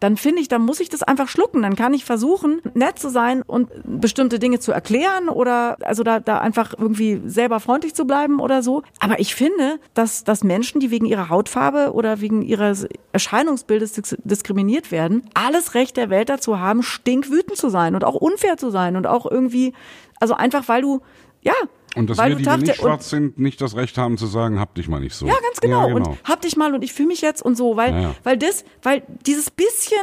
dann 0.00 0.16
finde 0.16 0.40
ich, 0.40 0.48
dann 0.48 0.62
muss 0.62 0.80
ich 0.80 0.88
das 0.88 1.02
einfach 1.02 1.28
schlucken. 1.28 1.62
Dann 1.62 1.76
kann 1.76 1.92
ich 1.92 2.06
versuchen, 2.06 2.60
nett 2.74 2.98
zu 2.98 3.10
sein 3.10 3.42
und 3.42 3.70
bestimmte 3.84 4.38
Dinge 4.38 4.58
zu 4.58 4.72
erklären 4.72 5.28
oder 5.28 5.76
also 5.82 6.02
da, 6.02 6.20
da 6.20 6.38
einfach 6.38 6.74
irgendwie 6.76 7.20
selber 7.26 7.60
freundlich 7.60 7.94
zu 7.94 8.06
bleiben 8.06 8.40
oder 8.40 8.62
so. 8.62 8.82
Aber 8.98 9.20
ich 9.20 9.34
finde, 9.34 9.78
dass, 9.92 10.24
dass 10.24 10.42
Menschen, 10.42 10.80
die 10.80 10.90
wegen 10.90 11.04
ihrer 11.04 11.28
Hautfarbe 11.28 11.92
oder 11.92 12.20
wegen 12.20 12.40
ihres 12.42 12.88
Erscheinungsbildes 13.12 13.92
dis 13.92 14.16
diskriminiert 14.24 14.90
werden, 14.90 15.22
alles 15.34 15.74
Recht 15.74 15.96
der 15.98 16.08
Welt 16.08 16.30
dazu 16.30 16.58
haben, 16.58 16.82
stinkwütend 16.82 17.58
zu 17.58 17.68
sein 17.68 17.94
und 17.94 18.04
auch 18.04 18.14
unfair 18.14 18.56
zu 18.56 18.70
sein 18.70 18.96
und 18.96 19.06
auch 19.06 19.30
irgendwie, 19.30 19.74
also 20.18 20.34
einfach 20.34 20.66
weil 20.68 20.80
du, 20.80 21.00
ja, 21.42 21.54
Und 21.96 22.08
dass 22.08 22.18
weil 22.18 22.30
wir, 22.30 22.36
die 22.36 22.44
wir 22.46 22.56
nicht 22.56 22.76
schwarz 22.76 23.10
sind, 23.10 23.38
nicht 23.38 23.60
das 23.60 23.74
Recht 23.74 23.98
haben 23.98 24.16
zu 24.16 24.26
sagen, 24.26 24.60
hab 24.60 24.74
dich 24.74 24.88
mal 24.88 25.00
nicht 25.00 25.14
so. 25.14 25.26
ja, 25.26 25.34
ganz 25.34 25.60
genau. 25.60 25.88
Ja, 25.88 25.94
genau. 25.94 26.10
Und 26.10 26.18
hab 26.24 26.40
dich 26.40 26.56
mal 26.56 26.74
und 26.74 26.82
ich 26.82 26.92
fühle 26.92 27.08
mich 27.08 27.20
jetzt 27.20 27.42
und 27.42 27.56
so, 27.56 27.76
weil, 27.76 27.92
Ja, 27.92 28.00
ja. 28.00 28.14
weil 28.22 28.36
das, 28.36 28.64
weil 28.82 29.02
dieses 29.26 29.50
bisschen 29.50 29.96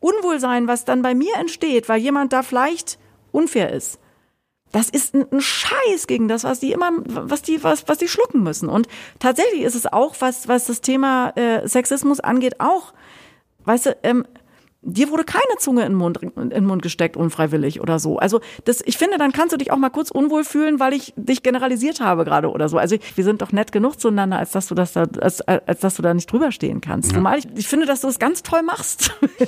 Unwohlsein, 0.00 0.68
was 0.68 0.84
dann 0.84 1.02
bei 1.02 1.14
mir 1.14 1.34
entsteht, 1.36 1.88
weil 1.88 2.00
jemand 2.00 2.32
da 2.32 2.42
vielleicht 2.42 2.98
unfair 3.32 3.72
ist, 3.72 3.98
das 4.72 4.90
ist 4.90 5.14
ein, 5.14 5.26
ein 5.32 5.40
Scheiß 5.40 6.06
gegen 6.06 6.28
das, 6.28 6.44
was 6.44 6.60
die 6.60 6.72
immer, 6.72 6.90
was 7.06 7.42
die, 7.42 7.62
was, 7.64 7.88
was 7.88 7.98
die 7.98 8.08
schlucken 8.08 8.42
müssen. 8.42 8.68
Und 8.68 8.88
tatsächlich 9.18 9.62
ist 9.62 9.74
es 9.74 9.86
auch, 9.86 10.14
was, 10.20 10.48
was 10.48 10.66
das 10.66 10.80
Thema 10.80 11.30
äh, 11.30 11.66
Sexismus 11.66 12.20
angeht, 12.20 12.60
auch, 12.60 12.92
weißt 13.64 13.86
du, 13.86 13.96
ähm, 14.02 14.26
dir 14.86 15.10
wurde 15.10 15.24
keine 15.24 15.56
Zunge 15.58 15.82
in 15.82 15.92
den 15.92 15.98
Mund, 15.98 16.18
in 16.22 16.50
den 16.50 16.64
Mund 16.64 16.82
gesteckt, 16.82 17.16
unfreiwillig 17.16 17.80
oder 17.80 17.98
so. 17.98 18.18
Also 18.18 18.40
das, 18.64 18.80
ich 18.84 18.96
finde, 18.96 19.18
dann 19.18 19.32
kannst 19.32 19.52
du 19.52 19.56
dich 19.56 19.72
auch 19.72 19.76
mal 19.76 19.90
kurz 19.90 20.10
unwohl 20.10 20.44
fühlen, 20.44 20.80
weil 20.80 20.92
ich 20.94 21.12
dich 21.16 21.42
generalisiert 21.42 22.00
habe 22.00 22.24
gerade 22.24 22.50
oder 22.50 22.68
so. 22.68 22.78
Also 22.78 22.96
wir 23.14 23.24
sind 23.24 23.42
doch 23.42 23.52
nett 23.52 23.72
genug 23.72 24.00
zueinander, 24.00 24.38
als 24.38 24.52
dass 24.52 24.68
du 24.68 24.74
das 24.74 24.92
da, 24.92 25.06
als, 25.20 25.40
als 25.42 25.80
dass 25.80 25.96
du 25.96 26.02
da 26.02 26.14
nicht 26.14 26.30
drüber 26.30 26.52
stehen 26.52 26.80
kannst. 26.80 27.10
Ja. 27.10 27.18
Zumal 27.18 27.38
ich, 27.38 27.46
ich 27.56 27.66
finde, 27.66 27.86
dass 27.86 28.00
du 28.00 28.08
es 28.08 28.18
ganz 28.18 28.42
toll 28.42 28.62
machst. 28.62 29.12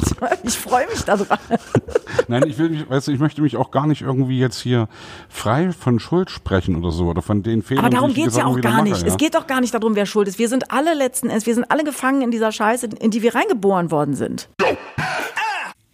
ich 0.42 0.58
freue 0.58 0.86
mich 0.88 1.04
darüber. 1.04 1.38
Nein, 2.28 2.44
ich 2.46 2.58
will 2.58 2.70
mich, 2.70 2.88
weißt 2.88 3.08
du, 3.08 3.12
ich 3.12 3.20
möchte 3.20 3.40
mich 3.40 3.56
auch 3.56 3.70
gar 3.70 3.86
nicht 3.86 4.02
irgendwie 4.02 4.38
jetzt 4.38 4.60
hier 4.60 4.88
frei 5.28 5.70
von 5.72 6.00
Schuld 6.00 6.30
sprechen 6.30 6.76
oder 6.76 6.90
so 6.90 7.06
oder 7.06 7.22
von 7.22 7.42
den 7.42 7.62
Fehlern. 7.62 7.84
Aber 7.84 7.94
darum 7.94 8.12
geht 8.12 8.28
es 8.28 8.36
ja 8.36 8.46
auch 8.46 8.60
gar 8.60 8.82
nicht. 8.82 8.92
Mache, 8.92 9.06
ja? 9.06 9.08
Es 9.08 9.16
geht 9.16 9.34
doch 9.34 9.46
gar 9.46 9.60
nicht 9.60 9.72
darum, 9.72 9.94
wer 9.94 10.06
schuld 10.06 10.26
ist. 10.26 10.38
Wir 10.38 10.48
sind 10.48 10.72
alle 10.72 10.94
letzten 10.94 11.28
Endes, 11.28 11.46
wir 11.46 11.54
sind 11.54 11.70
alle 11.70 11.84
gefangen 11.84 12.22
in 12.22 12.30
dieser 12.30 12.50
Scheiße, 12.50 12.88
in 12.98 13.10
die 13.10 13.22
wir 13.22 13.34
reingeboren 13.34 13.90
worden 13.90 14.14
sind. 14.14 14.48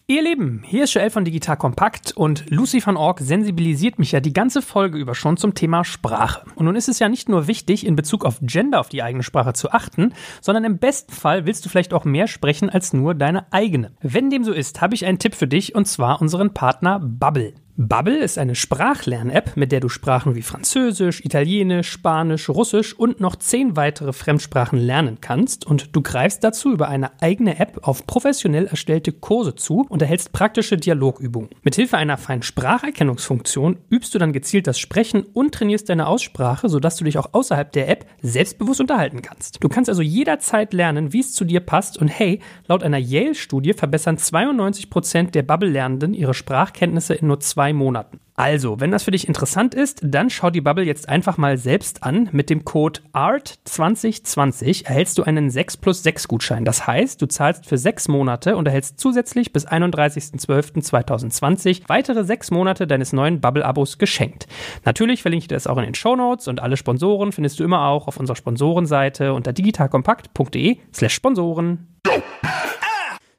Ihr 0.07 0.23
Lieben, 0.23 0.63
hier 0.67 0.85
ist 0.85 0.93
Joel 0.93 1.09
von 1.09 1.25
Digital 1.25 1.57
Kompakt 1.57 2.13
und 2.13 2.45
Lucy 2.51 2.85
van 2.85 2.99
Org 2.99 3.21
sensibilisiert 3.21 3.99
mich 3.99 4.13
ja 4.13 4.21
die 4.21 4.35
ganze 4.35 4.61
Folge 4.61 4.99
über 4.99 5.15
schon 5.15 5.39
zum 5.39 5.55
Thema 5.55 5.83
Sprache. 5.83 6.45
Und 6.57 6.67
nun 6.67 6.77
ist 6.77 6.91
es 6.91 6.99
ja 6.99 7.09
nicht 7.09 7.31
nur 7.31 7.47
wichtig, 7.47 7.87
in 7.87 7.97
Bezug 7.97 8.27
auf 8.27 8.37
Gender 8.43 8.81
auf 8.81 8.91
die 8.91 9.03
eigene 9.03 9.23
Sprache 9.23 9.55
zu 9.55 9.73
achten, 9.73 10.13
sondern 10.43 10.65
im 10.65 10.77
besten 10.77 11.15
Fall 11.15 11.47
willst 11.47 11.65
du 11.65 11.71
vielleicht 11.71 11.95
auch 11.95 12.05
mehr 12.05 12.27
sprechen 12.27 12.69
als 12.69 12.93
nur 12.93 13.15
deine 13.15 13.51
eigene. 13.51 13.93
Wenn 14.03 14.29
dem 14.29 14.45
so 14.45 14.53
ist, 14.53 14.83
habe 14.83 14.95
ich 14.95 15.07
einen 15.07 15.19
Tipp 15.19 15.35
für 15.35 15.49
dich 15.49 15.75
und 15.75 15.89
zwar 15.89 16.21
unseren 16.21 16.53
Partner 16.53 17.01
Bubble. 17.01 17.55
Bubble 17.77 18.19
ist 18.19 18.39
eine 18.39 18.55
Sprachlern-App, 18.55 19.57
mit 19.57 19.73
der 19.73 19.81
du 19.81 19.89
Sprachen 19.89 20.37
wie 20.37 20.43
Französisch, 20.43 21.25
Italienisch, 21.25 21.91
Spanisch, 21.91 22.49
Russisch 22.49 22.97
und 22.97 23.19
noch 23.19 23.35
zehn 23.35 23.75
weitere 23.75 24.13
Fremdsprachen 24.13 24.79
lernen 24.79 25.19
kannst 25.21 25.67
und 25.67 25.97
du 25.97 26.01
greifst 26.01 26.45
dazu 26.45 26.73
über 26.73 26.87
eine 26.87 27.21
eigene 27.21 27.59
App 27.59 27.81
auf 27.83 28.07
professionell 28.07 28.69
erstellte 28.69 29.11
Kurse 29.11 29.57
zu 29.57 29.87
und 29.89 30.03
erhältst 30.03 30.31
praktische 30.31 30.77
Dialogübungen. 30.77 31.51
Mithilfe 31.65 31.97
einer 31.97 32.17
feinen 32.17 32.45
Spracherkennungsfunktion 32.45 33.79
übst 33.91 34.15
du 34.15 34.21
dann 34.21 34.33
gezielt 34.33 34.69
das 34.69 34.79
Sprechen 34.79 35.25
und 35.25 35.53
trainierst 35.53 35.89
deine 35.89 36.07
Aussprache, 36.07 36.69
sodass 36.69 36.95
du 36.95 37.05
dich 37.05 37.19
auch 37.19 37.31
außerhalb 37.33 37.73
der 37.73 37.89
App 37.89 38.07
selbstbewusst 38.23 38.83
unterhalten 38.83 39.21
kannst. 39.21 39.65
Du 39.65 39.69
kannst 39.69 39.91
also 39.91 40.03
jederzeit 40.03 40.75
lernen, 40.75 41.13
wie 41.13 41.21
es 41.21 41.33
zu 41.33 41.45
dir 41.45 41.59
passt 41.59 41.99
und 41.99 42.07
hey, 42.07 42.39
laut 42.69 42.85
einer 42.85 42.99
Yale-Studie 42.99 43.73
verbessern 43.73 44.17
92 44.17 44.91
Prozent 44.91 45.35
der 45.35 45.43
Bubble-Lernenden 45.43 46.15
ihre 46.15 46.35
Sprachkenntnisse 46.35 47.15
in 47.15 47.27
nur 47.27 47.41
zwei 47.41 47.64
zwei 47.65 47.73
Monaten. 47.73 48.21
Also, 48.37 48.81
wenn 48.81 48.91
das 48.91 49.05
für 49.05 49.13
dich 49.13 49.29
interessant 49.29 49.75
ist, 49.75 50.01
dann 50.03 50.29
schau 50.29 50.51
die 50.51 50.61
Bubble 50.61 50.85
jetzt 50.85 51.09
einfach 51.09 51.39
mal 51.39 51.57
selbst 51.57 52.03
an. 52.03 52.29
Mit 52.33 52.51
dem 52.51 52.65
Code 52.65 52.99
ART2020 53.15 54.87
erhältst 54.87 55.17
du 55.17 55.23
einen 55.23 55.49
6 55.51 55.77
plus 55.79 56.03
6 56.03 56.29
Gutschein. 56.29 56.67
Das 56.67 56.87
heißt, 56.87 57.23
du 57.23 57.27
zahlst 57.27 57.65
für 57.65 57.79
sechs 57.79 58.07
Monate 58.09 58.57
und 58.57 58.67
erhältst 58.67 59.01
zusätzlich 59.01 59.51
bis 59.53 59.67
31.12.2020 59.67 61.85
weitere 61.87 62.25
sechs 62.25 62.51
Monate 62.51 62.87
deines 62.87 63.15
neuen 63.15 63.41
Bubble-Abos 63.41 63.97
geschenkt. 63.99 64.47
Natürlich 64.85 65.23
verlinke 65.23 65.45
ich 65.45 65.49
dir 65.49 65.55
das 65.55 65.67
auch 65.67 65.79
in 65.79 65.85
den 65.85 65.95
Show 65.95 66.17
Notes 66.17 66.49
und 66.49 66.61
alle 66.61 66.77
Sponsoren 66.77 67.33
findest 67.33 67.59
du 67.61 67.65
immer 67.65 67.87
auch 67.87 68.09
auf 68.09 68.19
unserer 68.19 68.37
Sponsorenseite 68.37 69.33
unter 69.33 69.55
digitalkompakt.de 69.55 70.77
slash 70.93 71.15
Sponsoren. 71.15 71.87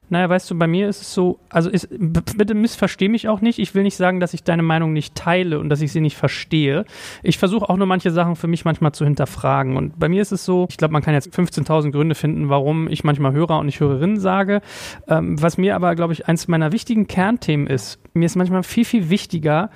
Naja, 0.08 0.28
weißt 0.28 0.50
du, 0.50 0.58
bei 0.58 0.68
mir 0.68 0.88
ist 0.88 1.02
es 1.02 1.12
so, 1.12 1.40
also 1.48 1.68
ist, 1.68 1.88
bitte 1.90 2.54
missversteh 2.54 3.08
mich 3.08 3.28
auch 3.28 3.40
nicht. 3.40 3.58
Ich 3.58 3.74
will 3.74 3.82
nicht 3.82 3.96
sagen, 3.96 4.20
dass 4.20 4.34
ich 4.34 4.44
deine 4.44 4.62
Meinung 4.62 4.92
nicht 4.92 5.16
teile 5.16 5.58
und 5.58 5.68
dass 5.68 5.80
ich 5.80 5.90
sie 5.90 6.00
nicht 6.00 6.16
verstehe. 6.16 6.84
Ich 7.24 7.38
versuche 7.38 7.68
auch 7.68 7.76
nur 7.76 7.88
manche 7.88 8.12
Sachen 8.12 8.36
für 8.36 8.46
mich 8.46 8.64
manchmal 8.64 8.92
zu 8.92 9.04
hinterfragen. 9.04 9.76
Und 9.76 9.98
bei 9.98 10.08
mir 10.08 10.22
ist 10.22 10.30
es 10.30 10.44
so, 10.44 10.66
ich 10.70 10.76
glaube, 10.76 10.92
man 10.92 11.02
kann 11.02 11.14
jetzt 11.14 11.34
15.000 11.34 11.90
Gründe 11.90 12.14
finden, 12.14 12.48
warum 12.48 12.86
ich 12.88 13.02
manchmal 13.02 13.32
Hörer 13.32 13.58
und 13.58 13.66
nicht 13.66 13.80
Hörerinnen 13.80 14.20
sage. 14.20 14.60
Ähm, 15.08 15.40
was 15.42 15.58
mir 15.58 15.74
aber, 15.74 15.96
glaube 15.96 16.12
ich, 16.12 16.28
eins 16.28 16.46
meiner 16.46 16.70
wichtigen 16.70 17.08
Kernthemen 17.08 17.66
ist, 17.66 17.98
mir 18.14 18.26
ist 18.26 18.36
manchmal 18.36 18.62
viel, 18.62 18.84
viel 18.84 19.10
wichtiger, 19.10 19.70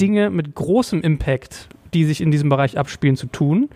Dinge 0.00 0.30
mit 0.30 0.54
großem 0.54 1.02
Impact, 1.02 1.68
die 1.92 2.04
sich 2.04 2.20
in 2.20 2.30
diesem 2.30 2.48
Bereich 2.48 2.78
abspielen, 2.78 3.16
zu 3.16 3.26
tun 3.26 3.68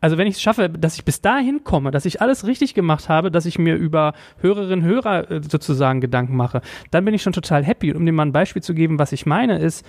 also 0.00 0.18
wenn 0.18 0.26
ich 0.26 0.34
es 0.34 0.42
schaffe, 0.42 0.68
dass 0.68 0.96
ich 0.96 1.04
bis 1.04 1.20
dahin 1.20 1.64
komme, 1.64 1.90
dass 1.90 2.04
ich 2.04 2.20
alles 2.20 2.46
richtig 2.46 2.74
gemacht 2.74 3.08
habe, 3.08 3.30
dass 3.30 3.46
ich 3.46 3.58
mir 3.58 3.76
über 3.76 4.14
Hörerinnen 4.40 4.84
Hörer 4.84 5.30
äh, 5.30 5.40
sozusagen 5.42 6.00
Gedanken 6.00 6.36
mache, 6.36 6.62
dann 6.90 7.04
bin 7.04 7.14
ich 7.14 7.22
schon 7.22 7.32
total 7.32 7.64
happy. 7.64 7.90
Und 7.90 7.98
um 7.98 8.06
dir 8.06 8.12
mal 8.12 8.26
ein 8.26 8.32
Beispiel 8.32 8.62
zu 8.62 8.74
geben, 8.74 8.98
was 8.98 9.12
ich 9.12 9.26
meine, 9.26 9.58
ist, 9.58 9.84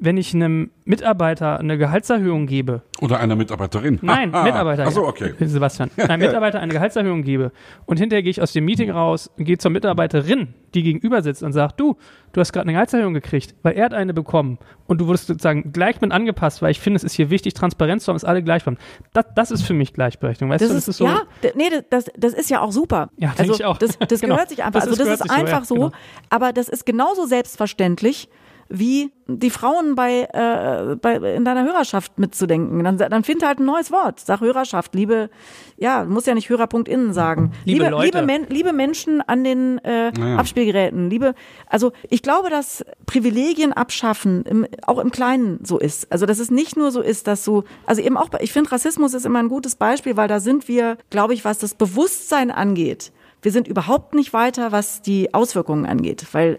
wenn 0.00 0.16
ich 0.16 0.34
einem 0.34 0.70
Mitarbeiter 0.84 1.60
eine 1.60 1.76
Gehaltserhöhung 1.78 2.46
gebe. 2.46 2.82
Oder 3.00 3.20
einer 3.20 3.36
Mitarbeiterin. 3.36 3.98
Nein, 4.02 4.30
Mitarbeiter. 4.44 4.86
Achso, 4.86 5.06
okay. 5.06 5.34
Sebastian. 5.38 5.90
Einem 5.96 6.22
Mitarbeiter 6.26 6.58
eine 6.60 6.72
Gehaltserhöhung 6.72 7.22
gebe 7.22 7.52
und 7.86 7.98
hinterher 7.98 8.22
gehe 8.22 8.30
ich 8.30 8.42
aus 8.42 8.52
dem 8.52 8.64
Meeting 8.64 8.90
raus 8.90 9.30
und 9.36 9.44
gehe 9.44 9.58
zur 9.58 9.70
Mitarbeiterin, 9.70 10.54
die 10.74 10.82
gegenüber 10.82 11.22
sitzt 11.22 11.42
und 11.42 11.52
sagt, 11.52 11.78
du, 11.78 11.96
du 12.32 12.40
hast 12.40 12.52
gerade 12.52 12.64
eine 12.64 12.72
Gehaltserhöhung 12.72 13.14
gekriegt, 13.14 13.54
weil 13.62 13.74
er 13.74 13.84
hat 13.84 13.94
eine 13.94 14.14
bekommen 14.14 14.58
und 14.86 15.00
du 15.00 15.06
wurdest 15.06 15.26
sozusagen 15.26 15.72
gleich 15.72 16.00
mit 16.00 16.12
angepasst, 16.12 16.62
weil 16.62 16.70
ich 16.70 16.80
finde, 16.80 16.96
es 16.96 17.04
ist 17.04 17.12
hier 17.14 17.30
wichtig, 17.30 17.54
Transparenz 17.54 18.04
zu 18.04 18.08
haben, 18.08 18.16
dass 18.16 18.24
alle 18.24 18.42
gleich 18.42 18.64
waren. 18.66 18.78
Das, 19.12 19.26
das 19.36 19.50
ist 19.50 19.62
für 19.62 19.74
mich 19.74 19.92
Gleichberechtigung. 19.92 20.50
Weißt 20.50 20.62
das 20.62 20.70
du, 20.70 20.74
das 20.74 20.84
ist, 20.84 20.88
ist 20.88 20.96
so. 20.96 21.04
Ja, 21.04 21.22
nee, 21.54 21.70
das, 21.90 22.10
das 22.16 22.32
ist 22.32 22.50
ja 22.50 22.60
auch 22.60 22.72
super. 22.72 23.10
Ja, 23.16 23.34
also, 23.36 23.54
ich 23.54 23.64
auch. 23.64 23.78
Das, 23.78 23.98
das 23.98 24.20
genau. 24.20 24.34
gehört 24.34 24.48
sich 24.48 24.64
einfach. 24.64 24.80
Das 24.80 24.88
also 24.88 25.04
das 25.04 25.20
ist, 25.20 25.24
ist 25.26 25.30
einfach 25.30 25.64
so, 25.64 25.74
ja, 25.74 25.80
genau. 25.88 25.96
aber 26.30 26.52
das 26.52 26.68
ist 26.68 26.86
genauso 26.86 27.26
selbstverständlich, 27.26 28.28
wie 28.70 29.12
die 29.26 29.50
Frauen 29.50 29.96
bei, 29.96 30.28
äh, 30.32 30.96
bei 30.96 31.16
in 31.34 31.44
deiner 31.44 31.64
Hörerschaft 31.64 32.18
mitzudenken. 32.18 32.82
Dann, 32.84 32.96
dann 32.96 33.24
find 33.24 33.44
halt 33.44 33.58
ein 33.58 33.64
neues 33.64 33.90
Wort. 33.90 34.20
Sag 34.20 34.40
Hörerschaft, 34.40 34.94
liebe, 34.94 35.28
ja, 35.76 36.04
muss 36.04 36.26
ja 36.26 36.34
nicht 36.34 36.48
Hörer.innen 36.48 37.12
sagen. 37.12 37.52
Liebe, 37.64 37.84
liebe, 37.84 38.02
liebe, 38.02 38.22
Men 38.22 38.46
liebe 38.48 38.72
Menschen 38.72 39.20
an 39.20 39.44
den 39.44 39.78
äh, 39.78 40.12
naja. 40.12 40.36
Abspielgeräten, 40.36 41.10
liebe, 41.10 41.34
also 41.66 41.92
ich 42.08 42.22
glaube, 42.22 42.48
dass 42.48 42.84
Privilegien 43.06 43.72
abschaffen 43.72 44.44
im, 44.44 44.66
auch 44.86 44.98
im 44.98 45.10
Kleinen 45.10 45.60
so 45.64 45.78
ist. 45.78 46.10
Also 46.12 46.26
dass 46.26 46.38
es 46.38 46.50
nicht 46.50 46.76
nur 46.76 46.90
so 46.92 47.00
ist, 47.00 47.26
dass 47.26 47.44
du, 47.44 47.64
also 47.86 48.02
eben 48.02 48.16
auch, 48.16 48.28
ich 48.40 48.52
finde 48.52 48.72
Rassismus 48.72 49.14
ist 49.14 49.26
immer 49.26 49.40
ein 49.40 49.48
gutes 49.48 49.74
Beispiel, 49.74 50.16
weil 50.16 50.28
da 50.28 50.40
sind 50.40 50.68
wir, 50.68 50.96
glaube 51.10 51.34
ich, 51.34 51.44
was 51.44 51.58
das 51.58 51.74
Bewusstsein 51.74 52.50
angeht, 52.50 53.12
wir 53.42 53.52
sind 53.52 53.68
überhaupt 53.68 54.14
nicht 54.14 54.32
weiter, 54.32 54.70
was 54.70 55.02
die 55.02 55.32
Auswirkungen 55.32 55.86
angeht, 55.86 56.26
weil 56.32 56.58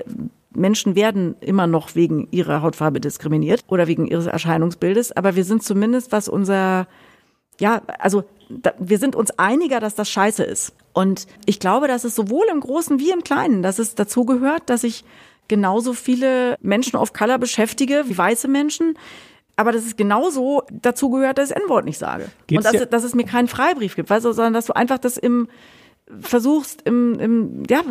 Menschen 0.54 0.96
werden 0.96 1.36
immer 1.40 1.68
noch 1.68 1.96
wegen 1.96 2.28
ihrer 2.32 2.62
Hautfarbe 2.62 3.00
diskriminiert 3.00 3.62
oder 3.68 3.88
wegen 3.88 4.06
ihres 4.06 4.26
Erscheinungsbildes, 4.26 5.16
aber 5.16 5.36
wir 5.36 5.46
sind 5.46 5.64
zumindest, 5.64 6.12
was 6.12 6.28
unser, 6.28 6.88
ja, 7.60 7.82
also 8.00 8.24
da, 8.50 8.74
wir 8.80 8.98
sind 8.98 9.16
uns 9.16 9.32
einiger, 9.32 9.80
dass 9.80 9.96
das 9.96 10.10
scheiße 10.10 10.44
ist. 10.44 10.74
Und 10.94 11.28
ich 11.46 11.60
glaube, 11.60 11.88
dass 11.88 12.04
es 12.04 12.16
sowohl 12.16 12.48
im 12.52 12.60
Großen 12.60 13.00
wie 13.00 13.12
im 13.12 13.24
Kleinen, 13.24 13.64
dass 13.64 13.80
es 13.80 13.96
dazu 13.96 14.26
gehört, 14.26 14.70
dass 14.70 14.84
ich 14.84 15.06
genauso 15.48 15.94
viele 15.94 16.58
Menschen 16.62 16.98
of 16.98 17.14
Color 17.14 17.38
beschäftige 17.38 18.04
wie 18.08 18.18
weiße 18.18 18.48
Menschen, 18.48 18.98
aber 19.56 19.72
dass 19.72 19.86
es 19.86 19.96
genauso 19.96 20.64
dazu 20.72 21.10
gehört, 21.10 21.38
dass 21.38 21.50
ich 21.50 21.56
das 21.56 21.64
N-Wort 21.64 21.86
nicht 21.86 21.98
sage. 21.98 22.30
Geht's 22.48 22.66
und 22.66 22.74
dass, 22.74 22.90
dass 22.90 23.04
es 23.04 23.16
mir 23.16 23.26
keinen 23.26 23.48
Freibrief 23.48 23.96
gibt, 23.96 24.10
weißt 24.10 24.26
du, 24.26 24.34
sondern 24.34 24.54
dass 24.54 24.66
du 24.66 24.74
einfach 24.74 24.98
das 24.98 25.18
im 25.18 25.48
versuchst 26.20 26.82
im, 26.84 27.20
im 27.20 27.64
ja, 27.70 27.84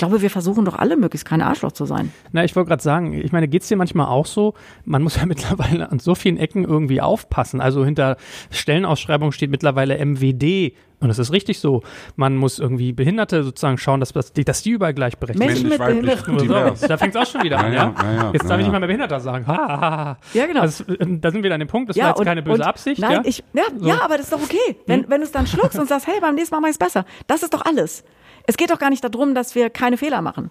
glaube, 0.00 0.22
wir 0.22 0.30
versuchen 0.30 0.64
doch 0.64 0.76
alle 0.76 0.96
möglichst 0.96 1.26
kein 1.26 1.42
Arschloch 1.42 1.72
zu 1.72 1.84
sein. 1.84 2.12
Na, 2.32 2.42
ich 2.42 2.56
wollte 2.56 2.68
gerade 2.68 2.82
sagen, 2.82 3.12
ich 3.12 3.32
meine, 3.32 3.48
geht 3.48 3.62
es 3.62 3.68
dir 3.68 3.76
manchmal 3.76 4.06
auch 4.08 4.26
so? 4.26 4.54
Man 4.84 5.02
muss 5.02 5.16
ja 5.16 5.26
mittlerweile 5.26 5.92
an 5.92 6.00
so 6.00 6.14
vielen 6.14 6.38
Ecken 6.38 6.64
irgendwie 6.64 7.00
aufpassen. 7.00 7.60
Also 7.60 7.84
hinter 7.84 8.16
Stellenausschreibung 8.50 9.30
steht 9.30 9.50
mittlerweile 9.50 10.04
MWD. 10.04 10.72
Und 11.00 11.08
das 11.08 11.18
ist 11.18 11.32
richtig 11.32 11.60
so. 11.60 11.82
Man 12.16 12.36
muss 12.36 12.58
irgendwie 12.58 12.92
Behinderte 12.92 13.42
sozusagen 13.42 13.78
schauen, 13.78 14.00
dass, 14.00 14.12
dass, 14.12 14.32
die, 14.32 14.44
dass 14.44 14.62
die 14.62 14.70
überall 14.70 14.92
gleichberechtigt 14.92 15.56
sind. 15.56 15.68
Menschen 15.68 15.86
mit 15.86 16.04
Behinderung. 16.04 16.76
So. 16.76 16.86
Da 16.86 16.98
fängt 16.98 17.14
es 17.14 17.20
auch 17.20 17.26
schon 17.26 17.42
wieder 17.42 17.58
an, 17.58 17.72
ja? 17.72 17.94
ja, 17.96 18.12
ja 18.12 18.30
Jetzt 18.32 18.48
darf 18.48 18.58
ich 18.58 18.64
nicht 18.64 18.72
mal 18.72 18.80
mehr 18.80 18.86
Behinderter 18.86 19.20
sagen. 19.20 19.46
Ha, 19.46 19.56
ha, 19.56 19.80
ha. 19.80 20.18
Ja, 20.34 20.46
genau. 20.46 20.60
Also, 20.60 20.84
da 20.84 21.30
sind 21.30 21.42
wir 21.42 21.50
dann 21.50 21.54
an 21.54 21.60
dem 21.60 21.68
Punkt, 21.68 21.90
das 21.90 21.96
war 21.96 22.08
jetzt 22.08 22.18
und, 22.18 22.24
keine 22.26 22.42
böse 22.42 22.66
Absicht. 22.66 23.00
Nein, 23.00 23.22
ich, 23.24 23.42
ja, 23.54 23.64
so. 23.78 23.86
ja, 23.86 24.02
aber 24.02 24.16
das 24.16 24.26
ist 24.26 24.32
doch 24.32 24.42
okay. 24.42 24.76
Wenn, 24.86 25.02
hm? 25.02 25.10
wenn 25.10 25.20
du 25.20 25.26
es 25.26 25.32
dann 25.32 25.46
schluckst 25.46 25.78
und 25.78 25.88
sagst, 25.88 26.06
hey, 26.06 26.20
beim 26.20 26.34
nächsten 26.34 26.54
Mal 26.54 26.60
mach 26.60 26.68
ich 26.68 26.74
es 26.74 26.78
besser. 26.78 27.06
Das 27.26 27.42
ist 27.42 27.54
doch 27.54 27.64
alles. 27.64 28.04
Es 28.46 28.56
geht 28.56 28.70
doch 28.70 28.78
gar 28.78 28.90
nicht 28.90 29.04
darum, 29.04 29.34
dass 29.34 29.54
wir 29.54 29.70
keine 29.70 29.96
Fehler 29.96 30.22
machen 30.22 30.50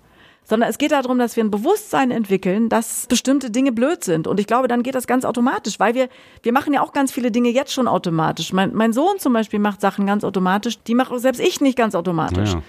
sondern 0.50 0.70
es 0.70 0.80
geht 0.80 0.92
darum, 0.92 1.20
dass 1.20 1.36
wir 1.36 1.44
ein 1.44 1.52
Bewusstsein 1.52 2.10
entwickeln, 2.10 2.70
dass 2.70 3.06
bestimmte 3.08 3.52
Dinge 3.52 3.72
blöd 3.72 4.04
sind. 4.04 4.26
Und 4.26 4.40
ich 4.40 4.48
glaube, 4.48 4.68
dann 4.68 4.82
geht 4.82 4.96
das 4.96 5.06
ganz 5.06 5.24
automatisch, 5.24 5.80
weil 5.80 5.94
wir, 5.94 6.10
wir 6.42 6.52
machen 6.54 6.74
ja 6.74 6.82
auch 6.82 6.92
ganz 6.92 7.12
viele 7.12 7.30
Dinge 7.30 7.50
jetzt 7.50 7.72
schon 7.72 7.88
automatisch. 7.88 8.52
Mein, 8.52 8.74
mein 8.74 8.92
Sohn 8.92 9.20
zum 9.20 9.32
Beispiel 9.34 9.60
macht 9.60 9.80
Sachen 9.80 10.08
ganz 10.08 10.24
automatisch, 10.24 10.82
die 10.82 10.96
mache 10.96 11.20
selbst 11.20 11.40
ich 11.40 11.62
nicht 11.62 11.78
ganz 11.78 11.94
automatisch. 11.94 12.54
Ja 12.54 12.64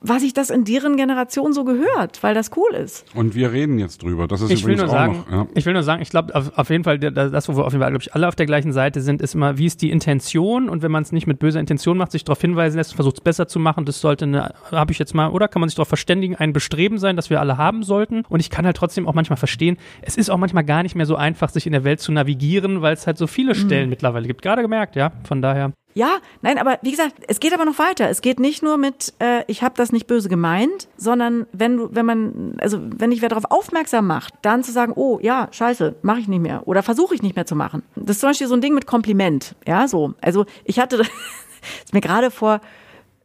was 0.00 0.22
ich 0.22 0.34
das 0.34 0.50
in 0.50 0.64
deren 0.64 0.96
Generation 0.96 1.52
so 1.52 1.64
gehört, 1.64 2.22
weil 2.22 2.34
das 2.34 2.50
cool 2.56 2.74
ist. 2.74 3.04
Und 3.14 3.34
wir 3.34 3.52
reden 3.52 3.78
jetzt 3.78 4.02
drüber. 4.02 4.26
Das 4.26 4.40
ist 4.40 4.50
ich 4.50 4.62
übrigens 4.62 4.82
will 4.82 4.86
nur 4.86 4.94
auch 4.94 4.98
sagen, 4.98 5.24
noch. 5.30 5.32
Ja. 5.32 5.46
Ich 5.54 5.66
will 5.66 5.72
nur 5.72 5.82
sagen, 5.82 6.02
ich 6.02 6.10
glaube 6.10 6.34
auf, 6.34 6.56
auf, 6.56 6.70
jeden 6.70 6.84
Fall, 6.84 6.98
das, 6.98 7.48
wo 7.48 7.56
wir 7.56 7.64
auf 7.64 7.72
jeden 7.72 7.82
Fall, 7.82 7.90
glaube 7.90 8.02
ich, 8.02 8.14
alle 8.14 8.28
auf 8.28 8.34
der 8.34 8.46
gleichen 8.46 8.72
Seite 8.72 9.00
sind, 9.00 9.22
ist 9.22 9.34
immer, 9.34 9.58
wie 9.58 9.66
ist 9.66 9.82
die 9.82 9.90
Intention? 9.90 10.68
Und 10.68 10.82
wenn 10.82 10.90
man 10.90 11.02
es 11.02 11.12
nicht 11.12 11.26
mit 11.26 11.38
böser 11.38 11.60
Intention 11.60 11.98
macht, 11.98 12.12
sich 12.12 12.24
darauf 12.24 12.40
hinweisen 12.40 12.76
lässt, 12.76 12.94
versucht 12.94 13.18
es 13.18 13.20
besser 13.20 13.48
zu 13.48 13.58
machen, 13.58 13.84
das 13.84 14.00
sollte 14.00 14.24
eine, 14.24 14.54
habe 14.70 14.92
ich 14.92 14.98
jetzt 14.98 15.14
mal, 15.14 15.28
oder 15.30 15.48
kann 15.48 15.60
man 15.60 15.68
sich 15.68 15.76
darauf 15.76 15.88
verständigen, 15.88 16.36
ein 16.36 16.52
Bestreben 16.52 16.98
sein, 16.98 17.16
das 17.16 17.30
wir 17.30 17.40
alle 17.40 17.58
haben 17.58 17.82
sollten. 17.82 18.24
Und 18.28 18.40
ich 18.40 18.50
kann 18.50 18.66
halt 18.66 18.76
trotzdem 18.76 19.06
auch 19.08 19.14
manchmal 19.14 19.36
verstehen, 19.36 19.76
es 20.02 20.16
ist 20.16 20.30
auch 20.30 20.38
manchmal 20.38 20.64
gar 20.64 20.82
nicht 20.82 20.94
mehr 20.94 21.06
so 21.06 21.16
einfach, 21.16 21.50
sich 21.50 21.66
in 21.66 21.72
der 21.72 21.84
Welt 21.84 22.00
zu 22.00 22.12
navigieren, 22.12 22.82
weil 22.82 22.94
es 22.94 23.06
halt 23.06 23.18
so 23.18 23.26
viele 23.26 23.54
Stellen 23.54 23.84
mhm. 23.84 23.90
mittlerweile 23.90 24.26
gibt. 24.26 24.42
Gerade 24.42 24.62
gemerkt, 24.62 24.96
ja. 24.96 25.12
Von 25.24 25.42
daher. 25.42 25.72
Ja, 25.96 26.18
nein, 26.42 26.58
aber 26.58 26.78
wie 26.82 26.90
gesagt, 26.90 27.14
es 27.26 27.40
geht 27.40 27.54
aber 27.54 27.64
noch 27.64 27.78
weiter. 27.78 28.10
Es 28.10 28.20
geht 28.20 28.38
nicht 28.38 28.62
nur 28.62 28.76
mit, 28.76 29.14
äh, 29.18 29.44
ich 29.46 29.62
habe 29.62 29.76
das 29.78 29.92
nicht 29.92 30.06
böse 30.06 30.28
gemeint, 30.28 30.88
sondern 30.98 31.46
wenn 31.52 31.78
du, 31.78 31.88
wenn 31.90 32.04
man, 32.04 32.58
also 32.60 32.78
wenn 32.82 33.12
ich 33.12 33.22
wer 33.22 33.30
darauf 33.30 33.50
aufmerksam 33.50 34.06
macht, 34.06 34.34
dann 34.42 34.62
zu 34.62 34.72
sagen, 34.72 34.92
oh 34.94 35.18
ja, 35.22 35.48
scheiße, 35.52 35.94
mache 36.02 36.20
ich 36.20 36.28
nicht 36.28 36.42
mehr 36.42 36.68
oder 36.68 36.82
versuche 36.82 37.14
ich 37.14 37.22
nicht 37.22 37.34
mehr 37.34 37.46
zu 37.46 37.56
machen. 37.56 37.82
Das 37.94 38.16
ist 38.16 38.20
zum 38.20 38.28
Beispiel 38.28 38.46
so 38.46 38.52
ein 38.52 38.60
Ding 38.60 38.74
mit 38.74 38.86
Kompliment, 38.86 39.54
ja, 39.66 39.88
so. 39.88 40.12
Also 40.20 40.44
ich 40.64 40.78
hatte, 40.78 40.98
ist 41.84 41.94
mir 41.94 42.02
gerade 42.02 42.30
vor 42.30 42.60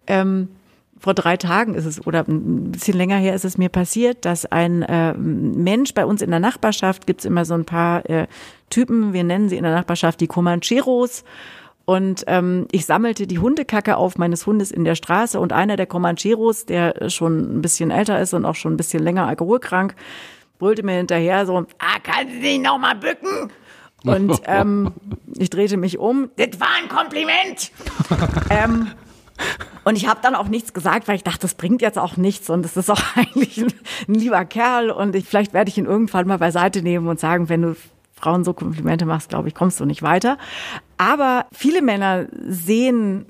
ähm, 0.07 0.47
vor 0.97 1.13
drei 1.13 1.35
Tagen 1.35 1.73
ist 1.73 1.85
es 1.85 2.07
oder 2.07 2.25
ein 2.25 2.71
bisschen 2.71 2.95
länger 2.95 3.17
her 3.17 3.35
ist 3.35 3.43
es 3.43 3.57
mir 3.57 3.69
passiert, 3.69 4.23
dass 4.23 4.45
ein 4.45 4.83
äh, 4.83 5.13
Mensch 5.13 5.93
bei 5.93 6.05
uns 6.05 6.21
in 6.21 6.29
der 6.29 6.39
Nachbarschaft 6.39 7.05
gibt's 7.05 7.25
immer 7.25 7.43
so 7.43 7.53
ein 7.53 7.65
paar 7.65 8.09
äh, 8.09 8.27
Typen, 8.69 9.11
wir 9.11 9.25
nennen 9.25 9.49
sie 9.49 9.57
in 9.57 9.63
der 9.63 9.73
Nachbarschaft 9.73 10.21
die 10.21 10.27
Comancheros. 10.27 11.25
Und 11.85 12.23
ähm, 12.27 12.67
ich 12.71 12.85
sammelte 12.85 13.27
die 13.27 13.39
Hundekacke 13.39 13.97
auf 13.97 14.17
meines 14.17 14.45
Hundes 14.45 14.71
in 14.71 14.83
der 14.83 14.95
Straße 14.95 15.39
und 15.39 15.51
einer 15.51 15.75
der 15.75 15.87
Comancheros, 15.87 16.65
der 16.65 17.09
schon 17.09 17.57
ein 17.57 17.61
bisschen 17.61 17.91
älter 17.91 18.19
ist 18.19 18.33
und 18.33 18.45
auch 18.45 18.55
schon 18.55 18.73
ein 18.73 18.77
bisschen 18.77 19.03
länger 19.03 19.27
alkoholkrank, 19.27 19.95
brüllte 20.59 20.83
mir 20.83 20.93
hinterher 20.93 21.45
so, 21.45 21.57
ah, 21.57 21.99
kann 22.03 22.27
Sie 22.29 22.41
sich 22.41 22.59
noch 22.59 22.77
mal 22.77 22.95
bücken? 22.95 23.51
Und 24.03 24.41
ähm, 24.45 24.93
ich 25.37 25.49
drehte 25.49 25.77
mich 25.77 25.97
um. 25.97 26.29
Das 26.37 26.59
war 26.59 26.69
ein 26.81 26.87
Kompliment. 26.87 27.71
ähm, 28.49 28.87
und 29.83 29.95
ich 29.95 30.07
habe 30.07 30.19
dann 30.21 30.35
auch 30.35 30.47
nichts 30.47 30.73
gesagt, 30.73 31.07
weil 31.07 31.15
ich 31.15 31.23
dachte, 31.23 31.39
das 31.39 31.55
bringt 31.55 31.81
jetzt 31.81 31.97
auch 31.97 32.17
nichts 32.17 32.49
und 32.49 32.65
es 32.65 32.77
ist 32.77 32.89
auch 32.89 33.01
eigentlich 33.15 33.57
ein, 33.57 33.73
ein 34.07 34.15
lieber 34.15 34.43
Kerl 34.45 34.91
und 34.91 35.15
ich, 35.15 35.25
vielleicht 35.25 35.53
werde 35.53 35.69
ich 35.69 35.77
ihn 35.77 35.85
irgendwann 35.85 36.27
mal 36.27 36.37
beiseite 36.37 36.81
nehmen 36.81 37.07
und 37.07 37.19
sagen, 37.19 37.49
wenn 37.49 37.63
du 37.63 37.75
Frauen 38.13 38.43
so 38.43 38.53
Komplimente 38.53 39.05
machst, 39.05 39.29
glaube 39.29 39.47
ich, 39.47 39.55
kommst 39.55 39.79
du 39.79 39.85
nicht 39.85 40.03
weiter. 40.03 40.37
Aber 41.01 41.47
viele 41.51 41.81
Männer 41.81 42.27
sehen, 42.47 43.25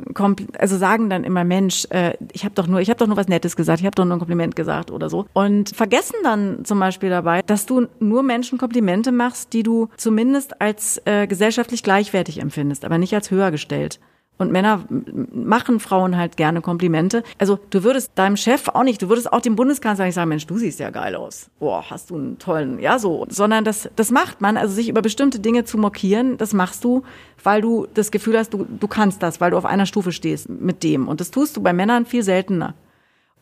also 0.59 0.75
sagen 0.75 1.09
dann 1.09 1.23
immer, 1.23 1.45
Mensch, 1.45 1.87
äh, 1.89 2.17
ich 2.33 2.43
habe 2.43 2.53
doch 2.53 2.67
nur, 2.67 2.81
ich 2.81 2.89
habe 2.89 2.97
doch 2.97 3.07
nur 3.07 3.15
was 3.15 3.29
Nettes 3.29 3.55
gesagt, 3.55 3.79
ich 3.79 3.85
habe 3.85 3.95
doch 3.95 4.03
nur 4.03 4.17
ein 4.17 4.19
Kompliment 4.19 4.57
gesagt 4.57 4.91
oder 4.91 5.09
so 5.09 5.25
und 5.31 5.73
vergessen 5.73 6.17
dann 6.21 6.65
zum 6.65 6.81
Beispiel 6.81 7.09
dabei, 7.09 7.43
dass 7.43 7.65
du 7.65 7.87
nur 8.01 8.23
Menschen 8.23 8.57
Komplimente 8.57 9.13
machst, 9.13 9.53
die 9.53 9.63
du 9.63 9.87
zumindest 9.95 10.59
als 10.59 11.01
äh, 11.05 11.27
gesellschaftlich 11.27 11.81
gleichwertig 11.81 12.41
empfindest, 12.41 12.83
aber 12.83 12.97
nicht 12.97 13.15
als 13.15 13.31
höher 13.31 13.51
gestellt. 13.51 14.01
Und 14.37 14.51
Männer 14.51 14.83
machen 14.89 15.79
Frauen 15.79 16.17
halt 16.17 16.35
gerne 16.35 16.61
Komplimente. 16.61 17.21
Also 17.37 17.59
du 17.69 17.83
würdest 17.83 18.13
deinem 18.15 18.37
Chef 18.37 18.69
auch 18.69 18.83
nicht, 18.83 19.01
du 19.01 19.07
würdest 19.07 19.31
auch 19.31 19.41
dem 19.41 19.55
Bundeskanzler 19.55 20.05
nicht 20.05 20.15
sagen, 20.15 20.29
Mensch, 20.29 20.47
du 20.47 20.57
siehst 20.57 20.79
ja 20.79 20.89
geil 20.89 21.15
aus. 21.15 21.51
Boah, 21.59 21.85
hast 21.89 22.09
du 22.09 22.15
einen 22.15 22.39
tollen, 22.39 22.79
ja 22.79 22.97
so. 22.97 23.27
Sondern 23.29 23.63
das, 23.63 23.89
das 23.95 24.09
macht 24.09 24.41
man, 24.41 24.57
also 24.57 24.73
sich 24.73 24.89
über 24.89 25.03
bestimmte 25.03 25.39
Dinge 25.39 25.63
zu 25.63 25.77
mokieren, 25.77 26.37
das 26.37 26.53
machst 26.53 26.83
du, 26.83 27.03
weil 27.43 27.61
du 27.61 27.87
das 27.93 28.09
Gefühl 28.09 28.37
hast, 28.37 28.53
du, 28.53 28.65
du 28.67 28.87
kannst 28.87 29.21
das, 29.21 29.41
weil 29.41 29.51
du 29.51 29.57
auf 29.57 29.65
einer 29.65 29.85
Stufe 29.85 30.11
stehst 30.11 30.49
mit 30.49 30.81
dem. 30.81 31.07
Und 31.07 31.21
das 31.21 31.29
tust 31.29 31.55
du 31.55 31.61
bei 31.61 31.73
Männern 31.73 32.07
viel 32.07 32.23
seltener. 32.23 32.73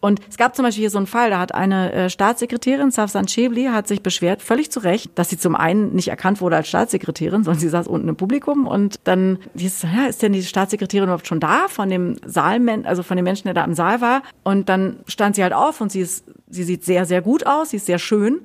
Und 0.02 0.22
es 0.30 0.38
gab 0.38 0.56
zum 0.56 0.64
Beispiel 0.64 0.84
hier 0.84 0.90
so 0.90 0.98
einen 0.98 1.08
Fall, 1.08 1.30
da 1.30 1.40
hat 1.40 1.54
eine 1.54 1.92
äh, 1.92 2.10
Staatssekretärin, 2.10 2.92
Safsan 2.92 3.26
Chebli, 3.26 3.66
hat 3.66 3.88
sich 3.88 4.02
beschwert, 4.02 4.42
völlig 4.42 4.72
zu 4.72 4.80
Recht, 4.80 5.12
dass 5.16 5.30
sie 5.30 5.38
zum 5.38 5.56
einen 5.56 5.94
nicht 5.94 6.08
erkannt 6.08 6.40
wurde 6.40 6.56
als 6.56 6.70
Staatssekretärin, 6.70 7.44
sondern 7.44 7.60
sie 7.60 7.68
saß 7.68 7.88
unten 7.88 8.08
im 8.08 8.16
Publikum 8.16 8.66
und 8.66 9.00
dann 9.04 9.40
hieß 9.58 9.84
es, 9.84 9.90
ja, 9.92 10.06
ist 10.08 10.22
denn 10.22 10.32
die 10.32 10.44
Staatssekretärin 10.44 11.06
überhaupt 11.06 11.28
schon 11.28 11.42
da 11.42 11.68
von 11.68 11.90
dem 11.90 12.16
Saalmen, 12.26 12.86
also 12.86 13.04
von 13.04 13.18
dem 13.18 13.26
Menschen, 13.26 13.46
der 13.46 13.54
da 13.54 13.66
im 13.66 13.74
Saal 13.74 14.00
war? 14.00 14.24
Und 14.44 14.70
dann 14.70 15.00
stand 15.08 15.36
sie 15.36 15.44
halt 15.44 15.54
auf 15.54 15.82
und 15.82 15.92
sie 15.92 16.00
ist, 16.00 16.24
sie 16.50 16.64
sieht 16.64 16.86
sehr, 16.86 17.06
sehr 17.06 17.22
gut 17.22 17.46
aus, 17.46 17.72
sie 17.72 17.78
ist 17.78 17.86
sehr 17.86 18.00
schön. 18.00 18.42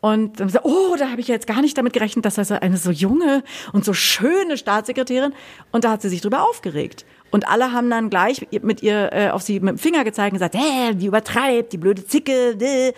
Und 0.00 0.38
dann 0.38 0.48
so, 0.48 0.60
oh, 0.62 0.94
da 0.96 1.10
habe 1.10 1.20
ich 1.20 1.26
jetzt 1.26 1.48
gar 1.48 1.60
nicht 1.60 1.76
damit 1.76 1.92
gerechnet, 1.92 2.24
dass 2.24 2.36
das 2.36 2.52
eine 2.52 2.76
so 2.76 2.90
junge 2.90 3.42
und 3.72 3.84
so 3.84 3.94
schöne 3.94 4.56
Staatssekretärin. 4.56 5.32
Und 5.72 5.84
da 5.84 5.90
hat 5.90 6.02
sie 6.02 6.08
sich 6.08 6.20
drüber 6.20 6.48
aufgeregt. 6.48 7.04
Und 7.30 7.48
alle 7.48 7.72
haben 7.72 7.90
dann 7.90 8.10
gleich 8.10 8.46
mit 8.62 8.82
ihr 8.82 9.12
äh, 9.12 9.30
auf 9.30 9.42
sie 9.42 9.60
mit 9.60 9.70
dem 9.70 9.78
Finger 9.78 10.04
gezeigt 10.04 10.32
und 10.32 10.38
gesagt, 10.38 10.54
hä, 10.54 10.94
die 10.94 11.06
übertreibt, 11.06 11.72
die 11.72 11.78
blöde 11.78 12.06
Zicke. 12.06 12.56
Däh. 12.56 12.92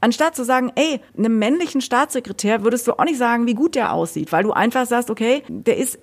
Anstatt 0.00 0.36
zu 0.36 0.44
sagen, 0.44 0.70
ey, 0.74 1.00
einem 1.16 1.38
männlichen 1.38 1.80
Staatssekretär 1.80 2.62
würdest 2.62 2.86
du 2.86 2.92
auch 2.92 3.04
nicht 3.04 3.18
sagen, 3.18 3.46
wie 3.46 3.54
gut 3.54 3.74
der 3.74 3.92
aussieht, 3.92 4.32
weil 4.32 4.44
du 4.44 4.52
einfach 4.52 4.86
sagst, 4.86 5.10
okay, 5.10 5.42
der 5.48 5.78
ist 5.78 5.98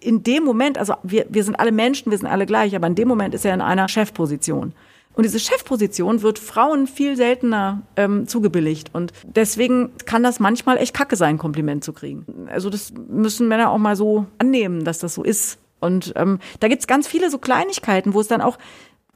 in 0.00 0.22
dem 0.22 0.44
Moment, 0.44 0.78
also 0.78 0.94
wir, 1.02 1.26
wir 1.28 1.44
sind 1.44 1.58
alle 1.58 1.72
Menschen, 1.72 2.10
wir 2.10 2.18
sind 2.18 2.28
alle 2.28 2.46
gleich, 2.46 2.76
aber 2.76 2.86
in 2.86 2.94
dem 2.94 3.08
Moment 3.08 3.34
ist 3.34 3.44
er 3.44 3.54
in 3.54 3.60
einer 3.60 3.88
Chefposition. 3.88 4.74
Und 5.14 5.24
diese 5.24 5.40
Chefposition 5.40 6.22
wird 6.22 6.38
Frauen 6.38 6.86
viel 6.86 7.16
seltener 7.16 7.82
ähm, 7.96 8.28
zugebilligt. 8.28 8.94
Und 8.94 9.12
deswegen 9.24 9.90
kann 10.04 10.22
das 10.22 10.38
manchmal 10.38 10.76
echt 10.76 10.94
kacke 10.94 11.16
sein, 11.16 11.38
Kompliment 11.38 11.82
zu 11.82 11.92
kriegen. 11.92 12.46
Also 12.48 12.70
das 12.70 12.92
müssen 12.92 13.48
Männer 13.48 13.70
auch 13.70 13.78
mal 13.78 13.96
so 13.96 14.26
annehmen, 14.38 14.84
dass 14.84 15.00
das 15.00 15.14
so 15.14 15.24
ist. 15.24 15.58
Und 15.80 16.12
ähm, 16.16 16.38
da 16.60 16.68
gibt's 16.68 16.86
ganz 16.86 17.06
viele 17.06 17.30
so 17.30 17.38
Kleinigkeiten, 17.38 18.14
wo 18.14 18.20
es 18.20 18.28
dann 18.28 18.40
auch 18.40 18.58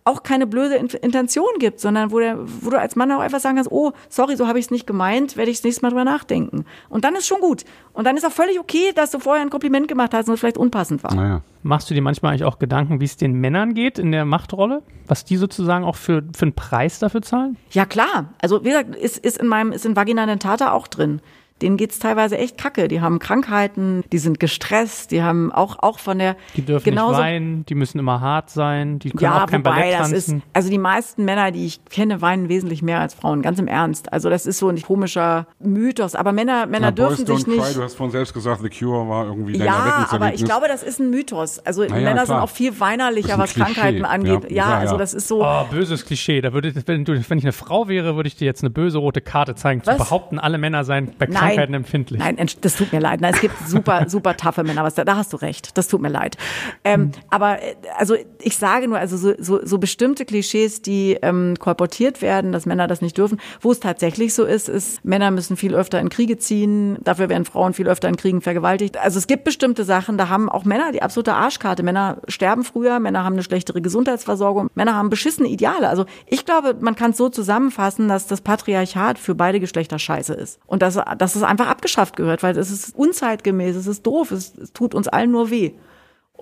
auch 0.04 0.22
keine 0.22 0.46
blöde 0.46 0.74
Intention 0.74 1.58
gibt, 1.58 1.78
sondern 1.78 2.10
wo, 2.10 2.18
der, 2.18 2.36
wo 2.40 2.70
du 2.70 2.78
als 2.78 2.96
Mann 2.96 3.12
auch 3.12 3.20
einfach 3.20 3.38
sagen 3.38 3.56
kannst, 3.56 3.70
oh, 3.70 3.92
sorry, 4.08 4.36
so 4.36 4.48
habe 4.48 4.58
ich 4.58 4.66
es 4.66 4.70
nicht 4.70 4.86
gemeint, 4.86 5.36
werde 5.36 5.50
ich 5.50 5.58
das 5.58 5.64
nächste 5.64 5.82
Mal 5.82 5.90
drüber 5.90 6.04
nachdenken. 6.04 6.64
Und 6.88 7.04
dann 7.04 7.14
ist 7.14 7.26
schon 7.26 7.40
gut. 7.40 7.64
Und 7.92 8.04
dann 8.04 8.16
ist 8.16 8.26
auch 8.26 8.32
völlig 8.32 8.58
okay, 8.58 8.92
dass 8.94 9.12
du 9.12 9.20
vorher 9.20 9.42
ein 9.42 9.50
Kompliment 9.50 9.86
gemacht 9.86 10.12
hast 10.12 10.26
und 10.26 10.34
es 10.34 10.40
vielleicht 10.40 10.58
unpassend 10.58 11.04
war. 11.04 11.14
Naja. 11.14 11.42
Machst 11.62 11.88
du 11.88 11.94
dir 11.94 12.02
manchmal 12.02 12.32
eigentlich 12.32 12.44
auch 12.44 12.58
Gedanken, 12.58 13.00
wie 13.00 13.04
es 13.04 13.16
den 13.16 13.34
Männern 13.34 13.74
geht 13.74 14.00
in 14.00 14.10
der 14.10 14.24
Machtrolle? 14.24 14.82
Was 15.06 15.24
die 15.24 15.36
sozusagen 15.36 15.84
auch 15.84 15.96
für, 15.96 16.24
für 16.34 16.46
einen 16.46 16.54
Preis 16.54 16.98
dafür 16.98 17.22
zahlen? 17.22 17.56
Ja, 17.70 17.86
klar. 17.86 18.30
Also, 18.40 18.64
wie 18.64 18.70
gesagt, 18.70 18.96
ist, 18.96 19.18
ist 19.18 19.38
in 19.38 19.46
meinem, 19.46 19.70
ist 19.70 19.86
in 19.86 19.94
Vagina 19.94 20.26
Dentata 20.26 20.72
auch 20.72 20.88
drin 20.88 21.20
denen 21.62 21.76
geht's 21.76 21.98
teilweise 21.98 22.36
echt 22.36 22.58
kacke. 22.58 22.88
Die 22.88 23.00
haben 23.00 23.18
Krankheiten, 23.18 24.04
die 24.12 24.18
sind 24.18 24.40
gestresst, 24.40 25.10
die 25.10 25.22
haben 25.22 25.52
auch, 25.52 25.78
auch 25.80 25.98
von 25.98 26.18
der. 26.18 26.36
Die 26.56 26.62
dürfen 26.62 26.84
genauso, 26.84 27.12
nicht 27.12 27.20
weinen, 27.20 27.66
die 27.66 27.74
müssen 27.74 27.98
immer 27.98 28.20
hart 28.20 28.50
sein, 28.50 28.98
die 28.98 29.10
können 29.10 29.22
ja, 29.22 29.44
auch 29.44 29.46
kein 29.46 29.64
wobei, 29.64 29.80
Ballett 29.80 29.96
tanzen. 29.96 30.14
Das 30.14 30.28
ist, 30.28 30.36
also 30.52 30.70
die 30.70 30.78
meisten 30.78 31.24
Männer, 31.24 31.50
die 31.50 31.66
ich 31.66 31.84
kenne, 31.86 32.20
weinen 32.20 32.48
wesentlich 32.48 32.82
mehr 32.82 33.00
als 33.00 33.14
Frauen, 33.14 33.42
ganz 33.42 33.58
im 33.58 33.68
Ernst. 33.68 34.12
Also 34.12 34.28
das 34.28 34.46
ist 34.46 34.58
so 34.58 34.68
ein 34.68 34.80
komischer 34.82 35.46
Mythos. 35.60 36.14
Aber 36.14 36.32
Männer, 36.32 36.66
Männer 36.66 36.88
ja, 36.88 36.90
dürfen 36.92 37.26
sich 37.26 37.46
nicht. 37.46 37.62
Cry, 37.62 37.74
du 37.74 37.82
hast 37.82 37.94
vorhin 37.94 38.12
selbst 38.12 38.34
gesagt, 38.34 38.62
The 38.62 38.68
Cure 38.68 39.08
war 39.08 39.26
irgendwie 39.26 39.52
dein 39.58 39.66
Ja, 39.66 40.08
aber 40.10 40.34
ich 40.34 40.44
glaube, 40.44 40.68
das 40.68 40.82
ist 40.82 40.98
ein 41.00 41.10
Mythos. 41.10 41.58
Also 41.60 41.84
ja, 41.84 41.94
Männer 41.94 42.26
sind 42.26 42.36
auch 42.36 42.50
viel 42.50 42.78
weinerlicher, 42.80 43.38
was 43.38 43.54
Klischee. 43.54 43.72
Krankheiten 43.72 44.04
angeht. 44.04 44.50
Ja, 44.50 44.70
ja, 44.70 44.78
also 44.78 44.96
das 44.96 45.14
ist 45.14 45.28
so. 45.28 45.44
Oh, 45.44 45.64
böses 45.70 46.04
Klischee. 46.04 46.40
Da 46.40 46.52
würde, 46.52 46.72
wenn, 46.86 47.04
du, 47.04 47.12
wenn 47.28 47.38
ich 47.38 47.44
eine 47.44 47.52
Frau 47.52 47.88
wäre, 47.88 48.16
würde 48.16 48.26
ich 48.26 48.36
dir 48.36 48.44
jetzt 48.44 48.62
eine 48.62 48.70
böse 48.70 48.98
rote 48.98 49.20
Karte 49.20 49.54
zeigen. 49.54 49.82
Was? 49.84 49.96
Zu 49.96 50.04
behaupten, 50.04 50.38
alle 50.38 50.58
Männer 50.58 50.84
seien 50.84 51.12
bei 51.18 51.26
Krankheiten 51.26 51.51
Nein. 51.56 51.74
empfindlich. 51.74 52.20
Nein, 52.20 52.36
das 52.60 52.76
tut 52.76 52.92
mir 52.92 53.00
leid. 53.00 53.20
Nein, 53.20 53.34
es 53.34 53.40
gibt 53.40 53.54
super, 53.66 54.04
super 54.08 54.36
taffe 54.36 54.64
Männer, 54.64 54.84
was 54.84 54.94
da, 54.94 55.04
da 55.04 55.16
hast 55.16 55.32
du 55.32 55.36
recht. 55.36 55.76
Das 55.76 55.88
tut 55.88 56.00
mir 56.00 56.08
leid. 56.08 56.36
Ähm, 56.84 57.00
mhm. 57.00 57.12
Aber 57.30 57.62
äh, 57.62 57.74
also 57.96 58.16
ich 58.40 58.56
sage 58.56 58.88
nur, 58.88 58.98
also 58.98 59.16
so, 59.16 59.34
so, 59.38 59.64
so 59.64 59.78
bestimmte 59.78 60.24
Klischees, 60.24 60.82
die 60.82 61.18
ähm, 61.22 61.54
kolportiert 61.58 62.22
werden, 62.22 62.52
dass 62.52 62.66
Männer 62.66 62.86
das 62.86 63.00
nicht 63.00 63.16
dürfen, 63.18 63.40
wo 63.60 63.72
es 63.72 63.80
tatsächlich 63.80 64.34
so 64.34 64.44
ist, 64.44 64.68
ist, 64.68 65.04
Männer 65.04 65.30
müssen 65.30 65.56
viel 65.56 65.74
öfter 65.74 66.00
in 66.00 66.08
Kriege 66.08 66.38
ziehen, 66.38 66.98
dafür 67.02 67.28
werden 67.28 67.44
Frauen 67.44 67.72
viel 67.74 67.88
öfter 67.88 68.08
in 68.08 68.16
Kriegen 68.16 68.40
vergewaltigt. 68.40 68.96
Also 68.96 69.18
es 69.18 69.26
gibt 69.26 69.44
bestimmte 69.44 69.84
Sachen, 69.84 70.18
da 70.18 70.28
haben 70.28 70.48
auch 70.48 70.64
Männer 70.64 70.92
die 70.92 71.02
absolute 71.02 71.34
Arschkarte. 71.34 71.82
Männer 71.82 72.18
sterben 72.28 72.64
früher, 72.64 73.00
Männer 73.00 73.24
haben 73.24 73.34
eine 73.34 73.42
schlechtere 73.42 73.80
Gesundheitsversorgung, 73.80 74.70
Männer 74.74 74.94
haben 74.94 75.10
beschissene 75.10 75.48
Ideale. 75.48 75.88
Also 75.88 76.06
ich 76.26 76.44
glaube, 76.44 76.74
man 76.80 76.96
kann 76.96 77.12
es 77.12 77.16
so 77.16 77.28
zusammenfassen, 77.28 78.08
dass 78.08 78.26
das 78.26 78.40
Patriarchat 78.40 79.18
für 79.18 79.34
beide 79.34 79.60
Geschlechter 79.60 79.98
scheiße 79.98 80.34
ist. 80.34 80.58
Und 80.66 80.82
dass, 80.82 80.98
dass 81.32 81.42
es 81.42 81.48
einfach 81.48 81.68
abgeschafft 81.68 82.16
gehört, 82.16 82.42
weil 82.42 82.56
es 82.56 82.70
ist 82.70 82.94
unzeitgemäß, 82.96 83.76
es 83.76 83.86
ist 83.86 84.06
doof, 84.06 84.30
es, 84.30 84.54
es 84.56 84.72
tut 84.72 84.94
uns 84.94 85.08
allen 85.08 85.30
nur 85.30 85.50
weh. 85.50 85.72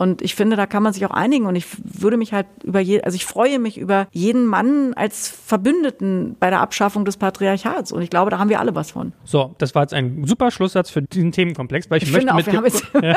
Und 0.01 0.23
ich 0.23 0.35
finde, 0.35 0.57
da 0.57 0.65
kann 0.65 0.83
man 0.83 0.95
sich 0.95 1.05
auch 1.05 1.11
einigen. 1.11 1.45
Und 1.45 1.57
ich 1.57 1.67
würde 1.85 2.17
mich 2.17 2.33
halt 2.33 2.47
über 2.65 2.81
je, 2.81 3.03
also 3.03 3.17
ich 3.17 3.27
freue 3.27 3.59
mich 3.59 3.77
über 3.77 4.07
jeden 4.13 4.47
Mann 4.47 4.95
als 4.95 5.29
Verbündeten 5.29 6.37
bei 6.41 6.49
der 6.49 6.61
Abschaffung 6.63 7.05
des 7.05 7.19
Patriarchats. 7.19 7.93
Und 7.93 8.01
ich 8.01 8.09
glaube, 8.09 8.31
da 8.31 8.39
haben 8.39 8.49
wir 8.49 8.61
alle 8.61 8.75
was 8.75 8.93
von. 8.93 9.13
So, 9.25 9.55
das 9.59 9.75
war 9.75 9.83
jetzt 9.83 9.93
ein 9.93 10.25
super 10.25 10.51
Schlusssatz 10.51 10.89
für 10.89 11.03
diesen 11.03 11.33
Themenkomplex, 11.33 11.91
weil 11.91 11.99
ich, 11.99 12.05
ich 12.05 12.13
möchte 12.15 12.35
mit 12.35 12.47
dir, 12.47 13.03
ja. 13.03 13.15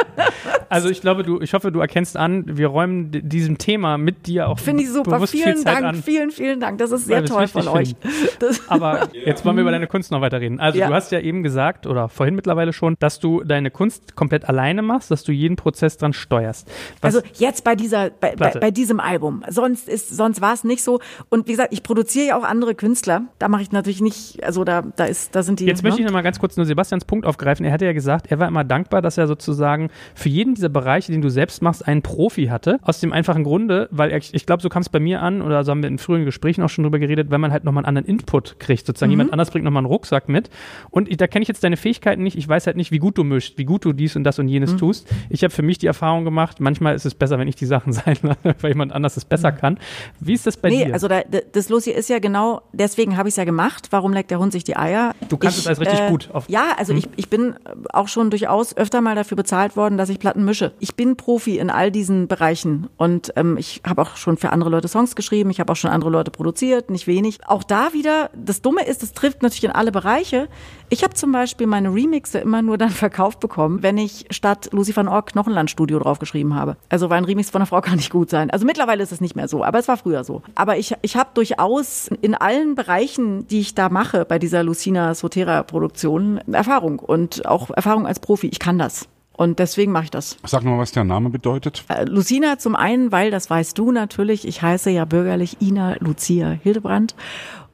Also 0.68 0.90
ich 0.90 1.00
glaube, 1.00 1.24
du, 1.24 1.40
ich 1.40 1.54
hoffe, 1.54 1.72
du 1.72 1.80
erkennst 1.80 2.18
an, 2.18 2.58
wir 2.58 2.68
räumen 2.68 3.12
diesem 3.12 3.58
Thema 3.60 3.98
mit 3.98 4.28
dir 4.28 4.50
auch 4.50 4.60
Finde 4.60 4.84
ich 4.84 4.90
super. 4.90 5.26
Vielen 5.26 5.64
Dank, 5.64 5.86
an, 5.86 5.96
vielen, 6.04 6.32
vielen 6.32 6.60
Dank. 6.60 6.80
Das 6.80 6.92
ist 6.92 7.06
sehr 7.06 7.24
toll 7.24 7.48
von 7.48 7.66
euch. 7.70 7.96
Aber 8.68 9.08
jetzt 9.14 9.46
wollen 9.46 9.56
wir 9.56 9.62
über 9.62 9.72
deine 9.72 9.88
Kunst 9.88 10.12
noch 10.12 10.20
weiterreden. 10.20 10.60
Also 10.60 10.80
ja. 10.80 10.88
du 10.88 10.94
hast 10.94 11.14
ja 11.14 11.22
eben 11.22 11.44
gesagt, 11.44 11.88
oder 11.88 12.10
vorhin 12.10 12.36
mittlerweile 12.36 12.74
schon, 12.74 12.96
dass 13.00 13.22
du 13.22 13.42
deine 13.44 13.72
Kunst 13.72 14.18
komplett 14.18 14.50
alleine 14.50 14.82
machst, 14.82 15.12
dass 15.12 15.24
du 15.24 15.32
jeden 15.32 15.56
Prozess 15.56 15.98
dran 15.98 16.12
steuerst. 16.12 16.73
Was? 17.02 17.16
Also 17.16 17.28
jetzt 17.36 17.64
bei 17.64 17.76
dieser, 17.76 18.10
bei, 18.10 18.36
bei, 18.36 18.52
bei, 18.52 18.72
diesem 18.72 19.00
Album. 19.00 19.44
Sonst 19.50 19.88
ist, 19.90 20.16
sonst 20.16 20.42
war 20.42 20.54
es 20.54 20.64
nicht 20.64 20.84
so. 20.84 21.00
Und 21.30 21.48
wie 21.48 21.52
gesagt, 21.52 21.74
ich 21.74 21.84
produziere 21.84 22.28
ja 22.28 22.38
auch 22.38 22.44
andere 22.44 22.76
Künstler. 22.76 23.24
Da 23.40 23.48
mache 23.48 23.62
ich 23.62 23.72
natürlich 23.72 24.02
nicht, 24.02 24.44
also 24.44 24.64
da, 24.64 24.82
da 24.96 25.06
ist, 25.06 25.36
da 25.36 25.44
sind 25.44 25.60
die. 25.60 25.66
Jetzt 25.66 25.84
ne? 25.84 25.90
möchte 25.90 26.02
ich 26.02 26.08
noch 26.08 26.14
mal 26.14 26.22
ganz 26.22 26.40
kurz 26.40 26.58
nur 26.58 26.66
Sebastians 26.66 27.06
Punkt 27.06 27.26
aufgreifen. 27.26 27.66
Er 27.66 27.72
hatte 27.72 27.86
ja 27.86 27.94
gesagt, 27.94 28.28
er 28.32 28.40
war 28.40 28.48
immer 28.48 28.64
dankbar, 28.64 29.02
dass 29.02 29.18
er 29.18 29.28
sozusagen 29.28 29.90
für 30.16 30.30
jeden 30.30 30.56
dieser 30.56 30.70
Bereiche, 30.70 31.12
den 31.12 31.22
du 31.22 31.30
selbst 31.30 31.62
machst, 31.62 31.88
einen 31.88 32.02
Profi 32.02 32.48
hatte. 32.48 32.80
Aus 32.82 33.00
dem 33.00 33.14
einfachen 33.14 33.44
Grunde, 33.44 33.88
weil 33.92 34.12
er, 34.12 34.18
ich 34.18 34.46
glaube, 34.46 34.62
so 34.62 34.70
kam 34.70 34.82
es 34.82 34.90
bei 34.90 35.00
mir 35.00 35.22
an, 35.22 35.42
oder 35.42 35.64
so 35.64 35.72
haben 35.72 35.82
wir 35.82 35.90
in 35.90 35.98
früheren 35.98 36.26
Gesprächen 36.26 36.64
auch 36.64 36.70
schon 36.70 36.84
drüber 36.84 37.00
geredet, 37.00 37.32
wenn 37.32 37.42
man 37.42 37.52
halt 37.52 37.64
nochmal 37.64 37.86
einen 37.86 37.98
anderen 37.98 38.08
Input 38.08 38.60
kriegt. 38.60 38.86
Sozusagen 38.86 39.10
mhm. 39.10 39.20
jemand 39.20 39.34
anders 39.34 39.52
bringt 39.52 39.66
nochmal 39.66 39.82
einen 39.82 39.88
Rucksack 39.88 40.30
mit. 40.30 40.50
Und 40.90 41.10
da 41.22 41.28
kenne 41.28 41.44
ich 41.44 41.48
jetzt 41.48 41.64
deine 41.64 41.78
Fähigkeiten 41.78 42.24
nicht. 42.24 42.38
Ich 42.38 42.48
weiß 42.48 42.68
halt 42.68 42.78
nicht, 42.78 42.92
wie 42.92 43.00
gut 43.00 43.18
du 43.18 43.24
mischst, 43.24 43.58
wie 43.58 43.66
gut 43.66 43.86
du 43.86 43.94
dies 43.94 44.16
und 44.16 44.24
das 44.24 44.40
und 44.40 44.48
jenes 44.48 44.74
mhm. 44.74 44.78
tust. 44.78 45.08
Ich 45.30 45.44
habe 45.44 45.54
für 45.54 45.62
mich 45.62 45.78
die 45.78 45.88
Erfahrung 45.88 46.24
gemacht, 46.24 46.53
macht. 46.54 46.74
Manchmal 46.74 46.96
ist 46.96 47.06
es 47.06 47.16
besser, 47.16 47.40
wenn 47.40 47.48
ich 47.48 47.56
die 47.56 47.66
Sachen 47.66 47.94
sein 47.94 48.18
lasse, 48.22 48.56
weil 48.62 48.72
jemand 48.72 48.92
anders 48.92 49.18
es 49.18 49.26
besser 49.26 49.52
kann. 49.52 49.78
Wie 50.20 50.34
ist 50.34 50.48
das 50.48 50.58
bei 50.58 50.70
nee, 50.70 50.86
dir? 50.86 50.94
also 50.94 51.08
da, 51.08 51.22
das 51.22 51.70
Lucy 51.70 51.92
ist 51.92 52.10
ja 52.10 52.20
genau, 52.20 52.62
deswegen 52.72 53.18
habe 53.18 53.30
ich 53.30 53.34
es 53.34 53.38
ja 53.38 53.44
gemacht. 53.44 53.88
Warum 53.92 54.14
leckt 54.14 54.32
der 54.32 54.40
Hund 54.40 54.52
sich 54.52 54.64
die 54.64 54.76
Eier? 54.76 55.14
Du 55.30 55.38
kannst 55.38 55.58
ich, 55.58 55.64
es 55.64 55.68
als 55.68 55.80
richtig 55.80 56.00
äh, 56.00 56.10
gut. 56.10 56.30
Auf 56.34 56.50
ja, 56.50 56.74
also 56.78 56.94
ich, 56.94 57.08
ich 57.16 57.30
bin 57.30 57.56
auch 57.92 58.08
schon 58.08 58.30
durchaus 58.30 58.76
öfter 58.76 59.02
mal 59.02 59.16
dafür 59.16 59.38
bezahlt 59.38 59.76
worden, 59.76 59.98
dass 59.98 60.10
ich 60.10 60.20
Platten 60.20 60.46
mische. 60.46 60.74
Ich 60.80 60.96
bin 60.96 61.16
Profi 61.16 61.58
in 61.58 61.70
all 61.70 61.92
diesen 61.92 62.28
Bereichen 62.28 62.88
und 62.98 63.34
ähm, 63.36 63.58
ich 63.58 63.82
habe 63.86 64.02
auch 64.02 64.16
schon 64.16 64.38
für 64.38 64.52
andere 64.52 64.70
Leute 64.70 64.88
Songs 64.88 65.16
geschrieben, 65.16 65.50
ich 65.50 65.60
habe 65.60 65.72
auch 65.72 65.76
schon 65.76 65.92
andere 65.92 66.10
Leute 66.10 66.32
produziert, 66.32 66.90
nicht 66.90 67.08
wenig. 67.08 67.40
Auch 67.48 67.64
da 67.64 67.94
wieder, 67.94 68.30
das 68.36 68.62
Dumme 68.62 68.86
ist, 68.86 69.04
das 69.04 69.14
trifft 69.14 69.42
natürlich 69.42 69.64
in 69.64 69.72
alle 69.72 69.92
Bereiche. 69.92 70.48
Ich 70.94 71.04
habe 71.04 71.16
zum 71.16 71.32
Beispiel 71.32 71.66
meine 71.66 71.92
Remixe 71.92 72.38
immer 72.38 72.62
nur 72.62 72.78
dann 72.78 72.90
verkauft 72.92 73.40
bekommen, 73.40 73.82
wenn 73.82 73.98
ich 73.98 74.28
statt 74.30 74.70
Lucy 74.74 74.96
van 74.96 75.08
Ork 75.08 75.32
Knochenlandstudio 75.32 75.98
draufgeschrieben 75.98 76.54
habe. 76.54 76.78
Also 76.90 77.10
weil 77.10 77.18
ein 77.18 77.26
Remix 77.26 77.50
von 77.50 77.62
einer 77.62 77.66
Frau 77.66 77.82
kann 77.82 77.96
nicht 77.96 78.12
gut 78.12 78.30
sein. 78.30 78.52
Also 78.52 78.68
mittlerweile 78.68 79.02
ist 79.02 79.12
es 79.12 79.20
nicht 79.20 79.36
mehr 79.36 79.48
so, 79.48 79.64
aber 79.64 79.80
es 79.80 79.88
war 79.88 79.98
früher 79.98 80.24
so. 80.24 80.44
Aber 80.54 80.78
ich, 80.78 80.94
ich 81.02 81.16
habe 81.16 81.32
durchaus 81.34 82.12
in 82.22 82.36
allen 82.36 82.76
Bereichen, 82.76 83.48
die 83.48 83.62
ich 83.62 83.74
da 83.74 83.90
mache, 83.90 84.24
bei 84.24 84.38
dieser 84.38 84.62
Lucina 84.62 85.16
Sotera 85.16 85.64
Produktion, 85.64 86.38
Erfahrung 86.52 87.00
und 87.00 87.48
auch 87.48 87.72
Erfahrung 87.72 88.06
als 88.06 88.20
Profi. 88.20 88.46
Ich 88.50 88.60
kann 88.60 88.78
das. 88.78 89.08
Und 89.36 89.58
deswegen 89.58 89.92
mache 89.92 90.04
ich 90.04 90.12
das. 90.12 90.38
Sag 90.46 90.64
mal, 90.64 90.78
was 90.78 90.92
der 90.92 91.06
Name 91.06 91.32
bedeutet. 91.32 91.86
Äh, 91.88 92.04
Lucina 92.04 92.60
zum 92.60 92.76
einen, 92.76 93.12
weil, 93.12 93.32
das 93.32 93.50
weißt 93.50 93.76
du 93.80 93.92
natürlich, 93.92 94.48
ich 94.48 94.62
heiße 94.62 94.92
ja 94.92 95.06
bürgerlich 95.06 95.60
Ina 95.60 95.96
Lucia 96.02 96.52
Hildebrand. 96.52 97.16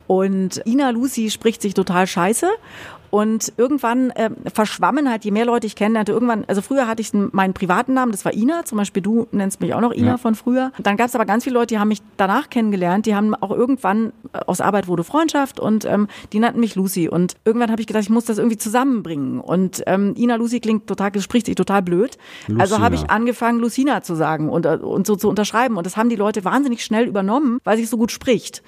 Und 0.08 0.66
Ina 0.66 0.92
Lucy 0.92 1.30
spricht 1.30 1.62
sich 1.62 1.74
total 1.74 2.08
scheiße. 2.08 2.50
Und 3.10 3.54
irgendwann 3.58 4.12
äh, 4.12 4.30
verschwammen 4.54 5.10
halt, 5.10 5.26
je 5.26 5.32
mehr 5.32 5.46
Leute 5.46 5.66
ich 5.68 5.76
kennenlernte, 5.76 6.12
irgendwann, 6.12 6.46
also 6.48 6.62
früher 6.62 6.88
hatte 6.88 7.02
ich 7.02 7.12
meinen 7.14 7.54
privaten 7.54 7.94
Namen, 7.94 8.12
das 8.12 8.24
war 8.26 8.34
Ina, 8.34 8.66
zum 8.66 8.78
Beispiel 8.78 9.02
du 9.02 9.28
nennst 9.32 9.62
mich 9.62 9.74
auch 9.74 9.82
noch 9.82 9.94
Ina 9.94 10.12
Ja. 10.12 10.18
von 10.18 10.36
früher. 10.36 10.72
Dann 10.80 10.98
gab 10.98 11.08
es 11.08 11.16
aber 11.16 11.26
ganz 11.26 11.44
viele 11.44 11.56
Leute, 11.56 11.68
die 11.74 11.80
haben 11.80 11.88
mich 11.88 12.02
danach 12.18 12.50
kennengelernt, 12.50 13.06
die 13.06 13.16
haben 13.16 13.34
auch 13.36 13.52
irgendwann, 13.52 14.14
äh, 14.34 14.40
aus 14.46 14.62
Arbeit 14.62 14.88
wurde 14.88 15.04
Freundschaft 15.04 15.60
und 15.60 15.86
ähm, 15.86 16.08
die 16.34 16.40
nannten 16.40 16.60
mich 16.60 16.76
Lucy. 16.76 17.10
Und 17.10 17.36
irgendwann 17.46 17.72
habe 17.72 17.82
ich 17.82 17.88
gedacht, 17.88 18.04
ich 18.04 18.10
muss 18.10 18.26
das 18.26 18.38
irgendwie 18.38 18.58
zusammenbringen. 18.58 19.40
Und 19.40 19.84
ähm, 19.88 20.14
Ina 20.18 20.36
Lucy 20.36 20.60
klingt 20.60 20.88
total, 20.88 21.12
spricht 21.20 21.48
sich 21.48 21.56
total 21.56 21.82
blöd. 21.82 22.18
Also 22.48 22.76
Lucina. 22.76 22.80
habe 22.82 22.96
ich 22.96 23.10
angefangen, 23.10 23.60
Lucina 23.60 24.02
zu 24.02 24.16
sagen 24.16 24.50
und, 24.50 24.66
äh, 24.66 24.78
und 24.78 25.08
so 25.08 25.16
zu 25.16 25.30
unterschreiben. 25.30 25.78
Und 25.78 25.86
das 25.86 25.98
haben 25.98 26.10
die 26.10 26.16
Leute 26.16 26.44
wahnsinnig 26.46 26.84
schnell 26.84 27.08
übernommen, 27.08 27.60
weil 27.64 27.78
sich 27.78 27.90
so 27.90 27.98
gut 27.98 28.12
spricht. 28.12 28.62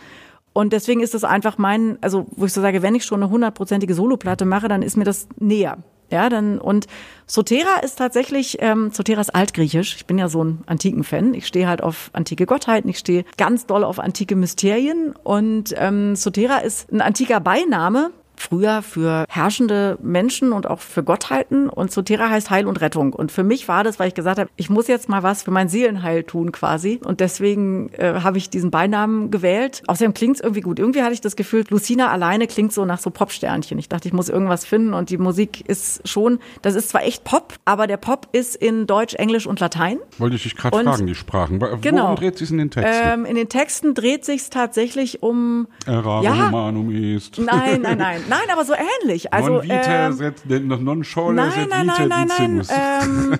Und 0.53 0.73
deswegen 0.73 1.01
ist 1.01 1.13
das 1.13 1.23
einfach 1.23 1.57
mein, 1.57 1.97
also 2.01 2.27
wo 2.31 2.45
ich 2.45 2.53
so 2.53 2.61
sage, 2.61 2.81
wenn 2.81 2.95
ich 2.95 3.05
schon 3.05 3.23
eine 3.23 3.31
hundertprozentige 3.31 3.93
Soloplatte 3.93 4.45
mache, 4.45 4.67
dann 4.67 4.81
ist 4.81 4.97
mir 4.97 5.05
das 5.05 5.27
näher. 5.39 5.77
Ja, 6.11 6.27
dann 6.27 6.59
und 6.59 6.87
Sotera 7.25 7.77
ist 7.81 7.97
tatsächlich, 7.97 8.57
ähm, 8.59 8.91
Sotera 8.91 9.21
ist 9.21 9.33
altgriechisch. 9.33 9.95
Ich 9.95 10.05
bin 10.05 10.17
ja 10.17 10.27
so 10.27 10.43
ein 10.43 10.59
antiken 10.65 11.05
Fan. 11.05 11.33
Ich 11.33 11.47
stehe 11.47 11.69
halt 11.69 11.81
auf 11.81 12.09
antike 12.11 12.45
Gottheiten. 12.45 12.89
Ich 12.89 12.97
stehe 12.97 13.23
ganz 13.37 13.65
doll 13.65 13.85
auf 13.85 13.97
antike 13.97 14.35
Mysterien. 14.35 15.13
Und 15.23 15.73
ähm, 15.77 16.17
Sotera 16.17 16.57
ist 16.57 16.91
ein 16.91 16.99
antiker 16.99 17.39
Beiname. 17.39 18.11
Früher 18.41 18.81
für 18.81 19.25
herrschende 19.29 19.97
Menschen 20.01 20.51
und 20.51 20.67
auch 20.67 20.79
für 20.79 21.03
Gottheiten. 21.03 21.69
Und 21.69 21.91
Sotera 21.91 22.29
heißt 22.29 22.49
Heil 22.49 22.65
und 22.67 22.81
Rettung. 22.81 23.13
Und 23.13 23.31
für 23.31 23.43
mich 23.43 23.67
war 23.67 23.83
das, 23.83 23.99
weil 23.99 24.07
ich 24.07 24.13
gesagt 24.15 24.39
habe, 24.39 24.49
ich 24.55 24.69
muss 24.69 24.87
jetzt 24.87 25.09
mal 25.09 25.21
was 25.23 25.43
für 25.43 25.51
mein 25.51 25.69
Seelenheil 25.69 26.23
tun 26.23 26.51
quasi. 26.51 26.99
Und 27.05 27.19
deswegen 27.19 27.89
äh, 27.93 28.21
habe 28.23 28.37
ich 28.37 28.49
diesen 28.49 28.71
Beinamen 28.71 29.29
gewählt. 29.31 29.83
Außerdem 29.87 30.13
klingt 30.13 30.37
es 30.37 30.41
irgendwie 30.41 30.61
gut. 30.61 30.79
Irgendwie 30.79 31.01
hatte 31.03 31.13
ich 31.13 31.21
das 31.21 31.35
Gefühl, 31.35 31.63
Lucina 31.69 32.09
alleine 32.09 32.47
klingt 32.47 32.73
so 32.73 32.83
nach 32.85 32.99
so 32.99 33.09
Popsternchen. 33.11 33.77
Ich 33.79 33.89
dachte, 33.89 34.07
ich 34.07 34.13
muss 34.13 34.27
irgendwas 34.29 34.65
finden. 34.65 34.93
Und 34.93 35.09
die 35.09 35.17
Musik 35.17 35.63
ist 35.69 36.07
schon, 36.07 36.39
das 36.61 36.75
ist 36.75 36.89
zwar 36.89 37.03
echt 37.03 37.23
Pop, 37.23 37.53
aber 37.65 37.85
der 37.87 37.97
Pop 37.97 38.27
ist 38.31 38.55
in 38.55 38.87
Deutsch, 38.87 39.13
Englisch 39.15 39.45
und 39.45 39.59
Latein. 39.59 39.99
Wollte 40.17 40.35
ich 40.35 40.43
dich 40.43 40.55
gerade 40.55 40.81
fragen, 40.83 41.05
die 41.07 41.15
Sprachen. 41.15 41.61
Wo- 41.61 41.77
Genau. 41.81 42.03
Worum 42.03 42.15
dreht 42.15 42.37
sich 42.37 42.49
in 42.51 42.57
den 42.57 42.71
Texten? 42.71 43.07
Ähm, 43.21 43.25
in 43.25 43.35
den 43.35 43.49
Texten 43.49 43.93
dreht 43.93 44.25
sich 44.25 44.49
tatsächlich 44.49 45.21
um. 45.23 45.67
Errare 45.85 46.23
ja. 46.25 46.47
humanum 46.47 46.91
est. 46.91 47.37
Nein, 47.37 47.81
nein, 47.81 47.97
nein. 47.97 48.21
Nein, 48.31 48.49
aber 48.51 48.65
so 48.65 48.73
ähnlich. 48.73 49.33
Also, 49.33 49.61
non 49.61 49.65
ähm, 49.69 50.13
sed, 50.13 50.61
non 50.65 51.03
schole 51.03 51.35
Nein, 51.35 51.51
sed 51.51 51.69
nein, 51.69 51.85
nein, 51.85 52.07
nein, 52.07 52.27
nein. 52.67 53.39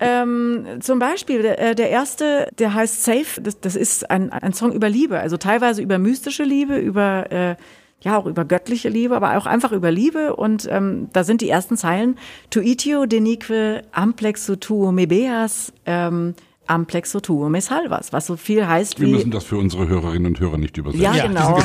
Ähm, 0.00 0.66
ähm, 0.66 0.80
zum 0.80 0.98
Beispiel, 0.98 1.42
der, 1.42 1.58
äh, 1.60 1.74
der 1.74 1.90
erste, 1.90 2.48
der 2.58 2.74
heißt 2.74 3.04
Safe, 3.04 3.40
das, 3.40 3.60
das 3.60 3.76
ist 3.76 4.10
ein, 4.10 4.30
ein 4.30 4.52
Song 4.52 4.72
über 4.72 4.88
Liebe, 4.88 5.18
also 5.20 5.36
teilweise 5.36 5.82
über 5.82 5.98
mystische 5.98 6.42
Liebe, 6.44 6.76
über 6.76 7.30
äh, 7.30 7.56
ja 8.00 8.18
auch 8.18 8.26
über 8.26 8.44
göttliche 8.44 8.88
Liebe, 8.88 9.16
aber 9.16 9.36
auch 9.36 9.46
einfach 9.46 9.72
über 9.72 9.90
Liebe. 9.90 10.36
Und 10.36 10.68
ähm, 10.70 11.08
da 11.12 11.24
sind 11.24 11.40
die 11.40 11.48
ersten 11.48 11.76
Zeilen: 11.76 12.18
Tuitio 12.50 13.06
denique 13.06 13.82
amplexo 13.92 14.56
tuo 14.56 14.92
mebeas, 14.92 15.72
ähm, 15.86 16.34
amplexo 16.66 17.20
tuo 17.20 17.48
me 17.48 17.60
salvas, 17.60 18.12
was 18.12 18.26
so 18.26 18.36
viel 18.36 18.66
heißt 18.66 19.00
Wir 19.00 19.08
wie 19.08 19.12
müssen 19.12 19.30
das 19.30 19.44
für 19.44 19.56
unsere 19.56 19.88
Hörerinnen 19.88 20.26
und 20.28 20.40
Hörer 20.40 20.58
nicht 20.58 20.76
übersetzen. 20.76 21.02
ja, 21.02 21.14
Ja, 21.14 21.26
genau. 21.26 21.58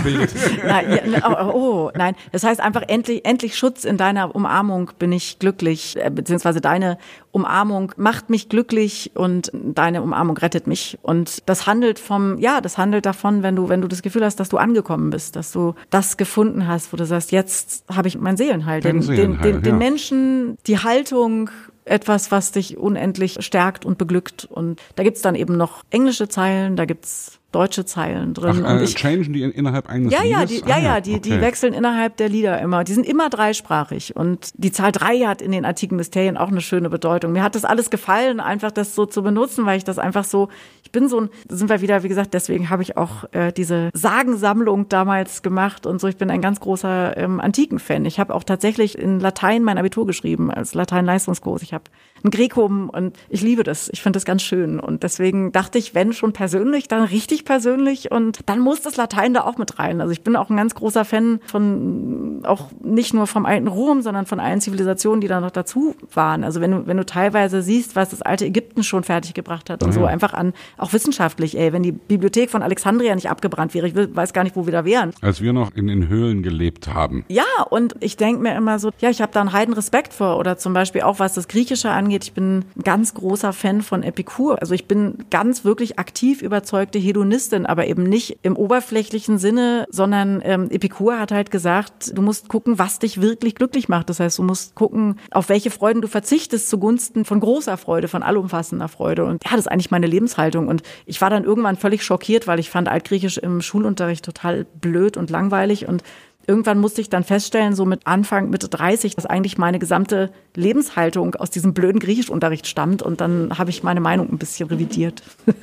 Na, 0.66 0.82
ja, 0.96 1.08
ne, 1.08 1.22
oh, 1.24 1.52
oh, 1.54 1.92
nein. 1.96 2.16
Das 2.32 2.44
heißt 2.44 2.60
einfach 2.60 2.84
endlich, 2.88 3.26
endlich 3.26 3.58
Schutz 3.58 3.86
in 3.86 3.98
deiner 3.98 4.36
Umarmung 4.36 4.92
bin 5.00 5.12
ich 5.12 5.40
glücklich, 5.40 5.96
äh, 5.98 6.10
beziehungsweise 6.10 6.62
deine 6.62 6.98
Umarmung 7.32 7.92
macht 7.96 8.30
mich 8.30 8.50
glücklich 8.50 9.12
und 9.14 9.52
deine 9.54 10.02
Umarmung 10.02 10.38
rettet 10.38 10.68
mich. 10.68 10.98
Und 11.02 11.48
das 11.48 11.68
handelt 11.68 12.00
vom, 12.00 12.40
ja, 12.40 12.62
das 12.62 12.78
handelt 12.78 13.06
davon, 13.06 13.44
wenn 13.44 13.56
du, 13.56 13.70
wenn 13.70 13.82
du 13.82 13.88
das 13.88 14.02
Gefühl 14.02 14.26
hast, 14.26 14.40
dass 14.40 14.50
du 14.50 14.58
angekommen 14.58 15.12
bist, 15.12 15.36
dass 15.36 15.52
du 15.52 15.76
das 15.90 16.18
gefunden 16.18 16.68
hast, 16.68 16.92
wo 16.92 16.98
du 16.98 17.06
sagst, 17.06 17.32
jetzt 17.32 17.86
habe 17.94 18.08
ich 18.08 18.18
mein 18.18 18.38
Seelenheil, 18.38 18.82
Dein 18.82 18.96
den, 18.96 19.02
Seelenheil, 19.04 19.44
den, 19.44 19.54
den, 19.54 19.64
den 19.64 19.74
ja. 19.74 19.78
Menschen, 19.78 20.58
die 20.66 20.80
Haltung, 20.80 21.50
etwas, 21.86 22.32
was 22.32 22.52
dich 22.52 22.78
unendlich 22.78 23.38
stärkt 23.40 23.86
und 23.86 23.98
beglückt. 23.98 24.46
Und 24.46 24.82
da 24.96 25.04
gibt's 25.04 25.22
dann 25.22 25.36
eben 25.36 25.58
noch 25.58 25.84
englische 25.90 26.30
Zeilen, 26.30 26.76
da 26.76 26.86
gibt's 26.86 27.39
deutsche 27.52 27.86
Zeilen 27.86 28.34
drin. 28.34 28.64
Ach, 28.66 28.72
und 28.72 28.80
äh, 28.80 28.84
ich, 28.84 28.96
changen 28.96 29.34
die 29.34 29.44
in, 29.44 29.52
innerhalb 29.52 29.90
eines 29.90 30.14
ja, 30.14 30.24
ja, 30.24 30.42
Liedes? 30.42 30.62
die, 30.62 30.70
ja, 30.70 30.76
Ah, 30.76 30.82
ja, 30.82 31.02
die, 31.02 31.20
die 31.20 31.32
okay. 31.34 31.42
wechseln 31.42 31.74
innerhalb 31.74 32.18
der 32.18 32.30
Lieder 32.30 32.60
immer. 32.62 32.84
Die 32.84 32.94
sind 32.94 33.06
immer 33.06 33.30
dreisprachig. 33.30 34.16
Und 34.16 34.52
die 34.56 34.72
Zahl 34.72 34.92
drei 34.92 35.20
hat 35.20 35.42
in 35.42 35.52
den 35.52 35.66
antiken 35.66 35.98
Mysterien 35.98 36.38
auch 36.38 36.50
eine 36.50 36.62
schöne 36.62 36.90
Bedeutung. 36.90 37.32
Mir 37.32 37.44
hat 37.44 37.56
das 37.56 37.66
alles 37.66 37.90
gefallen, 37.90 38.40
einfach 38.40 38.72
das 38.72 38.96
so 38.96 39.06
zu 39.06 39.24
benutzen, 39.24 39.66
weil 39.66 39.78
ich 39.78 39.84
das 39.84 39.98
einfach 40.00 40.24
so, 40.24 40.50
ich 40.84 40.92
bin 40.92 41.10
so 41.10 41.22
ein, 41.22 41.30
da 41.48 41.56
sind 41.56 41.70
wir 41.70 41.82
wieder, 41.82 42.04
wie 42.04 42.08
gesagt, 42.08 42.34
deswegen 42.34 42.70
habe 42.70 42.84
ich 42.84 42.98
auch 42.98 43.26
äh, 43.32 43.52
diese 43.52 43.90
Sagensammlung 43.94 44.88
damals 44.90 45.42
gemacht 45.42 45.86
und 45.86 46.00
so. 46.00 46.08
Ich 46.08 46.18
bin 46.18 46.30
ein 46.30 46.42
ganz 46.42 46.60
großer 46.60 47.18
ähm, 47.18 47.40
Antiken-Fan. 47.40 48.06
Ich 48.06 48.20
habe 48.20 48.34
auch 48.34 48.44
tatsächlich 48.44 48.98
in 48.98 49.20
Latein 49.20 49.64
mein 49.64 49.78
Abitur 49.78 50.06
geschrieben, 50.06 50.52
als 50.52 50.74
Latein-Leistungskurs. 50.76 51.64
Ich 51.64 51.74
habe 51.74 51.86
ein 52.24 52.32
Grekum 52.32 52.90
und 52.90 53.18
ich 53.30 53.42
liebe 53.42 53.64
das. 53.64 53.90
Ich 53.92 54.02
finde 54.02 54.18
das 54.18 54.26
ganz 54.26 54.42
schön. 54.42 54.80
Und 54.80 55.04
deswegen 55.04 55.52
dachte 55.52 55.78
ich, 55.78 55.96
wenn 55.96 56.14
schon 56.14 56.34
persönlich, 56.34 56.88
dann 56.88 57.04
richtig 57.04 57.46
persönlich. 57.46 58.12
Und 58.12 58.40
dann 58.46 58.60
muss 58.60 58.82
das 58.82 58.98
Latein 58.98 59.34
da 59.34 59.42
auch 59.42 59.58
mit 59.58 59.80
rein. 59.80 60.02
Also 60.02 60.12
ich 60.12 60.22
bin 60.22 60.36
auch 60.36 60.50
ein 60.50 60.58
ganz 60.58 60.76
großer 60.76 61.06
Fan 61.06 61.40
von, 61.46 62.42
auch 62.44 62.68
nicht 62.84 63.14
nur 63.14 63.28
vom 63.28 63.46
alten 63.46 63.68
Rom, 63.68 64.02
sondern 64.02 64.26
von 64.26 64.40
allen 64.40 64.62
Zivilisationen, 64.62 65.22
die 65.22 65.28
da 65.28 65.40
noch 65.40 65.52
dazu 65.52 65.96
waren. 66.14 66.44
Also 66.44 66.62
wenn 66.62 66.72
du, 66.72 66.88
wenn 66.88 66.98
du 66.98 67.06
teilweise 67.06 67.62
siehst, 67.62 67.96
was 67.96 68.10
das 68.10 68.22
alte 68.22 68.46
Ägypten 68.46 68.84
schon 68.84 69.04
fertiggebracht 69.04 69.70
hat 69.70 69.84
und 69.84 69.94
so 69.94 70.06
einfach 70.06 70.34
an, 70.34 70.54
auch 70.78 70.94
wissenschaftlich, 70.94 71.58
ey, 71.58 71.74
wenn 71.74 71.84
die 71.84 71.92
Bibliothek 71.92 72.50
von 72.50 72.64
Alexandria 72.64 73.16
nicht 73.16 73.30
abgebrannt 73.30 73.74
wäre, 73.74 73.88
ich 73.88 73.96
weiß 73.96 74.34
gar 74.34 74.44
nicht, 74.44 74.56
wo 74.56 74.66
wir 74.66 74.74
da 74.74 74.86
wären. 74.86 75.12
Als 75.22 75.42
wir 75.42 75.54
noch 75.54 75.74
in 75.76 75.88
den 75.88 76.08
Höhlen 76.08 76.44
gelebt 76.44 76.94
haben. 76.94 77.26
Ja, 77.28 77.44
und 77.70 77.96
ich 78.00 78.18
denke 78.18 78.42
mir 78.42 78.56
immer 78.56 78.80
so, 78.80 78.92
ja, 79.00 79.10
ich 79.10 79.22
habe 79.22 79.32
da 79.32 79.42
einen 79.42 79.54
heiden 79.54 79.74
Respekt 79.74 80.14
vor. 80.14 80.38
Oder 80.38 80.58
zum 80.58 80.74
Beispiel 80.74 81.02
auch, 81.02 81.20
was 81.20 81.34
das 81.34 81.48
Griechische 81.48 81.90
angeht, 81.90 82.09
ich 82.12 82.34
bin 82.34 82.66
ganz 82.84 83.14
großer 83.14 83.54
Fan 83.54 83.82
von 83.82 84.04
Epikur. 84.04 84.62
Also 84.62 84.74
ich 84.74 84.86
bin 84.86 85.26
ganz 85.30 85.64
wirklich 85.64 86.00
aktiv 86.00 86.42
überzeugte 86.42 87.00
Hedonistin, 87.00 87.66
aber 87.66 87.88
eben 87.88 88.04
nicht 88.04 88.40
im 88.42 88.56
oberflächlichen 88.56 89.38
Sinne, 89.38 89.86
sondern 89.90 90.42
ähm, 90.44 90.70
Epikur 90.70 91.20
hat 91.20 91.32
halt 91.32 91.52
gesagt, 91.52 92.18
du 92.18 92.22
musst 92.22 92.48
gucken, 92.48 92.80
was 92.80 93.00
dich 93.00 93.22
wirklich 93.22 93.56
glücklich 93.56 93.90
macht. 93.90 94.10
Das 94.10 94.20
heißt, 94.20 94.40
du 94.40 94.44
musst 94.44 94.76
gucken, 94.76 95.20
auf 95.32 95.50
welche 95.50 95.72
Freuden 95.72 96.02
du 96.02 96.08
verzichtest 96.08 96.70
zugunsten 96.70 97.26
von 97.26 97.40
großer 97.40 97.78
Freude, 97.78 98.08
von 98.08 98.24
allumfassender 98.24 98.88
Freude. 98.88 99.26
Und 99.26 99.44
ja, 99.46 99.52
das 99.52 99.62
ist 99.62 99.68
eigentlich 99.68 99.92
meine 99.92 100.08
Lebenshaltung. 100.08 100.68
Und 100.68 100.84
ich 101.06 101.22
war 101.22 101.30
dann 101.30 101.44
irgendwann 101.44 101.76
völlig 101.76 102.04
schockiert, 102.04 102.48
weil 102.48 102.60
ich 102.60 102.70
fand 102.70 102.88
Altgriechisch 102.88 103.38
im 103.38 103.62
Schulunterricht 103.62 104.26
total 104.26 104.66
blöd 104.66 105.18
und 105.18 105.30
langweilig 105.30 105.88
und 105.88 106.04
Irgendwann 106.50 106.80
musste 106.80 107.00
ich 107.00 107.10
dann 107.10 107.24
feststellen, 107.24 107.76
so 107.76 107.86
mit 107.86 108.08
Anfang, 108.08 108.50
Mitte 108.50 108.70
30, 108.70 109.16
dass 109.16 109.28
eigentlich 109.28 109.60
meine 109.60 109.78
gesamte 109.78 110.32
Lebenshaltung 110.56 111.36
aus 111.36 111.52
diesem 111.52 111.76
blöden 111.76 112.00
Griechischunterricht 112.00 112.66
stammt. 112.66 113.04
Und 113.04 113.22
dann 113.22 113.60
habe 113.60 113.70
ich 113.70 113.84
meine 113.84 114.00
Meinung 114.00 114.32
ein 114.32 114.40
bisschen 114.40 114.68
revidiert. 114.68 115.22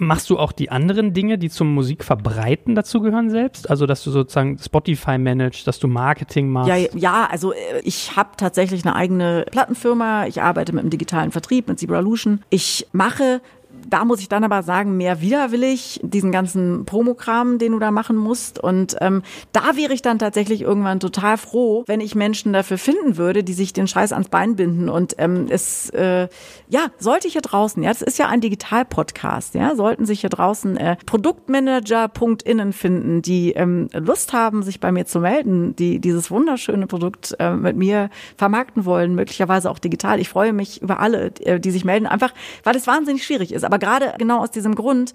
Machst 0.00 0.30
du 0.30 0.38
auch 0.38 0.52
die 0.52 0.70
anderen 0.70 1.12
Dinge, 1.12 1.38
die 1.38 1.50
zum 1.50 1.74
Musik 1.74 2.04
verbreiten 2.04 2.76
dazugehören 2.76 3.30
selbst? 3.30 3.68
Also, 3.68 3.84
dass 3.84 4.04
du 4.04 4.12
sozusagen 4.12 4.56
Spotify 4.58 5.18
managst, 5.18 5.66
dass 5.66 5.80
du 5.80 5.88
Marketing 5.88 6.50
machst? 6.50 6.68
Ja, 6.68 6.76
ja, 6.76 7.28
also 7.28 7.52
äh, 7.52 7.80
ich 7.82 8.14
habe 8.14 8.30
tatsächlich 8.36 8.84
eine 8.84 8.94
eigene 8.94 9.44
Plattenfirma. 9.50 10.28
Ich 10.28 10.40
arbeite 10.40 10.72
mit 10.72 10.84
dem 10.84 10.90
digitalen 10.90 11.32
Vertrieb, 11.32 11.66
mit 11.66 11.80
Zebralution. 11.80 12.44
Ich 12.48 12.86
mache 12.92 13.40
da 13.88 14.04
muss 14.04 14.20
ich 14.20 14.28
dann 14.28 14.44
aber 14.44 14.62
sagen, 14.62 14.96
mehr 14.96 15.20
widerwillig, 15.20 16.00
diesen 16.02 16.32
ganzen 16.32 16.84
Promokram, 16.84 17.58
den 17.58 17.72
du 17.72 17.78
da 17.78 17.90
machen 17.90 18.16
musst. 18.16 18.58
Und 18.58 18.96
ähm, 19.00 19.22
da 19.52 19.76
wäre 19.76 19.92
ich 19.92 20.02
dann 20.02 20.18
tatsächlich 20.18 20.62
irgendwann 20.62 21.00
total 21.00 21.36
froh, 21.38 21.84
wenn 21.86 22.00
ich 22.00 22.14
Menschen 22.14 22.52
dafür 22.52 22.78
finden 22.78 23.16
würde, 23.16 23.44
die 23.44 23.52
sich 23.52 23.72
den 23.72 23.86
Scheiß 23.86 24.12
ans 24.12 24.28
Bein 24.28 24.56
binden. 24.56 24.88
Und 24.88 25.14
ähm, 25.18 25.46
es, 25.48 25.90
äh, 25.90 26.28
ja, 26.68 26.86
sollte 26.98 27.26
ich 27.26 27.34
hier 27.34 27.42
draußen, 27.42 27.82
ja, 27.82 27.90
das 27.90 28.02
ist 28.02 28.18
ja 28.18 28.28
ein 28.28 28.40
Digital-Podcast, 28.40 29.54
ja, 29.54 29.74
sollten 29.74 30.06
sich 30.06 30.20
hier 30.20 30.30
draußen 30.30 30.76
äh, 30.76 30.96
Produktmanager.innen 31.06 32.72
finden, 32.72 33.22
die 33.22 33.52
ähm, 33.52 33.88
Lust 33.92 34.32
haben, 34.32 34.62
sich 34.62 34.80
bei 34.80 34.92
mir 34.92 35.06
zu 35.06 35.20
melden, 35.20 35.76
die 35.76 36.00
dieses 36.00 36.30
wunderschöne 36.30 36.86
Produkt 36.86 37.36
äh, 37.38 37.52
mit 37.52 37.76
mir 37.76 38.10
vermarkten 38.36 38.84
wollen, 38.84 39.14
möglicherweise 39.14 39.70
auch 39.70 39.78
digital. 39.78 40.20
Ich 40.20 40.28
freue 40.28 40.52
mich 40.52 40.82
über 40.82 41.00
alle, 41.00 41.32
äh, 41.40 41.60
die 41.60 41.70
sich 41.70 41.84
melden, 41.84 42.06
einfach 42.06 42.32
weil 42.64 42.76
es 42.76 42.86
wahnsinnig 42.86 43.24
schwierig 43.24 43.52
ist. 43.52 43.64
Aber 43.68 43.78
gerade 43.78 44.14
genau 44.16 44.40
aus 44.40 44.50
diesem 44.50 44.74
Grund, 44.74 45.12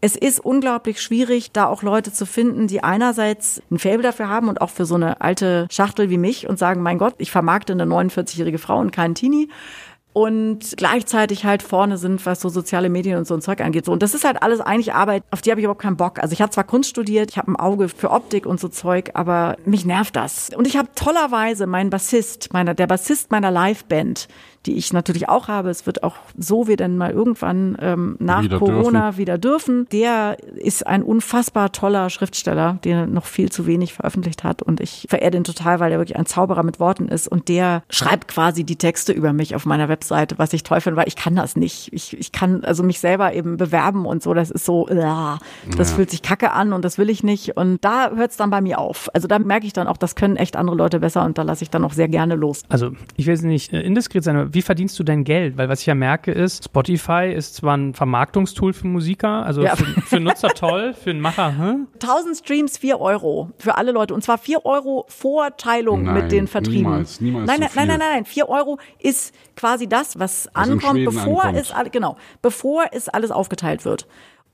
es 0.00 0.14
ist 0.14 0.38
unglaublich 0.38 1.02
schwierig, 1.02 1.50
da 1.50 1.66
auch 1.66 1.82
Leute 1.82 2.12
zu 2.12 2.24
finden, 2.24 2.68
die 2.68 2.84
einerseits 2.84 3.60
ein 3.72 3.80
Faible 3.80 4.04
dafür 4.04 4.28
haben 4.28 4.48
und 4.48 4.60
auch 4.60 4.70
für 4.70 4.86
so 4.86 4.94
eine 4.94 5.20
alte 5.20 5.66
Schachtel 5.72 6.08
wie 6.08 6.18
mich 6.18 6.48
und 6.48 6.56
sagen, 6.56 6.82
mein 6.82 6.98
Gott, 6.98 7.14
ich 7.18 7.32
vermarkte 7.32 7.72
eine 7.72 7.84
49-jährige 7.84 8.58
Frau 8.58 8.78
und 8.78 8.92
keinen 8.92 9.16
Teenie 9.16 9.48
und 10.16 10.78
gleichzeitig 10.78 11.44
halt 11.44 11.62
vorne 11.62 11.98
sind, 11.98 12.24
was 12.24 12.40
so 12.40 12.48
soziale 12.48 12.88
Medien 12.88 13.18
und 13.18 13.26
so 13.26 13.34
ein 13.34 13.42
Zeug 13.42 13.60
angeht. 13.60 13.84
So, 13.84 13.92
und 13.92 14.02
das 14.02 14.14
ist 14.14 14.24
halt 14.24 14.42
alles 14.42 14.62
eigentlich 14.62 14.94
Arbeit, 14.94 15.22
auf 15.30 15.42
die 15.42 15.50
habe 15.50 15.60
ich 15.60 15.64
überhaupt 15.64 15.82
keinen 15.82 15.98
Bock. 15.98 16.20
Also 16.20 16.32
ich 16.32 16.40
habe 16.40 16.50
zwar 16.50 16.64
Kunst 16.64 16.88
studiert, 16.88 17.32
ich 17.32 17.36
habe 17.36 17.52
ein 17.52 17.56
Auge 17.56 17.90
für 17.90 18.10
Optik 18.10 18.46
und 18.46 18.58
so 18.58 18.68
Zeug, 18.68 19.10
aber 19.12 19.56
mich 19.66 19.84
nervt 19.84 20.16
das. 20.16 20.48
Und 20.56 20.66
ich 20.66 20.78
habe 20.78 20.88
tollerweise 20.94 21.66
meinen 21.66 21.90
Bassist, 21.90 22.50
meiner, 22.54 22.72
der 22.72 22.86
Bassist 22.86 23.30
meiner 23.30 23.50
Liveband, 23.50 24.28
die 24.66 24.76
ich 24.76 24.92
natürlich 24.92 25.28
auch 25.28 25.48
habe. 25.48 25.70
Es 25.70 25.86
wird 25.86 26.02
auch 26.02 26.16
so 26.36 26.66
wir 26.66 26.76
denn 26.76 26.96
mal 26.96 27.10
irgendwann 27.10 27.76
ähm, 27.80 28.16
nach 28.18 28.42
wieder 28.42 28.58
Corona 28.58 29.06
dürfen. 29.06 29.18
wieder 29.18 29.38
dürfen. 29.38 29.86
Der 29.92 30.36
ist 30.56 30.86
ein 30.86 31.02
unfassbar 31.02 31.72
toller 31.72 32.10
Schriftsteller, 32.10 32.78
der 32.84 33.06
noch 33.06 33.26
viel 33.26 33.50
zu 33.50 33.66
wenig 33.66 33.94
veröffentlicht 33.94 34.44
hat. 34.44 34.62
Und 34.62 34.80
ich 34.80 35.06
verehre 35.08 35.30
den 35.30 35.44
total, 35.44 35.80
weil 35.80 35.92
er 35.92 35.98
wirklich 35.98 36.16
ein 36.16 36.26
Zauberer 36.26 36.62
mit 36.62 36.80
Worten 36.80 37.08
ist. 37.08 37.28
Und 37.28 37.48
der 37.48 37.82
schreibt 37.90 38.28
quasi 38.28 38.64
die 38.64 38.76
Texte 38.76 39.12
über 39.12 39.32
mich 39.32 39.54
auf 39.54 39.66
meiner 39.66 39.88
Webseite, 39.88 40.38
was 40.38 40.52
ich 40.52 40.62
toll 40.62 40.80
finde, 40.80 40.96
weil 40.96 41.08
ich 41.08 41.16
kann 41.16 41.36
das 41.36 41.56
nicht. 41.56 41.92
Ich, 41.92 42.18
ich 42.18 42.32
kann 42.32 42.64
also 42.64 42.82
mich 42.82 43.00
selber 43.00 43.32
eben 43.34 43.56
bewerben 43.56 44.04
und 44.06 44.22
so. 44.22 44.34
Das 44.34 44.50
ist 44.50 44.64
so, 44.64 44.88
äh, 44.88 44.96
das 44.96 45.90
ja. 45.90 45.96
fühlt 45.96 46.10
sich 46.10 46.22
kacke 46.22 46.52
an 46.52 46.72
und 46.72 46.84
das 46.84 46.98
will 46.98 47.10
ich 47.10 47.22
nicht. 47.22 47.56
Und 47.56 47.84
da 47.84 48.10
hört 48.10 48.32
es 48.32 48.36
dann 48.36 48.50
bei 48.50 48.60
mir 48.60 48.78
auf. 48.78 49.08
Also 49.14 49.28
da 49.28 49.38
merke 49.38 49.66
ich 49.66 49.72
dann 49.72 49.86
auch, 49.86 49.96
das 49.96 50.16
können 50.16 50.36
echt 50.36 50.56
andere 50.56 50.76
Leute 50.76 51.00
besser 51.00 51.24
und 51.24 51.38
da 51.38 51.42
lasse 51.42 51.62
ich 51.62 51.70
dann 51.70 51.84
auch 51.84 51.92
sehr 51.92 52.08
gerne 52.08 52.34
los. 52.34 52.62
Also 52.68 52.90
ich 53.16 53.26
will 53.26 53.34
es 53.34 53.42
nicht 53.42 53.72
äh, 53.72 53.80
indiskret 53.80 54.24
sein, 54.24 54.36
aber 54.36 54.54
wie 54.56 54.62
verdienst 54.62 54.98
du 54.98 55.04
dein 55.04 55.22
Geld? 55.22 55.58
Weil 55.58 55.68
was 55.68 55.80
ich 55.80 55.86
ja 55.86 55.94
merke 55.94 56.32
ist, 56.32 56.64
Spotify 56.64 57.30
ist 57.30 57.56
zwar 57.56 57.76
ein 57.76 57.92
Vermarktungstool 57.92 58.72
für 58.72 58.86
Musiker, 58.86 59.44
also 59.44 59.62
ja. 59.62 59.76
für, 59.76 59.84
für, 59.84 60.18
Nutzer 60.18 60.48
toll, 60.48 60.94
für 60.94 61.10
einen 61.10 61.20
Macher. 61.20 61.58
Hm? 61.58 61.88
1000 61.94 62.38
Streams, 62.38 62.78
4 62.78 62.98
Euro 62.98 63.50
für 63.58 63.76
alle 63.76 63.92
Leute. 63.92 64.14
Und 64.14 64.24
zwar 64.24 64.38
4 64.38 64.64
Euro 64.64 65.04
Vorteilung 65.08 66.04
nein, 66.04 66.14
mit 66.14 66.32
den 66.32 66.46
Vertrieben. 66.46 66.90
Niemals, 66.90 67.20
niemals 67.20 67.46
nein, 67.46 67.60
nein, 67.60 67.70
nein, 67.74 67.88
nein, 67.88 67.98
nein, 67.98 68.08
nein. 68.14 68.24
4 68.24 68.48
Euro 68.48 68.78
ist 68.98 69.34
quasi 69.56 69.88
das, 69.88 70.18
was, 70.18 70.48
was 70.54 70.54
ankommt, 70.54 71.04
bevor 71.04 71.44
ankommt. 71.44 71.70
es 71.84 71.92
genau, 71.92 72.16
bevor 72.40 72.86
es 72.92 73.10
alles 73.10 73.30
aufgeteilt 73.30 73.84
wird. 73.84 74.06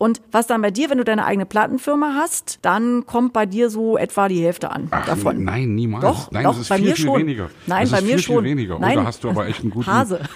Und 0.02 0.20
was 0.32 0.48
dann 0.48 0.60
bei 0.62 0.72
dir, 0.72 0.90
wenn 0.90 0.98
du 0.98 1.04
deine 1.04 1.24
eigene 1.24 1.46
Plattenfirma 1.46 2.14
hast, 2.16 2.58
dann 2.62 3.06
kommt 3.06 3.32
bei 3.32 3.46
dir 3.46 3.70
so 3.70 3.96
etwa 3.96 4.26
die 4.26 4.42
Hälfte 4.42 4.72
an 4.72 4.88
Ach, 4.90 5.06
davon. 5.06 5.44
Nein, 5.44 5.76
niemals. 5.76 6.02
Doch, 6.02 6.32
nein, 6.32 6.42
doch, 6.42 6.54
das 6.54 6.62
ist 6.62 6.68
bei 6.70 6.78
viel, 6.78 6.86
mir 6.86 6.96
viel 6.96 7.04
schon. 7.04 7.20
weniger. 7.20 7.50
Nein, 7.68 7.82
das 7.82 7.90
bei 7.92 7.98
ist 7.98 8.02
mir 8.02 8.10
viel, 8.14 8.18
schon. 8.18 8.42
Viel 8.42 8.50
weniger. 8.50 8.78
Nein. 8.80 8.98
Oder 8.98 9.06
hast 9.06 9.22
du 9.22 9.30
aber 9.30 9.46
echt 9.46 9.60
einen 9.60 9.70
guten 9.70 9.86
Hase. 9.86 10.22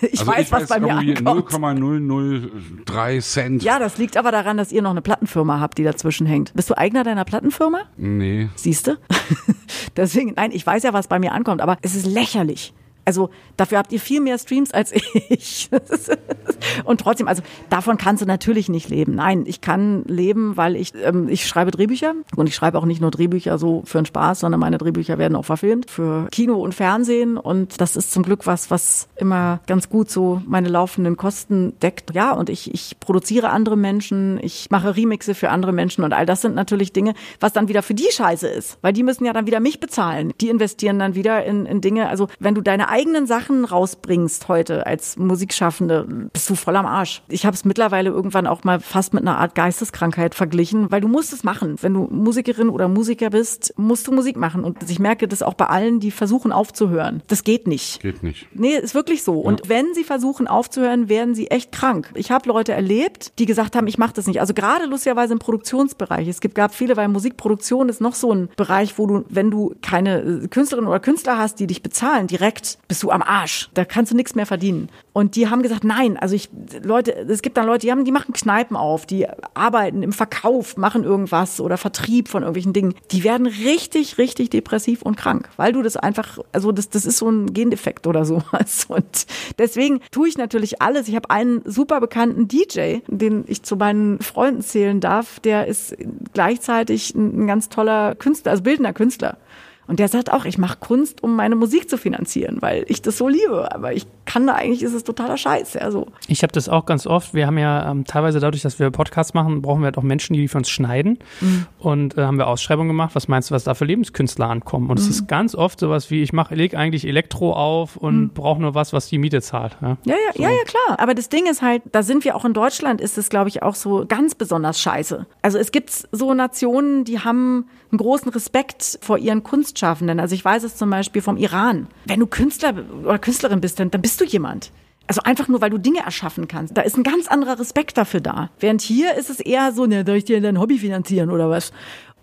Ich 0.00 0.20
also 0.20 0.32
weiß, 0.32 0.46
ich 0.46 0.52
was 0.52 0.62
weiß 0.62 0.68
bei 0.68 0.80
mir 0.80 0.94
ankommt. 0.96 1.52
0,003 1.52 3.20
Cent. 3.20 3.62
Ja, 3.62 3.78
das 3.78 3.98
liegt 3.98 4.16
aber 4.16 4.32
daran, 4.32 4.56
dass 4.56 4.72
ihr 4.72 4.82
noch 4.82 4.90
eine 4.90 5.00
Plattenfirma 5.00 5.60
habt, 5.60 5.78
die 5.78 5.84
dazwischen 5.84 6.26
hängt. 6.26 6.52
Bist 6.54 6.70
du 6.70 6.76
Eigner 6.76 7.04
deiner 7.04 7.24
Plattenfirma? 7.24 7.82
Nee. 7.96 8.48
Siehst 8.56 8.88
du? 8.88 8.98
Deswegen, 9.96 10.34
nein, 10.34 10.50
ich 10.52 10.66
weiß 10.66 10.82
ja, 10.82 10.92
was 10.92 11.06
bei 11.06 11.20
mir 11.20 11.32
ankommt, 11.32 11.60
aber 11.60 11.78
es 11.82 11.94
ist 11.94 12.06
lächerlich. 12.06 12.74
Also 13.04 13.30
dafür 13.56 13.78
habt 13.78 13.92
ihr 13.92 14.00
viel 14.00 14.20
mehr 14.20 14.38
Streams 14.38 14.72
als 14.72 14.92
ich. 14.92 15.70
Und 16.84 17.00
trotzdem, 17.00 17.28
also 17.28 17.42
davon 17.70 17.98
kannst 17.98 18.22
du 18.22 18.26
natürlich 18.26 18.68
nicht 18.68 18.88
leben. 18.88 19.14
Nein, 19.14 19.44
ich 19.46 19.60
kann 19.60 20.04
leben, 20.04 20.56
weil 20.56 20.76
ich, 20.76 20.92
ähm, 21.02 21.28
ich 21.28 21.46
schreibe 21.46 21.70
Drehbücher 21.70 22.14
und 22.36 22.48
ich 22.48 22.54
schreibe 22.54 22.78
auch 22.78 22.84
nicht 22.84 23.00
nur 23.00 23.10
Drehbücher 23.10 23.58
so 23.58 23.82
für 23.84 23.98
den 23.98 24.06
Spaß, 24.06 24.40
sondern 24.40 24.60
meine 24.60 24.78
Drehbücher 24.78 25.18
werden 25.18 25.36
auch 25.36 25.44
verfilmt 25.44 25.90
für 25.90 26.28
Kino 26.30 26.54
und 26.54 26.74
Fernsehen 26.74 27.36
und 27.36 27.80
das 27.80 27.96
ist 27.96 28.12
zum 28.12 28.22
Glück 28.22 28.46
was, 28.46 28.70
was 28.70 29.08
immer 29.16 29.60
ganz 29.66 29.88
gut 29.88 30.10
so 30.10 30.42
meine 30.46 30.68
laufenden 30.68 31.16
Kosten 31.16 31.78
deckt. 31.80 32.14
Ja, 32.14 32.32
und 32.32 32.48
ich, 32.48 32.72
ich 32.72 32.98
produziere 33.00 33.50
andere 33.50 33.76
Menschen, 33.76 34.38
ich 34.42 34.70
mache 34.70 34.96
Remixe 34.96 35.34
für 35.34 35.50
andere 35.50 35.72
Menschen 35.72 36.04
und 36.04 36.12
all 36.12 36.26
das 36.26 36.42
sind 36.42 36.54
natürlich 36.54 36.92
Dinge, 36.92 37.14
was 37.40 37.52
dann 37.52 37.68
wieder 37.68 37.82
für 37.82 37.94
die 37.94 38.10
Scheiße 38.10 38.48
ist, 38.48 38.78
weil 38.82 38.92
die 38.92 39.02
müssen 39.02 39.24
ja 39.24 39.32
dann 39.32 39.46
wieder 39.46 39.60
mich 39.60 39.80
bezahlen. 39.80 40.32
Die 40.40 40.48
investieren 40.48 40.98
dann 40.98 41.14
wieder 41.14 41.44
in, 41.44 41.66
in 41.66 41.80
Dinge, 41.80 42.08
also 42.08 42.28
wenn 42.38 42.54
du 42.54 42.60
deine 42.60 42.88
eigenen 42.94 43.26
Sachen 43.26 43.64
rausbringst 43.64 44.46
heute 44.46 44.86
als 44.86 45.16
Musikschaffende, 45.16 46.06
bist 46.32 46.48
du 46.48 46.54
voll 46.54 46.76
am 46.76 46.86
Arsch. 46.86 47.22
Ich 47.28 47.44
habe 47.44 47.54
es 47.54 47.64
mittlerweile 47.64 48.10
irgendwann 48.10 48.46
auch 48.46 48.62
mal 48.62 48.78
fast 48.78 49.14
mit 49.14 49.24
einer 49.24 49.38
Art 49.38 49.56
Geisteskrankheit 49.56 50.36
verglichen, 50.36 50.92
weil 50.92 51.00
du 51.00 51.08
musst 51.08 51.32
es 51.32 51.42
machen. 51.42 51.76
Wenn 51.80 51.92
du 51.92 52.02
Musikerin 52.02 52.68
oder 52.68 52.86
Musiker 52.86 53.30
bist, 53.30 53.74
musst 53.76 54.06
du 54.06 54.12
Musik 54.12 54.36
machen. 54.36 54.62
Und 54.62 54.88
ich 54.88 55.00
merke 55.00 55.26
das 55.26 55.42
auch 55.42 55.54
bei 55.54 55.66
allen, 55.66 55.98
die 55.98 56.12
versuchen 56.12 56.52
aufzuhören. 56.52 57.20
Das 57.26 57.42
geht 57.42 57.66
nicht. 57.66 58.00
Geht 58.00 58.22
nicht. 58.22 58.46
Nee, 58.54 58.76
ist 58.76 58.94
wirklich 58.94 59.24
so. 59.24 59.42
Ja. 59.42 59.48
Und 59.48 59.68
wenn 59.68 59.92
sie 59.94 60.04
versuchen 60.04 60.46
aufzuhören, 60.46 61.08
werden 61.08 61.34
sie 61.34 61.48
echt 61.50 61.72
krank. 61.72 62.12
Ich 62.14 62.30
habe 62.30 62.48
Leute 62.48 62.74
erlebt, 62.74 63.32
die 63.40 63.46
gesagt 63.46 63.74
haben, 63.74 63.88
ich 63.88 63.98
mache 63.98 64.12
das 64.14 64.28
nicht. 64.28 64.40
Also 64.40 64.54
gerade 64.54 64.86
lustigerweise 64.86 65.32
im 65.32 65.40
Produktionsbereich. 65.40 66.28
Es 66.28 66.40
gibt, 66.40 66.54
gab 66.54 66.72
viele, 66.72 66.96
weil 66.96 67.08
Musikproduktion 67.08 67.88
ist 67.88 68.00
noch 68.00 68.14
so 68.14 68.32
ein 68.32 68.50
Bereich, 68.56 69.00
wo 69.00 69.08
du, 69.08 69.24
wenn 69.28 69.50
du 69.50 69.74
keine 69.82 70.46
Künstlerin 70.48 70.86
oder 70.86 71.00
Künstler 71.00 71.38
hast, 71.38 71.58
die 71.58 71.66
dich 71.66 71.82
bezahlen, 71.82 72.28
direkt 72.28 72.78
bist 72.88 73.02
du 73.02 73.10
am 73.10 73.22
Arsch. 73.22 73.70
Da 73.74 73.84
kannst 73.84 74.12
du 74.12 74.16
nichts 74.16 74.34
mehr 74.34 74.46
verdienen. 74.46 74.88
Und 75.12 75.36
die 75.36 75.48
haben 75.48 75.62
gesagt, 75.62 75.84
nein, 75.84 76.16
also 76.16 76.34
ich, 76.34 76.50
Leute, 76.82 77.12
es 77.12 77.42
gibt 77.42 77.56
dann 77.56 77.66
Leute, 77.66 77.86
die 77.86 77.92
haben, 77.92 78.04
die 78.04 78.12
machen 78.12 78.32
Kneipen 78.32 78.76
auf, 78.76 79.06
die 79.06 79.26
arbeiten 79.54 80.02
im 80.02 80.12
Verkauf, 80.12 80.76
machen 80.76 81.04
irgendwas 81.04 81.60
oder 81.60 81.76
Vertrieb 81.76 82.28
von 82.28 82.42
irgendwelchen 82.42 82.72
Dingen. 82.72 82.94
Die 83.10 83.24
werden 83.24 83.46
richtig, 83.46 84.18
richtig 84.18 84.50
depressiv 84.50 85.02
und 85.02 85.16
krank, 85.16 85.48
weil 85.56 85.72
du 85.72 85.82
das 85.82 85.96
einfach, 85.96 86.38
also 86.52 86.72
das, 86.72 86.90
das 86.90 87.06
ist 87.06 87.18
so 87.18 87.30
ein 87.30 87.52
Gendefekt 87.52 88.06
oder 88.06 88.24
sowas. 88.24 88.86
Und 88.88 89.26
deswegen 89.58 90.00
tue 90.10 90.28
ich 90.28 90.36
natürlich 90.36 90.82
alles. 90.82 91.08
Ich 91.08 91.16
habe 91.16 91.30
einen 91.30 91.62
super 91.64 92.00
bekannten 92.00 92.48
DJ, 92.48 92.98
den 93.06 93.44
ich 93.46 93.62
zu 93.62 93.76
meinen 93.76 94.20
Freunden 94.20 94.62
zählen 94.62 95.00
darf, 95.00 95.40
der 95.40 95.66
ist 95.66 95.96
gleichzeitig 96.32 97.14
ein 97.14 97.46
ganz 97.46 97.68
toller 97.68 98.14
Künstler, 98.14 98.52
also 98.52 98.62
bildender 98.62 98.92
Künstler. 98.92 99.38
Und 99.86 99.98
der 99.98 100.08
sagt 100.08 100.32
auch, 100.32 100.44
ich 100.44 100.58
mache 100.58 100.78
Kunst, 100.78 101.22
um 101.22 101.36
meine 101.36 101.56
Musik 101.56 101.90
zu 101.90 101.98
finanzieren, 101.98 102.58
weil 102.60 102.84
ich 102.88 103.02
das 103.02 103.18
so 103.18 103.28
liebe. 103.28 103.72
Aber 103.74 103.92
ich 103.92 104.06
kann 104.24 104.46
da 104.46 104.54
eigentlich, 104.54 104.82
ist 104.82 104.94
es 104.94 105.04
totaler 105.04 105.36
Scheiß. 105.36 105.74
Ja, 105.74 105.90
so. 105.90 106.08
Ich 106.26 106.42
habe 106.42 106.52
das 106.52 106.68
auch 106.68 106.86
ganz 106.86 107.06
oft. 107.06 107.34
Wir 107.34 107.46
haben 107.46 107.58
ja 107.58 107.90
ähm, 107.90 108.04
teilweise 108.04 108.40
dadurch, 108.40 108.62
dass 108.62 108.78
wir 108.78 108.90
Podcasts 108.90 109.34
machen, 109.34 109.62
brauchen 109.62 109.80
wir 109.80 109.86
halt 109.86 109.98
auch 109.98 110.02
Menschen, 110.02 110.34
die 110.34 110.48
für 110.48 110.58
uns 110.58 110.70
schneiden. 110.70 111.18
Mhm. 111.40 111.66
Und 111.78 112.16
äh, 112.16 112.22
haben 112.22 112.38
wir 112.38 112.46
Ausschreibungen 112.46 112.88
gemacht. 112.88 113.14
Was 113.14 113.28
meinst 113.28 113.50
du, 113.50 113.54
was 113.54 113.64
da 113.64 113.74
für 113.74 113.84
Lebenskünstler 113.84 114.48
ankommen? 114.48 114.90
Und 114.90 114.98
es 114.98 115.04
mhm. 115.04 115.10
ist 115.10 115.28
ganz 115.28 115.54
oft 115.54 115.78
sowas 115.78 116.10
wie, 116.10 116.22
ich 116.22 116.32
mache, 116.32 116.54
lege 116.54 116.78
eigentlich 116.78 117.06
Elektro 117.06 117.52
auf 117.52 117.96
und 117.96 118.20
mhm. 118.20 118.28
brauche 118.30 118.60
nur 118.60 118.74
was, 118.74 118.92
was 118.92 119.08
die 119.08 119.18
Miete 119.18 119.42
zahlt. 119.42 119.76
Ja, 119.82 119.98
ja, 120.04 120.14
ja, 120.14 120.32
so. 120.34 120.42
ja, 120.42 120.50
ja, 120.50 120.64
klar. 120.64 120.98
Aber 120.98 121.14
das 121.14 121.28
Ding 121.28 121.46
ist 121.46 121.62
halt, 121.62 121.82
da 121.92 122.02
sind 122.02 122.24
wir 122.24 122.36
auch 122.36 122.44
in 122.44 122.54
Deutschland, 122.54 123.00
ist 123.00 123.18
es, 123.18 123.28
glaube 123.28 123.48
ich, 123.48 123.62
auch 123.62 123.74
so 123.74 124.06
ganz 124.06 124.34
besonders 124.34 124.80
scheiße. 124.80 125.26
Also 125.42 125.58
es 125.58 125.72
gibt 125.72 125.90
so 126.10 126.32
Nationen, 126.32 127.04
die 127.04 127.20
haben 127.20 127.66
einen 127.94 127.98
großen 127.98 128.30
Respekt 128.32 128.98
vor 129.02 129.18
ihren 129.18 129.42
Kunstschaffenden. 129.42 130.18
Also 130.20 130.34
ich 130.34 130.44
weiß 130.44 130.64
es 130.64 130.76
zum 130.76 130.90
Beispiel 130.90 131.22
vom 131.22 131.36
Iran. 131.36 131.86
Wenn 132.06 132.20
du 132.20 132.26
Künstler 132.26 132.74
oder 133.04 133.18
Künstlerin 133.18 133.60
bist, 133.60 133.78
dann, 133.78 133.90
dann 133.90 134.02
bist 134.02 134.20
du 134.20 134.24
jemand. 134.24 134.72
Also 135.06 135.20
einfach 135.22 135.48
nur, 135.48 135.60
weil 135.60 135.70
du 135.70 135.78
Dinge 135.78 136.00
erschaffen 136.00 136.48
kannst. 136.48 136.76
Da 136.76 136.82
ist 136.82 136.96
ein 136.96 137.02
ganz 137.02 137.28
anderer 137.28 137.58
Respekt 137.58 137.96
dafür 137.96 138.20
da. 138.20 138.50
Während 138.58 138.80
hier 138.80 139.14
ist 139.14 139.30
es 139.30 139.38
eher 139.38 139.72
so, 139.72 139.86
ne, 139.86 140.02
soll 140.06 140.16
ich 140.16 140.24
dir 140.24 140.40
dein 140.40 140.58
Hobby 140.58 140.78
finanzieren 140.78 141.30
oder 141.30 141.50
was? 141.50 141.72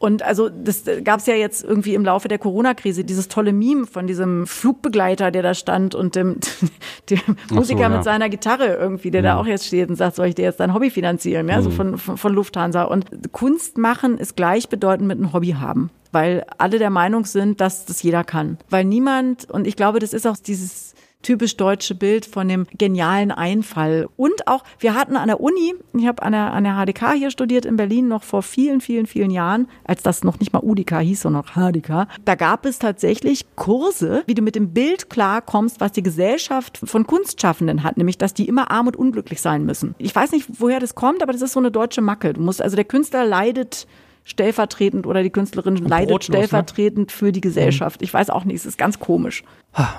Und 0.02 0.24
also 0.24 0.50
das 0.50 0.84
gab 1.04 1.20
es 1.20 1.28
ja 1.28 1.36
jetzt 1.36 1.64
irgendwie 1.64 1.94
im 1.94 2.04
Laufe 2.04 2.28
der 2.28 2.40
Corona-Krise, 2.40 3.04
dieses 3.04 3.28
tolle 3.28 3.54
Meme 3.54 3.86
von 3.86 4.08
diesem 4.08 4.48
Flugbegleiter, 4.48 5.30
der 5.30 5.44
da 5.44 5.54
stand 5.54 5.94
und 5.94 6.16
dem, 6.16 6.38
dem 7.12 7.20
Musiker 7.52 7.78
so, 7.78 7.84
ja. 7.84 7.90
mit 7.90 8.04
seiner 8.04 8.28
Gitarre 8.28 8.66
irgendwie, 8.74 9.12
der 9.12 9.22
ja. 9.22 9.34
da 9.34 9.40
auch 9.40 9.46
jetzt 9.46 9.68
steht 9.68 9.90
und 9.90 9.98
sagt, 9.98 10.16
soll 10.16 10.26
ich 10.26 10.36
dir 10.36 10.46
jetzt 10.46 10.60
dein 10.60 10.74
Hobby 10.74 10.90
finanzieren, 10.90 11.48
ja, 11.48 11.60
mhm. 11.60 11.64
so 11.64 11.70
von, 11.70 11.98
von, 12.00 12.18
von 12.18 12.34
Lufthansa. 12.34 12.82
Und 12.84 13.32
Kunst 13.32 13.78
machen 13.78 14.18
ist 14.18 14.36
gleichbedeutend 14.36 15.08
mit 15.08 15.20
einem 15.20 15.34
Hobby 15.34 15.52
haben 15.52 15.92
weil 16.14 16.46
alle 16.58 16.78
der 16.78 16.90
Meinung 16.90 17.24
sind, 17.24 17.62
dass 17.62 17.86
das 17.86 18.04
jeder 18.04 18.26
kann. 18.26 18.58
Weil 18.70 18.84
niemand, 18.84 19.50
und 19.50 19.66
ich 19.66 19.78
glaube, 19.78 20.00
das 20.00 20.12
ist 20.12 20.28
auch 20.28 20.36
dieses 20.36 20.91
typisch 21.22 21.58
deutsche 21.58 21.96
Bild 21.96 22.26
von 22.26 22.48
dem 22.48 22.66
genialen 22.78 23.32
Einfall. 23.32 24.08
Und 24.18 24.48
auch, 24.48 24.64
wir 24.80 24.96
hatten 24.96 25.16
an 25.16 25.28
der 25.28 25.40
Uni, 25.40 25.74
ich 25.94 26.08
habe 26.08 26.24
an 26.24 26.32
der, 26.32 26.54
an 26.54 26.64
der 26.64 26.74
HDK 26.74 27.14
hier 27.14 27.32
studiert 27.32 27.66
in 27.66 27.78
Berlin 27.78 28.08
noch 28.08 28.24
vor 28.24 28.44
vielen, 28.44 28.82
vielen, 28.82 29.06
vielen 29.06 29.32
Jahren, 29.32 29.68
als 29.84 30.04
das 30.04 30.24
noch 30.24 30.40
nicht 30.40 30.54
mal 30.54 30.62
UDK 30.64 31.00
hieß, 31.00 31.22
sondern 31.22 31.44
noch 31.44 31.54
HDK. 31.54 32.08
Da 32.26 32.36
gab 32.36 32.66
es 32.66 32.80
tatsächlich 32.80 33.46
Kurse, 33.56 34.24
wie 34.26 34.34
du 34.34 34.42
mit 34.42 34.56
dem 34.56 34.74
Bild 34.74 35.10
klarkommst, 35.10 35.80
was 35.80 35.92
die 35.92 36.04
Gesellschaft 36.04 36.80
von 36.84 37.08
Kunstschaffenden 37.08 37.84
hat, 37.84 37.98
nämlich, 37.98 38.18
dass 38.18 38.34
die 38.34 38.48
immer 38.48 38.72
arm 38.72 38.88
und 38.88 38.96
unglücklich 38.96 39.42
sein 39.42 39.66
müssen. 39.66 39.96
Ich 39.98 40.16
weiß 40.16 40.32
nicht, 40.32 40.48
woher 40.60 40.80
das 40.80 40.96
kommt, 40.96 41.22
aber 41.24 41.34
das 41.34 41.42
ist 41.42 41.54
so 41.54 41.60
eine 41.60 41.72
deutsche 41.72 42.02
Macke. 42.02 42.34
Du 42.34 42.42
musst, 42.42 42.62
also 42.62 42.76
der 42.76 42.86
Künstler 42.86 43.26
leidet 43.26 43.88
stellvertretend 44.24 45.08
oder 45.08 45.24
die 45.24 45.30
Künstlerin 45.30 45.76
leidet 45.78 46.10
brotlos, 46.10 46.30
ne? 46.30 46.36
stellvertretend 46.36 47.12
für 47.12 47.32
die 47.32 47.42
Gesellschaft. 47.42 48.02
Ich 48.02 48.14
weiß 48.14 48.30
auch 48.30 48.46
nicht, 48.46 48.58
es 48.58 48.66
ist 48.66 48.78
ganz 48.78 49.00
komisch. 49.00 49.44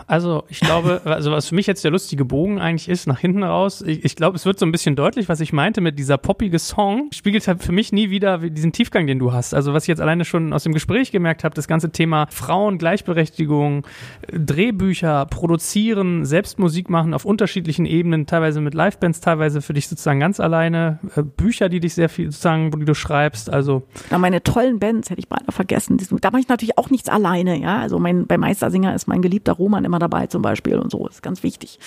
Also 0.07 0.44
ich 0.49 0.61
glaube, 0.61 1.01
also 1.05 1.32
was 1.32 1.49
für 1.49 1.55
mich 1.55 1.66
jetzt 1.66 1.82
der 1.82 1.90
lustige 1.90 2.24
Bogen 2.24 2.61
eigentlich 2.61 2.89
ist, 2.89 3.07
nach 3.07 3.19
hinten 3.19 3.43
raus, 3.43 3.81
ich, 3.81 4.05
ich 4.05 4.16
glaube, 4.16 4.36
es 4.36 4.44
wird 4.44 4.59
so 4.59 4.66
ein 4.66 4.73
bisschen 4.73 4.97
deutlich, 4.97 5.28
was 5.28 5.40
ich 5.40 5.53
meinte 5.53 5.81
mit 5.81 5.99
dieser 5.99 6.19
poppige 6.19 6.59
Song, 6.59 7.09
spiegelt 7.12 7.49
halt 7.49 7.62
für 7.62 7.73
mich 7.73 7.93
nie 7.93 8.11
wieder 8.11 8.39
diesen 8.39 8.73
Tiefgang, 8.73 9.07
den 9.07 9.19
du 9.19 9.32
hast. 9.32 9.55
Also 9.55 9.73
was 9.73 9.85
ich 9.85 9.89
jetzt 9.89 10.01
alleine 10.01 10.27
schon 10.27 10.53
aus 10.53 10.65
dem 10.65 10.74
Gespräch 10.74 11.11
gemerkt 11.11 11.44
habe, 11.44 11.55
das 11.55 11.69
ganze 11.69 11.90
Thema 11.90 12.27
Frauen, 12.31 12.77
Gleichberechtigung, 12.77 13.86
Drehbücher, 14.31 15.24
produzieren, 15.27 16.27
selbst 16.27 16.59
Musik 16.59 16.90
machen 16.90 17.15
auf 17.15 17.24
unterschiedlichen 17.24 17.86
Ebenen, 17.86 18.27
teilweise 18.27 18.61
mit 18.61 18.74
Livebands, 18.74 19.20
teilweise 19.20 19.62
für 19.62 19.73
dich 19.73 19.89
sozusagen 19.89 20.20
ganz 20.20 20.39
alleine, 20.39 20.99
äh, 21.16 21.23
Bücher, 21.23 21.70
die 21.70 21.81
dich 21.81 21.94
sehr 21.94 22.11
viel 22.11 22.27
sozusagen, 22.27 22.74
wo 22.74 22.77
du 22.77 22.94
schreibst, 22.94 23.49
also 23.49 23.85
Na, 24.11 24.19
meine 24.19 24.43
tollen 24.43 24.78
Bands 24.78 25.09
hätte 25.09 25.20
ich 25.20 25.28
beinahe 25.28 25.53
vergessen. 25.53 25.99
Da 26.20 26.31
mache 26.31 26.40
ich 26.40 26.49
natürlich 26.49 26.77
auch 26.77 26.90
nichts 26.90 27.09
alleine, 27.09 27.59
ja. 27.59 27.78
Also 27.78 27.99
mein, 27.99 28.27
bei 28.27 28.36
Meistersinger 28.36 28.94
ist 28.94 29.09
mein 29.09 29.23
geliebter 29.23 29.53
Roman 29.62 29.84
immer 29.84 30.01
dabei 30.01 30.26
zum 30.26 30.43
Beispiel 30.43 30.76
und 30.78 30.90
so. 30.90 31.06
ist 31.06 31.22
ganz 31.22 31.43
wichtig. 31.43 31.78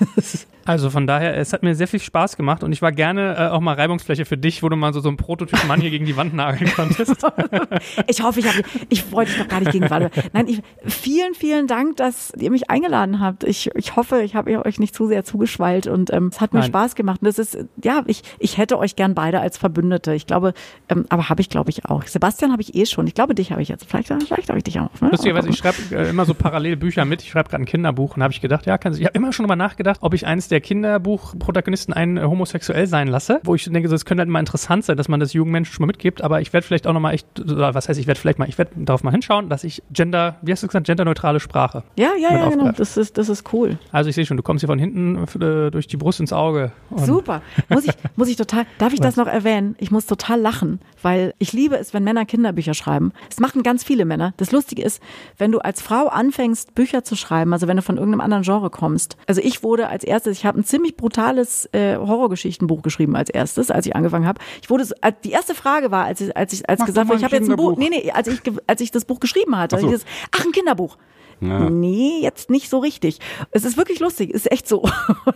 Also 0.64 0.90
von 0.90 1.06
daher, 1.06 1.36
es 1.36 1.52
hat 1.52 1.62
mir 1.62 1.74
sehr 1.74 1.88
viel 1.88 2.00
Spaß 2.00 2.36
gemacht 2.36 2.62
und 2.62 2.72
ich 2.72 2.82
war 2.82 2.92
gerne 2.92 3.36
äh, 3.36 3.48
auch 3.48 3.60
mal 3.60 3.74
Reibungsfläche 3.74 4.24
für 4.24 4.36
dich, 4.36 4.62
wo 4.62 4.68
du 4.68 4.76
mal 4.76 4.92
so, 4.92 5.00
so 5.00 5.08
einen 5.08 5.16
Prototyp 5.16 5.66
Mann 5.66 5.80
hier 5.80 5.90
gegen 5.90 6.06
die 6.06 6.16
Wand 6.16 6.34
nageln 6.34 6.72
konntest. 6.74 7.26
ich 8.06 8.22
hoffe, 8.22 8.40
ich 8.40 8.46
habe, 8.46 8.62
ich 8.88 9.10
wollte 9.12 9.32
dich 9.32 9.40
doch 9.40 9.48
gar 9.48 9.60
nicht 9.60 9.72
gegen 9.72 9.90
Wand. 9.90 10.10
Nein, 10.32 10.46
ich, 10.48 10.62
vielen, 10.84 11.34
vielen 11.34 11.66
Dank, 11.66 11.96
dass 11.96 12.32
ihr 12.38 12.50
mich 12.50 12.70
eingeladen 12.70 13.20
habt. 13.20 13.44
Ich, 13.44 13.70
ich 13.74 13.96
hoffe, 13.96 14.22
ich 14.22 14.34
habe 14.34 14.64
euch 14.64 14.78
nicht 14.78 14.94
zu 14.94 15.06
sehr 15.06 15.24
zugeschwallt 15.24 15.86
und 15.86 16.12
ähm, 16.12 16.28
es 16.32 16.40
hat 16.40 16.52
mir 16.52 16.60
Nein. 16.60 16.68
Spaß 16.68 16.94
gemacht. 16.94 17.22
Und 17.22 17.26
das 17.26 17.38
ist, 17.38 17.58
ja, 17.82 18.02
ich, 18.06 18.22
ich 18.38 18.58
hätte 18.58 18.78
euch 18.78 18.96
gern 18.96 19.14
beide 19.14 19.40
als 19.40 19.58
Verbündete. 19.58 20.14
Ich 20.14 20.26
glaube, 20.26 20.54
ähm, 20.88 21.06
aber 21.08 21.28
habe 21.28 21.40
ich, 21.40 21.48
glaube 21.48 21.70
ich, 21.70 21.86
auch. 21.86 22.04
Sebastian 22.06 22.52
habe 22.52 22.62
ich 22.62 22.74
eh 22.74 22.86
schon. 22.86 23.06
Ich 23.06 23.14
glaube, 23.14 23.34
dich 23.34 23.52
habe 23.52 23.62
ich 23.62 23.68
jetzt. 23.68 23.86
Vielleicht, 23.88 24.08
vielleicht 24.08 24.48
habe 24.48 24.58
ich 24.58 24.64
dich 24.64 24.78
auch. 24.78 25.00
Ne? 25.00 25.10
Lustigerweise, 25.10 25.48
ich 25.48 25.56
schreibe 25.56 25.76
äh, 25.90 26.10
immer 26.10 26.24
so 26.24 26.34
parallel 26.34 26.76
Bücher 26.76 27.04
mit. 27.04 27.22
Ich 27.22 27.30
schreibe 27.30 27.50
gerade 27.50 27.62
ein 27.62 27.66
Kinderbuch 27.66 28.16
und 28.16 28.22
habe 28.22 28.32
ich 28.32 28.40
gedacht, 28.40 28.66
ja, 28.66 28.78
kann, 28.78 28.92
ich 28.94 29.04
habe 29.04 29.16
immer 29.16 29.32
schon 29.32 29.44
drüber 29.44 29.56
nachgedacht, 29.56 29.98
ob 30.02 30.14
ich 30.14 30.26
eines 30.26 30.48
der 30.52 30.60
Kinderbuchprotagonisten 30.60 31.92
einen 31.92 32.16
äh, 32.16 32.22
homosexuell 32.22 32.86
sein 32.86 33.08
lasse, 33.08 33.40
wo 33.44 33.54
ich 33.54 33.64
denke, 33.64 33.92
es 33.92 34.04
könnte 34.04 34.20
halt 34.20 34.28
mal 34.28 34.40
interessant 34.40 34.84
sein, 34.84 34.96
dass 34.96 35.08
man 35.08 35.18
das 35.18 35.32
jungen 35.32 35.50
Menschen 35.50 35.72
schon 35.72 35.82
mal 35.82 35.88
mitgibt, 35.88 36.22
aber 36.22 36.40
ich 36.40 36.52
werde 36.52 36.66
vielleicht 36.66 36.86
auch 36.86 36.92
noch 36.92 37.00
mal 37.00 37.12
echt, 37.12 37.40
oder 37.40 37.74
was 37.74 37.88
heißt, 37.88 37.98
ich 37.98 38.06
werde 38.06 38.20
vielleicht 38.20 38.38
mal, 38.38 38.48
ich 38.48 38.58
werde 38.58 38.72
darauf 38.76 39.02
mal 39.02 39.10
hinschauen, 39.10 39.48
dass 39.48 39.64
ich 39.64 39.82
Gender, 39.90 40.36
wie 40.42 40.52
hast 40.52 40.62
du 40.62 40.66
gesagt, 40.66 40.86
genderneutrale 40.86 41.40
Sprache. 41.40 41.82
Ja, 41.96 42.10
ja, 42.20 42.36
ja, 42.36 42.48
genau. 42.48 42.72
Das 42.72 42.96
ist, 42.96 43.18
das 43.18 43.28
ist 43.28 43.52
cool. 43.52 43.78
Also 43.90 44.10
ich 44.10 44.14
sehe 44.14 44.26
schon, 44.26 44.36
du 44.36 44.42
kommst 44.42 44.60
hier 44.60 44.68
von 44.68 44.78
hinten 44.78 45.24
äh, 45.40 45.70
durch 45.70 45.86
die 45.86 45.96
Brust 45.96 46.20
ins 46.20 46.32
Auge. 46.32 46.72
Super. 46.96 47.42
Muss 47.68 47.84
ich, 47.84 47.92
muss 48.16 48.28
ich 48.28 48.36
total, 48.36 48.66
darf 48.78 48.92
ich 48.92 49.00
das 49.00 49.16
noch 49.16 49.26
erwähnen? 49.26 49.74
Ich 49.78 49.90
muss 49.90 50.06
total 50.06 50.40
lachen, 50.40 50.80
weil 51.00 51.34
ich 51.38 51.52
liebe 51.52 51.76
es, 51.76 51.94
wenn 51.94 52.04
Männer 52.04 52.24
Kinderbücher 52.26 52.74
schreiben. 52.74 53.12
Das 53.28 53.40
machen 53.40 53.62
ganz 53.62 53.84
viele 53.84 54.04
Männer. 54.04 54.34
Das 54.36 54.52
Lustige 54.52 54.82
ist, 54.82 55.02
wenn 55.38 55.52
du 55.52 55.58
als 55.60 55.80
Frau 55.80 56.08
anfängst, 56.08 56.74
Bücher 56.74 57.04
zu 57.04 57.16
schreiben, 57.16 57.52
also 57.52 57.66
wenn 57.68 57.76
du 57.76 57.82
von 57.82 57.96
irgendeinem 57.96 58.20
anderen 58.20 58.42
Genre 58.42 58.70
kommst. 58.70 59.16
Also 59.26 59.40
ich 59.40 59.62
wurde 59.62 59.88
als 59.88 60.04
erstes, 60.04 60.41
ich 60.42 60.46
habe 60.46 60.58
ein 60.58 60.64
ziemlich 60.64 60.96
brutales 60.96 61.68
äh, 61.72 61.96
Horrorgeschichtenbuch 61.96 62.82
geschrieben 62.82 63.14
als 63.14 63.30
erstes, 63.30 63.70
als 63.70 63.86
ich 63.86 63.94
angefangen 63.94 64.26
habe. 64.26 64.40
Ich 64.60 64.68
wurde, 64.70 64.84
so- 64.84 64.94
die 65.22 65.30
erste 65.30 65.54
Frage 65.54 65.92
war, 65.92 66.04
als 66.04 66.20
ich, 66.20 66.36
als 66.36 66.52
ich, 66.52 66.68
als 66.68 66.80
Mach 66.80 66.86
gesagt 66.86 67.06
wurde, 67.08 67.14
mal 67.14 67.18
ich 67.20 67.24
habe 67.24 67.36
jetzt 67.36 67.48
ein 67.48 67.54
Buch, 67.54 67.76
nee, 67.76 67.84
Kinderbuch. 67.90 68.04
nee, 68.06 68.10
als 68.10 68.26
ich, 68.26 68.40
als 68.66 68.80
ich 68.80 68.90
das 68.90 69.04
Buch 69.04 69.20
geschrieben 69.20 69.56
hatte, 69.56 69.76
Ach 69.76 69.80
so. 69.80 69.86
dieses, 69.86 70.04
ach, 70.36 70.44
ein 70.44 70.50
Kinderbuch. 70.50 70.96
Ja. 71.42 71.68
Nee, 71.68 72.20
jetzt 72.22 72.50
nicht 72.50 72.68
so 72.70 72.78
richtig. 72.78 73.18
Es 73.50 73.64
ist 73.64 73.76
wirklich 73.76 73.98
lustig, 74.00 74.30
ist 74.30 74.50
echt 74.50 74.68
so. 74.68 74.88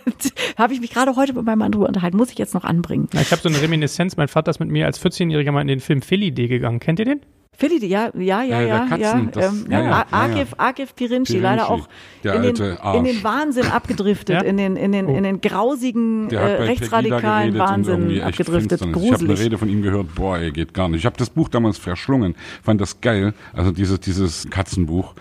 Habe 0.56 0.72
ich 0.72 0.80
mich 0.80 0.90
gerade 0.90 1.16
heute 1.16 1.32
mit 1.34 1.44
meinem 1.44 1.58
Mann 1.58 1.72
drüber 1.72 1.88
unterhalten, 1.88 2.16
muss 2.16 2.30
ich 2.30 2.38
jetzt 2.38 2.54
noch 2.54 2.64
anbringen. 2.64 3.08
Ja, 3.12 3.20
Ich 3.20 3.32
habe 3.32 3.42
so 3.42 3.48
eine 3.48 3.60
Reminiszenz, 3.60 4.16
mein 4.16 4.28
Vater 4.28 4.50
ist 4.50 4.60
mit 4.60 4.68
mir 4.70 4.86
als 4.86 5.00
14-Jähriger 5.04 5.52
mal 5.52 5.60
in 5.62 5.68
den 5.68 5.80
Film 5.80 6.02
Philly 6.02 6.30
D 6.32 6.46
gegangen. 6.48 6.80
Kennt 6.80 6.98
ihr 7.00 7.04
den? 7.04 7.20
Philly, 7.58 7.84
ja, 7.86 8.10
ja, 8.14 8.42
ja, 8.42 8.60
Äh, 8.60 8.68
ja, 8.68 8.86
ja. 8.98 9.20
das- 9.32 9.52
ähm, 9.52 9.66
ja, 9.70 9.78
ja, 9.80 9.84
ja, 9.84 9.90
ja. 9.90 10.06
Akif, 10.10 10.48
Akif 10.58 10.94
Pirinci, 10.94 11.32
Pirinci, 11.32 11.38
leider 11.38 11.70
auch 11.70 11.88
in, 12.22 12.42
den, 12.42 12.54
in 12.54 13.04
den 13.04 13.24
Wahnsinn 13.24 13.66
abgedriftet, 13.68 14.36
Ja? 14.42 14.42
in 14.42 14.58
den, 14.58 14.76
in 14.76 14.92
den, 14.92 15.08
in 15.08 15.22
den 15.24 15.40
grausigen, 15.40 16.28
äh, 16.30 16.36
rechtsradikalen 16.36 17.58
Wahnsinn 17.58 18.20
abgedriftet. 18.20 18.80
Finsternis. 18.80 19.02
Ich 19.02 19.10
habe 19.10 19.14
eine 19.20 19.26
Gruselig. 19.26 19.40
Rede 19.40 19.56
von 19.58 19.70
ihm 19.70 19.80
gehört, 19.80 20.14
boah, 20.14 20.36
ey, 20.36 20.50
geht 20.50 20.74
gar 20.74 20.90
nicht. 20.90 20.98
Ich 21.00 21.06
habe 21.06 21.16
das 21.16 21.30
Buch 21.30 21.48
damals 21.48 21.78
verschlungen, 21.78 22.34
fand 22.62 22.78
das 22.82 23.00
geil, 23.00 23.32
also 23.54 23.70
dieses, 23.72 24.00
dieses 24.00 24.50
Katzenbuch. 24.50 25.14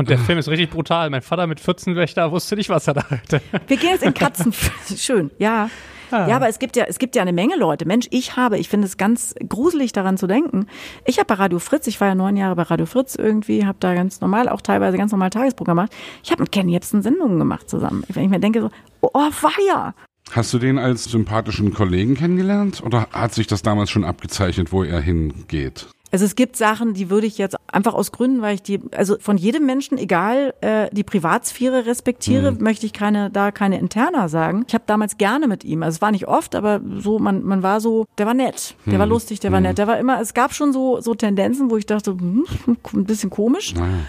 Und 0.00 0.08
der 0.08 0.16
Film 0.16 0.38
ist 0.38 0.48
richtig 0.48 0.70
brutal. 0.70 1.10
Mein 1.10 1.20
Vater 1.20 1.46
mit 1.46 1.60
14 1.60 1.94
Wächter 1.94 2.32
wusste 2.32 2.56
nicht, 2.56 2.70
was 2.70 2.88
er 2.88 2.94
da 2.94 3.10
hatte. 3.10 3.42
Wir 3.66 3.76
gehen 3.76 3.90
jetzt 3.90 4.02
in 4.02 4.14
Katzen. 4.14 4.50
Schön, 4.96 5.30
ja. 5.36 5.68
Ah. 6.10 6.26
Ja, 6.26 6.36
aber 6.36 6.48
es 6.48 6.58
gibt 6.58 6.74
ja, 6.74 6.84
es 6.88 6.98
gibt 6.98 7.14
ja 7.16 7.20
eine 7.20 7.34
Menge 7.34 7.54
Leute. 7.54 7.84
Mensch, 7.84 8.06
ich 8.10 8.34
habe, 8.34 8.56
ich 8.56 8.70
finde 8.70 8.86
es 8.86 8.96
ganz 8.96 9.34
gruselig 9.46 9.92
daran 9.92 10.16
zu 10.16 10.26
denken. 10.26 10.68
Ich 11.04 11.18
habe 11.18 11.26
bei 11.26 11.34
Radio 11.34 11.58
Fritz, 11.58 11.86
ich 11.86 12.00
war 12.00 12.08
ja 12.08 12.14
neun 12.14 12.38
Jahre 12.38 12.56
bei 12.56 12.62
Radio 12.62 12.86
Fritz 12.86 13.14
irgendwie, 13.14 13.66
habe 13.66 13.76
da 13.78 13.92
ganz 13.92 14.22
normal, 14.22 14.48
auch 14.48 14.62
teilweise 14.62 14.96
ganz 14.96 15.12
normal 15.12 15.28
Tagesprogramm 15.28 15.76
gemacht. 15.76 15.92
Ich 16.24 16.30
habe 16.30 16.44
mit 16.44 16.50
Ken 16.50 16.70
Jebsen 16.70 17.02
Sendungen 17.02 17.38
gemacht 17.38 17.68
zusammen. 17.68 18.02
Wenn 18.08 18.24
ich 18.24 18.30
mir 18.30 18.40
denke 18.40 18.62
so, 18.62 18.70
oh, 19.02 19.12
weia. 19.12 19.94
Hast 20.30 20.54
du 20.54 20.58
den 20.58 20.78
als 20.78 21.04
sympathischen 21.04 21.74
Kollegen 21.74 22.14
kennengelernt 22.14 22.82
oder 22.82 23.06
hat 23.12 23.34
sich 23.34 23.48
das 23.48 23.60
damals 23.60 23.90
schon 23.90 24.04
abgezeichnet, 24.04 24.72
wo 24.72 24.82
er 24.82 25.02
hingeht? 25.02 25.88
Also 26.12 26.24
es 26.24 26.34
gibt 26.34 26.56
Sachen, 26.56 26.94
die 26.94 27.08
würde 27.10 27.26
ich 27.26 27.38
jetzt 27.38 27.56
einfach 27.72 27.94
aus 27.94 28.10
Gründen, 28.12 28.42
weil 28.42 28.56
ich 28.56 28.62
die, 28.62 28.80
also 28.96 29.16
von 29.20 29.36
jedem 29.36 29.64
Menschen, 29.66 29.96
egal 29.96 30.54
äh, 30.60 30.88
die 30.92 31.04
Privatsphäre 31.04 31.86
respektiere, 31.86 32.52
möchte 32.52 32.86
ich 32.86 32.92
keine, 32.92 33.30
da 33.30 33.52
keine 33.52 33.78
Interna 33.78 34.28
sagen. 34.28 34.64
Ich 34.66 34.74
habe 34.74 34.84
damals 34.86 35.18
gerne 35.18 35.46
mit 35.46 35.64
ihm, 35.64 35.82
also 35.82 35.96
es 35.96 36.02
war 36.02 36.10
nicht 36.10 36.26
oft, 36.26 36.54
aber 36.54 36.80
so, 36.98 37.18
man, 37.18 37.44
man 37.44 37.62
war 37.62 37.80
so, 37.80 38.06
der 38.18 38.26
war 38.26 38.34
nett, 38.34 38.74
der 38.86 38.98
war 38.98 39.06
lustig, 39.06 39.40
der 39.40 39.52
war 39.52 39.60
nett, 39.60 39.78
der 39.78 39.86
war 39.86 39.98
immer, 39.98 40.20
es 40.20 40.34
gab 40.34 40.52
schon 40.52 40.72
so, 40.72 41.00
so 41.00 41.14
Tendenzen, 41.14 41.70
wo 41.70 41.76
ich 41.76 41.86
dachte, 41.86 42.12
hm, 42.12 42.44
ein 42.92 43.04
bisschen 43.04 43.30
komisch. 43.30 43.74
Naja. 43.74 44.00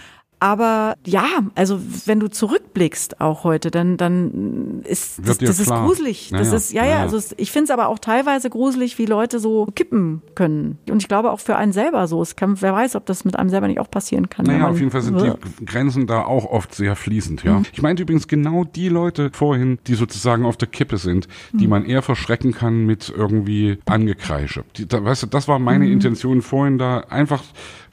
Aber 0.43 0.95
ja, 1.05 1.23
also 1.53 1.79
wenn 2.05 2.19
du 2.19 2.27
zurückblickst 2.27 3.21
auch 3.21 3.43
heute, 3.43 3.69
dann, 3.69 3.95
dann 3.97 4.81
ist 4.85 5.19
das, 5.23 5.37
das 5.37 5.59
ist 5.59 5.69
gruselig. 5.69 6.31
Ja, 6.31 6.39
Das 6.39 6.49
ja. 6.49 6.55
ist, 6.57 6.73
ja, 6.73 6.83
Ja, 6.83 6.89
ja, 6.89 6.95
ja. 6.97 7.01
also 7.03 7.15
es, 7.15 7.35
ich 7.37 7.51
finde 7.51 7.65
es 7.65 7.69
aber 7.69 7.87
auch 7.89 7.99
teilweise 7.99 8.49
gruselig, 8.49 8.97
wie 8.97 9.05
Leute 9.05 9.39
so 9.39 9.67
kippen 9.75 10.23
können. 10.33 10.79
Und 10.89 10.99
ich 10.99 11.07
glaube 11.07 11.29
auch 11.31 11.39
für 11.39 11.57
einen 11.57 11.73
selber 11.73 12.07
so. 12.07 12.23
Es 12.23 12.35
kann, 12.35 12.59
wer 12.59 12.73
weiß, 12.73 12.95
ob 12.95 13.05
das 13.05 13.23
mit 13.23 13.37
einem 13.37 13.49
selber 13.49 13.67
nicht 13.67 13.79
auch 13.79 13.91
passieren 13.91 14.29
kann. 14.29 14.47
Naja, 14.47 14.59
man- 14.63 14.71
auf 14.71 14.79
jeden 14.79 14.89
Fall 14.89 15.03
sind 15.03 15.21
die 15.21 15.65
Grenzen 15.65 16.07
da 16.07 16.23
auch 16.23 16.45
oft 16.45 16.73
sehr 16.73 16.95
fließend, 16.95 17.43
ja. 17.43 17.61
Ich 17.71 17.83
meinte 17.83 18.01
übrigens 18.01 18.27
genau 18.27 18.63
die 18.63 18.89
Leute 18.89 19.29
vorhin, 19.31 19.77
die 19.85 19.93
sozusagen 19.93 20.43
auf 20.45 20.57
der 20.57 20.69
Kippe 20.69 20.97
sind, 20.97 21.27
die 21.53 21.67
man 21.67 21.85
eher 21.85 22.01
verschrecken 22.01 22.51
kann 22.51 22.87
mit 22.87 23.13
irgendwie 23.15 23.77
Angekreische. 23.85 24.63
Die, 24.75 24.87
da, 24.87 25.03
weißt 25.03 25.21
du, 25.23 25.27
das 25.27 25.47
war 25.47 25.59
meine 25.59 25.87
Intention 25.87 26.41
vorhin 26.41 26.79
da, 26.79 27.01
einfach, 27.09 27.43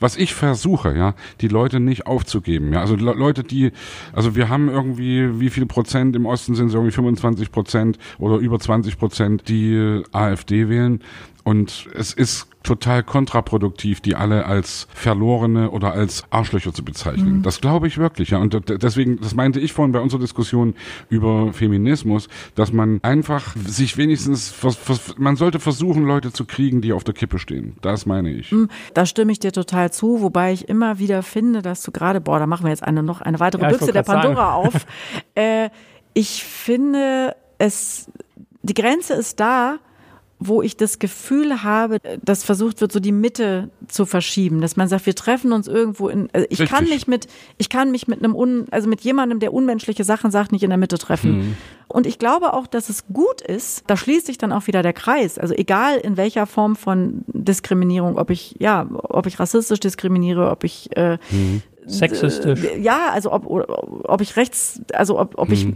was 0.00 0.16
ich 0.16 0.32
versuche, 0.34 0.96
ja, 0.96 1.14
die 1.42 1.48
Leute 1.48 1.78
nicht 1.80 2.06
aufzugeben, 2.38 2.72
ja. 2.72 2.80
Also 2.80 2.96
Le 2.96 3.12
Leute, 3.12 3.42
die, 3.42 3.72
also 4.12 4.34
wir 4.36 4.48
haben 4.48 4.68
irgendwie, 4.68 5.40
wie 5.40 5.50
viel 5.50 5.66
Prozent 5.66 6.16
im 6.16 6.26
Osten 6.26 6.54
sind 6.54 6.68
es 6.68 6.74
irgendwie 6.74 6.92
25 6.92 7.50
Prozent 7.50 7.98
oder 8.18 8.36
über 8.36 8.58
20 8.58 8.98
Prozent, 8.98 9.48
die 9.48 10.02
AfD 10.12 10.68
wählen. 10.68 11.00
Und 11.48 11.88
es 11.94 12.12
ist 12.12 12.46
total 12.62 13.02
kontraproduktiv, 13.02 14.02
die 14.02 14.14
alle 14.14 14.44
als 14.44 14.86
Verlorene 14.92 15.70
oder 15.70 15.92
als 15.92 16.24
Arschlöcher 16.28 16.74
zu 16.74 16.84
bezeichnen. 16.84 17.42
Das 17.42 17.62
glaube 17.62 17.86
ich 17.86 17.96
wirklich, 17.96 18.30
ja. 18.30 18.38
Und 18.38 18.54
deswegen, 18.82 19.18
das 19.20 19.34
meinte 19.34 19.58
ich 19.58 19.72
vorhin 19.72 19.92
bei 19.92 20.00
unserer 20.00 20.20
Diskussion 20.20 20.74
über 21.08 21.52
Feminismus, 21.54 22.28
dass 22.54 22.72
man 22.72 22.98
einfach 23.02 23.56
sich 23.56 23.96
wenigstens, 23.96 24.50
vers- 24.50 24.76
vers- 24.76 25.14
man 25.16 25.36
sollte 25.36 25.60
versuchen, 25.60 26.04
Leute 26.04 26.30
zu 26.32 26.44
kriegen, 26.44 26.82
die 26.82 26.92
auf 26.92 27.04
der 27.04 27.14
Kippe 27.14 27.38
stehen. 27.38 27.76
Das 27.80 28.04
meine 28.04 28.30
ich. 28.30 28.54
Da 28.92 29.06
stimme 29.06 29.32
ich 29.32 29.38
dir 29.38 29.52
total 29.52 29.90
zu, 29.90 30.20
wobei 30.20 30.52
ich 30.52 30.68
immer 30.68 30.98
wieder 30.98 31.22
finde, 31.22 31.62
dass 31.62 31.82
du 31.82 31.92
gerade, 31.92 32.20
boah, 32.20 32.38
da 32.38 32.46
machen 32.46 32.64
wir 32.64 32.70
jetzt 32.70 32.84
eine 32.84 33.02
noch 33.02 33.22
eine 33.22 33.40
weitere 33.40 33.62
Ja, 33.62 33.68
Büchse 33.70 33.92
der 33.92 34.02
grad 34.02 34.06
sagen. 34.22 34.34
Pandora 34.34 34.52
auf. 34.54 34.86
äh, 35.34 35.70
ich 36.12 36.44
finde 36.44 37.34
es, 37.56 38.10
die 38.62 38.74
Grenze 38.74 39.14
ist 39.14 39.40
da, 39.40 39.76
wo 40.40 40.62
ich 40.62 40.76
das 40.76 40.98
Gefühl 40.98 41.62
habe, 41.62 41.98
dass 42.24 42.44
versucht 42.44 42.80
wird, 42.80 42.92
so 42.92 43.00
die 43.00 43.12
Mitte 43.12 43.70
zu 43.88 44.06
verschieben, 44.06 44.60
dass 44.60 44.76
man 44.76 44.88
sagt, 44.88 45.06
wir 45.06 45.14
treffen 45.14 45.52
uns 45.52 45.66
irgendwo 45.66 46.08
in, 46.08 46.28
also 46.32 46.46
ich 46.48 46.60
kann 46.60 46.84
Richtig. 46.84 46.94
mich 46.94 47.08
mit, 47.08 47.26
ich 47.58 47.68
kann 47.68 47.90
mich 47.90 48.06
mit 48.06 48.20
einem 48.20 48.34
un, 48.34 48.66
also 48.70 48.88
mit 48.88 49.00
jemandem, 49.00 49.40
der 49.40 49.52
unmenschliche 49.52 50.04
Sachen 50.04 50.30
sagt, 50.30 50.52
nicht 50.52 50.62
in 50.62 50.70
der 50.70 50.78
Mitte 50.78 50.98
treffen. 50.98 51.56
Und 51.88 52.06
ich 52.06 52.18
glaube 52.18 52.52
auch, 52.52 52.66
dass 52.66 52.88
es 52.88 53.06
gut 53.06 53.40
ist, 53.40 53.82
da 53.86 53.96
schließt 53.96 54.26
sich 54.26 54.38
dann 54.38 54.52
auch 54.52 54.66
wieder 54.66 54.82
der 54.82 54.92
Kreis. 54.92 55.38
Also 55.38 55.54
egal 55.54 55.96
in 55.96 56.16
welcher 56.16 56.46
Form 56.46 56.76
von 56.76 57.24
Diskriminierung, 57.28 58.18
ob 58.18 58.30
ich, 58.30 58.56
ja, 58.58 58.86
ob 58.92 59.26
ich 59.26 59.40
rassistisch 59.40 59.80
diskriminiere, 59.80 60.50
ob 60.50 60.64
ich 60.64 60.94
äh, 60.96 61.18
Sexistisch. 61.88 62.62
Äh, 62.64 62.80
ja, 62.80 63.10
also 63.12 63.32
ob, 63.32 63.46
ob 63.48 64.20
ich 64.20 64.36
rechts, 64.36 64.82
also 64.92 65.18
ob, 65.18 65.38
ob 65.38 65.48
mhm. 65.48 65.54
ich 65.54 65.66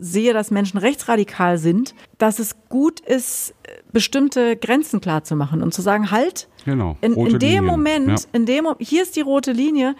sehe, 0.00 0.32
dass 0.32 0.50
Menschen 0.50 0.78
rechtsradikal 0.78 1.58
sind, 1.58 1.94
dass 2.16 2.38
es 2.38 2.56
gut 2.68 3.00
ist, 3.00 3.54
bestimmte 3.92 4.56
Grenzen 4.56 5.00
klar 5.00 5.24
zu 5.24 5.36
machen 5.36 5.62
und 5.62 5.72
zu 5.72 5.82
sagen, 5.82 6.10
halt, 6.10 6.48
genau, 6.64 6.96
in, 7.00 7.14
in 7.14 7.38
dem 7.38 7.38
Linien. 7.38 7.64
Moment, 7.64 8.08
ja. 8.08 8.16
in 8.32 8.46
dem, 8.46 8.66
hier 8.78 9.02
ist 9.02 9.16
die 9.16 9.20
rote 9.20 9.52
Linie, 9.52 9.94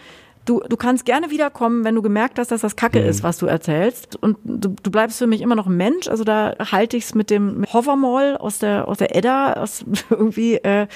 du, 0.49 0.61
du 0.69 0.77
kannst 0.77 1.05
gerne 1.05 1.31
wiederkommen, 1.31 1.85
wenn 1.85 1.95
du 1.95 2.03
gemerkt 2.03 2.39
hast, 2.39 2.51
dass 2.51 2.63
das 2.63 2.77
Kacke 2.77 3.01
mhm. 3.01 3.09
ist, 3.09 3.23
was 3.23 3.39
du 3.39 3.47
erzählst. 3.47 4.17
Und 4.17 4.39
du, 4.45 4.75
du 4.83 4.91
bleibst 4.91 5.19
für 5.19 5.27
mich 5.27 5.43
immer 5.43 5.55
noch 5.55 5.67
ein 5.67 5.77
Mensch. 5.77 6.09
Also 6.09 6.25
da 6.25 6.55
halte 6.59 6.97
ich 6.97 7.05
es 7.05 7.15
mit 7.15 7.31
dem 7.31 7.65
Hovermall 7.73 8.37
aus 8.37 8.59
der, 8.59 8.89
aus 8.89 8.99
der 8.99 9.15
Edda, 9.15 9.55
aus 9.55 9.85
irgendwie, 10.11 10.55
äh, 10.55 10.87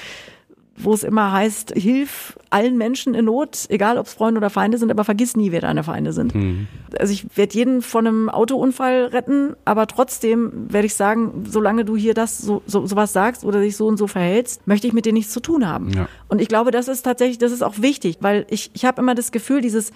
wo 0.75 0.93
es 0.93 1.03
immer 1.03 1.31
heißt, 1.31 1.73
hilf 1.75 2.37
allen 2.49 2.77
Menschen 2.77 3.13
in 3.13 3.25
Not, 3.25 3.65
egal 3.69 3.97
ob 3.97 4.07
es 4.07 4.13
Freunde 4.13 4.39
oder 4.39 4.49
Feinde 4.49 4.77
sind, 4.77 4.89
aber 4.89 5.03
vergiss 5.03 5.35
nie, 5.35 5.51
wer 5.51 5.61
deine 5.61 5.83
Feinde 5.83 6.13
sind. 6.13 6.33
Mhm. 6.33 6.67
Also 6.97 7.13
ich 7.13 7.25
werde 7.37 7.55
jeden 7.55 7.81
von 7.81 8.07
einem 8.07 8.29
Autounfall 8.29 9.05
retten, 9.05 9.55
aber 9.65 9.85
trotzdem 9.87 10.67
werde 10.71 10.87
ich 10.87 10.95
sagen, 10.95 11.45
solange 11.47 11.85
du 11.85 11.95
hier 11.95 12.13
das 12.13 12.39
so, 12.39 12.63
so 12.65 12.87
sowas 12.87 13.13
sagst 13.13 13.45
oder 13.45 13.61
dich 13.61 13.77
so 13.77 13.85
und 13.85 13.97
so 13.97 14.07
verhältst, 14.07 14.65
möchte 14.67 14.87
ich 14.87 14.93
mit 14.93 15.05
dir 15.05 15.13
nichts 15.13 15.31
zu 15.31 15.41
tun 15.41 15.67
haben. 15.67 15.91
Ja. 15.91 16.07
Und 16.27 16.41
ich 16.41 16.47
glaube, 16.47 16.71
das 16.71 16.87
ist 16.87 17.03
tatsächlich, 17.03 17.37
das 17.37 17.51
ist 17.51 17.61
auch 17.61 17.79
wichtig, 17.79 18.17
weil 18.21 18.47
ich, 18.49 18.71
ich 18.73 18.85
habe 18.85 18.99
immer 19.01 19.13
das 19.13 19.31
Gefühl, 19.31 19.61
dieses, 19.61 19.91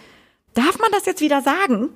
darf 0.53 0.77
man 0.79 0.91
das 0.91 1.05
jetzt 1.05 1.21
wieder 1.21 1.41
sagen? 1.41 1.89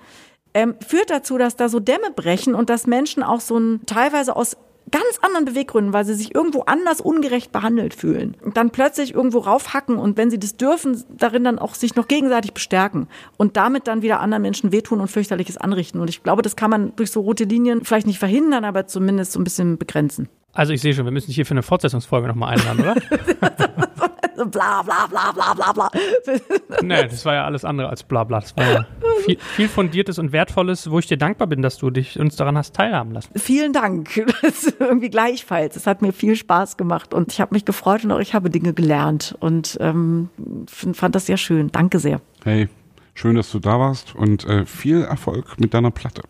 Ähm, 0.53 0.76
führt 0.86 1.10
dazu, 1.10 1.38
dass 1.38 1.56
da 1.56 1.70
so 1.70 1.80
Dämme 1.80 2.12
brechen 2.16 2.56
und 2.56 2.70
dass 2.70 2.86
Menschen 2.88 3.24
auch 3.24 3.40
so 3.40 3.58
ein 3.58 3.82
teilweise 3.86 4.36
aus 4.36 4.58
ganz 4.90 5.20
anderen 5.22 5.45
Beweggründen, 5.45 5.94
weil 5.94 6.06
sie 6.06 6.14
sich 6.14 6.34
irgendwo 6.34 6.62
anders 6.62 7.02
ungerecht 7.02 7.52
behandelt 7.52 7.94
fühlen. 7.94 8.36
Und 8.44 8.58
dann 8.58 8.72
plötzlich 8.72 9.14
irgendwo 9.14 9.40
raufhacken 9.40 9.98
und 9.98 10.18
wenn 10.18 10.30
sie 10.30 10.40
das 10.40 10.58
dürfen, 10.58 11.03
darin 11.10 11.44
dann 11.44 11.60
auch 11.60 11.76
sich 11.76 11.95
noch 11.95 12.08
gegenseitig 12.08 12.53
bestärken 12.53 13.08
und 13.38 13.58
damit 13.58 13.88
dann 13.88 14.02
wieder 14.02 14.20
anderen 14.20 14.41
Menschen 14.41 14.72
wehtun 14.72 14.99
und 14.99 15.08
fürchterliches 15.08 15.58
anrichten. 15.58 16.02
Und 16.02 16.10
ich 16.10 16.24
glaube, 16.24 16.41
das 16.41 16.56
kann 16.56 16.70
man 16.72 16.95
durch 16.95 17.12
so 17.12 17.22
rote 17.22 17.44
Linien 17.44 17.86
vielleicht 17.86 18.08
nicht 18.08 18.20
verhindern, 18.20 18.66
aber 18.66 18.88
zumindest 18.88 19.34
so 19.34 19.40
ein 19.40 19.44
bisschen 19.44 19.78
begrenzen. 19.78 20.28
Also 20.53 20.74
ich 20.74 20.82
sehe 20.82 20.94
schon, 20.94 21.06
wir 21.06 21.12
müssen 21.12 21.28
dich 21.28 21.36
hier 21.36 21.45
für 21.45 21.52
eine 21.52 21.64
Fortsetzungsfolge 21.64 22.28
nochmal 22.28 22.58
einladen, 22.58 22.82
oder? 22.82 22.95
bla 24.45 24.81
bla 24.81 25.07
bla 25.07 25.31
bla 25.31 25.53
bla 25.53 25.72
bla. 25.73 25.91
nee, 26.81 27.03
das 27.03 27.26
war 27.26 27.35
ja 27.35 27.45
alles 27.45 27.65
andere 27.65 27.89
als 27.89 28.03
bla 28.03 28.23
bla. 28.23 28.39
Das 28.39 28.55
war 28.57 28.72
ja 28.72 28.85
viel, 29.26 29.38
viel 29.39 29.68
Fundiertes 29.68 30.19
und 30.19 30.31
Wertvolles, 30.31 30.89
wo 30.89 30.99
ich 30.99 31.07
dir 31.07 31.18
dankbar 31.18 31.47
bin, 31.47 31.61
dass 31.61 31.77
du 31.77 31.89
dich 31.89 32.19
uns 32.19 32.35
daran 32.35 32.57
hast 32.57 32.76
teilhaben 32.76 33.11
lassen. 33.11 33.31
Vielen 33.38 33.73
Dank. 33.73 34.09
Das 34.41 34.63
ist 34.63 34.80
irgendwie 34.80 35.09
gleichfalls. 35.09 35.76
Es 35.76 35.85
hat 35.88 36.01
mir 36.01 36.13
viel 36.13 36.35
Spaß 36.35 36.77
gemacht 36.77 37.13
und 37.13 37.31
ich 37.31 37.41
habe 37.41 37.53
mich 37.53 37.65
gefreut 37.65 38.03
und 38.03 38.11
auch 38.11 38.19
ich 38.19 38.34
habe 38.34 38.49
Dinge 38.49 38.73
gelernt 38.73 39.35
und 39.39 39.77
ähm, 39.81 40.30
fand 40.68 41.15
das 41.15 41.26
sehr 41.26 41.38
schön. 41.38 41.72
Danke 41.72 41.99
sehr. 41.99 42.22
Hey, 42.43 42.69
schön, 43.13 43.35
dass 43.35 43.51
du 43.51 43.59
da 43.59 43.80
warst 43.80 44.15
und 44.15 44.45
äh, 44.45 44.65
viel 44.65 45.03
Erfolg 45.03 45.59
mit 45.59 45.73
deiner 45.73 45.91
Platte. 45.91 46.23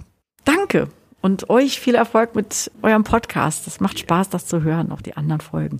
Danke. 0.46 0.88
Und 1.22 1.50
euch 1.50 1.80
viel 1.80 1.96
Erfolg 1.96 2.36
mit 2.36 2.72
eurem 2.82 3.04
Podcast. 3.04 3.68
Es 3.68 3.80
macht 3.80 4.00
Spaß, 4.00 4.30
das 4.30 4.48
zu 4.48 4.64
hören, 4.64 4.92
auch 4.92 5.02
die 5.02 5.16
anderen 5.16 5.42
Folgen. 5.42 5.80